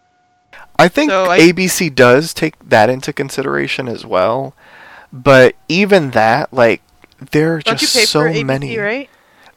I 0.79 0.87
think 0.87 1.11
So 1.11 1.25
I- 1.29 1.39
ABC 1.39 1.93
does 1.93 2.33
take 2.33 2.55
that 2.67 2.89
into 2.89 3.13
consideration 3.13 3.87
as 3.87 4.05
well, 4.05 4.55
but 5.11 5.55
even 5.69 6.11
that, 6.11 6.51
like, 6.53 6.81
there 7.31 7.55
are 7.55 7.59
Don't 7.61 7.77
just 7.79 7.95
you 7.95 8.01
pay 8.01 8.05
so 8.05 8.19
for 8.21 8.27
ABC, 8.29 8.43
many. 8.45 8.77
right? 8.77 9.09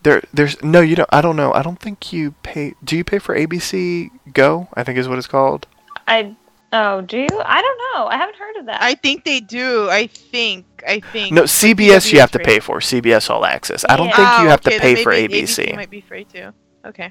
There, 0.02 0.22
there's 0.32 0.62
no, 0.62 0.80
you 0.82 0.94
don't. 0.94 1.08
I 1.12 1.20
don't 1.20 1.34
know. 1.36 1.52
I 1.52 1.62
don't 1.62 1.80
think 1.80 2.12
you 2.12 2.32
pay. 2.44 2.74
Do 2.84 2.96
you 2.96 3.02
pay 3.02 3.18
for 3.18 3.34
ABC 3.36 4.10
Go? 4.32 4.68
I 4.74 4.84
think 4.84 4.98
is 4.98 5.08
what 5.08 5.18
it's 5.18 5.26
called. 5.26 5.66
I 6.06 6.36
oh, 6.72 7.00
do 7.00 7.18
you? 7.18 7.28
I 7.44 7.60
don't 7.60 7.80
know. 7.94 8.06
I 8.06 8.16
haven't 8.16 8.36
heard 8.36 8.56
of 8.58 8.66
that. 8.66 8.80
I 8.82 8.94
think 8.94 9.24
they 9.24 9.40
do. 9.40 9.88
I 9.90 10.06
think. 10.06 10.64
I 10.86 11.00
think. 11.00 11.32
No, 11.32 11.42
CBS 11.42 12.12
you 12.12 12.20
have 12.20 12.30
to 12.32 12.38
pay 12.38 12.60
for 12.60 12.78
CBS 12.78 13.28
All 13.30 13.44
Access. 13.44 13.84
I 13.88 13.96
don't 13.96 14.08
Yeah. 14.08 14.16
think 14.16 14.28
you 14.42 14.46
Oh, 14.46 14.50
have 14.50 14.60
to 14.60 14.78
pay 14.78 15.02
for 15.02 15.10
maybe 15.10 15.42
ABC 15.42 15.74
might 15.74 15.90
be 15.90 16.02
free 16.02 16.24
too. 16.24 16.52
Okay. 16.84 17.10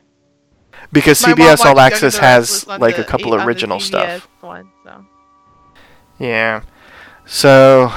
Because 0.91 1.21
My 1.21 1.33
CBS 1.33 1.37
All 1.39 1.45
watched 1.45 1.65
Young 1.65 1.77
and 1.77 1.79
Access 1.79 2.17
has 2.17 2.67
like 2.67 2.97
a 2.97 3.01
the 3.01 3.07
couple 3.07 3.33
A- 3.33 3.39
on 3.39 3.47
original 3.47 3.79
stuff. 3.79 4.27
One, 4.41 4.69
so. 4.83 5.05
Yeah. 6.19 6.61
So, 7.25 7.91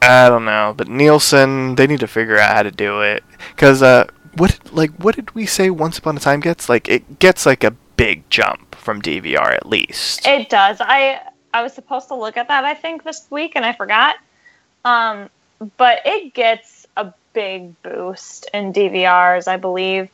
I 0.00 0.28
don't 0.28 0.44
know, 0.44 0.74
but 0.76 0.88
Nielsen, 0.88 1.74
they 1.74 1.86
need 1.86 2.00
to 2.00 2.06
figure 2.06 2.38
out 2.38 2.54
how 2.54 2.62
to 2.62 2.70
do 2.70 3.02
it. 3.02 3.24
Cause 3.56 3.82
uh, 3.82 4.06
what 4.36 4.58
like 4.72 4.90
what 4.92 5.16
did 5.16 5.34
we 5.34 5.46
say 5.46 5.70
Once 5.70 5.98
Upon 5.98 6.16
a 6.16 6.20
Time 6.20 6.40
gets? 6.40 6.68
Like 6.68 6.88
it 6.88 7.18
gets 7.18 7.46
like 7.46 7.64
a 7.64 7.72
big 7.96 8.28
jump 8.30 8.74
from 8.76 9.02
DVR 9.02 9.52
at 9.52 9.66
least. 9.66 10.26
It 10.26 10.48
does. 10.48 10.78
I 10.80 11.20
I 11.52 11.62
was 11.62 11.72
supposed 11.72 12.08
to 12.08 12.14
look 12.14 12.36
at 12.36 12.48
that 12.48 12.64
I 12.64 12.74
think 12.74 13.02
this 13.02 13.26
week 13.30 13.52
and 13.56 13.64
I 13.64 13.72
forgot. 13.72 14.16
Um, 14.84 15.28
but 15.76 16.00
it 16.04 16.32
gets 16.32 16.86
a 16.96 17.12
big 17.32 17.80
boost 17.82 18.48
in 18.54 18.72
DVRs, 18.72 19.46
I 19.46 19.56
believe. 19.56 20.08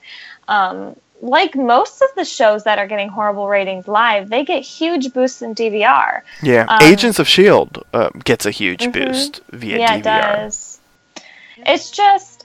Um, 0.48 0.96
like 1.20 1.54
most 1.56 2.02
of 2.02 2.08
the 2.16 2.24
shows 2.24 2.64
that 2.64 2.78
are 2.78 2.86
getting 2.86 3.08
horrible 3.08 3.48
ratings 3.48 3.88
live, 3.88 4.28
they 4.28 4.44
get 4.44 4.62
huge 4.62 5.12
boosts 5.12 5.42
in 5.42 5.54
DVR. 5.54 6.22
yeah, 6.42 6.66
um, 6.68 6.78
Agents 6.82 7.18
of 7.18 7.26
Shield 7.26 7.84
uh, 7.94 8.10
gets 8.24 8.44
a 8.46 8.50
huge 8.50 8.82
Mhm. 8.84 8.92
boost 8.92 9.40
via 9.52 9.78
yeah, 9.78 9.96
DVR. 9.96 9.98
it 9.98 10.02
does. 10.02 10.80
It's 11.58 11.90
just 11.90 12.44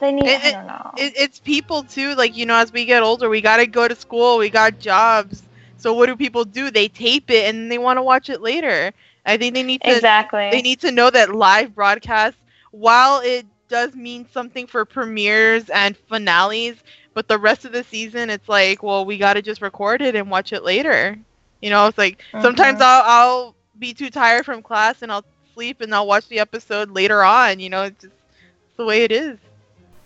they 0.00 0.12
need. 0.12 0.26
It- 0.26 0.44
I 0.44 0.50
don't 0.52 0.66
know. 0.66 0.90
It, 0.96 1.14
it's 1.16 1.38
people 1.38 1.82
too. 1.82 2.14
Like 2.14 2.36
you 2.36 2.46
know, 2.46 2.56
as 2.56 2.72
we 2.72 2.84
get 2.84 3.02
older, 3.02 3.28
we 3.28 3.40
gotta 3.40 3.66
go 3.66 3.88
to 3.88 3.94
school. 3.96 4.38
We 4.38 4.50
got 4.50 4.78
jobs. 4.78 5.42
So 5.78 5.94
what 5.94 6.06
do 6.06 6.16
people 6.16 6.44
do? 6.44 6.70
They 6.70 6.88
tape 6.88 7.30
it 7.30 7.48
and 7.48 7.72
they 7.72 7.78
want 7.78 7.96
to 7.96 8.02
watch 8.02 8.28
it 8.28 8.42
later. 8.42 8.92
I 9.24 9.36
think 9.38 9.54
they 9.54 9.62
need 9.62 9.80
to. 9.82 9.94
exactly. 9.96 10.50
They 10.50 10.60
need 10.62 10.80
to 10.80 10.90
know 10.92 11.08
that 11.10 11.34
live 11.34 11.74
broadcast, 11.74 12.36
while 12.72 13.20
it 13.20 13.46
does 13.68 13.94
mean 13.94 14.26
something 14.32 14.66
for 14.66 14.84
premieres 14.84 15.70
and 15.70 15.96
finales, 16.08 16.76
but 17.20 17.28
the 17.28 17.38
rest 17.38 17.66
of 17.66 17.72
the 17.72 17.84
season, 17.84 18.30
it's 18.30 18.48
like, 18.48 18.82
well, 18.82 19.04
we 19.04 19.18
gotta 19.18 19.42
just 19.42 19.60
record 19.60 20.00
it 20.00 20.14
and 20.16 20.30
watch 20.30 20.54
it 20.54 20.64
later. 20.64 21.18
You 21.60 21.68
know, 21.68 21.86
it's 21.86 21.98
like 21.98 22.22
sometimes 22.40 22.78
Mhm. 22.78 22.84
I'll 22.84 23.02
I'll 23.04 23.54
be 23.78 23.92
too 23.92 24.08
tired 24.08 24.46
from 24.46 24.62
class 24.62 25.02
and 25.02 25.12
I'll 25.12 25.24
sleep 25.52 25.82
and 25.82 25.94
I'll 25.94 26.06
watch 26.06 26.26
the 26.28 26.38
episode 26.38 26.90
later 26.92 27.22
on. 27.22 27.60
You 27.60 27.68
know, 27.68 27.82
it's 27.82 28.00
just 28.00 28.14
it's 28.14 28.76
the 28.78 28.86
way 28.86 29.02
it 29.04 29.12
is. 29.12 29.36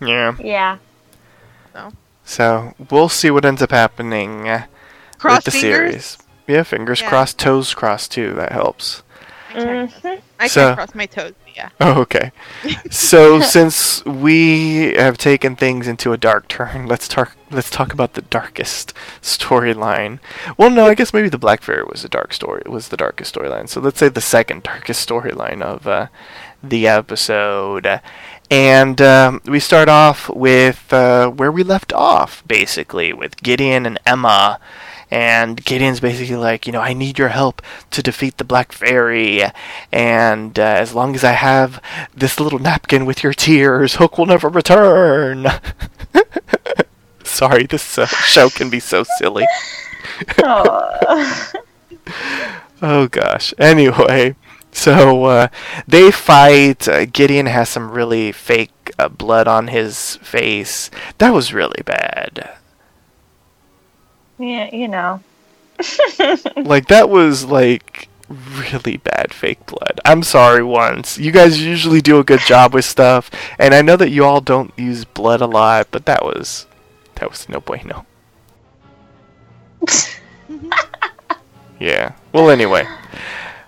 Yeah. 0.00 0.34
yeah. 0.40 0.78
So 1.72 1.92
So 2.24 2.74
we'll 2.90 3.08
see 3.08 3.30
what 3.30 3.44
ends 3.44 3.62
up 3.62 3.70
happening 3.70 4.48
uh, 4.48 4.64
Cross 5.18 5.44
with 5.44 5.44
the 5.44 5.50
fingers. 5.60 5.78
series. 6.06 6.18
Yeah, 6.48 6.64
fingers 6.64 7.00
Yeah. 7.00 7.10
crossed, 7.10 7.38
toes 7.38 7.74
crossed 7.74 8.10
too. 8.10 8.34
That 8.34 8.50
helps. 8.50 9.04
I 9.50 9.52
can't, 9.52 9.90
cross- 9.92 10.02
Mhm. 10.02 10.20
I 10.40 10.48
can't 10.48 10.76
cross 10.76 10.94
my 10.96 11.06
toes. 11.06 11.32
Yeah. 11.54 11.70
Oh, 11.80 12.00
okay. 12.02 12.32
so 12.90 13.40
since 13.56 14.04
we 14.04 14.94
have 14.94 15.16
taken 15.18 15.54
things 15.54 15.86
into 15.86 16.12
a 16.12 16.16
dark 16.16 16.48
turn, 16.48 16.86
let's 16.86 17.06
talk. 17.08 17.36
Let's 17.50 17.70
talk 17.70 17.92
about 17.92 18.14
the 18.14 18.22
darkest 18.22 18.92
storyline. 19.22 20.18
Well, 20.56 20.70
no, 20.70 20.86
I 20.86 20.94
guess 20.94 21.14
maybe 21.14 21.28
the 21.28 21.38
Black 21.38 21.62
Fairy 21.62 21.84
was 21.84 22.02
the 22.02 22.08
dark 22.08 22.32
story. 22.32 22.62
Was 22.66 22.88
the 22.88 22.96
darkest 22.96 23.34
storyline. 23.34 23.68
So 23.68 23.80
let's 23.80 23.98
say 23.98 24.08
the 24.08 24.20
second 24.20 24.64
darkest 24.64 25.08
storyline 25.08 25.62
of 25.62 25.86
uh, 25.86 26.08
the 26.62 26.88
episode. 26.88 28.00
And 28.50 29.00
um, 29.00 29.40
we 29.46 29.60
start 29.60 29.88
off 29.88 30.28
with 30.28 30.92
uh, 30.92 31.28
where 31.30 31.52
we 31.52 31.62
left 31.62 31.92
off, 31.92 32.42
basically, 32.46 33.12
with 33.12 33.42
Gideon 33.42 33.86
and 33.86 33.98
Emma. 34.04 34.58
And 35.14 35.64
Gideon's 35.64 36.00
basically 36.00 36.34
like, 36.34 36.66
you 36.66 36.72
know, 36.72 36.80
I 36.80 36.92
need 36.92 37.20
your 37.20 37.28
help 37.28 37.62
to 37.92 38.02
defeat 38.02 38.36
the 38.36 38.42
Black 38.42 38.72
Fairy. 38.72 39.44
And 39.92 40.58
uh, 40.58 40.62
as 40.62 40.92
long 40.92 41.14
as 41.14 41.22
I 41.22 41.30
have 41.30 41.80
this 42.12 42.40
little 42.40 42.58
napkin 42.58 43.06
with 43.06 43.22
your 43.22 43.32
tears, 43.32 43.94
Hook 43.94 44.18
will 44.18 44.26
never 44.26 44.48
return. 44.48 45.46
Sorry, 47.22 47.64
this 47.64 47.96
uh, 47.96 48.06
show 48.06 48.50
can 48.50 48.70
be 48.70 48.80
so 48.80 49.04
silly. 49.18 49.46
Oh. 52.82 53.06
Gosh. 53.08 53.54
Anyway, 53.56 54.34
so 54.70 55.24
uh, 55.24 55.48
they 55.86 56.10
fight. 56.10 56.86
Uh, 56.86 57.06
Gideon 57.06 57.46
has 57.46 57.68
some 57.70 57.90
really 57.90 58.30
fake 58.30 58.90
uh, 58.98 59.08
blood 59.08 59.48
on 59.48 59.68
his 59.68 60.16
face. 60.16 60.90
That 61.18 61.32
was 61.32 61.54
really 61.54 61.82
bad. 61.82 62.58
Yeah, 64.38 64.74
you 64.74 64.88
know. 64.88 65.22
Like 66.56 66.86
that 66.88 67.10
was 67.10 67.44
like 67.44 68.08
really 68.28 68.96
bad 68.98 69.32
fake 69.32 69.66
blood. 69.66 70.00
I'm 70.04 70.22
sorry 70.22 70.62
once. 70.62 71.18
You 71.18 71.30
guys 71.30 71.62
usually 71.62 72.00
do 72.00 72.18
a 72.18 72.24
good 72.24 72.40
job 72.40 72.74
with 72.74 72.84
stuff, 72.84 73.30
and 73.58 73.74
I 73.74 73.82
know 73.82 73.96
that 73.96 74.10
you 74.10 74.24
all 74.24 74.40
don't 74.40 74.72
use 74.78 75.04
blood 75.04 75.40
a 75.40 75.46
lot, 75.46 75.88
but 75.90 76.06
that 76.06 76.24
was 76.24 76.66
that 77.16 77.30
was 77.30 77.48
no 77.48 77.60
bueno. 77.60 78.06
yeah. 81.80 82.12
Well, 82.32 82.50
anyway, 82.50 82.86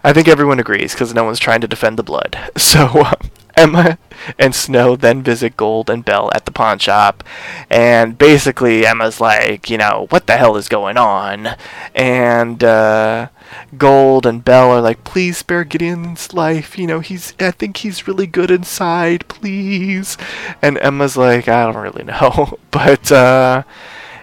I 0.02 0.12
think 0.12 0.28
everyone 0.28 0.60
agrees 0.60 0.92
because 0.92 1.12
no 1.14 1.24
one's 1.24 1.38
trying 1.38 1.60
to 1.60 1.68
defend 1.68 1.98
the 1.98 2.02
blood. 2.02 2.38
So 2.56 2.86
uh, 2.86 3.12
Emma 3.56 3.98
and 4.38 4.54
Snow 4.54 4.96
then 4.96 5.22
visit 5.22 5.56
Gold 5.56 5.88
and 5.88 6.04
Belle 6.04 6.30
at 6.34 6.44
the 6.44 6.50
pawn 6.50 6.78
shop, 6.78 7.24
and 7.70 8.18
basically 8.18 8.86
Emma's 8.86 9.20
like, 9.20 9.70
you 9.70 9.78
know, 9.78 10.06
what 10.10 10.26
the 10.26 10.36
hell 10.36 10.56
is 10.56 10.68
going 10.68 10.96
on? 10.96 11.56
And 11.94 12.62
uh, 12.62 13.28
Gold 13.76 14.26
and 14.26 14.44
Belle 14.44 14.70
are 14.70 14.80
like, 14.80 15.04
please 15.04 15.38
spare 15.38 15.64
Gideon's 15.64 16.32
life. 16.34 16.78
You 16.78 16.86
know, 16.86 17.00
he's, 17.00 17.34
I 17.40 17.50
think 17.50 17.78
he's 17.78 18.06
really 18.06 18.26
good 18.26 18.50
inside, 18.50 19.26
please. 19.28 20.16
And 20.60 20.78
Emma's 20.78 21.16
like, 21.16 21.48
I 21.48 21.64
don't 21.64 21.82
really 21.82 22.04
know, 22.04 22.58
but 22.70 23.10
uh, 23.10 23.62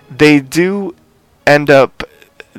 they 0.09 0.39
do 0.39 0.95
end 1.45 1.69
up 1.69 2.03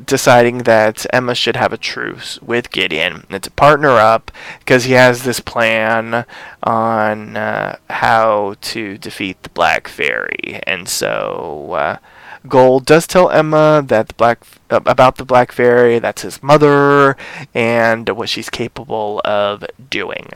deciding 0.02 0.58
that 0.58 1.06
Emma 1.12 1.34
should 1.34 1.56
have 1.56 1.72
a 1.72 1.78
truce 1.78 2.40
with 2.42 2.70
Gideon 2.70 3.26
and 3.30 3.42
to 3.42 3.50
partner 3.50 3.90
up 3.90 4.30
because 4.60 4.84
he 4.84 4.92
has 4.92 5.22
this 5.22 5.40
plan 5.40 6.26
on 6.62 7.36
uh, 7.36 7.76
how 7.90 8.54
to 8.60 8.98
defeat 8.98 9.42
the 9.42 9.50
Black 9.50 9.88
Fairy. 9.88 10.60
And 10.66 10.88
so 10.88 11.72
uh, 11.72 11.98
Gold 12.48 12.84
does 12.86 13.06
tell 13.06 13.30
Emma 13.30 13.82
that 13.86 14.08
the 14.08 14.14
Black 14.14 14.44
uh, 14.70 14.80
about 14.84 15.16
the 15.16 15.24
Black 15.24 15.52
Fairy, 15.52 15.98
that's 15.98 16.22
his 16.22 16.42
mother, 16.42 17.16
and 17.54 18.08
what 18.10 18.28
she's 18.28 18.50
capable 18.50 19.20
of 19.24 19.64
doing. 19.90 20.28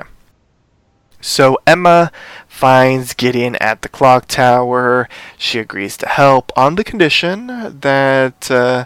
So 1.20 1.59
Emma 1.66 2.12
finds 2.47 3.12
Gideon 3.12 3.56
at 3.56 3.82
the 3.82 3.89
clock 3.89 4.26
tower. 4.28 5.09
She 5.36 5.59
agrees 5.59 5.97
to 5.98 6.09
help 6.09 6.52
on 6.56 6.76
the 6.76 6.85
condition 6.85 7.48
that 7.80 8.51
uh, 8.51 8.85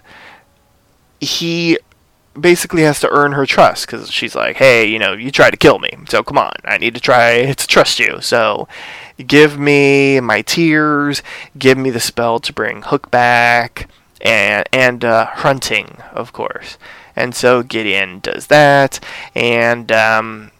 he 1.22 1.78
basically 2.38 2.82
has 2.82 2.98
to 3.00 3.10
earn 3.10 3.32
her 3.32 3.46
trust 3.46 3.86
because 3.86 4.10
she's 4.10 4.34
like, 4.34 4.56
hey, 4.56 4.86
you 4.86 4.98
know, 4.98 5.12
you 5.12 5.30
tried 5.30 5.50
to 5.52 5.56
kill 5.56 5.78
me, 5.78 5.90
so 6.08 6.22
come 6.22 6.38
on, 6.38 6.52
I 6.64 6.78
need 6.78 6.94
to 6.94 7.00
try 7.00 7.52
to 7.52 7.66
trust 7.66 7.98
you. 7.98 8.20
So 8.20 8.68
give 9.24 9.58
me 9.58 10.20
my 10.20 10.42
tears, 10.42 11.22
give 11.56 11.78
me 11.78 11.90
the 11.90 12.00
spell 12.00 12.40
to 12.40 12.52
bring 12.52 12.82
Hook 12.82 13.10
back, 13.10 13.88
and 14.20 14.68
and 14.72 15.04
uh, 15.04 15.26
hunting, 15.26 15.98
of 16.12 16.32
course. 16.32 16.76
And 17.14 17.34
so 17.34 17.62
Gideon 17.62 18.20
does 18.20 18.48
that, 18.48 18.98
and 19.34 19.92
um, 19.92 20.50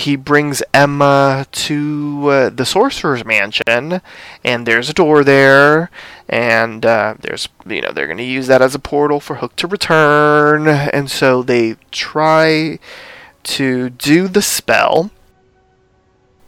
he 0.00 0.16
brings 0.16 0.62
Emma 0.74 1.46
to 1.52 2.28
uh, 2.28 2.50
the 2.50 2.64
sorcerer's 2.64 3.24
mansion, 3.24 4.00
and 4.44 4.66
there's 4.66 4.88
a 4.88 4.94
door 4.94 5.22
there, 5.22 5.90
and 6.28 6.84
uh, 6.84 7.14
there's 7.20 7.48
you 7.66 7.80
know 7.80 7.92
they're 7.92 8.06
going 8.06 8.18
to 8.18 8.24
use 8.24 8.46
that 8.48 8.62
as 8.62 8.74
a 8.74 8.78
portal 8.78 9.20
for 9.20 9.36
Hook 9.36 9.56
to 9.56 9.66
return, 9.66 10.66
and 10.66 11.10
so 11.10 11.42
they 11.42 11.76
try 11.90 12.78
to 13.44 13.90
do 13.90 14.28
the 14.28 14.42
spell. 14.42 15.10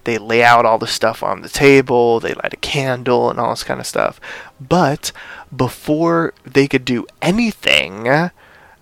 They 0.05 0.19
lay 0.19 0.43
out 0.43 0.67
all 0.67 0.79
the 0.79 0.89
stuff 0.89 1.23
on 1.23 1.43
the 1.43 1.49
table, 1.49 2.19
they 2.19 2.35
light 2.35 2.53
a 2.53 2.57
candle, 2.57 3.31
and 3.31 3.39
all 3.39 3.51
this 3.51 3.63
kind 3.63 3.79
of 3.79 3.87
stuff. 3.87 4.21
But 4.61 5.13
before 5.55 6.35
they 6.45 6.67
could 6.67 6.85
do 6.85 7.07
anything, 7.21 8.31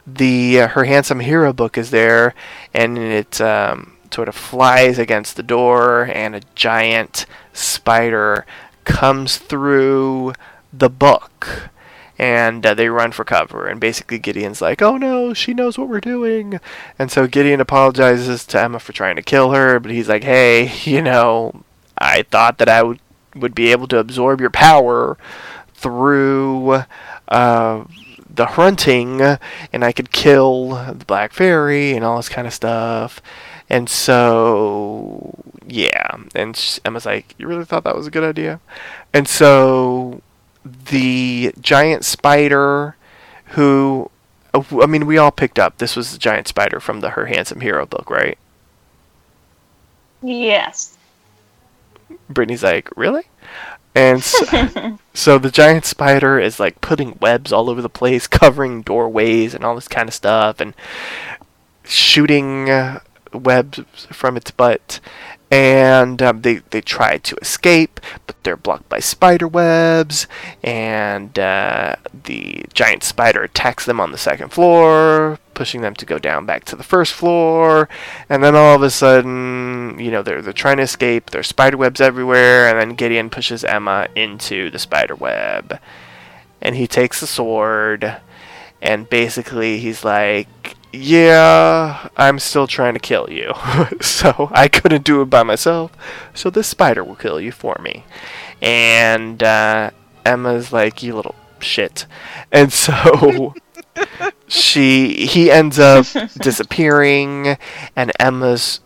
the 0.07 0.61
uh, 0.61 0.69
her 0.69 0.85
handsome 0.85 1.21
hero 1.21 1.53
book 1.53 1.77
is 1.77 1.91
there, 1.91 2.35
and 2.73 2.97
it 2.97 3.41
um, 3.41 3.97
sort 4.13 4.29
of 4.29 4.35
flies 4.35 4.99
against 4.99 5.37
the 5.37 5.43
door, 5.43 6.11
and 6.13 6.35
a 6.35 6.43
giant 6.55 7.27
spider 7.53 8.47
comes 8.85 9.39
through 9.39 10.33
the 10.73 10.91
book 10.91 11.71
and 12.21 12.67
uh, 12.67 12.75
they 12.75 12.91
run 12.91 13.13
for 13.13 13.25
cover. 13.25 13.67
And 13.67 13.81
basically, 13.81 14.19
Gideon's 14.19 14.61
like, 14.61 14.83
"Oh 14.83 14.99
no, 14.99 15.33
she 15.33 15.55
knows 15.55 15.79
what 15.79 15.89
we're 15.89 16.01
doing," 16.01 16.61
and 16.99 17.11
so 17.11 17.27
Gideon 17.27 17.63
apologizes 17.63 18.45
to 18.47 18.61
Emma 18.61 18.79
for 18.79 18.93
trying 18.93 19.17
to 19.17 19.23
kill 19.23 19.53
her, 19.53 19.81
but 19.81 19.91
he's 19.91 20.09
like, 20.09 20.23
"Hey, 20.23 20.71
you 20.85 21.01
know, 21.01 21.63
I 21.97 22.25
thought 22.25 22.59
that 22.59 22.69
I 22.69 22.83
would 22.83 23.01
would 23.35 23.55
be 23.55 23.73
able 23.73 23.89
to 23.89 23.99
absorb 23.99 24.41
your 24.41 24.51
power 24.51 25.17
through." 25.75 26.83
Uh, 27.27 27.85
the 28.33 28.47
hunting, 28.47 29.21
and 29.21 29.85
I 29.85 29.91
could 29.91 30.13
kill 30.13 30.69
the 30.69 31.05
Black 31.05 31.33
Fairy 31.33 31.93
and 31.93 32.05
all 32.05 32.17
this 32.17 32.29
kind 32.29 32.47
of 32.47 32.55
stuff. 32.55 33.21
And 33.71 33.89
so, 33.89 35.35
yeah. 35.67 36.17
And 36.35 36.81
Emma's 36.85 37.07
like, 37.07 37.35
You 37.39 37.47
really 37.47 37.65
thought 37.65 37.85
that 37.85 37.97
was 37.97 38.07
a 38.07 38.11
good 38.11 38.25
idea? 38.25 38.61
And 39.15 39.29
so 39.29 40.23
the 40.65 41.55
giant 41.61 42.05
spider 42.05 42.97
who 43.47 44.11
I 44.53 44.87
mean 44.87 45.07
we 45.07 45.17
all 45.17 45.31
picked 45.31 45.59
up 45.59 45.79
this 45.79 45.97
was 45.97 46.13
the 46.13 46.19
giant 46.19 46.49
spider 46.49 46.81
from 46.81 47.01
the 47.01 47.11
Her 47.11 47.27
Handsome 47.27 47.61
Hero 47.61 47.87
book, 47.87 48.11
right? 48.11 48.37
Yes. 50.23 50.99
Brittany's 52.29 52.63
like, 52.63 52.91
"Really?" 52.97 53.25
And 53.95 54.23
so, 54.23 54.99
so, 55.15 55.39
the 55.39 55.51
giant 55.51 55.85
spider 55.85 56.39
is 56.39 56.61
like 56.61 56.81
putting 56.81 57.17
webs 57.21 57.53
all 57.53 57.71
over 57.71 57.81
the 57.81 57.89
place, 57.89 58.27
covering 58.29 58.83
doorways 58.83 59.55
and 59.55 59.65
all 59.65 59.75
this 59.75 59.89
kind 59.89 60.09
of 60.09 60.15
stuff 60.15 60.61
and 60.61 60.75
shooting 61.85 62.71
uh, 62.71 63.01
webs 63.33 63.81
from 64.11 64.37
its 64.37 64.51
butt 64.51 65.01
and 65.51 66.23
um, 66.23 66.43
they 66.43 66.57
they 66.71 66.81
try 66.81 67.19
to 67.19 67.37
escape, 67.37 68.01
but 68.27 68.37
they're 68.45 68.57
blocked 68.57 68.89
by 68.89 69.01
spider 69.01 69.49
webs, 69.49 70.29
and 70.63 71.37
uh, 71.39 71.97
the 72.25 72.65
giant 72.73 73.03
spider 73.03 73.43
attacks 73.43 73.85
them 73.85 74.01
on 74.01 74.13
the 74.13 74.19
second 74.19 74.51
floor, 74.51 75.41
pushing 75.55 75.81
them 75.81 75.95
to 75.95 76.07
go 76.07 76.19
down 76.19 76.47
back 76.47 76.65
to 76.65 76.77
the 76.77 76.85
first 76.85 77.13
floor, 77.13 77.89
and 78.29 78.45
then 78.45 78.55
all 78.55 78.77
of 78.77 78.83
a 78.83 78.91
sudden, 78.91 79.99
you 79.99 80.11
know, 80.13 80.23
they're 80.23 80.41
they're 80.41 80.53
trying 80.53 80.77
to 80.77 80.85
escape. 80.85 81.31
There's 81.31 81.49
spider 81.49 81.77
webs 81.77 82.01
everywhere, 82.01 82.69
and 82.69 82.79
then 82.79 82.97
Gideon 82.97 83.29
pushes 83.29 83.65
Emma 83.65 84.07
into 84.15 84.71
the 84.71 84.79
spider 84.79 85.17
web, 85.17 85.81
and 86.63 86.77
he 86.77 86.87
takes 86.87 87.21
the 87.21 87.27
sword, 87.27 88.19
and 88.81 89.11
basically 89.11 89.79
he's 89.81 90.05
like, 90.05 90.77
yeah, 90.93 92.09
I'm 92.17 92.39
still 92.39 92.67
trying 92.67 92.95
to 92.95 93.01
kill 93.01 93.31
you. 93.31 93.53
so 94.01 94.51
I 94.53 94.69
couldn't 94.69 95.05
do 95.05 95.23
it 95.23 95.27
by 95.27 95.43
myself. 95.43 95.93
So 96.35 96.51
this 96.51 96.69
spider 96.69 97.05
will 97.05 97.17
kill 97.17 97.41
you 97.41 97.53
for 97.53 97.77
me. 97.81 98.05
And 98.61 99.43
uh, 99.43 99.91
Emma's 100.25 100.73
like, 100.73 101.03
you 101.03 101.15
little 101.15 101.37
shit. 101.61 102.07
And 102.51 102.73
so 102.73 103.55
she 104.49 105.27
he 105.27 105.51
ends 105.51 105.79
up 105.79 106.07
disappearing, 106.41 107.57
and 107.95 108.13
Emma's 108.19 108.81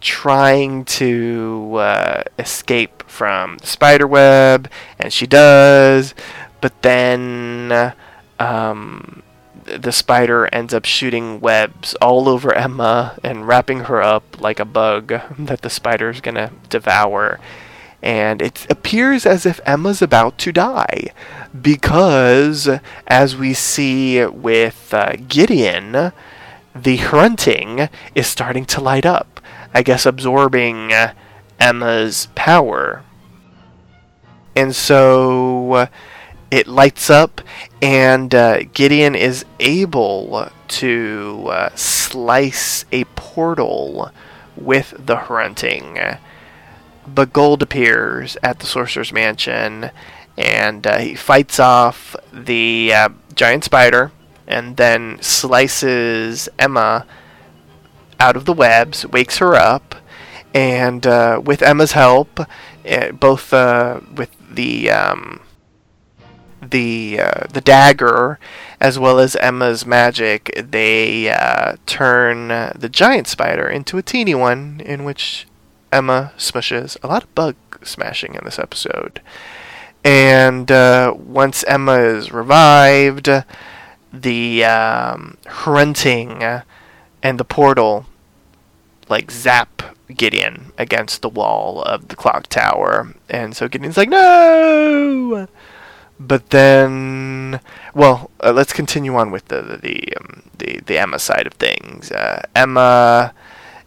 trying 0.00 0.84
to 0.84 1.74
uh, 1.76 2.22
escape 2.38 3.02
from 3.08 3.58
the 3.58 3.66
spider 3.66 4.06
web, 4.06 4.70
and 4.98 5.12
she 5.12 5.26
does. 5.26 6.14
But 6.60 6.82
then. 6.82 7.94
Um, 8.40 9.24
the 9.76 9.92
spider 9.92 10.48
ends 10.52 10.72
up 10.72 10.84
shooting 10.84 11.40
webs 11.40 11.94
all 11.96 12.28
over 12.28 12.54
Emma 12.54 13.18
and 13.22 13.46
wrapping 13.46 13.80
her 13.80 14.02
up 14.02 14.40
like 14.40 14.60
a 14.60 14.64
bug 14.64 15.08
that 15.38 15.62
the 15.62 15.70
spider's 15.70 16.20
gonna 16.20 16.52
devour. 16.68 17.40
And 18.00 18.40
it 18.40 18.66
appears 18.70 19.26
as 19.26 19.44
if 19.44 19.60
Emma's 19.66 20.00
about 20.00 20.38
to 20.38 20.52
die 20.52 21.08
because, 21.60 22.68
as 23.08 23.36
we 23.36 23.54
see 23.54 24.24
with 24.24 24.94
uh, 24.94 25.14
Gideon, 25.26 26.12
the 26.74 26.96
hunting 26.98 27.88
is 28.14 28.28
starting 28.28 28.64
to 28.66 28.80
light 28.80 29.04
up. 29.04 29.40
I 29.74 29.82
guess 29.82 30.06
absorbing 30.06 30.92
Emma's 31.58 32.28
power. 32.34 33.02
And 34.54 34.74
so 34.74 35.88
it 36.50 36.66
lights 36.66 37.10
up, 37.10 37.40
and 37.82 38.34
uh, 38.34 38.62
Gideon 38.72 39.14
is 39.14 39.44
able 39.60 40.50
to 40.68 41.48
uh, 41.50 41.70
slice 41.74 42.84
a 42.90 43.04
portal 43.04 44.10
with 44.56 44.94
the 44.98 45.16
hunting. 45.16 45.98
But 47.06 47.32
Gold 47.32 47.62
appears 47.62 48.36
at 48.42 48.60
the 48.60 48.66
Sorcerer's 48.66 49.12
Mansion, 49.12 49.90
and 50.36 50.86
uh, 50.86 50.98
he 50.98 51.14
fights 51.14 51.58
off 51.58 52.16
the 52.32 52.92
uh, 52.94 53.08
giant 53.34 53.64
spider, 53.64 54.12
and 54.46 54.76
then 54.76 55.20
slices 55.20 56.48
Emma 56.58 57.06
out 58.20 58.36
of 58.36 58.44
the 58.44 58.52
webs, 58.52 59.06
wakes 59.06 59.38
her 59.38 59.54
up, 59.54 59.94
and 60.54 61.06
uh, 61.06 61.40
with 61.44 61.62
Emma's 61.62 61.92
help, 61.92 62.40
eh, 62.84 63.10
both 63.10 63.52
uh, 63.52 64.00
with 64.14 64.30
the 64.50 64.90
um, 64.90 65.40
the 66.70 67.20
uh, 67.20 67.46
the 67.52 67.60
dagger 67.60 68.38
as 68.80 68.98
well 68.98 69.18
as 69.18 69.36
Emma's 69.36 69.84
magic, 69.84 70.52
they 70.56 71.30
uh, 71.30 71.76
turn 71.86 72.48
the 72.48 72.88
giant 72.90 73.26
spider 73.26 73.68
into 73.68 73.98
a 73.98 74.02
teeny 74.02 74.34
one, 74.34 74.80
in 74.84 75.04
which 75.04 75.46
Emma 75.92 76.32
smushes. 76.38 76.96
A 77.02 77.08
lot 77.08 77.24
of 77.24 77.34
bug 77.34 77.56
smashing 77.82 78.34
in 78.34 78.44
this 78.44 78.58
episode. 78.58 79.20
And 80.04 80.70
uh, 80.70 81.14
once 81.16 81.64
Emma 81.64 81.98
is 81.98 82.30
revived, 82.30 83.28
the 84.12 84.64
um, 84.64 85.36
hunting 85.46 86.42
and 87.22 87.38
the 87.38 87.44
portal 87.44 88.06
like 89.08 89.30
zap 89.30 89.96
Gideon 90.14 90.72
against 90.78 91.22
the 91.22 91.28
wall 91.28 91.82
of 91.82 92.08
the 92.08 92.16
clock 92.16 92.46
tower. 92.46 93.14
And 93.28 93.56
so 93.56 93.68
Gideon's 93.68 93.96
like, 93.96 94.08
no! 94.08 95.48
But 96.18 96.50
then, 96.50 97.60
well, 97.94 98.30
uh, 98.40 98.52
let's 98.52 98.72
continue 98.72 99.14
on 99.16 99.30
with 99.30 99.48
the 99.48 99.62
the 99.62 99.76
the, 99.76 100.16
um, 100.16 100.42
the, 100.58 100.80
the 100.86 100.98
Emma 100.98 101.18
side 101.18 101.46
of 101.46 101.54
things. 101.54 102.10
Uh, 102.10 102.42
Emma 102.54 103.32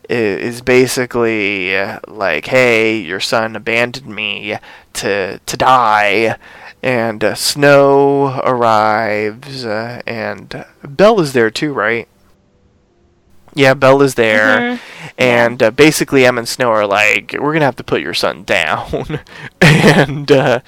is 0.10 0.62
basically 0.62 1.76
uh, 1.78 2.00
like, 2.08 2.48
"Hey, 2.48 2.98
your 2.98 3.20
son 3.20 3.56
abandoned 3.56 4.08
me 4.14 4.58
to 4.94 5.40
to 5.40 5.58
die." 5.58 6.38
And 6.84 7.24
uh, 7.24 7.36
Snow 7.36 8.42
arrives, 8.44 9.66
uh, 9.66 10.02
and 10.08 10.66
Belle 10.84 11.20
is 11.22 11.34
there 11.34 11.52
too, 11.52 11.74
right? 11.74 12.08
Yeah, 13.54 13.74
Belle 13.74 14.02
is 14.02 14.16
there, 14.16 14.78
mm-hmm. 14.78 15.08
and 15.18 15.62
uh, 15.62 15.72
basically 15.72 16.26
Em 16.26 16.38
and 16.38 16.48
Snow 16.48 16.70
are 16.70 16.88
like, 16.88 17.36
"We're 17.38 17.52
gonna 17.52 17.66
have 17.66 17.76
to 17.78 17.84
put 17.84 18.02
your 18.02 18.14
son 18.14 18.44
down," 18.44 19.20
and 19.62 20.32
uh, 20.32 20.62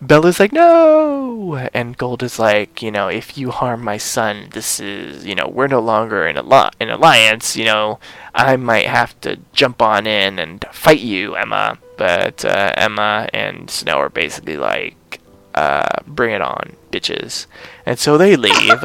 Bella's 0.00 0.40
like, 0.40 0.52
"No," 0.52 1.68
and 1.72 1.96
Gold 1.96 2.24
is 2.24 2.40
like, 2.40 2.82
"You 2.82 2.90
know, 2.90 3.06
if 3.06 3.38
you 3.38 3.52
harm 3.52 3.84
my 3.84 3.98
son, 3.98 4.48
this 4.50 4.80
is, 4.80 5.24
you 5.24 5.36
know, 5.36 5.48
we're 5.48 5.68
no 5.68 5.78
longer 5.78 6.26
in 6.26 6.36
a 6.36 6.42
li- 6.42 6.70
an 6.80 6.90
alliance. 6.90 7.56
You 7.56 7.66
know, 7.66 8.00
I 8.34 8.56
might 8.56 8.86
have 8.86 9.18
to 9.20 9.38
jump 9.52 9.80
on 9.80 10.06
in 10.06 10.40
and 10.40 10.64
fight 10.72 11.00
you, 11.00 11.36
Emma." 11.36 11.78
But 11.96 12.44
uh, 12.44 12.72
Emma 12.76 13.28
and 13.32 13.70
Snow 13.70 13.98
are 13.98 14.08
basically 14.08 14.56
like, 14.56 15.20
uh, 15.54 16.00
"Bring 16.04 16.34
it 16.34 16.42
on, 16.42 16.74
bitches," 16.90 17.46
and 17.86 17.96
so 17.96 18.18
they 18.18 18.34
leave, 18.34 18.84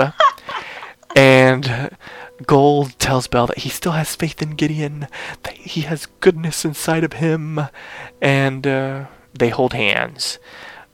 and. 1.16 1.98
Gold 2.46 2.98
tells 3.00 3.28
Belle 3.28 3.48
that 3.48 3.60
he 3.60 3.70
still 3.70 3.94
has 3.94 4.16
faith 4.16 4.42
in 4.42 4.52
Gideon, 4.52 5.08
that 5.44 5.54
he 5.54 5.82
has 5.82 6.08
goodness 6.20 6.64
inside 6.64 7.04
of 7.04 7.14
him, 7.14 7.60
and 8.22 8.66
uh, 8.66 9.06
they 9.34 9.50
hold 9.50 9.74
hands. 9.74 10.40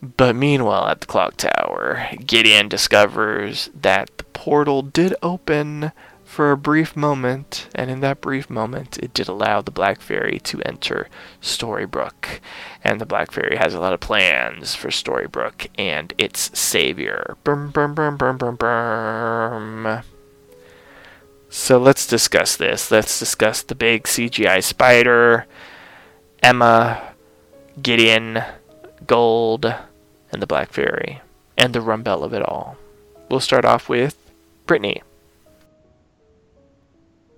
But 0.02 0.36
meanwhile, 0.36 0.88
at 0.88 1.02
the 1.02 1.08
clock 1.08 1.38
tower, 1.38 2.08
Gideon 2.26 2.68
discovers 2.68 3.70
that 3.80 4.18
the 4.18 4.24
portal 4.26 4.82
did 4.82 5.16
open 5.24 5.92
for 6.24 6.52
a 6.52 6.58
brief 6.58 6.96
moment, 6.96 7.70
and 7.74 7.90
in 7.90 8.02
that 8.02 8.20
brief 8.20 8.50
moment, 8.50 8.98
it 8.98 9.14
did 9.14 9.28
allow 9.28 9.62
the 9.62 9.72
Black 9.72 10.02
Fairy 10.02 10.40
to 10.40 10.62
enter 10.64 11.08
Storybrooke. 11.42 12.40
And 12.84 13.00
the 13.00 13.06
Black 13.06 13.32
Fairy 13.32 13.56
has 13.56 13.74
a 13.74 13.80
lot 13.80 13.94
of 13.94 14.00
plans 14.00 14.76
for 14.76 14.90
Storybrooke 14.90 15.68
and 15.78 16.14
its 16.18 16.58
savior. 16.58 17.38
Brum, 17.44 17.70
brum, 17.70 17.94
brum, 17.94 18.18
brum, 18.18 18.38
brum, 18.38 18.56
brum. 18.56 20.04
So 21.56 21.78
let's 21.80 22.06
discuss 22.06 22.58
this. 22.58 22.92
Let's 22.92 23.18
discuss 23.18 23.64
the 23.64 23.76
big 23.76 24.04
CGI 24.04 24.62
spider, 24.62 25.48
Emma, 26.44 27.14
Gideon, 27.82 28.44
Gold, 29.08 29.74
and 30.34 30.42
the 30.42 30.48
Black 30.48 30.74
Fairy, 30.74 31.22
and 31.58 31.74
the 31.74 31.80
rumble 31.80 32.26
of 32.26 32.34
it 32.34 32.44
all. 32.44 32.76
We'll 33.30 33.40
start 33.40 33.64
off 33.64 33.88
with 33.88 34.18
Brittany. 34.68 35.02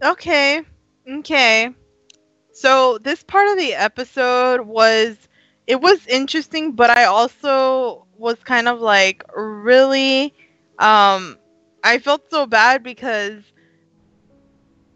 Okay. 0.03 0.63
Okay. 1.07 1.69
So 2.51 2.97
this 2.97 3.23
part 3.23 3.47
of 3.49 3.57
the 3.57 3.75
episode 3.75 4.61
was 4.61 5.15
it 5.67 5.79
was 5.79 6.05
interesting, 6.07 6.71
but 6.71 6.89
I 6.89 7.05
also 7.05 8.07
was 8.17 8.37
kind 8.43 8.67
of 8.67 8.81
like 8.81 9.23
really 9.35 10.33
um 10.79 11.37
I 11.83 11.99
felt 11.99 12.29
so 12.31 12.47
bad 12.47 12.81
because 12.81 13.43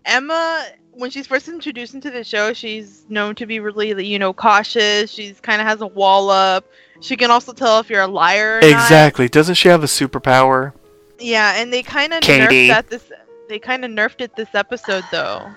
Emma 0.06 0.66
when 0.94 1.10
she's 1.10 1.26
first 1.28 1.48
introduced 1.48 1.94
into 1.94 2.12
the 2.12 2.24
show, 2.24 2.52
she's 2.54 3.06
known 3.08 3.34
to 3.36 3.46
be 3.46 3.60
really, 3.60 4.06
you 4.06 4.20
know, 4.20 4.34
cautious. 4.34 5.10
She's 5.10 5.40
kind 5.40 5.62
of 5.62 5.68
has 5.68 5.82
a 5.82 5.88
wall 5.88 6.30
up. 6.30 6.66
She 7.00 7.16
can 7.16 7.32
also 7.32 7.54
tell 7.54 7.80
if 7.80 7.90
you're 7.90 8.02
a 8.02 8.08
liar. 8.08 8.58
Or 8.58 8.62
not. 8.62 8.70
Exactly. 8.72 9.30
Doesn't 9.30 9.56
she 9.56 9.70
have 9.70 9.84
a 9.84 9.88
superpower? 9.88 10.74
Yeah, 11.18 11.54
and 11.56 11.72
they 11.72 11.82
kind 11.84 12.14
of 12.14 12.22
nerfed 12.22 12.68
that 12.68 12.90
this. 12.90 13.12
They 13.48 13.60
kind 13.60 13.84
of 13.86 13.92
nerfed 13.92 14.22
it 14.22 14.36
this 14.36 14.54
episode 14.54 15.04
though, 15.12 15.50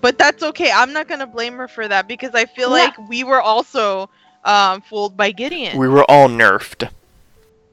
but 0.00 0.18
that's 0.18 0.42
okay. 0.42 0.70
I'm 0.72 0.92
not 0.92 1.08
gonna 1.08 1.26
blame 1.26 1.54
her 1.56 1.68
for 1.68 1.86
that 1.88 2.06
because 2.08 2.34
I 2.34 2.44
feel 2.46 2.68
Yeah. 2.68 2.84
like 2.84 3.08
we 3.08 3.24
were 3.24 3.40
also 3.40 4.08
um, 4.44 4.80
fooled 4.82 5.16
by 5.16 5.30
Gideon. 5.32 5.76
We 5.78 5.88
were 5.88 6.04
all 6.10 6.28
nerfed. 6.28 6.90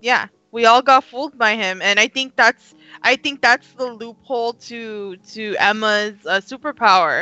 yeah, 0.02 0.28
we 0.57 0.65
all 0.65 0.81
got 0.91 1.03
fooled 1.03 1.35
by 1.45 1.53
him, 1.63 1.75
and 1.88 1.95
I 1.99 2.07
think 2.15 2.35
that's 2.35 2.65
I 3.11 3.13
think 3.23 3.35
that's 3.47 3.67
the 3.81 3.88
loophole 4.01 4.53
to 4.69 5.15
to 5.34 5.43
Emma's 5.69 6.15
uh, 6.25 6.41
superpower. 6.51 7.15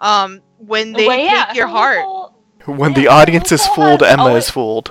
Um, 0.00 0.30
when 0.72 0.86
they 0.92 1.06
Well, 1.06 1.46
take 1.46 1.56
your 1.58 1.68
her 1.68 1.72
heart. 1.78 1.98
loophole- 1.98 2.34
When 2.80 2.92
Yeah, 2.92 3.00
the 3.00 3.08
audience 3.18 3.48
is 3.52 3.64
fooled, 3.74 4.02
Emma 4.02 4.24
always- 4.28 4.44
is 4.44 4.50
fooled. 4.56 4.88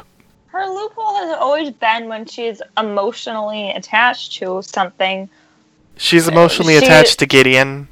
Her 0.56 0.66
loophole 0.78 1.16
has 1.24 1.32
always 1.46 1.70
been 1.72 2.04
when 2.14 2.24
she's 2.34 2.60
emotionally 2.78 3.66
attached 3.80 4.28
to 4.40 4.62
something. 4.64 5.30
She's 6.06 6.28
emotionally 6.34 6.76
she- 6.80 6.86
attached 6.86 7.20
to 7.20 7.26
Gideon. 7.36 7.88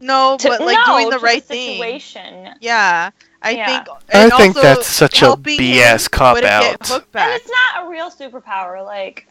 No, 0.00 0.36
To, 0.38 0.48
but 0.50 0.60
like 0.60 0.78
no, 0.86 0.92
doing 0.92 1.10
the 1.10 1.18
right 1.30 1.42
the 1.42 1.54
thing. 1.54 1.76
situation. 1.78 2.50
Yeah, 2.60 3.10
I 3.46 3.50
Yeah. 3.50 3.84
think. 3.84 3.98
I 4.12 4.30
think 4.36 4.54
that's 4.56 4.86
such 4.86 5.22
a 5.22 5.36
BS 5.36 6.08
cop 6.10 6.42
out. 6.42 6.64
And 6.64 6.76
it's 6.80 7.50
not 7.50 7.84
a 7.84 7.88
real 7.88 8.10
superpower. 8.10 8.84
Like, 8.84 9.26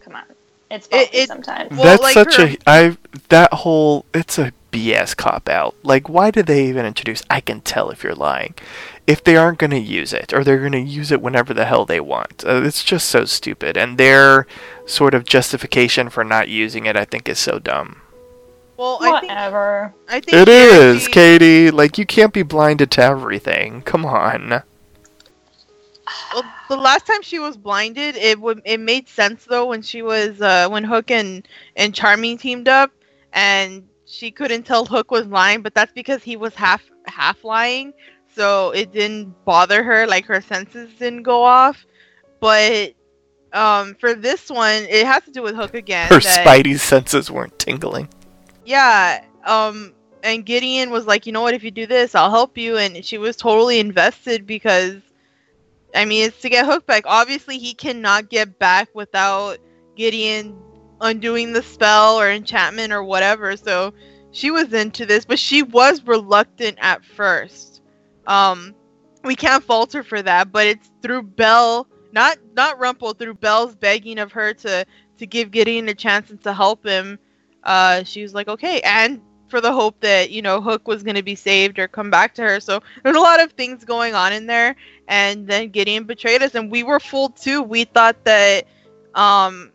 come 0.00 0.14
on, 0.16 0.22
it's 0.70 0.88
It- 0.90 1.10
it- 1.12 1.28
sometimes. 1.28 1.70
Well, 1.70 1.82
That's 1.84 2.02
like 2.02 2.14
such 2.14 2.36
her- 2.36 2.44
a 2.44 2.56
I 2.66 2.96
that 3.28 3.52
whole 3.52 4.06
it's 4.14 4.38
a 4.38 4.52
BS 4.70 5.14
cop 5.16 5.48
out. 5.48 5.74
Like 5.82 6.08
why 6.08 6.30
did 6.30 6.46
they 6.46 6.64
even 6.64 6.84
introduce 6.86 7.22
I 7.30 7.40
can 7.40 7.60
tell 7.60 7.90
if 7.90 8.02
you're 8.02 8.14
lying. 8.14 8.54
If 9.06 9.22
they 9.22 9.36
aren't 9.36 9.58
going 9.58 9.70
to 9.70 9.78
use 9.78 10.12
it 10.14 10.32
or 10.32 10.42
they're 10.42 10.58
going 10.58 10.72
to 10.72 10.80
use 10.80 11.12
it 11.12 11.20
whenever 11.20 11.52
the 11.54 11.66
hell 11.66 11.84
they 11.84 12.00
want. 12.00 12.42
Uh, 12.44 12.62
it's 12.64 12.82
just 12.82 13.08
so 13.08 13.24
stupid 13.26 13.76
and 13.76 13.98
their 13.98 14.46
sort 14.86 15.12
of 15.14 15.24
justification 15.26 16.08
for 16.08 16.24
not 16.24 16.48
using 16.48 16.86
it 16.86 16.96
I 16.96 17.04
think 17.04 17.28
is 17.28 17.38
so 17.38 17.58
dumb. 17.58 18.00
Well, 18.76 18.98
I 19.00 19.20
think 19.20 19.30
Whatever. 19.30 19.94
I 20.08 20.20
think 20.20 20.36
It 20.36 20.48
here 20.48 20.82
is, 20.90 21.08
Katie. 21.08 21.70
Like 21.70 21.98
you 21.98 22.06
can't 22.06 22.32
be 22.32 22.42
blinded 22.42 22.90
to 22.92 23.02
everything. 23.02 23.82
Come 23.82 24.04
on. 24.04 24.62
Well, 26.32 26.44
the 26.68 26.76
last 26.76 27.06
time 27.06 27.22
she 27.22 27.38
was 27.38 27.56
blinded, 27.56 28.16
it 28.16 28.40
would 28.40 28.62
it 28.64 28.80
made 28.80 29.08
sense 29.08 29.44
though 29.44 29.66
when 29.66 29.82
she 29.82 30.02
was 30.02 30.40
uh, 30.40 30.68
when 30.68 30.84
Hook 30.84 31.10
and 31.10 31.46
and 31.76 31.94
Charming 31.94 32.36
teamed 32.38 32.68
up, 32.68 32.90
and 33.32 33.86
she 34.06 34.30
couldn't 34.30 34.64
tell 34.64 34.84
Hook 34.84 35.10
was 35.10 35.26
lying, 35.26 35.62
but 35.62 35.74
that's 35.74 35.92
because 35.92 36.22
he 36.22 36.36
was 36.36 36.54
half 36.54 36.82
half 37.06 37.44
lying, 37.44 37.92
so 38.34 38.70
it 38.70 38.92
didn't 38.92 39.44
bother 39.44 39.82
her. 39.82 40.06
Like 40.06 40.26
her 40.26 40.40
senses 40.40 40.90
didn't 40.98 41.22
go 41.22 41.42
off. 41.42 41.84
But 42.40 42.94
um, 43.52 43.94
for 43.94 44.14
this 44.14 44.50
one, 44.50 44.82
it 44.84 45.06
has 45.06 45.24
to 45.24 45.30
do 45.30 45.42
with 45.42 45.54
Hook 45.54 45.74
again. 45.74 46.08
Her 46.08 46.20
that- 46.20 46.46
spidey 46.46 46.78
senses 46.78 47.30
weren't 47.30 47.58
tingling. 47.58 48.08
Yeah 48.64 49.24
um 49.44 49.92
and 50.22 50.46
gideon 50.46 50.90
was 50.90 51.06
like 51.06 51.26
you 51.26 51.32
know 51.32 51.42
what? 51.42 51.54
If 51.54 51.64
you 51.64 51.70
do 51.70 51.86
this 51.86 52.14
i'll 52.14 52.30
help 52.30 52.56
you. 52.56 52.76
And 52.76 53.04
she 53.04 53.18
was 53.18 53.36
totally 53.36 53.78
invested 53.78 54.46
because 54.46 55.02
i 55.94 56.04
mean 56.04 56.26
it's 56.26 56.40
to 56.42 56.48
get 56.48 56.66
hook 56.66 56.86
back. 56.86 57.04
Obviously 57.06 57.58
he 57.58 57.74
cannot 57.74 58.30
get 58.30 58.58
back 58.58 58.88
without 58.94 59.58
gideon 59.96 60.56
undoing 61.00 61.52
the 61.52 61.62
spell 61.62 62.18
or 62.18 62.30
enchantment 62.30 62.92
or 62.92 63.04
whatever. 63.04 63.56
So 63.56 63.92
she 64.30 64.50
was 64.50 64.72
into 64.72 65.06
this 65.06 65.24
but 65.24 65.38
she 65.38 65.62
was 65.62 66.02
reluctant 66.04 66.78
at 66.80 67.04
first. 67.04 67.82
Um 68.26 68.74
we 69.24 69.36
can't 69.36 69.64
fault 69.64 69.92
her 69.92 70.02
for 70.02 70.22
that 70.22 70.52
but 70.52 70.66
it's 70.66 70.90
through 71.02 71.22
belle 71.22 71.86
not 72.12 72.38
not 72.54 72.78
rumple 72.78 73.12
through 73.14 73.34
belle's 73.34 73.74
begging 73.74 74.18
of 74.18 74.32
her 74.32 74.54
to 74.54 74.84
to 75.18 75.26
give 75.26 75.50
gideon 75.50 75.88
a 75.88 75.94
chance 75.94 76.30
and 76.30 76.42
to 76.42 76.52
help 76.52 76.84
him 76.84 77.18
uh, 77.64 78.04
she 78.04 78.22
was 78.22 78.34
like, 78.34 78.48
okay, 78.48 78.80
and 78.82 79.20
for 79.48 79.60
the 79.60 79.72
hope 79.72 80.00
that 80.00 80.30
you 80.30 80.42
know 80.42 80.60
Hook 80.60 80.88
was 80.88 81.02
going 81.02 81.16
to 81.16 81.22
be 81.22 81.34
saved 81.34 81.78
or 81.78 81.88
come 81.88 82.10
back 82.10 82.34
to 82.34 82.42
her. 82.42 82.60
So 82.60 82.80
there's 83.02 83.16
a 83.16 83.20
lot 83.20 83.42
of 83.42 83.52
things 83.52 83.84
going 83.84 84.14
on 84.14 84.32
in 84.32 84.46
there, 84.46 84.76
and 85.08 85.46
then 85.46 85.70
Gideon 85.70 86.04
betrayed 86.04 86.42
us, 86.42 86.54
and 86.54 86.70
we 86.70 86.82
were 86.82 87.00
fooled 87.00 87.36
too. 87.36 87.62
We 87.62 87.84
thought 87.84 88.24
that 88.24 88.66
um, 89.14 89.72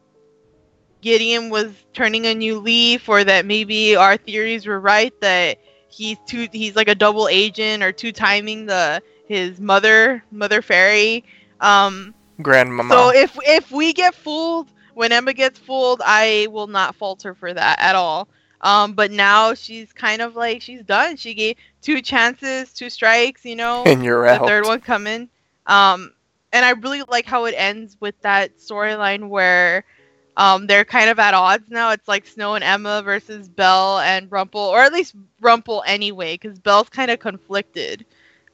Gideon 1.01 1.49
was 1.49 1.71
turning 1.93 2.25
a 2.25 2.35
new 2.35 2.59
leaf, 2.59 3.07
or 3.09 3.23
that 3.23 3.45
maybe 3.45 3.95
our 3.95 4.17
theories 4.17 4.65
were 4.65 4.79
right 4.79 5.13
that 5.21 5.59
he's 5.87 6.17
two, 6.25 6.47
he's 6.51 6.75
like 6.75 6.87
a 6.87 6.95
double 6.95 7.27
agent 7.27 7.83
or 7.83 7.91
two 7.91 8.11
timing 8.11 8.65
the 8.65 9.01
his 9.27 9.59
mother, 9.59 10.23
Mother 10.31 10.61
Fairy. 10.61 11.23
Um, 11.61 12.13
Grandmama. 12.41 12.93
so 12.93 13.11
if 13.13 13.37
if 13.45 13.71
we 13.71 13.93
get 13.93 14.15
fooled 14.15 14.71
when 14.93 15.11
Emma 15.11 15.33
gets 15.33 15.59
fooled, 15.59 16.01
I 16.03 16.47
will 16.51 16.67
not 16.67 16.95
fault 16.95 17.23
her 17.23 17.33
for 17.33 17.53
that 17.53 17.79
at 17.79 17.95
all. 17.95 18.27
Um, 18.61 18.93
but 18.93 19.11
now 19.11 19.53
she's 19.53 19.93
kind 19.93 20.21
of 20.21 20.35
like 20.35 20.61
she's 20.61 20.83
done. 20.83 21.15
She 21.15 21.33
gave 21.33 21.55
two 21.81 22.01
chances, 22.01 22.73
two 22.73 22.89
strikes, 22.89 23.45
you 23.45 23.55
know, 23.55 23.83
and 23.85 24.03
you're 24.03 24.23
the 24.23 24.41
out. 24.41 24.47
third 24.47 24.65
one 24.65 24.81
coming. 24.81 25.29
Um, 25.65 26.13
and 26.51 26.65
I 26.65 26.71
really 26.71 27.03
like 27.03 27.25
how 27.25 27.45
it 27.45 27.53
ends 27.57 27.95
with 27.99 28.19
that 28.21 28.57
storyline 28.57 29.29
where 29.29 29.85
um, 30.35 30.67
they're 30.67 30.85
kind 30.85 31.09
of 31.09 31.19
at 31.19 31.33
odds 31.33 31.69
now. 31.69 31.91
It's 31.91 32.07
like 32.07 32.25
Snow 32.25 32.55
and 32.55 32.63
Emma 32.63 33.01
versus 33.03 33.47
Belle 33.47 33.99
and 33.99 34.31
Rumple, 34.31 34.61
or 34.61 34.79
at 34.79 34.93
least 34.93 35.15
Rumple 35.41 35.83
anyway, 35.85 36.35
because 36.35 36.59
Belle's 36.59 36.89
kind 36.89 37.11
of 37.11 37.19
conflicted. 37.19 38.05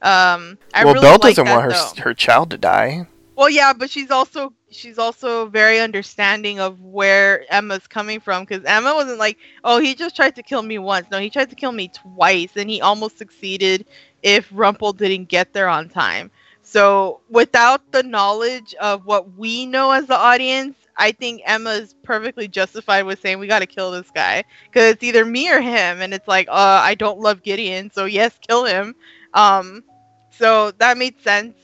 Um, 0.02 0.58
I 0.74 0.84
well, 0.84 0.94
really 0.94 1.04
Belle 1.04 1.12
like 1.12 1.20
doesn't 1.20 1.44
that, 1.46 1.52
want 1.52 1.64
her 1.64 1.70
though. 1.70 2.02
her 2.02 2.14
child 2.14 2.50
to 2.50 2.58
die. 2.58 3.08
Well, 3.34 3.50
yeah, 3.50 3.72
but 3.72 3.90
she's 3.90 4.10
also 4.10 4.52
she's 4.70 4.98
also 4.98 5.46
very 5.48 5.80
understanding 5.80 6.60
of 6.60 6.80
where 6.80 7.44
Emma's 7.52 7.86
coming 7.86 8.20
from 8.20 8.44
because 8.44 8.64
Emma 8.64 8.94
wasn't 8.94 9.18
like, 9.18 9.38
oh, 9.64 9.78
he 9.80 9.94
just 9.94 10.16
tried 10.16 10.34
to 10.36 10.42
kill 10.42 10.62
me 10.62 10.78
once. 10.78 11.06
No, 11.10 11.18
he 11.18 11.30
tried 11.30 11.50
to 11.50 11.56
kill 11.56 11.72
me 11.72 11.88
twice, 11.88 12.52
and 12.56 12.68
he 12.70 12.80
almost 12.80 13.18
succeeded 13.18 13.86
if 14.22 14.48
Rumple 14.52 14.92
didn't 14.92 15.28
get 15.28 15.52
there 15.52 15.68
on 15.68 15.88
time. 15.88 16.30
So, 16.62 17.20
without 17.28 17.92
the 17.92 18.02
knowledge 18.02 18.74
of 18.80 19.04
what 19.04 19.34
we 19.36 19.66
know 19.66 19.92
as 19.92 20.06
the 20.06 20.16
audience, 20.16 20.76
I 20.96 21.12
think 21.12 21.42
Emma's 21.44 21.94
perfectly 22.02 22.48
justified 22.48 23.04
with 23.04 23.20
saying 23.20 23.38
we 23.38 23.46
got 23.46 23.60
to 23.60 23.66
kill 23.66 23.90
this 23.92 24.10
guy 24.10 24.44
because 24.64 24.92
it's 24.92 25.02
either 25.04 25.24
me 25.24 25.50
or 25.50 25.60
him, 25.60 26.00
and 26.02 26.12
it's 26.12 26.26
like, 26.28 26.48
uh, 26.48 26.80
I 26.82 26.94
don't 26.94 27.20
love 27.20 27.42
Gideon, 27.42 27.90
so 27.90 28.04
yes, 28.06 28.36
kill 28.46 28.64
him. 28.64 28.94
Um, 29.32 29.82
so 30.30 30.72
that 30.72 30.98
made 30.98 31.20
sense 31.20 31.54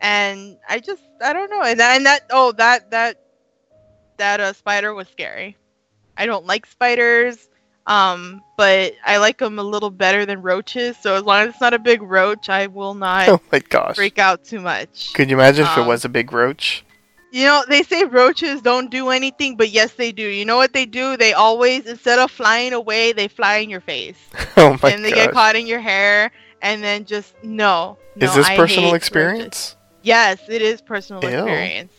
and 0.00 0.56
I 0.68 0.78
just 0.80 1.02
I 1.22 1.32
don't 1.32 1.50
know, 1.50 1.62
and 1.62 1.78
that, 1.80 1.96
and 1.96 2.06
that 2.06 2.22
oh 2.30 2.52
that 2.52 2.90
that 2.90 3.16
that 4.18 4.40
uh, 4.40 4.52
spider 4.52 4.94
was 4.94 5.08
scary. 5.08 5.56
I 6.16 6.26
don't 6.26 6.46
like 6.46 6.66
spiders, 6.66 7.48
um, 7.86 8.42
but 8.56 8.92
I 9.04 9.16
like 9.18 9.38
them 9.38 9.58
a 9.58 9.62
little 9.62 9.90
better 9.90 10.26
than 10.26 10.42
roaches. 10.42 10.96
So 10.98 11.14
as 11.14 11.22
long 11.22 11.42
as 11.42 11.48
it's 11.50 11.60
not 11.60 11.74
a 11.74 11.78
big 11.78 12.02
roach, 12.02 12.48
I 12.48 12.66
will 12.66 12.94
not 12.94 13.28
Oh 13.28 13.40
my 13.50 13.60
gosh. 13.60 13.96
freak 13.96 14.18
out 14.18 14.44
too 14.44 14.60
much. 14.60 15.12
Could 15.14 15.30
you 15.30 15.36
imagine 15.36 15.64
if 15.66 15.76
it 15.76 15.80
Um, 15.80 15.86
was 15.86 16.04
a 16.04 16.08
big 16.08 16.32
roach? 16.32 16.84
You 17.32 17.44
know, 17.46 17.64
they 17.68 17.84
say 17.84 18.04
roaches 18.04 18.60
don't 18.60 18.90
do 18.90 19.10
anything, 19.10 19.56
but 19.56 19.70
yes, 19.70 19.92
they 19.92 20.10
do. 20.10 20.26
You 20.26 20.44
know 20.44 20.56
what 20.56 20.72
they 20.72 20.84
do? 20.84 21.16
They 21.16 21.32
always, 21.32 21.86
instead 21.86 22.18
of 22.18 22.28
flying 22.30 22.72
away, 22.72 23.12
they 23.12 23.28
fly 23.28 23.58
in 23.58 23.70
your 23.70 23.80
face, 23.80 24.18
Oh 24.56 24.76
my 24.82 24.90
and 24.90 25.04
they 25.04 25.10
gosh. 25.10 25.18
get 25.26 25.32
caught 25.32 25.54
in 25.54 25.66
your 25.66 25.78
hair, 25.80 26.32
and 26.60 26.82
then 26.82 27.04
just 27.04 27.34
no. 27.44 27.98
no 28.16 28.26
Is 28.26 28.34
this 28.34 28.48
I 28.48 28.56
personal 28.56 28.94
experience? 28.94 29.40
roaches. 29.40 29.76
Yes, 30.02 30.40
it 30.48 30.62
is 30.62 30.80
personal 30.80 31.22
Ew. 31.22 31.28
experience. 31.28 31.92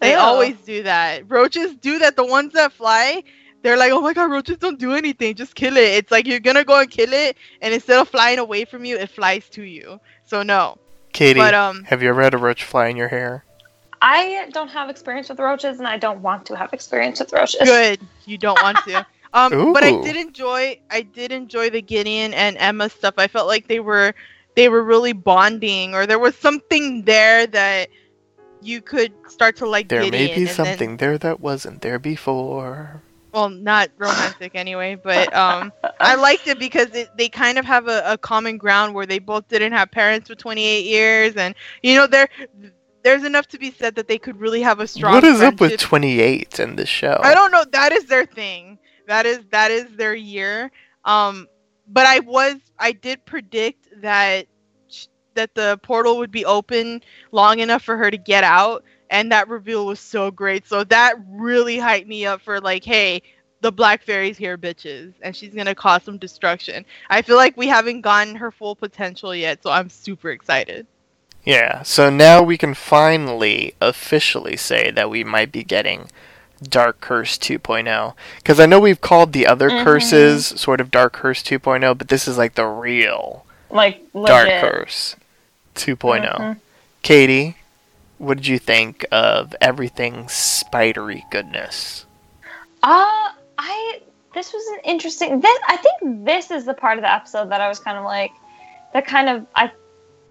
They 0.00 0.12
Ew. 0.12 0.18
always 0.18 0.56
do 0.60 0.82
that. 0.84 1.30
Roaches 1.30 1.76
do 1.76 1.98
that. 2.00 2.16
The 2.16 2.24
ones 2.24 2.52
that 2.54 2.72
fly, 2.72 3.22
they're 3.62 3.76
like, 3.76 3.92
oh 3.92 4.00
my 4.00 4.12
god, 4.12 4.30
roaches 4.30 4.58
don't 4.58 4.78
do 4.78 4.92
anything, 4.94 5.34
just 5.34 5.54
kill 5.54 5.76
it. 5.76 5.94
It's 5.94 6.10
like 6.10 6.26
you're 6.26 6.40
gonna 6.40 6.64
go 6.64 6.80
and 6.80 6.90
kill 6.90 7.12
it, 7.12 7.36
and 7.60 7.74
instead 7.74 7.98
of 7.98 8.08
flying 8.08 8.38
away 8.38 8.64
from 8.64 8.84
you, 8.84 8.96
it 8.96 9.10
flies 9.10 9.48
to 9.50 9.62
you. 9.62 10.00
So 10.24 10.42
no. 10.42 10.76
Katie, 11.12 11.40
But, 11.40 11.54
um, 11.54 11.84
have 11.84 12.02
you 12.02 12.08
ever 12.08 12.22
had 12.22 12.34
a 12.34 12.38
roach 12.38 12.64
fly 12.64 12.88
in 12.88 12.96
your 12.96 13.08
hair? 13.08 13.44
I 14.00 14.48
don't 14.52 14.68
have 14.68 14.90
experience 14.90 15.28
with 15.28 15.38
roaches, 15.38 15.78
and 15.78 15.86
I 15.86 15.96
don't 15.96 16.22
want 16.22 16.46
to 16.46 16.56
have 16.56 16.72
experience 16.72 17.20
with 17.20 17.32
roaches. 17.32 17.60
Good. 17.62 18.00
You 18.24 18.38
don't 18.38 18.60
want 18.60 18.82
to. 18.84 19.04
Um, 19.34 19.72
but 19.72 19.82
I 19.82 19.92
did 19.92 20.16
enjoy. 20.16 20.78
I 20.90 21.00
did 21.00 21.32
enjoy 21.32 21.70
the 21.70 21.80
Gideon 21.80 22.34
and 22.34 22.54
Emma 22.58 22.90
stuff. 22.90 23.14
I 23.16 23.28
felt 23.28 23.46
like 23.46 23.66
they 23.66 23.80
were 23.80 24.12
they 24.54 24.68
were 24.68 24.82
really 24.82 25.12
bonding, 25.12 25.94
or 25.94 26.06
there 26.06 26.18
was 26.18 26.34
something 26.36 27.02
there 27.04 27.46
that 27.48 27.88
you 28.60 28.80
could 28.80 29.12
start 29.28 29.56
to 29.56 29.66
like 29.68 29.88
There 29.88 30.02
Gideon. 30.02 30.24
may 30.24 30.34
be 30.34 30.40
and 30.40 30.46
then- 30.48 30.54
something 30.54 30.96
there 30.98 31.18
that 31.18 31.40
wasn't 31.40 31.82
there 31.82 31.98
before. 31.98 33.02
well, 33.32 33.48
not 33.48 33.88
romantic 33.98 34.52
anyway, 34.54 34.94
but 34.94 35.34
um, 35.34 35.72
I 35.98 36.14
liked 36.28 36.46
it 36.48 36.58
because 36.58 36.88
it, 36.94 37.08
they 37.16 37.28
kind 37.28 37.58
of 37.58 37.64
have 37.64 37.88
a, 37.88 38.02
a 38.06 38.18
common 38.18 38.58
ground 38.58 38.94
where 38.94 39.06
they 39.06 39.18
both 39.18 39.48
didn't 39.48 39.72
have 39.72 39.90
parents 39.90 40.28
for 40.28 40.34
28 40.34 40.84
years, 40.84 41.34
and 41.36 41.54
you 41.82 41.94
know 41.96 42.06
there 42.06 42.28
there's 43.02 43.24
enough 43.24 43.48
to 43.48 43.58
be 43.58 43.70
said 43.72 43.94
that 43.96 44.06
they 44.06 44.18
could 44.18 44.38
really 44.38 44.60
have 44.62 44.78
a 44.80 44.86
strong. 44.86 45.14
what 45.14 45.24
is 45.24 45.40
up 45.40 45.60
with 45.60 45.80
28 45.80 46.60
in 46.60 46.76
the 46.76 46.86
show? 46.86 47.18
I 47.22 47.34
don't 47.34 47.50
know. 47.50 47.64
That 47.72 47.90
is 47.92 48.04
their 48.04 48.26
thing. 48.26 48.78
That 49.08 49.26
is 49.26 49.40
that 49.50 49.70
is 49.72 49.86
their 49.96 50.14
year. 50.14 50.70
Um, 51.04 51.48
but 51.88 52.06
I 52.06 52.20
was 52.20 52.56
I 52.78 52.92
did 52.92 53.24
predict 53.24 53.88
that 54.02 54.46
that 55.34 55.54
the 55.54 55.78
portal 55.82 56.18
would 56.18 56.30
be 56.30 56.44
open 56.44 57.02
long 57.30 57.60
enough 57.60 57.82
for 57.82 57.96
her 57.96 58.10
to 58.10 58.18
get 58.18 58.44
out, 58.44 58.84
and 59.10 59.32
that 59.32 59.48
reveal 59.48 59.86
was 59.86 60.00
so 60.00 60.30
great. 60.30 60.66
So 60.66 60.84
that 60.84 61.14
really 61.28 61.78
hyped 61.78 62.06
me 62.06 62.26
up 62.26 62.42
for 62.42 62.60
like, 62.60 62.84
hey, 62.84 63.22
the 63.60 63.72
Black 63.72 64.02
Fairy's 64.02 64.36
here, 64.36 64.58
bitches, 64.58 65.14
and 65.22 65.34
she's 65.34 65.54
gonna 65.54 65.74
cause 65.74 66.02
some 66.02 66.18
destruction. 66.18 66.84
I 67.08 67.22
feel 67.22 67.36
like 67.36 67.56
we 67.56 67.68
haven't 67.68 68.02
gotten 68.02 68.34
her 68.34 68.50
full 68.50 68.76
potential 68.76 69.34
yet, 69.34 69.62
so 69.62 69.70
I'm 69.70 69.88
super 69.88 70.30
excited. 70.30 70.86
Yeah, 71.44 71.82
so 71.82 72.08
now 72.08 72.42
we 72.42 72.56
can 72.56 72.74
finally 72.74 73.74
officially 73.80 74.56
say 74.56 74.90
that 74.92 75.10
we 75.10 75.24
might 75.24 75.50
be 75.50 75.64
getting 75.64 76.08
Dark 76.68 77.00
Curse 77.00 77.38
2.0. 77.38 78.14
Because 78.36 78.60
I 78.60 78.66
know 78.66 78.78
we've 78.80 79.00
called 79.00 79.32
the 79.32 79.46
other 79.46 79.68
Mhm. 79.70 79.84
curses 79.84 80.46
sort 80.46 80.80
of 80.80 80.90
Dark 80.90 81.12
Curse 81.14 81.42
2.0, 81.42 81.94
but 81.96 82.08
this 82.08 82.26
is 82.28 82.38
like 82.38 82.54
the 82.54 82.66
real 82.66 83.44
Like 83.70 84.02
Dark. 84.12 84.48
Curse 84.48 85.16
2.0. 85.74 86.36
Mhm. 86.38 86.56
Katie, 87.02 87.56
what 88.18 88.36
did 88.36 88.46
you 88.46 88.58
think 88.58 89.04
of 89.10 89.54
everything 89.60 90.28
spidery 90.28 91.24
goodness? 91.30 92.04
Uh, 92.82 93.30
I 93.58 94.00
this 94.34 94.52
was 94.52 94.64
an 94.68 94.78
interesting. 94.84 95.40
This 95.40 95.58
I 95.68 95.76
think 95.76 96.24
this 96.24 96.50
is 96.50 96.64
the 96.64 96.74
part 96.74 96.96
of 96.98 97.02
the 97.02 97.12
episode 97.12 97.50
that 97.50 97.60
I 97.60 97.68
was 97.68 97.78
kind 97.78 97.98
of 97.98 98.04
like, 98.04 98.32
that 98.92 99.06
kind 99.06 99.28
of 99.28 99.46
I 99.54 99.70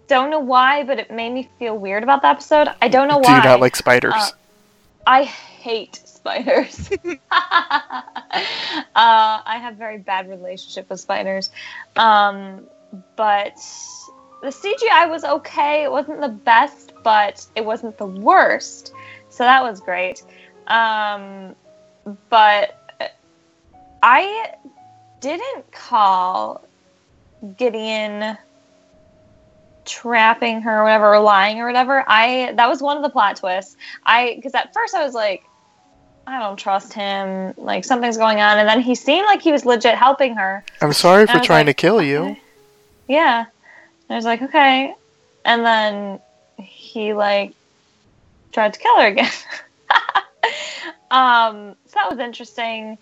don't 0.08 0.30
know 0.30 0.40
why, 0.40 0.84
but 0.84 1.00
it 1.00 1.10
made 1.12 1.32
me 1.32 1.50
feel 1.60 1.78
weird 1.78 2.04
about 2.04 2.22
the 2.22 2.28
episode. 2.28 2.68
I 2.82 2.88
don't 2.88 3.08
know 3.08 3.18
why. 3.18 3.24
Do 3.24 3.32
you 3.32 3.44
not 3.44 3.60
like 3.62 3.76
spiders? 3.76 4.14
Uh, 4.16 4.30
I 5.08 5.24
hate 5.24 6.02
spiders. 6.22 6.90
uh, 7.06 7.18
I 8.96 9.58
have 9.62 9.76
very 9.76 9.98
bad 9.98 10.30
relationship 10.30 10.90
with 10.90 11.00
spiders. 11.00 11.50
Um, 11.96 12.68
but 13.16 13.56
the 14.42 14.50
CGI 14.50 15.10
was 15.10 15.24
okay. 15.24 15.84
It 15.84 15.92
wasn't 15.92 16.22
the 16.22 16.30
best, 16.30 16.94
but 17.04 17.46
it 17.56 17.66
wasn't 17.66 17.98
the 17.98 18.06
worst. 18.06 18.94
So 19.30 19.44
that 19.44 19.64
was 19.64 19.80
great. 19.80 20.24
Um, 20.68 21.56
but 22.30 22.78
I 24.04 24.54
didn't 25.22 25.72
call 25.72 26.64
Gideon 27.58 28.38
trapping 29.84 30.62
her 30.62 30.82
or 30.82 30.84
whatever 30.84 31.16
or 31.16 31.20
lying 31.20 31.60
or 31.60 31.66
whatever 31.66 32.06
i 32.08 32.54
that 32.56 32.70
was 32.70 32.84
one 32.84 32.98
of 32.98 33.04
the 33.04 33.10
plot 33.10 33.36
twists 33.36 33.76
i 34.06 34.34
because 34.36 34.54
at 34.54 34.72
first 34.76 34.94
i 34.94 35.04
was 35.04 35.16
like 35.16 35.44
i 36.28 36.40
don't 36.40 36.58
trust 36.58 36.94
him. 36.94 37.54
Like 37.58 37.84
something's 37.86 38.18
going 38.18 38.40
on. 38.40 38.58
And 38.58 38.68
then 38.68 38.82
he 38.82 38.96
seemed 38.96 39.26
like 39.26 39.42
he 39.42 39.52
was 39.52 39.66
legit 39.66 39.96
helping 39.96 40.36
her. 40.36 40.64
I'm 40.82 40.94
sorry 40.94 41.28
for 41.28 41.40
trying 41.40 41.68
like, 41.68 41.78
to 41.78 41.82
kill 41.82 42.02
you. 42.02 42.18
okay. 42.20 42.42
yeah. 43.08 43.40
And 43.40 43.48
i 44.10 44.16
was 44.16 44.26
like 44.26 44.42
okay. 44.42 44.96
And 45.46 45.66
then 45.66 46.20
he 46.58 47.14
like 47.14 47.54
tried 48.52 48.74
to 48.74 48.80
kill 48.80 49.00
her 49.00 49.08
again. 49.08 49.32
Um 51.12 51.76
so 51.88 51.96
that 51.96 52.10
was 52.10 52.20
interesting. 52.20 52.98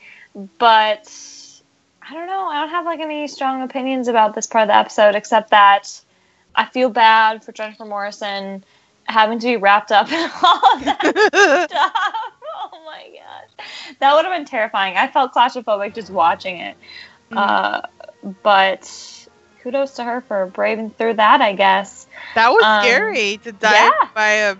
But 0.57 1.13
i 2.01 2.13
don't 2.13 2.25
know. 2.27 2.45
I 2.47 2.61
don't 2.61 2.69
have 2.69 2.85
like 2.85 2.99
any 2.99 3.27
strong 3.27 3.61
opinions 3.61 4.07
about 4.07 4.33
this 4.33 4.47
part 4.47 4.63
of 4.63 4.67
the 4.69 4.75
episode 4.75 5.15
except 5.15 5.51
that 5.51 6.01
i 6.55 6.65
feel 6.65 6.89
bad 6.89 7.43
for 7.43 7.51
jennifer 7.51 7.85
morrison 7.85 8.63
having 9.05 9.39
to 9.39 9.47
be 9.47 9.57
wrapped 9.57 9.91
up 9.91 10.11
in 10.11 10.29
all 10.43 10.75
of 10.75 10.83
that 10.83 11.67
stuff 11.69 12.38
oh 12.73 12.85
my 12.85 13.03
gosh 13.13 13.67
that 13.99 14.13
would 14.15 14.25
have 14.25 14.33
been 14.33 14.45
terrifying 14.45 14.95
i 14.97 15.07
felt 15.07 15.33
claustrophobic 15.33 15.93
just 15.93 16.09
watching 16.09 16.57
it 16.57 16.75
uh, 17.31 17.81
but 18.43 19.27
kudos 19.61 19.93
to 19.95 20.03
her 20.03 20.21
for 20.21 20.47
braving 20.47 20.89
through 20.91 21.13
that 21.13 21.41
i 21.41 21.53
guess 21.53 22.07
That 22.35 22.49
was 22.49 22.63
Um, 22.63 22.81
scary 22.83 23.37
to 23.43 23.51
die 23.51 23.73
yeah. 23.73 24.07
by 24.13 24.29
a 24.31 24.55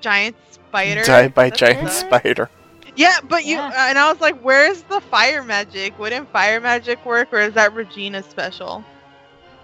giant 0.00 0.36
spider. 0.50 1.02
Die 1.04 1.28
by 1.28 1.48
That's 1.50 1.58
giant 1.60 1.90
scary. 1.90 2.20
spider. 2.20 2.50
Yeah, 2.96 3.14
but 3.24 3.44
you 3.44 3.56
Yeah. 3.56 3.68
uh, 3.68 3.72
and 3.88 3.98
I 3.98 4.10
was 4.12 4.20
like, 4.20 4.38
"Where's 4.40 4.82
the 4.82 5.00
fire 5.00 5.42
magic? 5.44 5.98
Wouldn't 5.98 6.30
fire 6.32 6.60
magic 6.60 7.04
work, 7.06 7.32
or 7.32 7.38
is 7.40 7.54
that 7.54 7.72
Regina's 7.74 8.26
special?" 8.26 8.84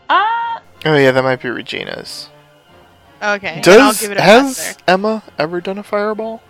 uh 0.08 0.60
Oh 0.84 0.96
yeah, 0.96 1.10
that 1.12 1.22
might 1.24 1.40
be 1.42 1.50
Regina's. 1.50 2.28
Okay, 3.22 3.60
then 3.64 3.80
I'll 3.80 3.88
Does 3.92 4.00
give 4.00 4.10
it 4.12 4.16
a 4.18 4.22
has 4.22 4.56
there. 4.58 4.74
Emma 4.88 5.22
ever 5.38 5.60
done 5.60 5.78
a 5.78 5.82
fireball? 5.82 6.40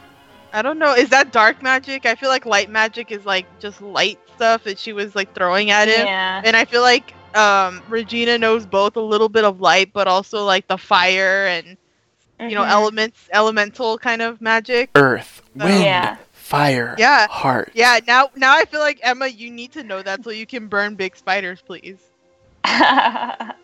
I 0.55 0.63
don't 0.63 0.79
know. 0.79 0.95
Is 0.95 1.09
that 1.11 1.33
dark 1.33 1.63
magic? 1.63 2.07
I 2.07 2.15
feel 2.15 2.29
like 2.29 2.47
light 2.47 2.71
magic 2.71 3.11
is 3.11 3.27
like 3.27 3.45
just 3.59 3.81
light 3.83 4.21
stuff 4.37 4.63
that 4.65 4.79
she 4.79 4.93
was 4.93 5.15
like 5.17 5.35
throwing 5.35 5.71
at 5.71 5.89
him, 5.89 6.07
yeah 6.07 6.41
and 6.45 6.57
I 6.57 6.65
feel 6.65 6.83
like 6.83 7.13
um 7.35 7.83
Regina 7.89 8.39
knows 8.39 8.65
both 8.65 8.97
a 8.97 9.01
little 9.01 9.29
bit 9.29 9.45
of 9.45 9.61
light, 9.61 9.93
but 9.93 10.07
also 10.07 10.45
like 10.45 10.67
the 10.69 10.79
fire 10.79 11.47
and 11.49 11.77
you 12.41 12.55
know 12.55 12.63
Mhm. 12.63 12.71
elements, 12.71 13.29
elemental 13.33 13.99
kind 13.99 14.23
of 14.23 14.41
magic. 14.41 14.91
Earth, 14.95 15.43
Uh, 15.59 15.65
wind, 15.67 15.81
Yeah. 15.81 16.17
fire, 16.33 16.95
Yeah. 16.99 17.27
heart. 17.29 17.73
Yeah, 17.75 17.99
now 18.07 18.31
now 18.37 18.55
I 18.57 18.65
feel 18.65 18.81
like 18.81 19.01
Emma, 19.03 19.27
you 19.27 19.51
need 19.51 19.73
to 19.73 19.83
know 19.83 20.03
that 20.03 20.23
so 20.23 20.31
you 20.31 20.47
can 20.47 20.69
burn 20.69 20.95
big 20.95 21.17
spiders, 21.17 21.61
please. 21.67 21.99
there 22.65 23.55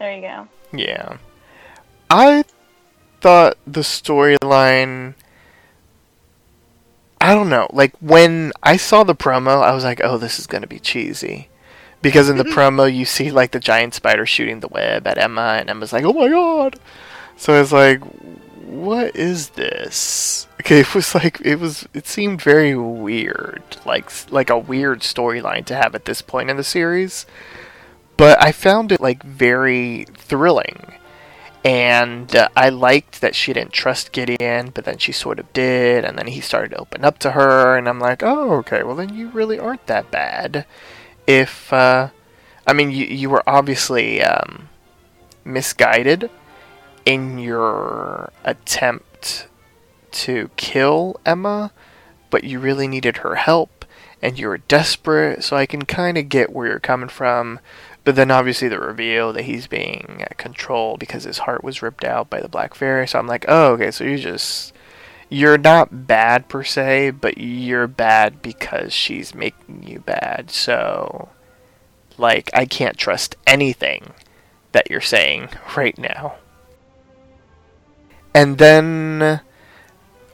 you 0.00 0.20
go. 0.20 0.48
Yeah. 0.72 1.16
I 2.10 2.44
thought 3.20 3.56
the 3.66 3.80
storyline. 3.80 5.14
I 7.26 7.34
don't 7.34 7.48
know. 7.48 7.68
Like, 7.72 7.94
when 8.00 8.52
I 8.62 8.76
saw 8.76 9.02
the 9.02 9.14
promo, 9.14 9.62
I 9.62 9.74
was 9.74 9.84
like, 9.84 10.00
oh, 10.02 10.18
this 10.18 10.38
is 10.38 10.46
going 10.46 10.62
to 10.62 10.68
be 10.68 10.78
cheesy. 10.78 11.48
Because 12.02 12.28
in 12.28 12.36
the 12.36 12.44
mm-hmm. 12.44 12.58
promo, 12.58 12.94
you 12.94 13.04
see, 13.04 13.30
like, 13.30 13.50
the 13.50 13.60
giant 13.60 13.94
spider 13.94 14.26
shooting 14.26 14.60
the 14.60 14.68
web 14.68 15.06
at 15.06 15.18
Emma, 15.18 15.56
and 15.58 15.68
Emma's 15.68 15.92
like, 15.92 16.04
oh 16.04 16.12
my 16.12 16.28
god! 16.28 16.78
So 17.36 17.54
I 17.54 17.60
was 17.60 17.72
like, 17.72 18.00
what 18.64 19.16
is 19.16 19.50
this? 19.50 20.46
Okay, 20.60 20.80
it 20.82 20.94
was 20.94 21.14
like, 21.14 21.40
it 21.40 21.56
was, 21.56 21.88
it 21.94 22.06
seemed 22.06 22.42
very 22.42 22.76
weird. 22.76 23.62
Like, 23.84 24.10
like 24.30 24.50
a 24.50 24.58
weird 24.58 25.00
storyline 25.00 25.64
to 25.66 25.74
have 25.74 25.94
at 25.94 26.04
this 26.04 26.22
point 26.22 26.50
in 26.50 26.56
the 26.56 26.64
series 26.64 27.26
but 28.16 28.42
I 28.42 28.52
found 28.52 28.92
it 28.92 29.00
like 29.00 29.22
very 29.22 30.06
thrilling. 30.14 30.94
And 31.66 32.36
uh, 32.36 32.48
I 32.56 32.68
liked 32.68 33.20
that 33.22 33.34
she 33.34 33.52
didn't 33.52 33.72
trust 33.72 34.12
Gideon, 34.12 34.70
but 34.70 34.84
then 34.84 34.98
she 34.98 35.10
sort 35.10 35.40
of 35.40 35.52
did, 35.52 36.04
and 36.04 36.16
then 36.16 36.28
he 36.28 36.40
started 36.40 36.70
to 36.70 36.78
open 36.78 37.04
up 37.04 37.18
to 37.18 37.32
her, 37.32 37.76
and 37.76 37.88
I'm 37.88 37.98
like, 37.98 38.22
oh, 38.22 38.52
okay, 38.58 38.84
well 38.84 38.94
then 38.94 39.16
you 39.16 39.30
really 39.30 39.58
aren't 39.58 39.84
that 39.88 40.12
bad. 40.12 40.64
If, 41.26 41.72
uh, 41.72 42.10
I 42.68 42.72
mean, 42.72 42.92
you, 42.92 43.06
you 43.06 43.28
were 43.28 43.42
obviously 43.48 44.22
um, 44.22 44.68
misguided 45.44 46.30
in 47.04 47.40
your 47.40 48.30
attempt 48.44 49.48
to 50.12 50.50
kill 50.56 51.18
Emma, 51.26 51.72
but 52.30 52.44
you 52.44 52.60
really 52.60 52.86
needed 52.86 53.16
her 53.18 53.34
help, 53.34 53.84
and 54.22 54.38
you 54.38 54.46
were 54.46 54.58
desperate, 54.58 55.42
so 55.42 55.56
I 55.56 55.66
can 55.66 55.84
kind 55.84 56.16
of 56.16 56.28
get 56.28 56.52
where 56.52 56.68
you're 56.68 56.78
coming 56.78 57.08
from. 57.08 57.58
But 58.06 58.14
then 58.14 58.30
obviously 58.30 58.68
the 58.68 58.78
reveal 58.78 59.32
that 59.32 59.46
he's 59.46 59.66
being 59.66 60.22
controlled 60.36 61.00
because 61.00 61.24
his 61.24 61.38
heart 61.38 61.64
was 61.64 61.82
ripped 61.82 62.04
out 62.04 62.30
by 62.30 62.40
the 62.40 62.48
Black 62.48 62.72
Fairy. 62.72 63.08
So 63.08 63.18
I'm 63.18 63.26
like, 63.26 63.44
oh, 63.48 63.72
okay, 63.72 63.90
so 63.90 64.04
you're 64.04 64.16
just. 64.16 64.72
You're 65.28 65.58
not 65.58 66.06
bad 66.06 66.48
per 66.48 66.62
se, 66.62 67.10
but 67.10 67.36
you're 67.36 67.88
bad 67.88 68.42
because 68.42 68.92
she's 68.92 69.34
making 69.34 69.82
you 69.82 69.98
bad. 69.98 70.52
So. 70.52 71.30
Like, 72.16 72.48
I 72.54 72.64
can't 72.64 72.96
trust 72.96 73.34
anything 73.44 74.12
that 74.70 74.88
you're 74.88 75.00
saying 75.00 75.48
right 75.76 75.98
now. 75.98 76.36
And 78.36 78.58
then. 78.58 79.40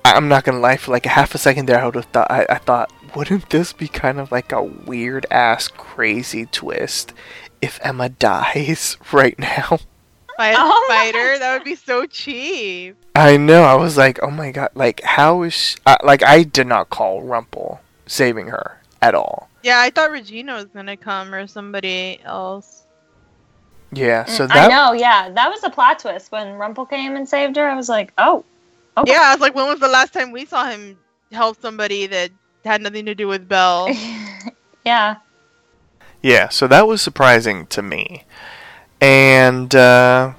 I'm 0.05 0.29
not 0.29 0.45
gonna 0.45 0.59
lie, 0.59 0.77
for 0.77 0.91
like 0.91 1.07
a 1.07 1.11
half 1.11 1.35
a 1.35 1.39
second 1.39 1.67
there, 1.67 1.81
I 1.81 1.87
would 1.87 1.95
have 1.95 2.05
thought 2.07 2.31
I, 2.31 2.45
I 2.51 2.59
thought 2.59 2.93
wouldn't 3.17 3.49
this 3.49 3.73
be 3.73 3.89
kind 3.89 4.19
of 4.21 4.31
like 4.31 4.53
a 4.53 4.63
weird 4.63 5.25
ass 5.31 5.69
crazy 5.69 6.45
twist 6.45 7.15
if 7.63 7.79
Emma 7.83 8.09
dies 8.11 8.99
right 9.13 9.39
now? 9.39 9.79
Fight, 10.37 10.57
Oh 10.59 10.87
my 10.89 10.95
fighter, 10.97 11.39
that 11.39 11.55
would 11.55 11.65
be 11.65 11.75
so 11.77 12.05
cheap. 12.07 12.97
I 13.15 13.37
know. 13.37 13.63
I 13.63 13.75
was 13.75 13.97
like, 13.97 14.19
oh 14.23 14.31
my 14.31 14.51
god, 14.51 14.71
like 14.75 15.03
how 15.03 15.43
is 15.43 15.55
she, 15.55 15.77
uh, 15.87 15.97
like 16.03 16.23
I 16.23 16.43
did 16.43 16.67
not 16.67 16.91
call 16.91 17.23
Rumple 17.23 17.81
saving 18.07 18.49
her 18.49 18.81
at 19.01 19.15
all. 19.15 19.49
Yeah, 19.63 19.79
I 19.81 19.91
thought 19.91 20.11
Regina 20.11 20.55
was 20.55 20.65
gonna 20.67 20.97
come 20.97 21.35
or 21.35 21.47
somebody 21.47 22.19
else. 22.25 22.85
Yeah, 23.93 24.25
so 24.25 24.47
Mm, 24.49 24.57
I 24.57 24.69
know, 24.69 24.93
yeah. 24.95 25.29
That 25.29 25.51
was 25.51 25.63
a 25.65 25.71
plot 25.71 25.99
twist 25.99 26.33
when 26.33 26.55
Rumple 26.55 26.87
came 26.87 27.15
and 27.15 27.29
saved 27.29 27.57
her. 27.57 27.69
I 27.69 27.75
was 27.77 27.91
like, 27.91 28.13
oh. 28.17 28.43
Okay. 28.97 29.13
Yeah, 29.13 29.21
I 29.25 29.35
was 29.35 29.41
like, 29.41 29.55
when 29.55 29.67
was 29.69 29.81
the 29.81 29.89
last 29.89 30.15
time 30.15 30.33
we 30.33 30.47
saw 30.47 30.65
him 30.65 30.99
help 31.31 31.61
somebody 31.61 32.07
that 32.07 32.31
had 32.65 32.81
nothing 32.81 33.05
to 33.05 33.15
do 33.15 33.29
with 33.29 33.47
Belle? 33.49 33.95
yeah. 34.87 35.17
Yeah, 36.23 36.49
so 36.49 36.67
that 36.69 36.87
was 36.87 37.03
surprising 37.03 37.67
to 37.67 37.83
me. 37.83 38.25
And 39.01 39.75
uh, 39.75 40.35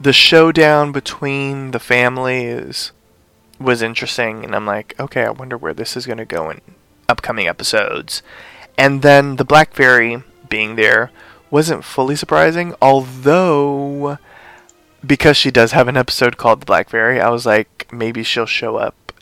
the 0.00 0.12
showdown 0.12 0.92
between 0.92 1.72
the 1.72 1.78
families 1.78 2.92
was 3.60 3.82
interesting, 3.82 4.44
and 4.44 4.54
I'm 4.56 4.66
like, 4.66 4.94
okay, 4.98 5.24
I 5.24 5.30
wonder 5.30 5.56
where 5.56 5.74
this 5.74 5.96
is 5.96 6.06
going 6.06 6.18
to 6.18 6.24
go 6.24 6.50
in 6.50 6.60
upcoming 7.08 7.46
episodes. 7.46 8.22
And 8.78 9.02
then 9.02 9.36
the 9.36 9.44
Black 9.44 9.74
Fairy 9.74 10.22
being 10.48 10.76
there 10.76 11.10
wasn't 11.50 11.84
fully 11.84 12.16
surprising, 12.16 12.74
although 12.80 14.18
because 15.04 15.36
she 15.36 15.50
does 15.50 15.72
have 15.72 15.88
an 15.88 15.96
episode 15.96 16.36
called 16.38 16.60
The 16.62 16.66
Black 16.66 16.88
Fairy, 16.88 17.20
I 17.20 17.28
was 17.28 17.44
like, 17.44 17.92
maybe 17.92 18.22
she'll 18.22 18.46
show 18.46 18.76
up 18.76 19.12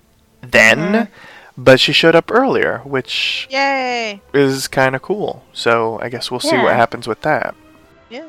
then. 0.41 0.79
Mhm. 0.79 1.09
But 1.63 1.79
she 1.79 1.93
showed 1.93 2.15
up 2.17 2.31
earlier, 2.33 2.79
which 2.87 3.47
Yay! 3.51 4.23
is 4.33 4.67
kind 4.67 4.97
of 4.97 5.03
cool. 5.03 5.45
So 5.53 6.01
I 6.01 6.09
guess 6.09 6.31
we'll 6.31 6.41
see 6.41 6.57
what 6.57 6.75
happens 6.75 7.07
with 7.07 7.21
that. 7.21 7.55
Yeah. 8.09 8.27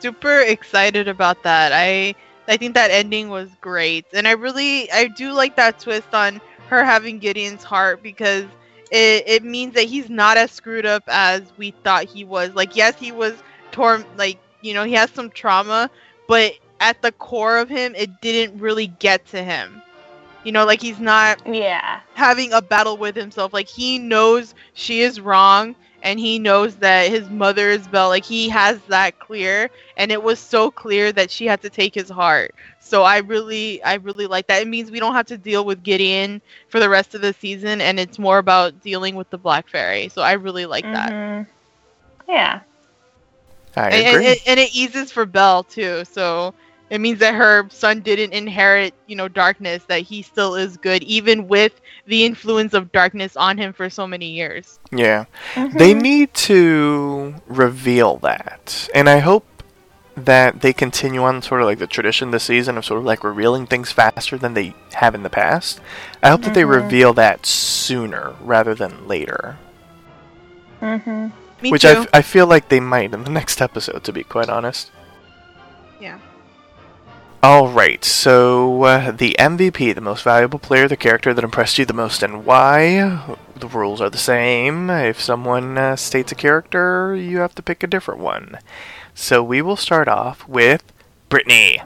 Super 0.00 0.40
excited 0.40 1.06
about 1.06 1.44
that. 1.44 1.70
I 1.72 2.16
I 2.48 2.56
think 2.56 2.74
that 2.74 2.90
ending 2.90 3.28
was 3.28 3.48
great, 3.60 4.06
and 4.12 4.26
I 4.26 4.32
really 4.32 4.90
I 4.90 5.06
do 5.06 5.30
like 5.30 5.54
that 5.54 5.78
twist 5.78 6.12
on 6.12 6.40
her 6.66 6.84
having 6.84 7.20
Gideon's 7.20 7.62
heart 7.62 8.02
because 8.02 8.46
it 8.90 9.22
it 9.28 9.44
means 9.44 9.74
that 9.74 9.84
he's 9.84 10.10
not 10.10 10.36
as 10.36 10.50
screwed 10.50 10.86
up 10.86 11.04
as 11.06 11.42
we 11.58 11.70
thought 11.84 12.06
he 12.06 12.24
was. 12.24 12.52
Like 12.54 12.74
yes, 12.74 12.98
he 12.98 13.12
was 13.12 13.34
torn. 13.70 14.04
Like 14.16 14.40
you 14.62 14.74
know 14.74 14.82
he 14.82 14.94
has 14.94 15.12
some 15.12 15.30
trauma, 15.30 15.88
but 16.26 16.54
at 16.80 17.00
the 17.02 17.12
core 17.12 17.58
of 17.58 17.68
him, 17.68 17.94
it 17.94 18.20
didn't 18.20 18.58
really 18.58 18.88
get 18.88 19.24
to 19.26 19.44
him. 19.44 19.79
You 20.42 20.52
know, 20.52 20.64
like 20.64 20.80
he's 20.80 21.00
not 21.00 21.38
Yeah. 21.46 22.00
having 22.14 22.52
a 22.52 22.62
battle 22.62 22.96
with 22.96 23.16
himself. 23.16 23.52
Like 23.52 23.68
he 23.68 23.98
knows 23.98 24.54
she 24.74 25.00
is 25.02 25.20
wrong 25.20 25.76
and 26.02 26.18
he 26.18 26.38
knows 26.38 26.76
that 26.78 27.08
his 27.10 27.28
mother 27.30 27.68
is 27.70 27.88
Belle. 27.88 28.08
Like 28.08 28.24
he 28.24 28.48
has 28.50 28.82
that 28.86 29.18
clear 29.18 29.70
and 29.96 30.10
it 30.10 30.22
was 30.22 30.38
so 30.40 30.70
clear 30.70 31.12
that 31.12 31.30
she 31.30 31.46
had 31.46 31.62
to 31.62 31.70
take 31.70 31.94
his 31.94 32.08
heart. 32.08 32.52
So 32.78 33.02
I 33.02 33.18
really 33.18 33.82
I 33.82 33.94
really 33.94 34.26
like 34.26 34.46
that. 34.48 34.62
It 34.62 34.68
means 34.68 34.90
we 34.90 35.00
don't 35.00 35.14
have 35.14 35.26
to 35.26 35.38
deal 35.38 35.64
with 35.64 35.82
Gideon 35.82 36.40
for 36.68 36.80
the 36.80 36.88
rest 36.88 37.14
of 37.14 37.20
the 37.22 37.32
season 37.32 37.80
and 37.80 37.98
it's 37.98 38.18
more 38.18 38.38
about 38.38 38.80
dealing 38.80 39.14
with 39.16 39.30
the 39.30 39.38
Black 39.38 39.68
Fairy. 39.68 40.08
So 40.08 40.22
I 40.22 40.32
really 40.32 40.66
like 40.66 40.90
that. 40.92 41.14
Mhm. 41.14 41.46
Yeah. 42.28 42.60
I 43.76 43.90
And, 43.90 44.06
and, 44.06 44.20
agree. 44.20 44.26
and- 44.26 44.38
and 44.46 44.60
it 44.60 44.74
eases 44.74 45.10
for 45.12 45.26
Belle 45.26 45.64
too. 45.64 46.04
So 46.04 46.54
it 46.90 47.00
means 47.00 47.18
that 47.20 47.34
her 47.34 47.66
son 47.70 48.00
didn't 48.00 48.32
inherit, 48.32 48.92
you 49.06 49.16
know, 49.16 49.28
darkness, 49.28 49.82
that 49.88 50.02
he 50.02 50.22
still 50.22 50.54
is 50.56 50.76
good, 50.76 51.02
even 51.04 51.48
with 51.48 51.80
the 52.06 52.24
influence 52.24 52.74
of 52.74 52.90
darkness 52.92 53.36
on 53.36 53.56
him 53.56 53.72
for 53.72 53.88
so 53.88 54.06
many 54.06 54.26
years. 54.26 54.78
yeah. 54.90 55.24
They 55.54 55.94
Mhm. 55.94 56.00
need 56.02 56.34
to 56.34 57.34
reveal 57.46 58.16
that. 58.18 58.88
And 58.94 59.08
I 59.08 59.18
hope 59.20 59.46
that 60.16 60.60
they 60.60 60.72
continue 60.72 61.22
on 61.22 61.40
sort 61.40 61.60
of 61.62 61.66
like 61.68 61.78
the 61.78 61.86
tradition 61.86 62.30
this 62.32 62.42
season 62.44 62.76
of 62.76 62.84
sort 62.84 62.98
of 62.98 63.04
like 63.06 63.22
revealing 63.24 63.66
things 63.66 63.92
faster 63.92 64.36
than 64.36 64.54
they 64.54 64.74
have 64.94 65.14
in 65.14 65.22
the 65.22 65.30
past. 65.30 65.80
I 66.22 66.28
hope 66.30 66.42
that 66.42 66.52
they 66.54 66.62
Mhm. 66.64 66.74
reveal 66.82 67.12
that 67.14 67.46
sooner 67.46 68.34
rather 68.42 68.74
than 68.74 69.06
later. 69.06 69.56
Mhm. 70.82 71.30
Me 71.62 71.70
Which 71.70 71.82
too. 71.82 71.88
I, 71.88 71.92
f- 71.92 72.06
I 72.14 72.22
feel 72.22 72.46
like 72.46 72.68
they 72.68 72.80
might 72.80 73.12
in 73.14 73.24
the 73.24 73.30
next 73.30 73.60
episode, 73.62 74.02
to 74.04 74.12
be 74.12 74.24
quite 74.24 74.48
honest. 74.48 74.90
Yeah. 76.00 76.18
Alright, 77.42 78.04
so 78.04 78.82
uh, 78.82 79.12
the 79.12 79.34
MVP, 79.38 79.94
the 79.94 80.02
most 80.02 80.24
valuable 80.24 80.58
player, 80.58 80.86
the 80.86 80.96
character 80.96 81.32
that 81.32 81.42
impressed 81.42 81.78
you 81.78 81.86
the 81.86 81.94
most, 81.94 82.22
and 82.22 82.44
why? 82.44 83.38
The 83.56 83.66
rules 83.66 84.02
are 84.02 84.10
the 84.10 84.18
same. 84.18 84.90
If 84.90 85.18
someone 85.22 85.78
uh, 85.78 85.96
states 85.96 86.32
a 86.32 86.34
character, 86.34 87.16
you 87.16 87.38
have 87.38 87.54
to 87.54 87.62
pick 87.62 87.82
a 87.82 87.86
different 87.86 88.20
one. 88.20 88.58
So 89.14 89.42
we 89.42 89.62
will 89.62 89.76
start 89.76 90.06
off 90.06 90.46
with 90.46 90.82
Brittany. 91.30 91.80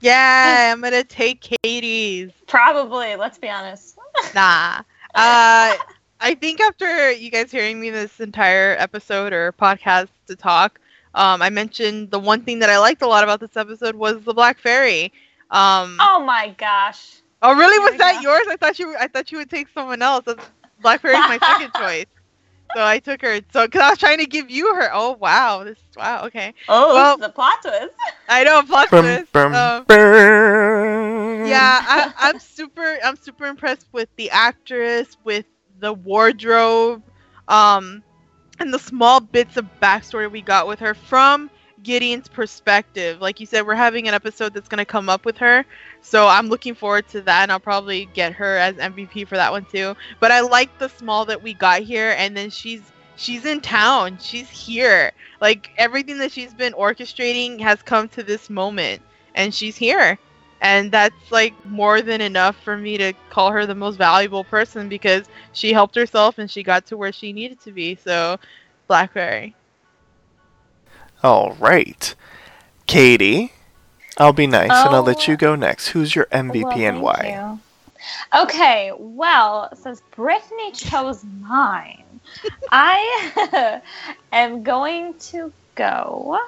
Yeah, 0.00 0.70
I'm 0.72 0.80
gonna 0.80 1.02
take 1.02 1.40
Katie's. 1.40 2.30
Probably. 2.46 3.16
Let's 3.16 3.38
be 3.38 3.48
honest. 3.48 3.98
Nah. 4.34 4.82
Uh, 5.14 5.74
I 6.20 6.34
think 6.40 6.60
after 6.60 7.10
you 7.10 7.30
guys 7.30 7.50
hearing 7.50 7.80
me 7.80 7.90
this 7.90 8.20
entire 8.20 8.76
episode 8.78 9.32
or 9.32 9.52
podcast 9.52 10.08
to 10.28 10.36
talk, 10.36 10.80
um, 11.16 11.42
I 11.42 11.50
mentioned 11.50 12.10
the 12.12 12.18
one 12.20 12.42
thing 12.44 12.60
that 12.60 12.70
I 12.70 12.78
liked 12.78 13.02
a 13.02 13.06
lot 13.08 13.24
about 13.24 13.40
this 13.40 13.56
episode 13.56 13.96
was 13.96 14.22
the 14.22 14.34
Black 14.34 14.58
Fairy. 14.58 15.12
Um, 15.50 15.96
Oh 16.00 16.22
my 16.24 16.54
gosh. 16.58 17.16
oh, 17.42 17.54
really? 17.56 17.76
here 17.78 17.90
Was 17.90 17.98
that 17.98 18.22
go. 18.22 18.30
yours? 18.30 18.46
I 18.48 18.56
thought 18.56 18.78
you. 18.78 18.94
I 19.00 19.08
thought 19.08 19.32
you 19.32 19.38
would 19.38 19.50
take 19.50 19.68
someone 19.74 20.02
else. 20.02 20.24
That's- 20.26 20.48
Black 20.82 21.00
Fairy's 21.00 21.18
my 21.20 21.38
second 21.38 21.72
choice. 21.76 22.06
So 22.74 22.84
I 22.84 22.98
took 22.98 23.22
her. 23.22 23.40
So 23.52 23.66
because 23.66 23.80
I 23.80 23.90
was 23.90 23.98
trying 23.98 24.18
to 24.18 24.26
give 24.26 24.50
you 24.50 24.74
her. 24.74 24.90
Oh 24.92 25.12
wow. 25.12 25.64
This 25.64 25.78
wow. 25.96 26.24
Okay. 26.26 26.52
Oh, 26.68 26.94
Well- 26.94 27.16
the 27.16 27.28
plot 27.30 27.62
twist. 27.62 27.94
I 28.28 28.44
know. 28.44 28.62
Plot 28.62 28.90
Brum, 28.90 29.04
twist. 29.04 29.32
brum, 29.32 29.54
Um, 29.54 29.84
brum. 29.84 31.46
yeah 31.46 31.78
I, 31.82 32.12
i'm 32.18 32.38
super 32.40 32.98
i'm 33.04 33.16
super 33.16 33.46
impressed 33.46 33.86
with 33.92 34.08
the 34.16 34.30
actress 34.30 35.16
with 35.24 35.46
the 35.78 35.92
wardrobe 35.92 37.02
um 37.48 38.02
and 38.58 38.72
the 38.72 38.78
small 38.78 39.20
bits 39.20 39.56
of 39.56 39.66
backstory 39.80 40.30
we 40.30 40.42
got 40.42 40.66
with 40.66 40.78
her 40.80 40.94
from 40.94 41.50
gideon's 41.82 42.28
perspective. 42.28 43.20
Like 43.20 43.38
you 43.38 43.46
said 43.46 43.66
we're 43.66 43.74
having 43.74 44.08
an 44.08 44.14
episode 44.14 44.54
that's 44.54 44.68
going 44.68 44.78
to 44.78 44.84
come 44.84 45.08
up 45.08 45.24
with 45.24 45.36
her 45.38 45.64
so 46.00 46.26
i'm 46.26 46.48
looking 46.48 46.74
forward 46.74 47.06
to 47.08 47.20
that 47.22 47.42
and 47.42 47.52
i'll 47.52 47.60
probably 47.60 48.06
get 48.12 48.32
her 48.32 48.56
as 48.56 48.74
mvp 48.76 49.28
for 49.28 49.36
that 49.36 49.52
one 49.52 49.64
too. 49.66 49.94
But 50.20 50.32
i 50.32 50.40
like 50.40 50.76
the 50.78 50.88
small 50.88 51.24
that 51.26 51.42
we 51.42 51.54
got 51.54 51.82
here 51.82 52.14
and 52.18 52.36
then 52.36 52.50
she's 52.50 52.82
she's 53.16 53.44
in 53.44 53.60
town. 53.60 54.18
She's 54.20 54.48
here. 54.48 55.12
Like 55.40 55.70
everything 55.76 56.18
that 56.18 56.32
she's 56.32 56.54
been 56.54 56.72
orchestrating 56.74 57.60
has 57.60 57.82
come 57.82 58.08
to 58.10 58.22
this 58.22 58.48
moment 58.48 59.02
and 59.34 59.54
she's 59.54 59.76
here 59.76 60.18
and 60.60 60.90
that's 60.92 61.30
like 61.30 61.54
more 61.66 62.00
than 62.02 62.20
enough 62.20 62.56
for 62.62 62.76
me 62.76 62.96
to 62.98 63.12
call 63.30 63.50
her 63.52 63.66
the 63.66 63.74
most 63.74 63.96
valuable 63.96 64.44
person 64.44 64.88
because 64.88 65.26
she 65.52 65.72
helped 65.72 65.94
herself 65.94 66.38
and 66.38 66.50
she 66.50 66.62
got 66.62 66.86
to 66.86 66.96
where 66.96 67.12
she 67.12 67.32
needed 67.32 67.60
to 67.60 67.72
be 67.72 67.94
so 67.94 68.36
Black 68.88 69.12
Fairy 69.12 69.54
Alright. 71.24 72.14
Katie. 72.86 73.52
I'll 74.18 74.32
be 74.32 74.46
nice 74.46 74.84
and 74.84 74.94
I'll 74.94 75.02
let 75.02 75.26
Oh. 75.26 75.32
you 75.32 75.36
go 75.36 75.54
next. 75.56 75.88
Who's 75.88 76.14
your 76.14 76.26
MVP 76.32 76.64
Well, 76.64 76.78
and 76.84 77.02
why? 77.02 77.40
you. 77.40 77.60
Okay, 78.34 78.92
well, 78.98 79.70
since 79.74 80.00
Brittany 80.14 80.72
chose 80.72 81.24
mine, 81.40 82.20
I 82.70 83.80
am 84.32 84.62
going 84.62 85.14
to 85.30 85.52
go. 85.74 86.38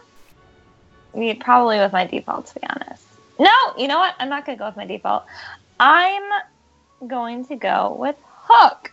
yeah, 1.14 1.34
Probably 1.40 1.78
with 1.78 1.92
my 1.92 2.06
default, 2.06 2.46
to 2.48 2.60
be 2.60 2.66
honest. 2.68 3.07
No, 3.38 3.50
you 3.76 3.88
know 3.88 3.98
what? 3.98 4.14
I'm 4.18 4.28
not 4.28 4.44
going 4.44 4.56
to 4.56 4.60
go 4.60 4.66
with 4.66 4.76
my 4.76 4.86
default. 4.86 5.24
I'm 5.78 6.22
going 7.06 7.44
to 7.46 7.56
go 7.56 7.96
with 7.98 8.16
Hook 8.24 8.92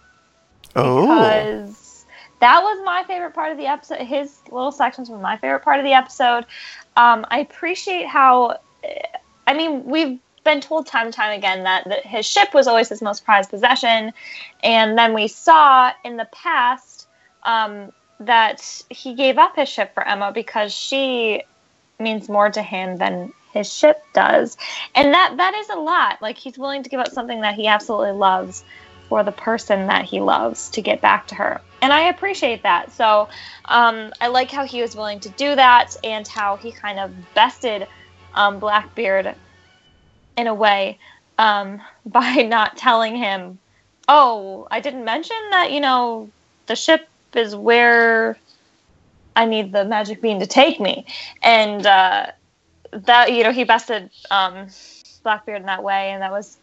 Oh. 0.76 1.08
because 1.08 2.06
that 2.42 2.62
was 2.62 2.84
my 2.86 3.04
favorite 3.08 3.34
part 3.34 3.52
of 3.52 3.58
the 3.58 3.66
episode. 3.66 4.00
His 4.00 4.38
little 4.52 4.72
sections 4.72 5.10
were 5.10 5.18
my 5.18 5.38
favorite 5.38 5.62
part 5.64 5.80
of 5.80 5.86
the 5.86 5.94
episode. 5.94 6.46
Um, 6.98 7.26
I 7.30 7.40
appreciate 7.40 8.08
how, 8.08 8.60
I 9.48 9.54
mean, 9.54 9.86
we've 9.86 10.20
been 10.44 10.62
told 10.62 10.86
time 10.86 11.08
and 11.08 11.14
time 11.14 11.38
again 11.38 11.64
that, 11.64 11.86
that 11.86 12.06
his 12.06 12.26
ship 12.26 12.54
was 12.54 12.68
always 12.68 12.90
his 12.90 13.02
most 13.02 13.26
prized 13.26 13.50
possession, 13.50 14.14
and 14.64 14.98
then 14.98 15.14
we 15.14 15.28
saw 15.28 15.92
in 16.04 16.18
the 16.18 16.28
past 16.32 17.08
um, 17.44 17.92
that 18.20 18.84
he 18.90 19.16
gave 19.16 19.38
up 19.38 19.56
his 19.56 19.70
ship 19.70 19.94
for 19.94 20.08
Emma 20.08 20.32
because 20.32 20.72
she 20.74 21.42
means 22.00 22.30
more 22.30 22.50
to 22.50 22.62
him 22.62 22.98
than 22.98 23.34
his 23.56 23.72
ship 23.72 23.98
does, 24.14 24.58
and 24.96 25.14
that 25.14 25.36
that 25.38 25.54
is 25.56 25.70
a 25.70 25.80
lot. 25.80 26.22
Like 26.22 26.38
he's 26.38 26.58
willing 26.58 26.84
to 26.84 26.90
give 26.90 27.00
up 27.00 27.12
something 27.12 27.42
that 27.42 27.56
he 27.56 27.68
absolutely 27.68 28.12
loves 28.12 28.64
for 29.10 29.24
the 29.24 29.32
person 29.32 29.88
that 29.88 30.06
he 30.06 30.20
loves 30.20 30.70
to 30.72 30.82
get 30.82 31.02
back 31.02 31.28
to 31.28 31.36
her. 31.36 31.62
And 31.82 31.94
I 31.94 32.10
appreciate 32.10 32.64
that. 32.64 32.92
So 32.94 33.30
um, 33.66 34.12
I 34.20 34.28
like 34.28 34.52
how 34.52 34.66
he 34.66 34.82
was 34.82 34.96
willing 34.96 35.20
to 35.22 35.30
do 35.30 35.56
that 35.56 35.96
and 36.04 36.28
how 36.28 36.58
he 36.58 36.72
kind 36.72 37.00
of 37.00 37.34
bested 37.36 37.88
um, 38.34 38.60
Blackbeard 38.60 39.36
in 40.38 40.48
a 40.48 40.54
way 40.54 41.00
um, 41.38 41.82
by 42.06 42.38
not 42.38 42.78
telling 42.78 43.16
him 43.16 43.60
oh, 44.08 44.68
I 44.72 44.80
didn't 44.80 45.06
mention 45.06 45.38
that, 45.52 45.72
you 45.72 45.80
know, 45.80 46.32
the 46.68 46.76
ship 46.76 47.08
is 47.36 47.56
where 47.56 48.38
I 49.36 49.46
need 49.46 49.74
the 49.74 49.86
magic 49.86 50.22
bean 50.22 50.40
to 50.40 50.48
take 50.48 50.80
me. 50.80 51.06
And 51.42 51.86
uh, 51.86 52.28
that, 52.96 53.34
you 53.34 53.44
know, 53.44 53.52
he 53.52 53.64
bested 53.64 54.10
um, 54.32 54.68
Blackbeard 55.24 55.62
in 55.62 55.68
that 55.68 55.84
way, 55.84 56.12
and 56.12 56.22
that 56.22 56.32
was 56.32 56.58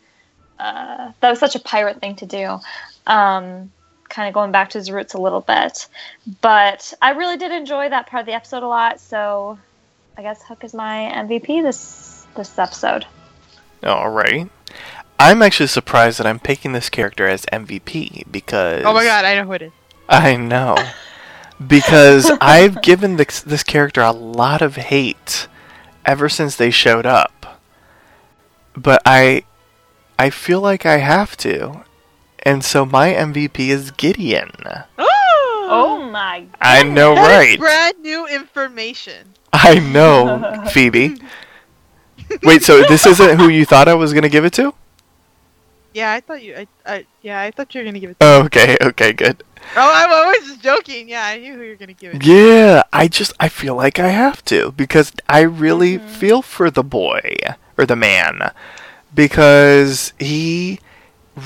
uh, 0.59 1.13
that 1.21 1.31
was 1.31 1.39
such 1.39 1.57
a 1.57 1.61
pirate 1.61 2.01
thing 2.01 2.17
to 2.17 2.27
do. 2.27 2.59
Um, 3.07 3.71
kind 4.09 4.29
of 4.29 4.35
going 4.35 4.53
back 4.53 4.71
to 4.71 4.79
his 4.79 4.91
roots 4.91 5.15
a 5.15 5.19
little 5.19 5.41
bit. 5.41 5.89
But 6.41 6.95
I 7.03 7.11
really 7.11 7.37
did 7.37 7.51
enjoy 7.51 7.89
that 7.89 8.07
part 8.07 8.21
of 8.21 8.27
the 8.27 8.35
episode 8.35 8.63
a 8.63 8.69
lot, 8.69 9.01
so 9.01 9.59
I 10.17 10.23
guess 10.23 10.43
Hook 10.43 10.65
is 10.65 10.75
my 10.75 11.13
MVP 11.15 11.63
this 11.63 12.27
this 12.37 12.59
episode. 12.59 13.07
All 13.83 14.11
right. 14.11 14.49
I'm 15.19 15.43
actually 15.43 15.67
surprised 15.67 16.19
that 16.19 16.27
I'm 16.27 16.39
picking 16.39 16.73
this 16.73 16.89
character 16.89 17.27
as 17.27 17.45
MVP 17.47 18.31
because 18.31 18.83
Oh 18.85 18.93
my 18.93 19.05
god, 19.05 19.25
I 19.25 19.35
know 19.35 19.45
who 19.45 19.53
it 19.53 19.63
is. 19.63 19.73
I 20.09 20.37
know. 20.37 20.77
because 21.67 22.31
I've 22.41 22.83
given 22.83 23.17
this, 23.17 23.41
this 23.41 23.63
character 23.63 24.01
a 24.01 24.13
lot 24.13 24.63
of 24.63 24.77
hate 24.77 25.49
ever 26.05 26.29
since 26.29 26.57
they 26.57 26.70
showed 26.70 27.07
up. 27.07 27.61
But 28.77 29.03
I 29.05 29.45
I 30.19 30.31
feel 30.31 30.61
like 30.61 30.87
I 30.87 30.99
have 30.99 31.37
to. 31.39 31.85
And 32.45 32.65
so 32.65 32.85
my 32.85 33.11
MVP 33.12 33.69
is 33.69 33.91
Gideon. 33.93 34.51
Oh, 34.99 35.66
oh 35.70 36.11
my 36.11 36.41
god. 36.41 36.57
I 36.61 36.83
know 36.83 37.15
That 37.15 37.31
is 37.31 37.37
right. 37.51 37.59
brand 37.59 37.99
new 38.01 38.27
information. 38.27 39.29
I 39.53 39.79
know, 39.79 40.65
Phoebe. 40.73 41.16
Wait, 42.43 42.62
so 42.62 42.83
this 42.89 43.07
isn't 43.07 43.39
who 43.39 43.49
you 43.49 43.65
thought 43.66 43.87
I 43.89 43.95
was 43.95 44.12
going 44.12 44.23
to 44.23 44.29
give 44.31 44.45
it 44.45 44.55
to? 44.55 44.73
Yeah, 45.94 46.12
I 46.12 46.20
thought 46.20 46.43
you. 46.43 46.56
I, 46.56 46.66
I 46.86 47.06
yeah, 47.23 47.40
I 47.40 47.51
thought 47.51 47.74
you 47.74 47.81
were 47.81 47.85
gonna 47.85 48.01
give 48.01 48.10
it. 48.10 48.20
To 48.20 48.27
Oh, 48.27 48.44
okay, 48.44 48.77
okay, 48.81 49.12
good. 49.12 49.43
Oh, 49.77 49.93
I'm 49.94 50.10
always 50.10 50.48
just 50.48 50.62
joking. 50.62 51.09
Yeah, 51.09 51.24
I 51.24 51.39
knew 51.39 51.55
who 51.55 51.62
you 51.62 51.70
were 51.70 51.77
gonna 51.77 51.93
give 51.93 52.14
it. 52.14 52.23
to. 52.23 52.27
Yeah, 52.27 52.82
I 52.93 53.09
just 53.09 53.32
I 53.39 53.48
feel 53.48 53.77
like 53.77 53.98
I 53.98 54.09
have 54.09 54.44
to 54.47 54.73
because 54.73 55.12
I 55.28 55.40
really 55.40 55.98
mm-hmm. 55.98 56.09
feel 56.09 56.43
for 56.43 56.70
the 56.70 56.82
boy 56.82 57.36
or 57.77 57.86
the 57.86 57.97
man 57.97 58.52
because 59.14 60.12
he 60.19 60.81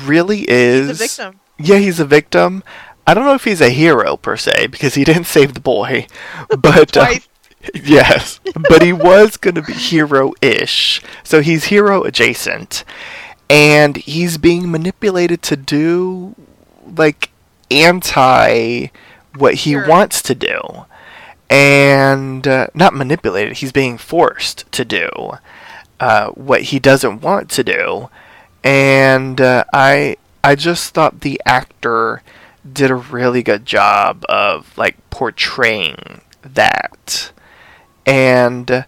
really 0.04 0.48
is 0.48 0.88
He's 0.88 1.18
a 1.18 1.24
victim. 1.24 1.40
Yeah, 1.58 1.78
he's 1.78 2.00
a 2.00 2.04
victim. 2.04 2.62
I 3.06 3.14
don't 3.14 3.24
know 3.24 3.34
if 3.34 3.44
he's 3.44 3.60
a 3.60 3.70
hero 3.70 4.16
per 4.16 4.36
se 4.36 4.68
because 4.68 4.94
he 4.94 5.04
didn't 5.04 5.24
save 5.24 5.54
the 5.54 5.60
boy, 5.60 6.06
but 6.48 6.96
uh, 6.96 7.06
Twice. 7.06 7.28
yes, 7.74 8.40
but 8.68 8.82
he 8.82 8.92
was 8.92 9.36
going 9.36 9.54
to 9.56 9.62
be 9.62 9.72
hero-ish. 9.72 11.02
So 11.24 11.40
he's 11.40 11.64
hero 11.64 12.02
adjacent 12.04 12.84
and 13.48 13.96
he's 13.96 14.38
being 14.38 14.70
manipulated 14.70 15.42
to 15.42 15.56
do 15.56 16.34
like 16.96 17.30
anti 17.70 18.88
what 19.36 19.54
he 19.54 19.72
Sure. 19.72 19.86
wants 19.86 20.22
to 20.22 20.34
do. 20.34 20.60
And 21.48 22.46
uh, 22.48 22.66
not 22.74 22.94
manipulated, 22.94 23.58
he's 23.58 23.70
being 23.72 23.98
forced 23.98 24.70
to 24.72 24.84
do 24.84 25.08
uh, 26.00 26.28
what 26.30 26.62
he 26.62 26.78
doesn't 26.80 27.20
want 27.20 27.50
to 27.50 27.62
do. 27.64 28.10
And 28.64 29.40
uh, 29.40 29.64
I 29.72 30.16
I 30.42 30.56
just 30.56 30.92
thought 30.92 31.20
the 31.20 31.40
actor 31.46 32.22
did 32.70 32.90
a 32.90 32.96
really 32.96 33.42
good 33.44 33.64
job 33.64 34.24
of 34.28 34.76
like 34.76 34.96
portraying 35.10 36.20
that. 36.42 37.30
And 38.04 38.84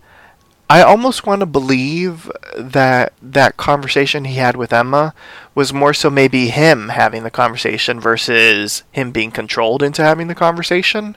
I 0.70 0.82
almost 0.82 1.26
want 1.26 1.40
to 1.40 1.46
believe 1.46 2.30
that 2.56 3.14
that 3.22 3.56
conversation 3.56 4.26
he 4.26 4.34
had 4.34 4.54
with 4.56 4.72
Emma 4.72 5.14
was 5.54 5.72
more 5.72 5.94
so 5.94 6.10
maybe 6.10 6.48
him 6.48 6.90
having 6.90 7.22
the 7.22 7.30
conversation 7.30 7.98
versus 7.98 8.82
him 8.92 9.10
being 9.10 9.30
controlled 9.30 9.82
into 9.82 10.02
having 10.02 10.28
the 10.28 10.34
conversation. 10.34 11.16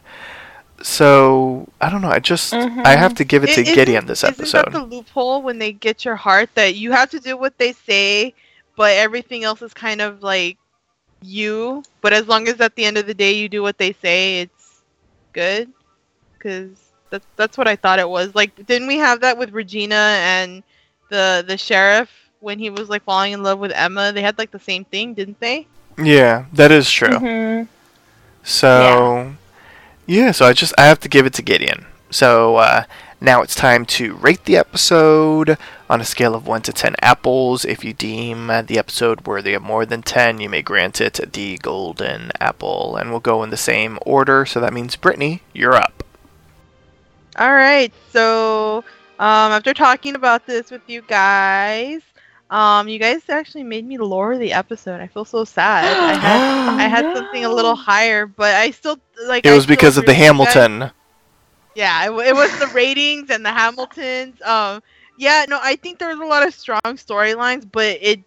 So 0.81 1.67
I 1.81 1.89
don't 1.89 2.01
know. 2.01 2.09
I 2.09 2.19
just 2.19 2.53
mm-hmm. 2.53 2.81
I 2.85 2.95
have 2.95 3.13
to 3.15 3.25
give 3.25 3.43
it 3.43 3.53
to 3.53 3.61
isn't- 3.61 3.75
Gideon 3.75 4.05
this 4.05 4.23
episode. 4.23 4.69
Isn't 4.69 4.73
that 4.73 4.89
the 4.89 4.95
loophole 4.95 5.41
when 5.41 5.59
they 5.59 5.73
get 5.73 6.05
your 6.05 6.15
heart 6.15 6.49
that 6.55 6.75
you 6.75 6.91
have 6.91 7.09
to 7.11 7.19
do 7.19 7.35
what 7.35 7.57
they 7.57 7.73
say, 7.73 8.33
but 8.77 8.95
everything 8.95 9.43
else 9.43 9.61
is 9.61 9.73
kind 9.73 10.01
of 10.01 10.23
like 10.23 10.57
you. 11.21 11.83
But 11.99 12.13
as 12.13 12.27
long 12.27 12.47
as 12.47 12.59
at 12.61 12.75
the 12.75 12.85
end 12.85 12.97
of 12.97 13.05
the 13.05 13.13
day 13.13 13.33
you 13.33 13.49
do 13.49 13.61
what 13.61 13.77
they 13.77 13.93
say, 13.93 14.39
it's 14.39 14.81
good. 15.33 15.71
Because 16.33 16.80
that's 17.11 17.25
that's 17.35 17.57
what 17.57 17.67
I 17.67 17.75
thought 17.75 17.99
it 17.99 18.09
was. 18.09 18.33
Like, 18.33 18.55
didn't 18.65 18.87
we 18.87 18.97
have 18.97 19.21
that 19.21 19.37
with 19.37 19.51
Regina 19.51 20.15
and 20.17 20.63
the 21.09 21.43
the 21.47 21.57
sheriff 21.57 22.09
when 22.39 22.57
he 22.57 22.71
was 22.71 22.89
like 22.89 23.03
falling 23.03 23.33
in 23.33 23.43
love 23.43 23.59
with 23.59 23.71
Emma? 23.71 24.11
They 24.11 24.23
had 24.23 24.39
like 24.39 24.49
the 24.49 24.59
same 24.59 24.85
thing, 24.85 25.13
didn't 25.13 25.39
they? 25.39 25.67
Yeah, 25.97 26.45
that 26.53 26.71
is 26.71 26.89
true. 26.89 27.19
Mhm. 27.19 27.67
So, 28.43 29.33
yeah. 30.07 30.31
so 30.31 30.45
I 30.47 30.53
just 30.53 30.73
I 30.77 30.85
have 30.85 30.99
to 31.01 31.09
give 31.09 31.25
it 31.25 31.33
to 31.33 31.41
Gideon. 31.43 31.85
So 32.09 32.55
uh, 32.55 32.83
now 33.21 33.41
it's 33.41 33.55
time 33.55 33.85
to 33.85 34.15
rate 34.15 34.45
the 34.45 34.57
episode 34.57 35.57
on 35.89 36.01
a 36.01 36.05
scale 36.05 36.33
of 36.33 36.47
one 36.47 36.61
to 36.63 36.73
ten 36.73 36.95
apples. 37.01 37.65
If 37.65 37.83
you 37.83 37.93
deem 37.93 38.49
uh, 38.49 38.63
the 38.63 38.79
episode 38.79 39.27
worthy 39.27 39.53
of 39.53 39.61
more 39.61 39.85
than 39.85 40.01
ten, 40.01 40.39
you 40.39 40.49
may 40.49 40.61
grant 40.61 40.99
it 40.99 41.19
the 41.33 41.57
golden 41.57 42.31
apple, 42.39 42.95
and 42.95 43.11
we'll 43.11 43.19
go 43.19 43.43
in 43.43 43.49
the 43.49 43.57
same 43.57 43.99
order. 44.01 44.45
So 44.45 44.59
that 44.59 44.73
means 44.73 44.95
Brittany, 44.95 45.43
you're 45.53 45.75
up. 45.75 46.03
All 47.41 47.51
right. 47.51 47.91
So, 48.11 48.83
um, 49.17 49.51
after 49.51 49.73
talking 49.73 50.15
about 50.15 50.45
this 50.45 50.69
with 50.69 50.83
you 50.85 51.01
guys, 51.01 52.01
um, 52.51 52.87
you 52.87 52.99
guys 52.99 53.27
actually 53.29 53.63
made 53.63 53.83
me 53.83 53.97
lower 53.97 54.37
the 54.37 54.53
episode. 54.53 55.01
I 55.01 55.07
feel 55.07 55.25
so 55.25 55.43
sad. 55.43 55.85
I 55.85 56.13
had 56.19 56.85
I 56.85 56.87
had 56.87 57.17
something 57.17 57.43
a 57.43 57.49
little 57.49 57.73
higher, 57.73 58.27
but 58.27 58.53
I 58.53 58.69
still 58.69 58.99
like. 59.25 59.43
It 59.43 59.53
was 59.53 59.65
because 59.65 59.97
of 59.97 60.05
the 60.05 60.11
agree 60.11 60.27
guys. 60.27 60.53
Hamilton. 60.53 60.91
Yeah, 61.73 62.05
it, 62.05 62.27
it 62.27 62.35
was 62.35 62.59
the 62.59 62.67
ratings 62.67 63.31
and 63.31 63.43
the 63.43 63.51
Hamiltons. 63.51 64.39
Um, 64.43 64.83
yeah, 65.17 65.45
no, 65.49 65.59
I 65.63 65.77
think 65.77 65.97
there 65.97 66.09
was 66.09 66.19
a 66.19 66.29
lot 66.29 66.45
of 66.45 66.53
strong 66.53 66.81
storylines, 66.85 67.67
but 67.71 67.97
it 68.01 68.19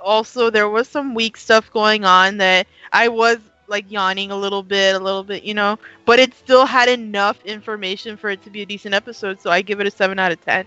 also 0.00 0.48
there 0.48 0.68
was 0.68 0.86
some 0.86 1.16
weak 1.16 1.36
stuff 1.36 1.72
going 1.72 2.04
on 2.04 2.36
that 2.36 2.68
I 2.92 3.08
was 3.08 3.38
like 3.70 3.90
yawning 3.90 4.30
a 4.30 4.36
little 4.36 4.62
bit, 4.62 4.94
a 4.94 4.98
little 4.98 5.24
bit, 5.24 5.42
you 5.44 5.54
know. 5.54 5.78
But 6.04 6.18
it 6.18 6.34
still 6.34 6.66
had 6.66 6.88
enough 6.88 7.42
information 7.46 8.16
for 8.16 8.28
it 8.28 8.42
to 8.42 8.50
be 8.50 8.62
a 8.62 8.66
decent 8.66 8.94
episode, 8.94 9.40
so 9.40 9.50
I 9.50 9.62
give 9.62 9.80
it 9.80 9.86
a 9.86 9.90
seven 9.90 10.18
out 10.18 10.32
of 10.32 10.44
ten 10.44 10.66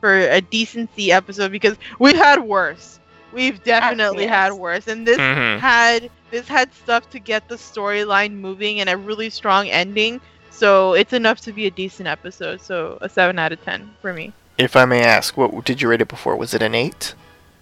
for 0.00 0.16
a 0.18 0.40
decency 0.40 1.12
episode 1.12 1.52
because 1.52 1.76
we've 1.98 2.16
had 2.16 2.40
worse. 2.42 2.98
We've 3.32 3.62
definitely 3.64 4.24
yes. 4.24 4.30
had 4.30 4.52
worse, 4.54 4.86
and 4.86 5.06
this 5.06 5.18
Mhm. 5.18 5.58
had 5.58 6.08
this 6.30 6.48
had 6.48 6.72
stuff 6.74 7.10
to 7.10 7.18
get 7.18 7.48
the 7.48 7.56
storyline 7.56 8.32
moving 8.32 8.80
and 8.80 8.88
a 8.88 8.96
really 8.96 9.28
strong 9.30 9.68
ending. 9.68 10.20
So 10.50 10.94
it's 10.94 11.12
enough 11.12 11.40
to 11.42 11.52
be 11.52 11.66
a 11.66 11.70
decent 11.70 12.08
episode. 12.08 12.62
So 12.62 12.96
a 13.02 13.08
seven 13.08 13.38
out 13.38 13.52
of 13.52 13.62
ten 13.62 13.90
for 14.00 14.12
me. 14.14 14.32
If 14.56 14.74
I 14.74 14.86
may 14.86 15.02
ask, 15.02 15.36
what 15.36 15.64
did 15.66 15.82
you 15.82 15.88
rate 15.88 16.00
it 16.00 16.08
before? 16.08 16.34
Was 16.36 16.54
it 16.54 16.62
an 16.62 16.74
eight? 16.74 17.14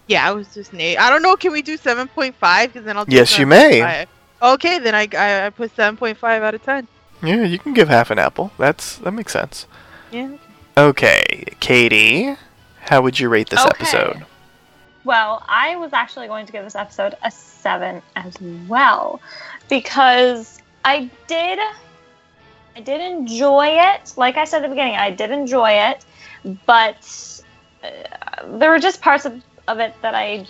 Yeah, 0.06 0.30
it 0.30 0.34
was 0.34 0.52
just 0.54 0.72
an 0.72 0.80
eight. 0.80 0.96
I 0.98 1.10
don't 1.10 1.22
know. 1.22 1.34
Can 1.34 1.50
we 1.50 1.62
do 1.62 1.76
seven 1.76 2.06
point 2.08 2.36
five? 2.36 2.72
Because 2.72 2.84
then 2.86 2.96
I'll. 2.96 3.04
do 3.06 3.16
Yes, 3.16 3.36
you 3.38 3.46
may. 3.46 3.80
7.5. 3.80 4.06
Okay, 4.42 4.78
then 4.78 4.94
I, 4.94 5.08
I 5.16 5.46
I 5.46 5.50
put 5.50 5.74
seven 5.74 5.96
point 5.96 6.18
five 6.18 6.42
out 6.42 6.54
of 6.54 6.62
ten. 6.62 6.86
Yeah, 7.22 7.44
you 7.44 7.58
can 7.58 7.72
give 7.74 7.88
half 7.88 8.10
an 8.10 8.18
apple. 8.18 8.52
That's 8.58 8.98
that 8.98 9.12
makes 9.12 9.32
sense. 9.32 9.66
Yeah. 10.10 10.36
Okay, 10.76 11.44
Katie, 11.60 12.34
how 12.80 13.00
would 13.02 13.18
you 13.18 13.28
rate 13.28 13.48
this 13.50 13.60
Okay. 13.60 13.70
episode? 13.70 14.26
Well, 15.04 15.42
I 15.48 15.76
was 15.76 15.92
actually 15.92 16.26
going 16.26 16.46
to 16.46 16.52
give 16.52 16.64
this 16.64 16.74
episode 16.74 17.14
a 17.22 17.30
seven 17.30 18.02
as 18.16 18.34
well 18.68 19.20
because 19.68 20.60
I 20.84 21.10
did, 21.26 21.58
I 22.74 22.80
did 22.80 23.00
enjoy 23.00 23.66
it. 23.68 24.14
Like 24.16 24.36
I 24.36 24.44
said 24.44 24.58
at 24.58 24.62
the 24.62 24.68
beginning, 24.70 24.96
I 24.96 25.10
did 25.10 25.30
enjoy 25.30 25.70
it, 25.72 26.04
but 26.66 27.42
uh, 27.84 27.88
there 28.58 28.70
were 28.70 28.78
just 28.78 29.00
parts 29.02 29.26
of, 29.26 29.42
of 29.68 29.78
it 29.78 29.94
that 30.02 30.14
I 30.14 30.46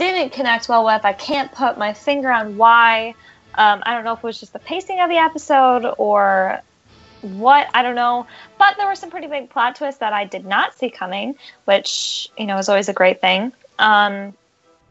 didn't 0.00 0.32
connect 0.32 0.68
well 0.68 0.84
with. 0.84 1.04
I 1.04 1.12
can't 1.12 1.52
put 1.52 1.76
my 1.76 1.92
finger 1.92 2.32
on 2.32 2.56
why. 2.56 3.14
Um, 3.54 3.82
I 3.84 3.94
don't 3.94 4.04
know 4.04 4.14
if 4.14 4.20
it 4.20 4.24
was 4.24 4.40
just 4.40 4.54
the 4.54 4.58
pacing 4.58 4.98
of 5.00 5.10
the 5.10 5.18
episode 5.18 5.84
or 5.98 6.60
what 7.20 7.68
I 7.74 7.82
don't 7.82 7.96
know, 7.96 8.26
but 8.58 8.76
there 8.78 8.86
were 8.86 8.94
some 8.94 9.10
pretty 9.10 9.26
big 9.26 9.50
plot 9.50 9.76
twists 9.76 10.00
that 10.00 10.14
I 10.14 10.24
did 10.24 10.46
not 10.46 10.74
see 10.74 10.88
coming, 10.88 11.36
which 11.66 12.30
you 12.38 12.46
know 12.46 12.56
is 12.56 12.70
always 12.70 12.88
a 12.88 12.94
great 12.94 13.20
thing. 13.20 13.52
Um, 13.78 14.32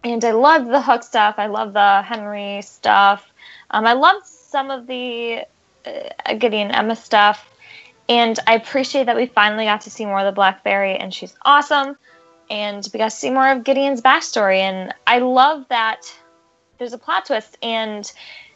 and 0.04 0.24
I 0.24 0.32
love 0.32 0.68
the 0.68 0.82
Hook 0.82 1.02
stuff. 1.02 1.36
I 1.40 1.48
love 1.48 1.74
the 1.74 2.04
Henry 2.04 2.62
stuff. 2.62 3.28
Um, 3.72 3.88
I 3.88 3.94
love 3.94 4.22
some 4.26 4.70
of 4.70 4.86
the 4.86 5.42
uh, 5.86 6.34
Gideon 6.36 6.70
Emma 6.70 6.96
stuff, 6.96 7.50
and 8.08 8.38
I 8.46 8.54
appreciate 8.54 9.08
that 9.08 9.16
we 9.16 9.26
finally 9.26 9.66
got 9.66 9.82
to 9.82 9.90
see 9.90 10.06
more 10.06 10.20
of 10.20 10.26
the 10.26 10.32
Black 10.32 10.62
Fairy, 10.64 10.98
and 10.98 11.12
she's 11.12 11.34
awesome. 11.44 11.98
And 12.50 12.88
we 12.92 12.98
got 12.98 13.12
to 13.12 13.16
see 13.16 13.30
more 13.30 13.52
of 13.52 13.64
Gideon's 13.64 14.02
backstory, 14.02 14.58
and 14.58 14.94
I 15.06 15.20
love 15.20 15.68
that 15.70 16.12
there's 16.78 16.94
a 16.94 16.98
plot 16.98 17.26
twist, 17.26 17.58
and 17.62 18.12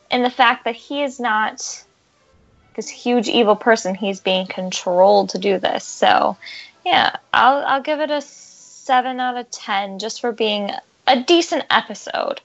and 0.09 0.25
the 0.25 0.29
fact 0.29 0.65
that 0.65 0.75
he 0.75 1.03
is 1.03 1.19
not 1.19 1.83
this 2.75 2.89
huge 2.89 3.27
evil 3.27 3.55
person. 3.55 3.93
He's 3.95 4.19
being 4.19 4.47
controlled 4.47 5.29
to 5.29 5.37
do 5.37 5.59
this. 5.59 5.85
So, 5.85 6.37
yeah, 6.85 7.17
I'll 7.33 7.65
I'll 7.65 7.81
give 7.81 7.99
it 7.99 8.09
a 8.09 8.21
seven 8.21 9.19
out 9.19 9.37
of 9.37 9.49
ten 9.51 9.99
just 9.99 10.21
for 10.21 10.31
being 10.31 10.71
a 11.07 11.21
decent 11.21 11.65
episode. 11.69 12.41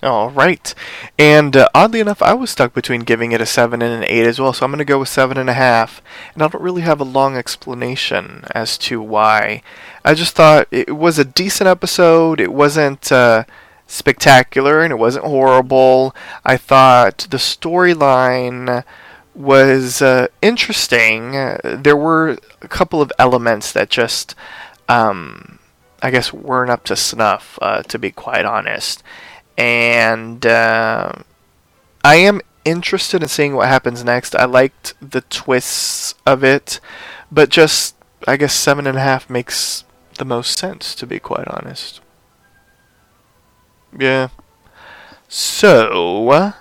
All 0.00 0.30
right. 0.30 0.72
And 1.18 1.56
uh, 1.56 1.68
oddly 1.74 1.98
enough, 1.98 2.22
I 2.22 2.32
was 2.32 2.50
stuck 2.50 2.72
between 2.72 3.00
giving 3.00 3.32
it 3.32 3.40
a 3.40 3.46
7 3.46 3.82
and 3.82 3.92
an 3.92 4.08
8 4.08 4.26
as 4.26 4.40
well, 4.40 4.52
so 4.52 4.64
I'm 4.64 4.70
going 4.70 4.78
to 4.78 4.84
go 4.84 5.00
with 5.00 5.08
7.5. 5.08 6.00
And 6.34 6.42
I 6.42 6.48
don't 6.48 6.62
really 6.62 6.82
have 6.82 7.00
a 7.00 7.04
long 7.04 7.36
explanation 7.36 8.44
as 8.54 8.78
to 8.78 9.02
why. 9.02 9.62
I 10.04 10.14
just 10.14 10.36
thought 10.36 10.68
it 10.70 10.94
was 10.94 11.18
a 11.18 11.24
decent 11.24 11.66
episode. 11.66 12.40
It 12.40 12.52
wasn't 12.52 13.10
uh, 13.10 13.42
spectacular 13.88 14.82
and 14.82 14.92
it 14.92 15.00
wasn't 15.00 15.24
horrible. 15.24 16.14
I 16.44 16.58
thought 16.58 17.26
the 17.30 17.38
storyline 17.38 18.84
was 19.34 20.00
uh, 20.00 20.28
interesting. 20.40 21.32
there 21.64 21.96
were 21.96 22.38
a 22.62 22.68
couple 22.68 23.02
of 23.02 23.12
elements 23.18 23.72
that 23.72 23.90
just, 23.90 24.36
um, 24.88 25.58
I 26.00 26.12
guess, 26.12 26.32
weren't 26.32 26.70
up 26.70 26.84
to 26.84 26.94
snuff, 26.94 27.58
uh, 27.60 27.82
to 27.82 27.98
be 27.98 28.12
quite 28.12 28.44
honest 28.44 29.02
and 29.58 30.46
uh, 30.46 31.12
I 32.04 32.14
am 32.14 32.40
interested 32.64 33.22
in 33.22 33.28
seeing 33.28 33.54
what 33.54 33.68
happens 33.68 34.04
next. 34.04 34.34
I 34.36 34.44
liked 34.44 34.94
the 35.02 35.20
twists 35.22 36.14
of 36.24 36.44
it, 36.44 36.80
but 37.30 37.50
just 37.50 37.96
I 38.26 38.36
guess 38.36 38.54
seven 38.54 38.86
and 38.86 38.96
a 38.96 39.00
half 39.00 39.28
makes 39.28 39.84
the 40.16 40.24
most 40.24 40.58
sense 40.58 40.94
to 40.94 41.06
be 41.06 41.18
quite 41.18 41.48
honest. 41.48 42.00
Yeah. 43.98 44.28
So, 45.28 46.54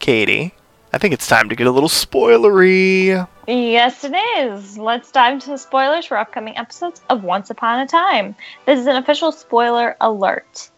Katie, 0.00 0.54
I 0.92 0.98
think 0.98 1.14
it's 1.14 1.26
time 1.26 1.48
to 1.48 1.56
get 1.56 1.66
a 1.66 1.70
little 1.70 1.88
spoilery. 1.88 3.28
Yes, 3.46 4.04
it 4.04 4.14
is. 4.38 4.78
Let's 4.78 5.12
dive 5.12 5.34
into 5.34 5.50
the 5.50 5.58
spoilers 5.58 6.06
for 6.06 6.16
upcoming 6.16 6.56
episodes 6.56 7.02
of 7.10 7.22
Once 7.22 7.50
Upon 7.50 7.80
a 7.80 7.86
Time. 7.86 8.34
This 8.66 8.80
is 8.80 8.86
an 8.86 8.96
official 8.96 9.30
spoiler 9.30 9.96
alert. 10.00 10.70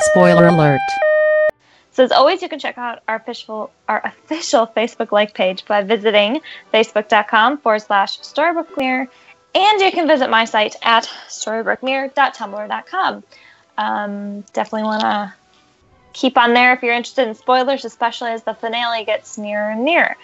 Spoiler 0.00 0.46
alert. 0.46 0.80
So 1.90 2.04
as 2.04 2.12
always, 2.12 2.42
you 2.42 2.48
can 2.48 2.60
check 2.60 2.78
out 2.78 3.02
our 3.08 3.16
official 3.16 3.72
our 3.88 4.00
official 4.04 4.68
Facebook 4.68 5.10
like 5.10 5.34
page 5.34 5.64
by 5.64 5.82
visiting 5.82 6.40
facebook.com 6.72 7.58
forward 7.58 7.80
slash 7.80 8.20
storybookmirror, 8.20 9.08
and 9.54 9.80
you 9.80 9.90
can 9.90 10.06
visit 10.06 10.30
my 10.30 10.44
site 10.44 10.76
at 10.82 11.10
storybookmirror.tumblr.com. 11.28 13.24
Um, 13.78 14.42
definitely 14.52 14.84
want 14.84 15.00
to 15.00 15.34
keep 16.12 16.38
on 16.38 16.54
there 16.54 16.72
if 16.72 16.82
you're 16.82 16.94
interested 16.94 17.26
in 17.26 17.34
spoilers, 17.34 17.84
especially 17.84 18.30
as 18.30 18.44
the 18.44 18.54
finale 18.54 19.04
gets 19.04 19.36
nearer 19.36 19.70
and 19.70 19.84
nearer. 19.84 20.16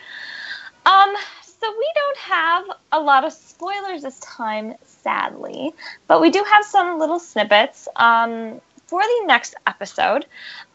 Um, 0.86 1.14
so 1.42 1.74
we 1.76 1.92
don't 1.94 2.18
have 2.18 2.64
a 2.92 3.00
lot 3.00 3.24
of 3.24 3.32
spoilers 3.32 4.02
this 4.02 4.20
time, 4.20 4.74
sadly, 4.84 5.72
but 6.06 6.20
we 6.20 6.30
do 6.30 6.44
have 6.44 6.64
some 6.64 6.98
little 6.98 7.18
snippets. 7.18 7.88
Um, 7.96 8.60
for 8.94 9.02
the 9.02 9.26
next 9.26 9.56
episode, 9.66 10.24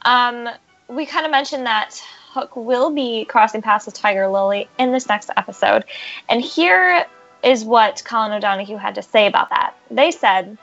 um, 0.01 0.49
we 0.89 1.05
kind 1.05 1.25
of 1.25 1.31
mentioned 1.31 1.65
that 1.65 2.03
Hook 2.31 2.53
will 2.57 2.89
be 2.89 3.23
crossing 3.23 3.61
paths 3.61 3.85
with 3.85 3.95
Tiger 3.95 4.27
Lily 4.27 4.67
in 4.77 4.91
this 4.91 5.07
next 5.07 5.29
episode. 5.37 5.85
And 6.27 6.41
here 6.41 7.05
is 7.43 7.63
what 7.63 8.03
Colin 8.03 8.33
O'Donoghue 8.33 8.75
had 8.75 8.95
to 8.95 9.01
say 9.01 9.25
about 9.25 9.51
that. 9.51 9.73
They 9.89 10.11
said, 10.11 10.57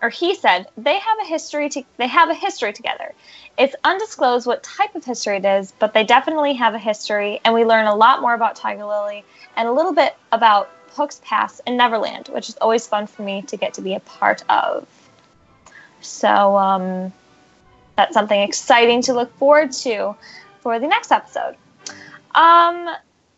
or 0.00 0.08
he 0.08 0.34
said, 0.34 0.66
they 0.78 0.98
have 0.98 1.18
a 1.20 1.26
history 1.26 1.68
to 1.68 1.84
they 1.98 2.06
have 2.06 2.30
a 2.30 2.34
history 2.34 2.72
together. 2.72 3.12
It's 3.58 3.76
undisclosed 3.84 4.46
what 4.46 4.62
type 4.62 4.94
of 4.94 5.04
history 5.04 5.36
it 5.36 5.44
is, 5.44 5.74
but 5.78 5.92
they 5.92 6.04
definitely 6.04 6.54
have 6.54 6.72
a 6.72 6.78
history, 6.78 7.38
and 7.44 7.52
we 7.52 7.66
learn 7.66 7.86
a 7.86 7.94
lot 7.94 8.22
more 8.22 8.32
about 8.32 8.56
Tiger 8.56 8.86
Lily 8.86 9.24
and 9.56 9.68
a 9.68 9.72
little 9.72 9.92
bit 9.92 10.16
about 10.32 10.70
Hook's 10.92 11.20
past 11.22 11.60
in 11.66 11.76
Neverland, 11.76 12.28
which 12.28 12.48
is 12.48 12.56
always 12.62 12.86
fun 12.86 13.06
for 13.06 13.20
me 13.20 13.42
to 13.42 13.58
get 13.58 13.74
to 13.74 13.82
be 13.82 13.94
a 13.94 14.00
part 14.00 14.42
of. 14.48 14.86
So 16.04 16.56
um, 16.56 17.12
that's 17.96 18.14
something 18.14 18.40
exciting 18.40 19.02
to 19.02 19.14
look 19.14 19.36
forward 19.38 19.72
to 19.72 20.14
for 20.60 20.78
the 20.78 20.86
next 20.86 21.12
episode. 21.12 21.56
Um, 22.34 22.88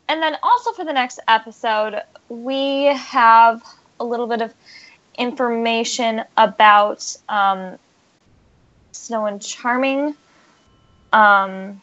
and 0.09 0.23
then 0.23 0.37
also 0.43 0.73
for 0.73 0.85
the 0.85 0.93
next 0.93 1.21
episode, 1.29 2.01
we 2.29 2.85
have 2.85 3.63
a 4.01 4.05
little 4.05 4.27
bit 4.27 4.41
of 4.41 4.55
information 5.19 6.23
about 6.37 7.17
um, 7.29 7.79
Snow 8.93 9.27
and 9.27 9.41
Charming. 9.41 10.15
Um, 11.13 11.83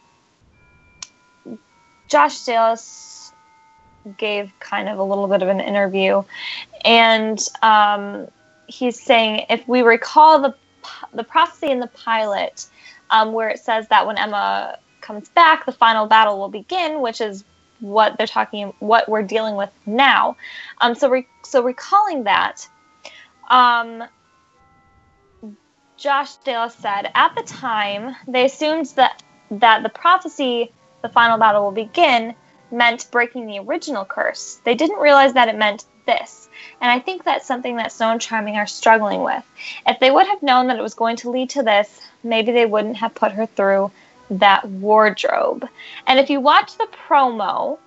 Josh 2.08 2.44
Dallas 2.44 3.32
gave 4.18 4.52
kind 4.60 4.88
of 4.88 4.98
a 4.98 5.02
little 5.02 5.28
bit 5.28 5.42
of 5.42 5.48
an 5.48 5.60
interview, 5.60 6.22
and 6.84 7.38
um, 7.62 8.28
he's 8.66 9.00
saying 9.00 9.46
if 9.48 9.66
we 9.66 9.82
recall 9.82 10.40
the 10.40 10.54
the 11.12 11.24
prophecy 11.24 11.70
in 11.70 11.80
the 11.80 11.86
pilot 11.88 12.66
um, 13.10 13.32
where 13.32 13.48
it 13.48 13.58
says 13.58 13.88
that 13.88 14.06
when 14.06 14.18
Emma 14.18 14.78
comes 15.00 15.28
back, 15.30 15.66
the 15.66 15.72
final 15.72 16.06
battle 16.06 16.38
will 16.38 16.48
begin, 16.48 17.00
which 17.00 17.20
is 17.20 17.44
what 17.80 18.16
they're 18.16 18.26
talking, 18.26 18.72
what 18.78 19.08
we're 19.08 19.22
dealing 19.22 19.56
with 19.56 19.70
now. 19.86 20.36
Um, 20.80 20.94
so, 20.94 21.10
re- 21.10 21.28
so 21.44 21.62
recalling 21.62 22.24
that, 22.24 22.66
um, 23.50 24.04
Josh 25.96 26.36
Dallas 26.44 26.74
said 26.74 27.10
at 27.14 27.34
the 27.36 27.42
time 27.42 28.16
they 28.26 28.44
assumed 28.46 28.86
that 28.96 29.22
that 29.50 29.82
the 29.82 29.88
prophecy, 29.88 30.72
the 31.02 31.08
final 31.08 31.38
battle 31.38 31.64
will 31.64 31.72
begin, 31.72 32.34
meant 32.70 33.06
breaking 33.10 33.46
the 33.46 33.58
original 33.60 34.04
curse. 34.04 34.60
They 34.64 34.74
didn't 34.74 34.98
realize 34.98 35.32
that 35.34 35.48
it 35.48 35.56
meant 35.56 35.84
this. 36.06 36.43
And 36.80 36.90
I 36.90 36.98
think 36.98 37.24
that's 37.24 37.46
something 37.46 37.76
that 37.76 37.92
Snow 37.92 38.10
and 38.10 38.20
Charming 38.20 38.56
are 38.56 38.66
struggling 38.66 39.22
with. 39.22 39.44
If 39.86 40.00
they 40.00 40.10
would 40.10 40.26
have 40.26 40.42
known 40.42 40.66
that 40.68 40.78
it 40.78 40.82
was 40.82 40.94
going 40.94 41.16
to 41.16 41.30
lead 41.30 41.50
to 41.50 41.62
this, 41.62 42.00
maybe 42.22 42.52
they 42.52 42.66
wouldn't 42.66 42.96
have 42.96 43.14
put 43.14 43.32
her 43.32 43.46
through 43.46 43.90
that 44.30 44.68
wardrobe. 44.68 45.68
And 46.06 46.18
if 46.18 46.30
you 46.30 46.40
watch 46.40 46.76
the 46.76 46.88
promo, 47.08 47.78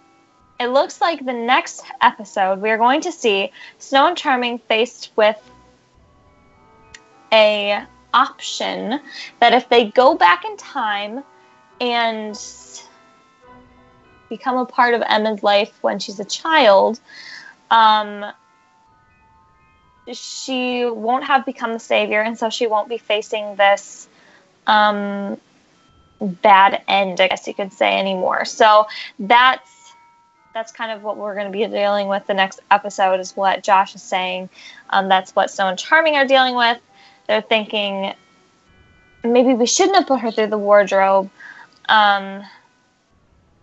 it 0.60 0.68
looks 0.68 1.02
like 1.02 1.24
the 1.24 1.34
next 1.34 1.84
episode 2.02 2.62
we 2.62 2.70
are 2.70 2.78
going 2.78 3.02
to 3.02 3.12
see 3.12 3.52
Snow 3.78 4.08
and 4.08 4.18
Charming 4.18 4.60
faced 4.60 5.12
with 5.16 5.38
a 7.32 7.84
option 8.14 9.00
that 9.40 9.54
if 9.54 9.70
they 9.70 9.92
go 9.92 10.16
back 10.16 10.46
in 10.46 10.58
time 10.58 11.24
and 11.80 12.40
become 14.30 14.58
a 14.58 14.66
part 14.66 14.94
of 14.94 15.04
Emma's 15.08 15.44
life 15.44 15.78
when 15.82 16.00
she's 16.00 16.20
a 16.20 16.26
child, 16.26 17.00
um, 17.70 18.26
she 20.14 20.86
won't 20.86 21.26
have 21.26 21.46
become 21.46 21.74
the 21.74 21.80
savior, 21.80 22.22
and 22.22 22.38
so 22.38 22.50
she 22.50 22.68
won't 22.68 22.90
be 22.90 22.98
facing 22.98 23.56
this 23.56 24.08
um, 24.66 25.40
bad 26.22 26.82
end, 26.88 27.20
I 27.20 27.28
guess 27.28 27.48
you 27.48 27.54
could 27.54 27.74
say, 27.74 27.98
anymore. 27.98 28.46
So 28.46 28.88
that's 29.20 29.94
that's 30.54 30.72
kind 30.72 30.92
of 30.92 31.04
what 31.04 31.18
we're 31.18 31.36
going 31.36 31.46
to 31.46 31.52
be 31.52 31.66
dealing 31.68 32.08
with 32.08 32.26
the 32.26 32.34
next 32.34 32.62
episode, 32.72 33.20
is 33.20 33.36
what 33.36 33.64
Josh 33.64 33.94
is 33.94 34.02
saying. 34.02 34.50
Um, 34.90 35.08
that's 35.08 35.36
what 35.36 35.52
Snow 35.52 35.68
and 35.68 35.78
Charming 35.78 36.16
are 36.16 36.26
dealing 36.26 36.56
with. 36.56 36.80
They're 37.28 37.42
thinking 37.42 38.14
maybe 39.24 39.54
we 39.54 39.68
shouldn't 39.68 39.98
have 39.98 40.08
put 40.08 40.22
her 40.22 40.32
through 40.32 40.48
the 40.48 40.58
wardrobe. 40.58 41.30
Um, 41.90 42.44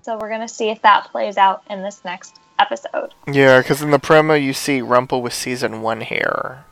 so 0.03 0.19
we're 0.19 0.29
going 0.29 0.43
to 0.43 0.49
see 0.49 0.69
if 0.69 0.83
that 0.83 1.09
plays 1.11 1.37
out 1.37 1.63
in 1.69 1.83
this 1.83 2.05
next 2.05 2.39
episode. 2.59 3.15
Yeah, 3.31 3.61
because 3.61 3.83
in 3.83 3.91
the 3.91 3.99
promo 3.99 4.41
you 4.41 4.53
see 4.53 4.81
Rumple 4.81 5.23
with 5.23 5.35
season 5.35 5.83
one 5.83 6.01
hair. 6.01 6.65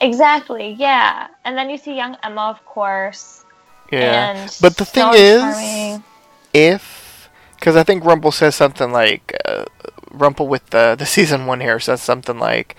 Exactly, 0.00 0.70
yeah. 0.72 1.28
And 1.44 1.56
then 1.56 1.70
you 1.70 1.78
see 1.78 1.94
young 1.96 2.16
Emma, 2.22 2.42
of 2.42 2.64
course. 2.64 3.44
Yeah. 3.92 4.48
But 4.60 4.76
the 4.76 4.84
thing 4.84 5.10
is, 5.14 6.00
if. 6.52 7.30
Because 7.54 7.76
I 7.76 7.84
think 7.84 8.04
Rumple 8.04 8.32
says 8.32 8.54
something 8.54 8.90
like. 8.92 9.36
Uh, 9.44 9.64
Rumple 10.10 10.48
with 10.48 10.70
the, 10.70 10.96
the 10.98 11.06
season 11.06 11.46
one 11.46 11.60
hair 11.60 11.78
says 11.78 12.02
something 12.02 12.38
like. 12.38 12.76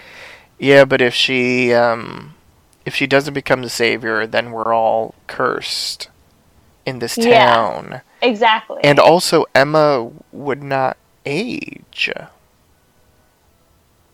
Yeah, 0.59 0.85
but 0.85 1.01
if 1.01 1.13
she. 1.13 1.73
Um, 1.73 2.33
if 2.85 2.95
she 2.95 3.05
doesn't 3.05 3.33
become 3.33 3.63
the 3.63 3.69
savior, 3.69 4.25
then 4.25 4.51
we're 4.51 4.73
all 4.73 5.13
cursed 5.27 6.09
in 6.85 6.99
this 6.99 7.15
town. 7.15 7.87
Yeah, 7.91 7.99
exactly. 8.21 8.79
And 8.81 8.97
also, 8.97 9.45
Emma 9.53 10.09
would 10.31 10.63
not 10.63 10.95
age. 11.27 12.09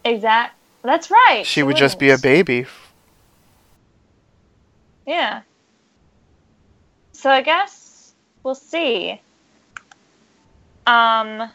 Exact. 0.03 0.55
That's 0.81 1.09
right. 1.09 1.45
She, 1.45 1.59
she 1.59 1.63
would 1.63 1.77
just 1.77 1.99
be 1.99 2.09
a 2.09 2.17
baby. 2.17 2.65
Yeah. 5.05 5.41
So 7.13 7.29
I 7.29 7.41
guess 7.41 8.13
we'll 8.43 8.55
see. 8.55 9.21
Um. 10.85 11.49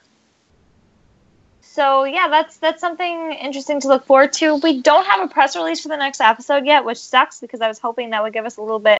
So 1.60 2.04
yeah, 2.04 2.28
that's 2.28 2.56
that's 2.56 2.80
something 2.80 3.32
interesting 3.32 3.80
to 3.80 3.88
look 3.88 4.06
forward 4.06 4.32
to. 4.34 4.56
We 4.56 4.80
don't 4.80 5.06
have 5.06 5.20
a 5.20 5.28
press 5.28 5.54
release 5.56 5.82
for 5.82 5.88
the 5.88 5.96
next 5.96 6.20
episode 6.20 6.64
yet, 6.64 6.84
which 6.84 6.98
sucks 6.98 7.40
because 7.40 7.60
I 7.60 7.68
was 7.68 7.78
hoping 7.78 8.10
that 8.10 8.22
would 8.22 8.32
give 8.32 8.46
us 8.46 8.56
a 8.56 8.62
little 8.62 8.78
bit 8.78 8.98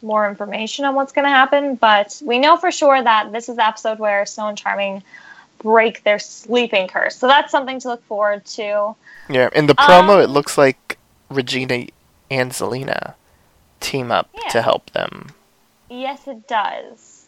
more 0.00 0.28
information 0.28 0.84
on 0.84 0.94
what's 0.94 1.12
going 1.12 1.26
to 1.26 1.30
happen. 1.30 1.74
But 1.74 2.20
we 2.24 2.38
know 2.38 2.56
for 2.56 2.70
sure 2.70 3.00
that 3.00 3.32
this 3.32 3.48
is 3.48 3.56
the 3.56 3.66
episode 3.66 3.98
where 3.98 4.24
Snow 4.24 4.48
and 4.48 4.56
Charming 4.56 5.02
break 5.58 6.04
their 6.04 6.18
sleeping 6.18 6.88
curse. 6.88 7.16
So 7.16 7.26
that's 7.26 7.50
something 7.50 7.80
to 7.80 7.88
look 7.88 8.04
forward 8.04 8.44
to. 8.46 8.94
Yeah, 9.28 9.50
in 9.54 9.66
the 9.66 9.74
promo, 9.74 10.16
um, 10.16 10.20
it 10.20 10.30
looks 10.30 10.56
like 10.56 10.98
Regina 11.30 11.86
and 12.30 12.52
Zelena 12.52 13.14
team 13.80 14.10
up 14.10 14.28
yeah. 14.34 14.48
to 14.50 14.62
help 14.62 14.90
them. 14.90 15.30
Yes, 15.90 16.26
it 16.26 16.46
does. 16.48 17.26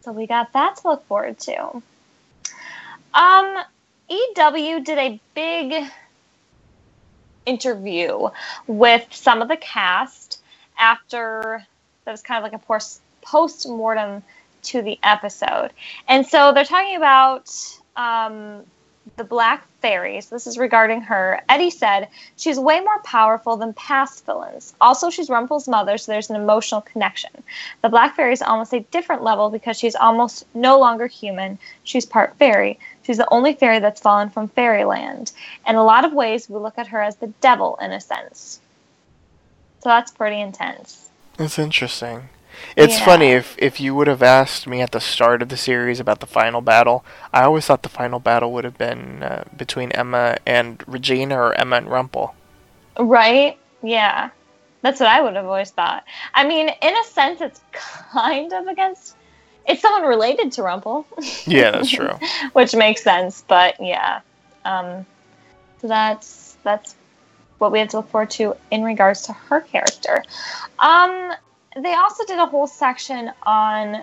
So 0.00 0.12
we 0.12 0.26
got 0.26 0.52
that 0.52 0.76
to 0.76 0.88
look 0.88 1.06
forward 1.06 1.38
to. 1.40 1.82
Um, 3.14 3.56
EW 4.08 4.80
did 4.80 4.98
a 4.98 5.20
big 5.34 5.90
interview 7.46 8.28
with 8.66 9.06
some 9.10 9.42
of 9.42 9.48
the 9.48 9.56
cast 9.56 10.40
after 10.78 11.66
that 12.04 12.10
was 12.10 12.22
kind 12.22 12.44
of 12.44 12.50
like 12.50 12.60
a 12.60 12.90
post 13.22 13.68
mortem 13.68 14.22
to 14.62 14.82
the 14.82 14.98
episode. 15.02 15.70
And 16.08 16.26
so 16.26 16.52
they're 16.52 16.64
talking 16.64 16.96
about 16.96 17.50
um, 17.96 18.64
the 19.16 19.24
Black 19.24 19.66
Fairies. 19.80 20.28
This 20.28 20.46
is 20.46 20.58
regarding 20.58 21.02
her. 21.02 21.40
Eddie 21.48 21.70
said 21.70 22.08
she's 22.36 22.58
way 22.58 22.80
more 22.80 23.00
powerful 23.00 23.56
than 23.56 23.74
past 23.74 24.24
villains. 24.24 24.74
Also, 24.80 25.10
she's 25.10 25.28
Rumple's 25.28 25.68
mother, 25.68 25.98
so 25.98 26.12
there's 26.12 26.30
an 26.30 26.36
emotional 26.36 26.80
connection. 26.80 27.30
The 27.82 27.88
Black 27.88 28.16
Fairy 28.16 28.32
is 28.32 28.42
almost 28.42 28.72
a 28.72 28.80
different 28.80 29.22
level 29.22 29.50
because 29.50 29.76
she's 29.78 29.96
almost 29.96 30.46
no 30.54 30.78
longer 30.78 31.06
human. 31.06 31.58
She's 31.82 32.06
part 32.06 32.36
fairy. 32.38 32.78
She's 33.02 33.16
the 33.16 33.28
only 33.32 33.54
fairy 33.54 33.80
that's 33.80 34.00
fallen 34.00 34.30
from 34.30 34.48
fairyland. 34.48 35.32
In 35.66 35.74
a 35.74 35.84
lot 35.84 36.04
of 36.04 36.12
ways, 36.12 36.48
we 36.48 36.58
look 36.58 36.78
at 36.78 36.88
her 36.88 37.02
as 37.02 37.16
the 37.16 37.32
devil 37.40 37.76
in 37.82 37.90
a 37.90 38.00
sense. 38.00 38.60
So 39.82 39.88
that's 39.88 40.12
pretty 40.12 40.40
intense. 40.40 41.10
That's 41.36 41.58
interesting. 41.58 42.28
It's 42.76 42.98
Yeah. 42.98 43.04
funny 43.04 43.32
if 43.32 43.54
if 43.58 43.80
you 43.80 43.94
would 43.94 44.06
have 44.08 44.22
asked 44.22 44.66
me 44.66 44.80
at 44.82 44.92
the 44.92 45.00
start 45.00 45.42
of 45.42 45.48
the 45.48 45.56
series 45.56 46.00
about 46.00 46.20
the 46.20 46.26
final 46.26 46.60
battle, 46.60 47.04
I 47.32 47.42
always 47.42 47.66
thought 47.66 47.82
the 47.82 47.88
final 47.88 48.18
battle 48.20 48.52
would 48.52 48.64
have 48.64 48.78
been 48.78 49.22
uh, 49.22 49.44
between 49.56 49.92
Emma 49.92 50.36
and 50.46 50.82
Regina 50.86 51.36
or 51.38 51.54
Emma 51.54 51.76
and 51.76 51.90
Rumple. 51.90 52.34
Right? 52.98 53.58
Yeah. 53.82 54.30
That's 54.82 54.98
what 55.00 55.08
I 55.08 55.20
would 55.20 55.36
have 55.36 55.46
always 55.46 55.70
thought. 55.70 56.04
I 56.34 56.44
mean, 56.46 56.68
in 56.68 56.96
a 56.96 57.04
sense, 57.04 57.40
it's 57.40 57.60
kind 57.72 58.52
of 58.52 58.66
against. 58.66 59.16
It's 59.64 59.80
someone 59.80 60.02
related 60.08 60.50
to 60.52 60.62
Rumple, 60.64 61.06
Yeah, 61.46 61.70
that's 61.70 61.88
true. 61.90 62.18
which 62.52 62.74
makes 62.74 63.02
sense. 63.02 63.44
But 63.46 63.76
yeah, 63.80 64.20
um, 64.64 65.06
so 65.80 65.86
that's 65.86 66.56
that's 66.64 66.96
what 67.58 67.70
we 67.70 67.78
have 67.78 67.88
to 67.90 67.98
look 67.98 68.10
forward 68.10 68.30
to 68.30 68.56
in 68.72 68.82
regards 68.82 69.22
to 69.22 69.32
her 69.32 69.60
character. 69.60 70.24
Um, 70.80 71.32
they 71.76 71.94
also 71.94 72.24
did 72.24 72.38
a 72.38 72.46
whole 72.46 72.66
section 72.66 73.30
on 73.42 74.02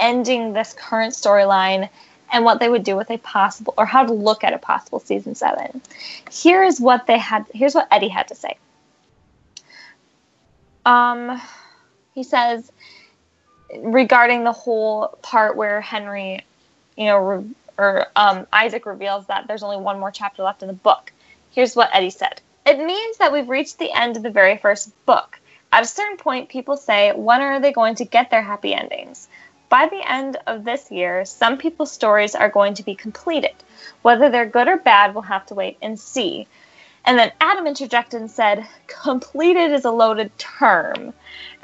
ending 0.00 0.52
this 0.52 0.74
current 0.74 1.14
storyline 1.14 1.88
and 2.32 2.44
what 2.44 2.60
they 2.60 2.68
would 2.68 2.82
do 2.82 2.96
with 2.96 3.10
a 3.10 3.18
possible 3.18 3.74
or 3.76 3.86
how 3.86 4.04
to 4.04 4.12
look 4.12 4.42
at 4.42 4.52
a 4.52 4.58
possible 4.58 4.98
season 5.00 5.34
seven. 5.34 5.80
Here 6.30 6.62
is 6.62 6.80
what 6.80 7.06
they 7.06 7.18
had. 7.18 7.46
Here's 7.54 7.74
what 7.74 7.88
Eddie 7.90 8.08
had 8.08 8.28
to 8.28 8.34
say. 8.34 8.56
Um, 10.84 11.40
he 12.14 12.22
says 12.22 12.72
regarding 13.78 14.44
the 14.44 14.52
whole 14.52 15.18
part 15.22 15.56
where 15.56 15.80
Henry, 15.80 16.40
you 16.96 17.06
know, 17.06 17.18
re- 17.18 17.54
or 17.78 18.06
um, 18.16 18.46
Isaac 18.52 18.84
reveals 18.84 19.26
that 19.26 19.46
there's 19.46 19.62
only 19.62 19.78
one 19.78 19.98
more 19.98 20.10
chapter 20.10 20.42
left 20.42 20.62
in 20.62 20.68
the 20.68 20.74
book. 20.74 21.12
Here's 21.50 21.74
what 21.74 21.90
Eddie 21.92 22.10
said. 22.10 22.40
It 22.66 22.78
means 22.78 23.18
that 23.18 23.32
we've 23.32 23.48
reached 23.48 23.78
the 23.78 23.90
end 23.92 24.16
of 24.16 24.22
the 24.22 24.30
very 24.30 24.56
first 24.58 24.92
book. 25.06 25.38
At 25.72 25.84
a 25.84 25.86
certain 25.86 26.18
point, 26.18 26.50
people 26.50 26.76
say, 26.76 27.12
when 27.12 27.40
are 27.40 27.58
they 27.58 27.72
going 27.72 27.94
to 27.96 28.04
get 28.04 28.28
their 28.30 28.42
happy 28.42 28.74
endings? 28.74 29.28
By 29.70 29.88
the 29.88 30.06
end 30.06 30.36
of 30.46 30.64
this 30.64 30.90
year, 30.90 31.24
some 31.24 31.56
people's 31.56 31.90
stories 31.90 32.34
are 32.34 32.50
going 32.50 32.74
to 32.74 32.82
be 32.82 32.94
completed. 32.94 33.54
Whether 34.02 34.28
they're 34.28 34.44
good 34.44 34.68
or 34.68 34.76
bad, 34.76 35.14
we'll 35.14 35.22
have 35.22 35.46
to 35.46 35.54
wait 35.54 35.78
and 35.80 35.98
see. 35.98 36.46
And 37.06 37.18
then 37.18 37.32
Adam 37.40 37.66
interjected 37.66 38.20
and 38.20 38.30
said, 38.30 38.66
completed 38.86 39.72
is 39.72 39.86
a 39.86 39.90
loaded 39.90 40.36
term. 40.38 41.14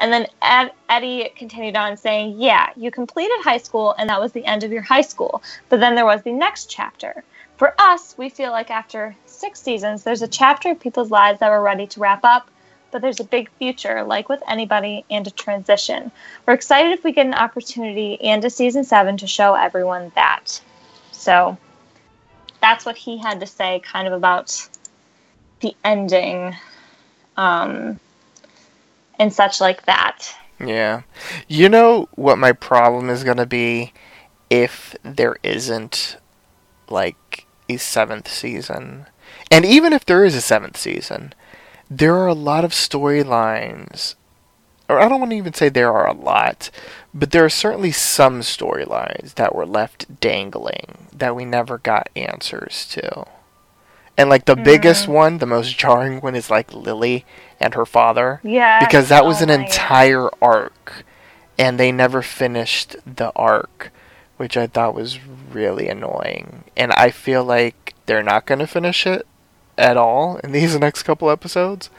And 0.01 0.13
then 0.13 0.27
Ed- 0.41 0.73
Eddie 0.89 1.31
continued 1.37 1.77
on 1.77 1.99
saying, 1.99 2.41
yeah, 2.41 2.71
you 2.77 2.91
completed 2.91 3.37
high 3.43 3.59
school 3.59 3.95
and 3.99 4.09
that 4.09 4.21
was 4.21 4.33
the 4.33 4.47
end 4.47 4.65
of 4.65 4.73
your 4.73 4.83
high 4.83 5.03
school. 5.03 5.43
But 5.69 5.81
then 5.81 5.95
there 5.95 6.07
was 6.07 6.23
the 6.23 6.33
next 6.33 6.71
chapter. 6.71 7.23
For 7.57 7.75
us, 7.79 8.17
we 8.17 8.31
feel 8.31 8.53
like 8.53 8.71
after 8.71 9.15
six 9.27 9.61
seasons, 9.61 10.03
there's 10.03 10.23
a 10.23 10.29
chapter 10.29 10.71
of 10.71 10.81
people's 10.81 11.11
lives 11.11 11.41
that 11.41 11.51
we're 11.51 11.63
ready 11.63 11.87
to 11.89 12.01
wrap 12.01 12.25
up, 12.25 12.51
but 12.91 13.03
there's 13.03 13.21
a 13.21 13.25
big 13.25 13.51
future, 13.59 14.03
like 14.03 14.29
with 14.29 14.43
anybody, 14.49 15.05
and 15.11 15.27
a 15.27 15.31
transition. 15.31 16.11
We're 16.47 16.55
excited 16.55 16.93
if 16.93 17.05
we 17.05 17.13
get 17.13 17.27
an 17.27 17.35
opportunity 17.35 18.21
and 18.21 18.45
a 18.45 18.51
season 18.51 18.85
seven 18.85 19.17
to 19.19 19.27
show 19.27 19.55
everyone 19.55 20.13
that. 20.15 20.61
So 21.13 21.59
that's 22.61 22.85
what 22.85 22.97
he 22.97 23.19
had 23.19 23.41
to 23.41 23.47
say, 23.47 23.81
kind 23.81 24.07
of 24.07 24.13
about 24.13 24.69
the 25.61 25.75
ending 25.85 26.55
um, 27.37 27.99
and 29.19 29.33
such 29.33 29.61
like 29.61 29.85
that. 29.87 30.35
Yeah. 30.61 31.03
You 31.47 31.69
know 31.69 32.09
what 32.15 32.39
my 32.39 32.53
problem 32.53 33.11
is 33.11 33.25
going 33.25 33.37
to 33.37 33.47
be 33.47 33.93
if 34.51 34.97
there 35.03 35.37
isn't 35.43 36.17
like 36.89 37.47
a 37.69 37.77
seventh 37.77 38.29
season? 38.29 39.07
And 39.51 39.65
even 39.65 39.93
if 39.93 40.05
there 40.05 40.25
is 40.25 40.35
a 40.35 40.41
seventh 40.41 40.77
season, 40.77 41.33
there 41.91 42.17
are 42.17 42.27
a 42.27 42.35
lot 42.35 42.65
of 42.65 42.73
storylines. 42.73 44.15
Or 44.89 44.99
I 44.99 45.09
don't 45.09 45.21
want 45.21 45.33
to 45.33 45.37
even 45.37 45.53
say 45.53 45.69
there 45.69 45.93
are 45.93 46.07
a 46.07 46.15
lot, 46.15 46.71
but 47.13 47.31
there 47.31 47.45
are 47.45 47.51
certainly 47.51 47.93
some 47.93 48.41
storylines 48.41 49.35
that 49.35 49.55
were 49.55 49.67
left 49.67 50.21
dangling 50.21 51.09
that 51.13 51.37
we 51.37 51.45
never 51.45 51.77
got 51.77 52.09
answers 52.17 52.87
to. 52.93 53.27
And 54.17 54.31
like 54.31 54.47
the 54.47 54.57
biggest 54.57 55.07
mm. 55.07 55.13
one, 55.13 55.39
the 55.39 55.47
most 55.47 55.77
jarring 55.79 56.21
one 56.21 56.35
is 56.35 56.51
like 56.51 56.73
Lily 56.73 57.27
and 57.61 57.75
her 57.75 57.87
father 57.87 58.41
Yeah. 58.43 58.81
because 58.85 59.09
that 59.09 59.25
was 59.25 59.41
oh 59.41 59.45
an 59.45 59.49
my 59.49 59.57
God. 59.57 59.65
entire 59.65 60.31
arc 60.43 61.05
and 61.59 61.79
they 61.79 61.91
never 61.91 62.23
finished 62.23 62.97
the 63.05 63.33
arc 63.35 63.91
which 64.37 64.57
i 64.57 64.67
thought 64.67 64.95
was 64.95 65.19
really 65.53 65.89
annoying 65.89 66.65
and 66.77 66.93
i 66.93 67.11
feel 67.11 67.45
like 67.45 67.95
they're 68.07 68.23
not 68.23 68.47
going 68.47 68.61
to 68.61 68.67
finish 68.67 69.07
it 69.07 69.27
at 69.79 69.97
all 69.97 70.39
in 70.39 70.53
these 70.53 70.79
next 70.81 71.05
couple 71.05 71.31
episodes 71.31 71.91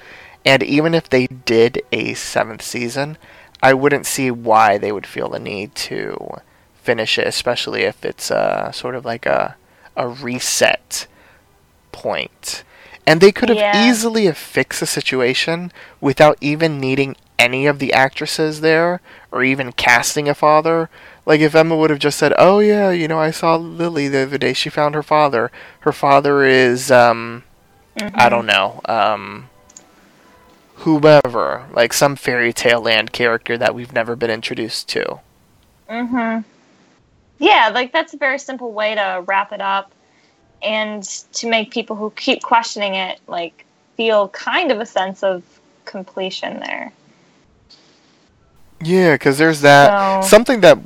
and 0.46 0.64
even 0.64 0.94
if 0.94 1.10
they 1.10 1.28
did 1.28 1.82
a 1.92 2.14
seventh 2.14 2.62
season 2.62 3.18
i 3.64 3.74
wouldn't 3.74 4.06
see 4.06 4.32
why 4.32 4.78
they 4.78 4.92
would 4.92 5.08
feel 5.08 5.30
the 5.30 5.40
need 5.40 5.74
to 5.76 6.38
finish 6.82 7.18
it 7.18 7.28
especially 7.28 7.84
if 7.84 8.04
it's 8.06 8.32
uh, 8.32 8.72
sort 8.72 8.96
of 8.96 9.06
like 9.06 9.26
a, 9.26 9.56
a 9.96 10.08
reset 10.08 11.08
point. 11.92 12.32
point 12.32 12.64
and 13.08 13.22
they 13.22 13.32
could 13.32 13.50
have 13.50 13.58
Yeah. 13.58 13.90
easily 13.90 14.26
have 14.26 14.38
fixed 14.38 14.80
the 14.80 14.86
situation 14.86 15.72
without 16.00 16.38
even 16.42 16.80
needing 16.80 17.16
any 17.40 17.66
of 17.66 17.80
the 17.80 17.92
actresses 17.94 18.62
there 18.62 19.02
or 19.32 19.44
even 19.44 19.72
casting 19.72 20.30
a 20.30 20.36
father. 20.36 20.90
Like 21.26 21.40
if 21.42 21.56
Emma 21.56 21.76
would 21.76 21.90
have 21.90 22.00
just 22.00 22.20
said, 22.20 22.34
"Oh 22.38 22.60
yeah, 22.60 22.92
you 22.92 23.08
know, 23.08 23.20
I 23.20 23.32
saw 23.32 23.56
Lily 23.56 24.08
the 24.08 24.20
other 24.24 24.38
day. 24.38 24.54
She 24.54 24.70
found 24.70 24.94
her 24.94 25.02
father. 25.04 25.50
Her 25.82 25.92
father 25.92 26.44
is 26.44 26.92
um 26.92 27.44
I 28.14 28.30
don't 28.30 28.46
know, 28.46 28.82
um 28.86 29.50
whomever, 30.76 31.68
like 31.74 31.92
some 31.92 32.16
fairy 32.16 32.54
tale 32.54 32.82
land 32.82 33.12
character 33.12 33.58
that 33.58 33.76
we've 33.76 33.94
never 33.94 34.16
been 34.16 34.30
introduced 34.32 34.88
to." 34.90 35.20
Mm-hmm. 35.90 36.42
Yeah, 37.40 37.70
like 37.74 37.92
that's 37.92 38.14
a 38.14 38.18
very 38.18 38.40
simple 38.40 38.72
way 38.74 38.96
to 38.96 39.24
wrap 39.26 39.52
it 39.52 39.62
up 39.62 39.92
and 40.62 41.04
to 41.34 41.48
make 41.50 41.72
people 41.72 41.96
who 41.96 42.12
keep 42.12 42.42
questioning 42.44 42.96
it 42.96 43.20
like 43.28 43.66
feel 43.96 44.28
kind 44.30 44.72
of 44.72 44.80
a 44.80 44.86
sense 44.86 45.24
of 45.24 45.44
completion 45.86 46.60
there. 46.60 46.92
Yeah, 48.82 49.14
because 49.16 49.38
there's 49.38 49.62
that. 49.62 50.24
So- 50.24 50.30
Something 50.30 50.62
that 50.62 50.78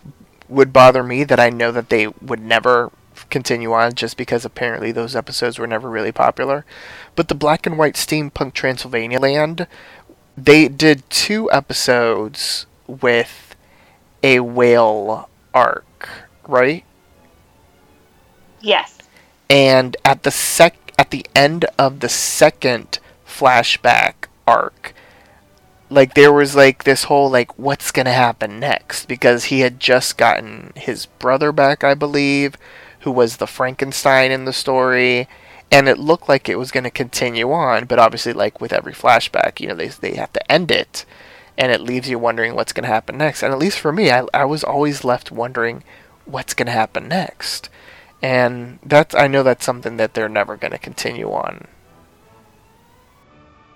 would 0.49 0.73
bother 0.73 1.03
me 1.03 1.23
that 1.23 1.40
I 1.40 1.49
know 1.49 1.72
that 1.72 1.90
they 1.90 2.07
would 2.07 2.41
never 2.41 2.91
continue 3.30 3.72
on 3.73 3.94
just 3.94 4.18
because 4.18 4.45
apparently 4.45 4.91
those 4.91 5.15
episodes 5.15 5.57
were 5.57 5.68
never 5.68 5.90
really 5.90 6.11
popular. 6.11 6.65
But 7.15 7.27
the 7.27 7.35
black 7.35 7.65
and 7.65 7.77
white 7.77 7.95
steampunk 7.95 8.53
Transylvania 8.53 9.19
land, 9.19 9.68
they 10.38 10.68
did 10.68 11.10
two 11.10 11.52
episodes 11.52 12.65
with 12.88 13.56
a 14.23 14.40
whale 14.41 15.30
arc, 15.53 16.10
right? 16.48 16.85
Yes. 18.61 18.98
and 19.49 19.98
at 20.06 20.23
the 20.23 20.31
sec 20.31 20.76
at 20.98 21.11
the 21.11 21.26
end 21.35 21.65
of 21.77 21.99
the 21.99 22.10
second 22.10 22.99
flashback 23.27 24.27
arc 24.48 24.94
like 25.90 26.14
there 26.15 26.34
was 26.34 26.56
like 26.56 26.84
this 26.84 27.06
whole 27.06 27.30
like 27.30 27.57
what's 27.60 27.91
going 27.91 28.06
to 28.06 28.11
happen 28.11 28.60
next 28.60 29.07
because 29.07 29.45
he 29.45 29.60
had 29.61 29.80
just 29.80 30.18
gotten 30.18 30.72
his 30.76 31.06
brother 31.06 31.52
back 31.52 31.84
I 31.84 31.94
believe 31.94 32.57
who 33.02 33.11
was 33.11 33.38
the 33.38 33.48
Frankenstein 33.48 34.31
in 34.31 34.45
the 34.45 34.53
story 34.53 35.27
and 35.73 35.89
it 35.89 35.97
looked 35.97 36.29
like 36.29 36.47
it 36.47 36.59
was 36.59 36.71
going 36.71 36.83
to 36.83 36.91
continue 36.91 37.51
on 37.51 37.85
but 37.85 37.99
obviously 37.99 38.31
like 38.31 38.61
with 38.61 38.71
every 38.71 38.93
flashback 38.93 39.59
you 39.59 39.67
know 39.67 39.75
they 39.75 39.87
they 39.87 40.13
have 40.13 40.31
to 40.31 40.51
end 40.51 40.69
it 40.69 41.03
and 41.57 41.71
it 41.71 41.81
leaves 41.81 42.07
you 42.07 42.19
wondering 42.19 42.53
what's 42.55 42.73
going 42.73 42.83
to 42.83 42.93
happen 42.93 43.17
next 43.17 43.41
and 43.43 43.51
at 43.51 43.59
least 43.59 43.79
for 43.79 43.91
me 43.91 44.11
I 44.11 44.25
I 44.33 44.45
was 44.45 44.63
always 44.63 45.03
left 45.03 45.31
wondering 45.31 45.83
what's 46.25 46.53
going 46.53 46.67
to 46.67 46.71
happen 46.71 47.07
next 47.07 47.69
and 48.21 48.79
that's 48.83 49.13
I 49.13 49.27
know 49.27 49.43
that's 49.43 49.65
something 49.65 49.97
that 49.97 50.13
they're 50.13 50.29
never 50.29 50.55
going 50.55 50.71
to 50.71 50.77
continue 50.77 51.29
on. 51.31 51.67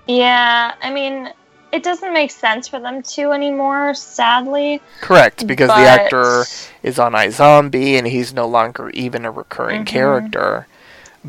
Yeah, 0.07 0.73
I 0.81 0.89
mean, 0.89 1.33
it 1.73 1.83
doesn't 1.83 2.13
make 2.13 2.31
sense 2.31 2.65
for 2.67 2.79
them 2.79 3.03
to 3.03 3.31
anymore, 3.33 3.93
sadly. 3.93 4.81
Correct, 5.01 5.45
because 5.45 5.67
the 5.67 5.75
actor 5.75 6.45
is 6.81 6.97
on 6.97 7.11
iZombie 7.11 7.97
and 7.97 8.07
he's 8.07 8.33
no 8.33 8.47
longer 8.47 8.89
even 8.91 9.25
a 9.25 9.31
recurring 9.31 9.81
Mhm. 9.81 9.87
character. 9.87 10.67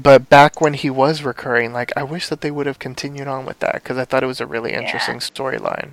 But 0.02 0.28
back 0.28 0.60
when 0.60 0.74
he 0.74 0.90
was 0.90 1.22
recurring, 1.22 1.72
like 1.72 1.92
I 1.96 2.04
wish 2.04 2.28
that 2.28 2.40
they 2.40 2.50
would 2.52 2.66
have 2.66 2.78
continued 2.78 3.26
on 3.26 3.44
with 3.44 3.58
that 3.60 3.74
because 3.74 3.98
I 3.98 4.04
thought 4.04 4.22
it 4.22 4.26
was 4.26 4.40
a 4.40 4.46
really 4.46 4.72
Yeah. 4.72 4.80
interesting 4.80 5.18
storyline. 5.18 5.92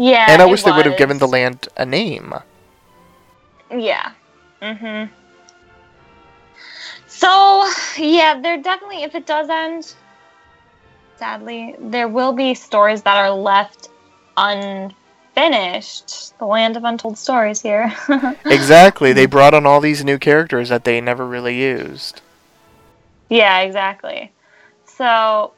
Yeah. 0.00 0.26
and 0.28 0.40
I 0.40 0.44
wish 0.46 0.62
they 0.62 0.70
would 0.70 0.86
have 0.86 0.96
given 0.96 1.18
the 1.18 1.26
land 1.26 1.66
a 1.76 1.84
name. 1.84 2.32
Yeah. 3.70 4.12
Mm 4.62 4.78
Mhm. 4.78 5.10
So 7.08 7.68
yeah, 7.96 8.38
there 8.40 8.58
definitely, 8.58 9.02
if 9.02 9.16
it 9.16 9.26
does 9.26 9.48
end, 9.50 9.92
sadly, 11.16 11.74
there 11.80 12.06
will 12.06 12.32
be 12.32 12.54
stories 12.54 13.02
that 13.02 13.16
are 13.16 13.32
left 13.32 13.88
unfinished. 14.36 16.38
The 16.38 16.46
land 16.46 16.76
of 16.76 16.84
untold 16.84 17.18
stories 17.18 17.60
here. 17.60 17.92
Exactly, 18.46 19.12
they 19.12 19.26
brought 19.26 19.52
on 19.52 19.66
all 19.66 19.80
these 19.80 20.04
new 20.04 20.18
characters 20.18 20.68
that 20.68 20.84
they 20.84 21.00
never 21.00 21.26
really 21.26 21.60
used. 21.60 22.20
Yeah, 23.28 23.60
exactly. 23.60 24.32
So 24.84 25.52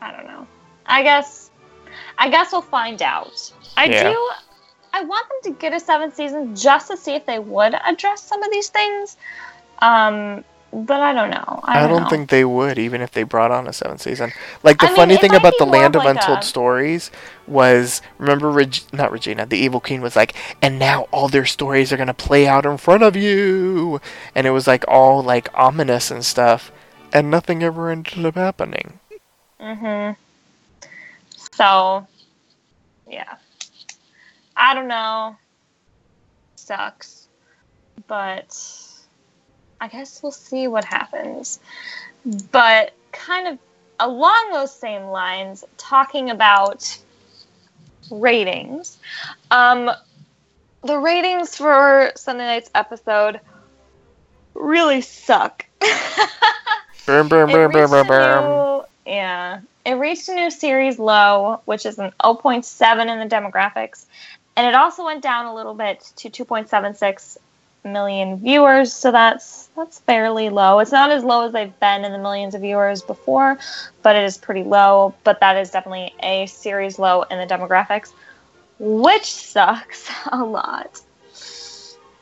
I 0.00 0.12
don't 0.12 0.26
know. 0.26 0.46
I 0.86 1.02
guess 1.02 1.50
I 2.18 2.28
guess 2.28 2.52
we'll 2.52 2.62
find 2.62 3.00
out. 3.02 3.52
I 3.76 3.88
Yeah. 3.88 4.10
do 4.10 4.30
I 4.92 5.02
want 5.02 5.26
them 5.28 5.52
to 5.52 5.60
get 5.60 5.74
a 5.74 5.80
seventh 5.80 6.14
season 6.14 6.54
just 6.54 6.88
to 6.88 6.96
see 6.96 7.14
if 7.14 7.26
they 7.26 7.38
would 7.38 7.74
address 7.74 8.22
some 8.22 8.42
of 8.42 8.50
these 8.50 8.68
things. 8.68 9.16
Um 9.80 10.44
but 10.74 11.00
I 11.00 11.12
don't 11.12 11.30
know. 11.30 11.60
I 11.64 11.78
I 11.78 11.86
don't, 11.86 11.88
don't 11.88 12.04
know. 12.04 12.08
think 12.08 12.30
they 12.30 12.44
would, 12.44 12.78
even 12.78 13.00
if 13.02 13.12
they 13.12 13.22
brought 13.24 13.50
on 13.52 13.66
a 13.68 13.72
seventh 13.72 14.02
season. 14.02 14.32
Like 14.62 14.80
the 14.80 14.88
I 14.88 14.92
mean, 14.92 14.96
funny 14.96 15.16
thing 15.16 15.34
about 15.34 15.58
the 15.58 15.66
Land 15.66 15.94
of 15.96 15.96
of 15.96 16.04
like 16.04 16.06
Untold 16.06 16.42
a- 16.42 16.44
Stories 16.44 17.10
was 17.46 18.02
remember 18.18 18.50
Reg- 18.50 18.82
not 18.92 19.12
Regina, 19.12 19.46
the 19.46 19.58
evil 19.58 19.80
queen 19.80 20.00
was 20.02 20.16
like, 20.16 20.34
and 20.62 20.78
now 20.78 21.02
all 21.12 21.28
their 21.28 21.46
stories 21.46 21.92
are 21.92 21.96
gonna 21.96 22.14
play 22.14 22.46
out 22.46 22.66
in 22.66 22.76
front 22.78 23.02
of 23.02 23.16
you, 23.16 24.00
and 24.34 24.46
it 24.46 24.50
was 24.50 24.66
like 24.66 24.84
all 24.88 25.22
like 25.22 25.48
ominous 25.54 26.10
and 26.10 26.24
stuff, 26.24 26.72
and 27.12 27.30
nothing 27.30 27.62
ever 27.62 27.90
ended 27.90 28.24
up 28.26 28.34
happening. 28.36 29.00
Mhm. 29.60 30.16
So 31.52 32.06
yeah. 33.08 33.36
I 34.56 34.74
don't 34.74 34.88
know. 34.88 35.36
Sucks. 36.56 37.28
But 38.06 38.52
I 39.84 39.88
guess 39.88 40.22
we'll 40.22 40.32
see 40.32 40.66
what 40.66 40.82
happens. 40.86 41.60
But 42.50 42.94
kind 43.12 43.46
of 43.46 43.58
along 44.00 44.50
those 44.50 44.74
same 44.74 45.02
lines, 45.02 45.62
talking 45.76 46.30
about 46.30 46.98
ratings. 48.10 48.96
Um 49.50 49.90
the 50.82 50.98
ratings 50.98 51.56
for 51.56 52.12
Sunday 52.16 52.46
night's 52.46 52.70
episode 52.74 53.40
really 54.54 55.02
suck. 55.02 55.66
It 57.06 57.28
burn, 57.28 57.50
burn, 57.50 57.70
reached 57.70 57.90
burn, 57.90 58.06
burn. 58.06 58.82
yeah. 59.04 59.60
It 59.84 59.92
reached 59.92 60.30
a 60.30 60.34
new 60.34 60.50
series 60.50 60.98
low, 60.98 61.60
which 61.66 61.84
is 61.84 61.98
an 61.98 62.14
0.7 62.22 63.12
in 63.12 63.28
the 63.28 63.36
demographics. 63.36 64.06
And 64.56 64.66
it 64.66 64.74
also 64.74 65.04
went 65.04 65.22
down 65.22 65.44
a 65.44 65.54
little 65.54 65.74
bit 65.74 66.00
to 66.16 66.30
2.76 66.30 67.36
million 67.84 68.38
viewers, 68.38 68.92
so 68.92 69.12
that's 69.12 69.68
that's 69.76 70.00
fairly 70.00 70.48
low. 70.48 70.78
It's 70.78 70.92
not 70.92 71.10
as 71.10 71.24
low 71.24 71.46
as 71.46 71.52
they've 71.52 71.78
been 71.80 72.04
in 72.04 72.12
the 72.12 72.18
millions 72.18 72.54
of 72.54 72.62
viewers 72.62 73.02
before, 73.02 73.58
but 74.02 74.16
it 74.16 74.24
is 74.24 74.38
pretty 74.38 74.62
low. 74.62 75.14
But 75.24 75.40
that 75.40 75.56
is 75.56 75.70
definitely 75.70 76.14
a 76.22 76.46
series 76.46 76.98
low 76.98 77.22
in 77.22 77.38
the 77.38 77.46
demographics, 77.46 78.12
which 78.78 79.32
sucks 79.32 80.10
a 80.32 80.42
lot. 80.42 81.00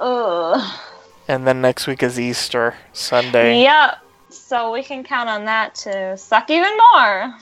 Ugh. 0.00 0.80
And 1.28 1.46
then 1.46 1.60
next 1.60 1.86
week 1.86 2.02
is 2.02 2.18
Easter 2.18 2.74
Sunday. 2.92 3.62
Yep. 3.62 3.98
So 4.30 4.72
we 4.72 4.82
can 4.82 5.04
count 5.04 5.28
on 5.28 5.44
that 5.44 5.74
to 5.76 6.16
suck 6.16 6.50
even 6.50 6.76
more. 6.76 7.34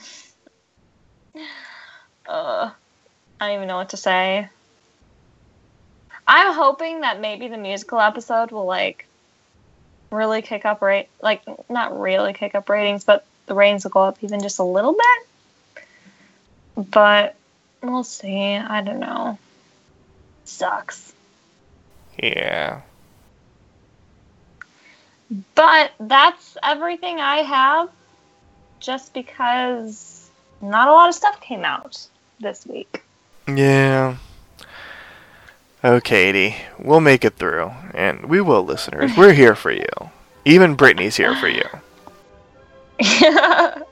Uh, 2.27 2.69
I 3.41 3.47
don't 3.47 3.55
even 3.55 3.67
know 3.67 3.75
what 3.75 3.89
to 3.89 3.97
say. 3.97 4.47
I'm 6.33 6.53
hoping 6.53 7.01
that 7.01 7.19
maybe 7.19 7.49
the 7.49 7.57
musical 7.57 7.99
episode 7.99 8.51
will 8.51 8.65
like 8.65 9.05
really 10.11 10.41
kick 10.41 10.65
up 10.65 10.81
rate, 10.81 11.09
like 11.21 11.41
not 11.69 11.99
really 11.99 12.31
kick 12.31 12.55
up 12.55 12.69
ratings, 12.69 13.03
but 13.03 13.25
the 13.47 13.53
ratings 13.53 13.83
will 13.83 13.91
go 13.91 14.03
up 14.03 14.17
even 14.21 14.39
just 14.39 14.57
a 14.57 14.63
little 14.63 14.93
bit. 14.93 16.87
But 16.89 17.35
we'll 17.83 18.05
see. 18.05 18.55
I 18.55 18.81
don't 18.81 19.01
know. 19.01 19.37
Sucks. 20.45 21.11
Yeah. 22.17 22.79
But 25.53 25.91
that's 25.99 26.55
everything 26.63 27.19
I 27.19 27.39
have 27.39 27.89
just 28.79 29.13
because 29.13 30.29
not 30.61 30.87
a 30.87 30.93
lot 30.93 31.09
of 31.09 31.15
stuff 31.15 31.41
came 31.41 31.65
out 31.65 32.07
this 32.39 32.65
week. 32.65 33.03
Yeah. 33.49 34.15
Okay, 35.83 36.29
Edie. 36.29 36.55
We'll 36.77 36.99
make 37.01 37.25
it 37.25 37.35
through. 37.35 37.71
And 37.93 38.25
we 38.25 38.39
will, 38.41 38.63
listeners. 38.63 39.11
We're 39.17 39.33
here 39.33 39.55
for 39.55 39.71
you. 39.71 39.87
Even 40.45 40.75
Brittany's 40.75 41.17
here 41.17 41.35
for 41.35 41.47
you. 41.47 41.63
I 42.99 43.83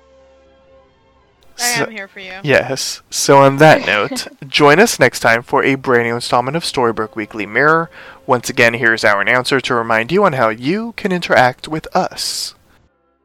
So- 1.55 1.83
am 1.85 1.91
here 1.91 2.07
for 2.07 2.19
you. 2.19 2.33
Yes. 2.43 3.01
So 3.09 3.39
on 3.39 3.57
that 3.57 3.85
note, 3.85 4.27
join 4.47 4.79
us 4.79 4.99
next 4.99 5.19
time 5.19 5.41
for 5.43 5.63
a 5.63 5.75
brand 5.75 6.07
new 6.07 6.15
installment 6.15 6.55
of 6.55 6.63
Storybrooke 6.63 7.15
Weekly 7.15 7.45
Mirror. 7.45 7.89
Once 8.25 8.49
again, 8.49 8.75
here's 8.75 9.03
our 9.03 9.21
announcer 9.21 9.59
to 9.61 9.75
remind 9.75 10.11
you 10.11 10.23
on 10.23 10.33
how 10.33 10.49
you 10.49 10.93
can 10.95 11.11
interact 11.11 11.67
with 11.67 11.87
us. 11.95 12.53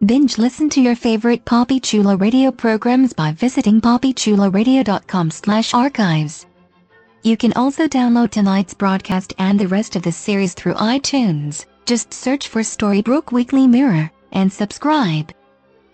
Binge 0.04 0.36
listen 0.38 0.68
to 0.70 0.80
your 0.82 0.96
favorite 0.96 1.44
Poppy 1.44 1.78
Chulo 1.80 2.16
radio 2.16 2.50
programs 2.50 3.12
by 3.12 3.32
visiting 3.32 3.80
poppychuloradio.com 3.80 5.30
slash 5.30 5.72
archives. 5.72 6.46
You 7.24 7.36
can 7.38 7.54
also 7.54 7.88
download 7.88 8.30
tonight's 8.32 8.74
broadcast 8.74 9.32
and 9.38 9.58
the 9.58 9.66
rest 9.66 9.96
of 9.96 10.02
the 10.02 10.12
series 10.12 10.52
through 10.52 10.74
iTunes. 10.74 11.64
Just 11.86 12.12
search 12.12 12.48
for 12.48 12.60
Storybrooke 12.60 13.32
Weekly 13.32 13.66
Mirror 13.66 14.10
and 14.32 14.52
subscribe. 14.52 15.32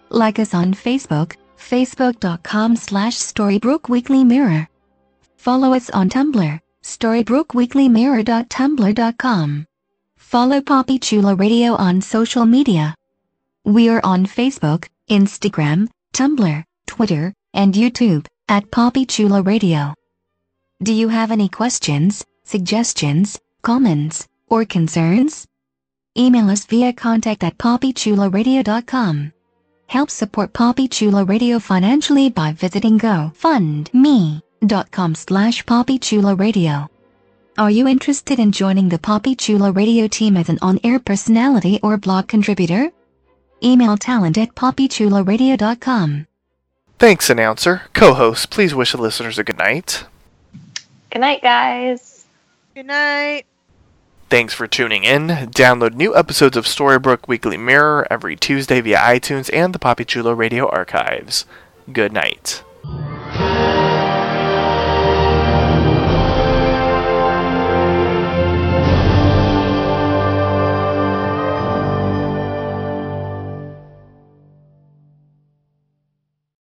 Like 0.09 0.41
us 0.41 0.55
on 0.55 0.75
Facebook, 0.75 1.37
facebook.com 1.57 2.75
slash 2.75 3.17
Storybrooke 3.17 3.89
Weekly 3.89 4.25
Mirror. 4.25 4.69
Follow 5.37 5.73
us 5.73 5.89
on 5.91 6.11
Tumblr, 6.11 6.59
storybrookeweeklymirror.tumblr.com. 6.83 9.67
Follow 10.17 10.61
Poppy 10.61 10.99
Chulo 10.99 11.37
Radio 11.37 11.75
on 11.75 12.01
social 12.01 12.45
media. 12.45 12.97
We 13.65 13.89
are 13.89 14.01
on 14.03 14.27
Facebook, 14.27 14.89
Instagram, 15.09 15.87
Tumblr, 16.13 16.65
Twitter, 16.89 17.33
and 17.55 17.75
YouTube 17.75 18.27
at 18.49 18.73
Poppy 18.73 19.07
Chulo 19.07 19.45
Radio. 19.45 19.95
Do 20.83 20.95
you 20.95 21.09
have 21.09 21.31
any 21.31 21.49
questions, 21.49 22.25
suggestions, 22.43 23.39
comments, 23.61 24.27
or 24.49 24.65
concerns? 24.65 25.47
Email 26.17 26.49
us 26.49 26.65
via 26.65 26.95
contact 26.95 27.45
at 27.45 27.59
poppychuloradio.com. 27.59 29.33
Help 29.89 30.11
support 30.11 30.55
Poppy 30.55 30.89
Chulo 30.89 31.25
Radio 31.27 31.59
financially 31.59 32.31
by 32.31 32.53
visiting 32.53 32.99
gofundme.com 32.99 33.91
slash 35.15 35.65
poppychuloradio. 35.67 36.89
Are 37.59 37.71
you 37.71 37.87
interested 37.87 38.39
in 38.39 38.51
joining 38.51 38.89
the 38.89 38.99
Poppy 38.99 39.35
Chulo 39.35 39.73
Radio 39.73 40.09
team 40.09 40.37
as 40.39 40.49
an 40.49 40.59
on-air 40.63 40.99
personality 40.99 41.79
or 41.83 41.99
blog 41.99 42.27
contributor? 42.27 42.91
Email 43.63 43.99
talent 43.99 44.39
at 44.39 44.55
poppychuloradio.com. 44.55 46.27
Thanks, 46.99 47.29
announcer. 47.29 47.83
Co-host, 47.93 48.49
please 48.51 48.75
wish 48.75 48.93
the 48.93 48.99
listeners 48.99 49.39
a 49.39 49.45
good 49.45 49.59
night. 49.59 50.07
Good 51.11 51.21
night, 51.21 51.43
guys. 51.43 52.27
Good 52.75 52.87
night. 52.87 53.45
Thanks 54.29 54.55
for 54.55 54.69
tuning 54.69 55.03
in. 55.03 55.27
Download 55.27 55.95
new 55.95 56.15
episodes 56.15 56.57
of 56.57 56.67
Storybrooke 56.67 57.27
Weekly 57.27 57.57
Mirror 57.57 58.07
every 58.09 58.37
Tuesday 58.37 58.81
via 58.81 58.99
iTunes 58.99 59.53
and 59.53 59.75
the 59.75 59.81
Poppy 59.81 60.05
Chulo 60.05 60.33
Radio 60.33 60.69
archives. 60.69 61.47
Good 61.93 62.13
night. 62.13 62.63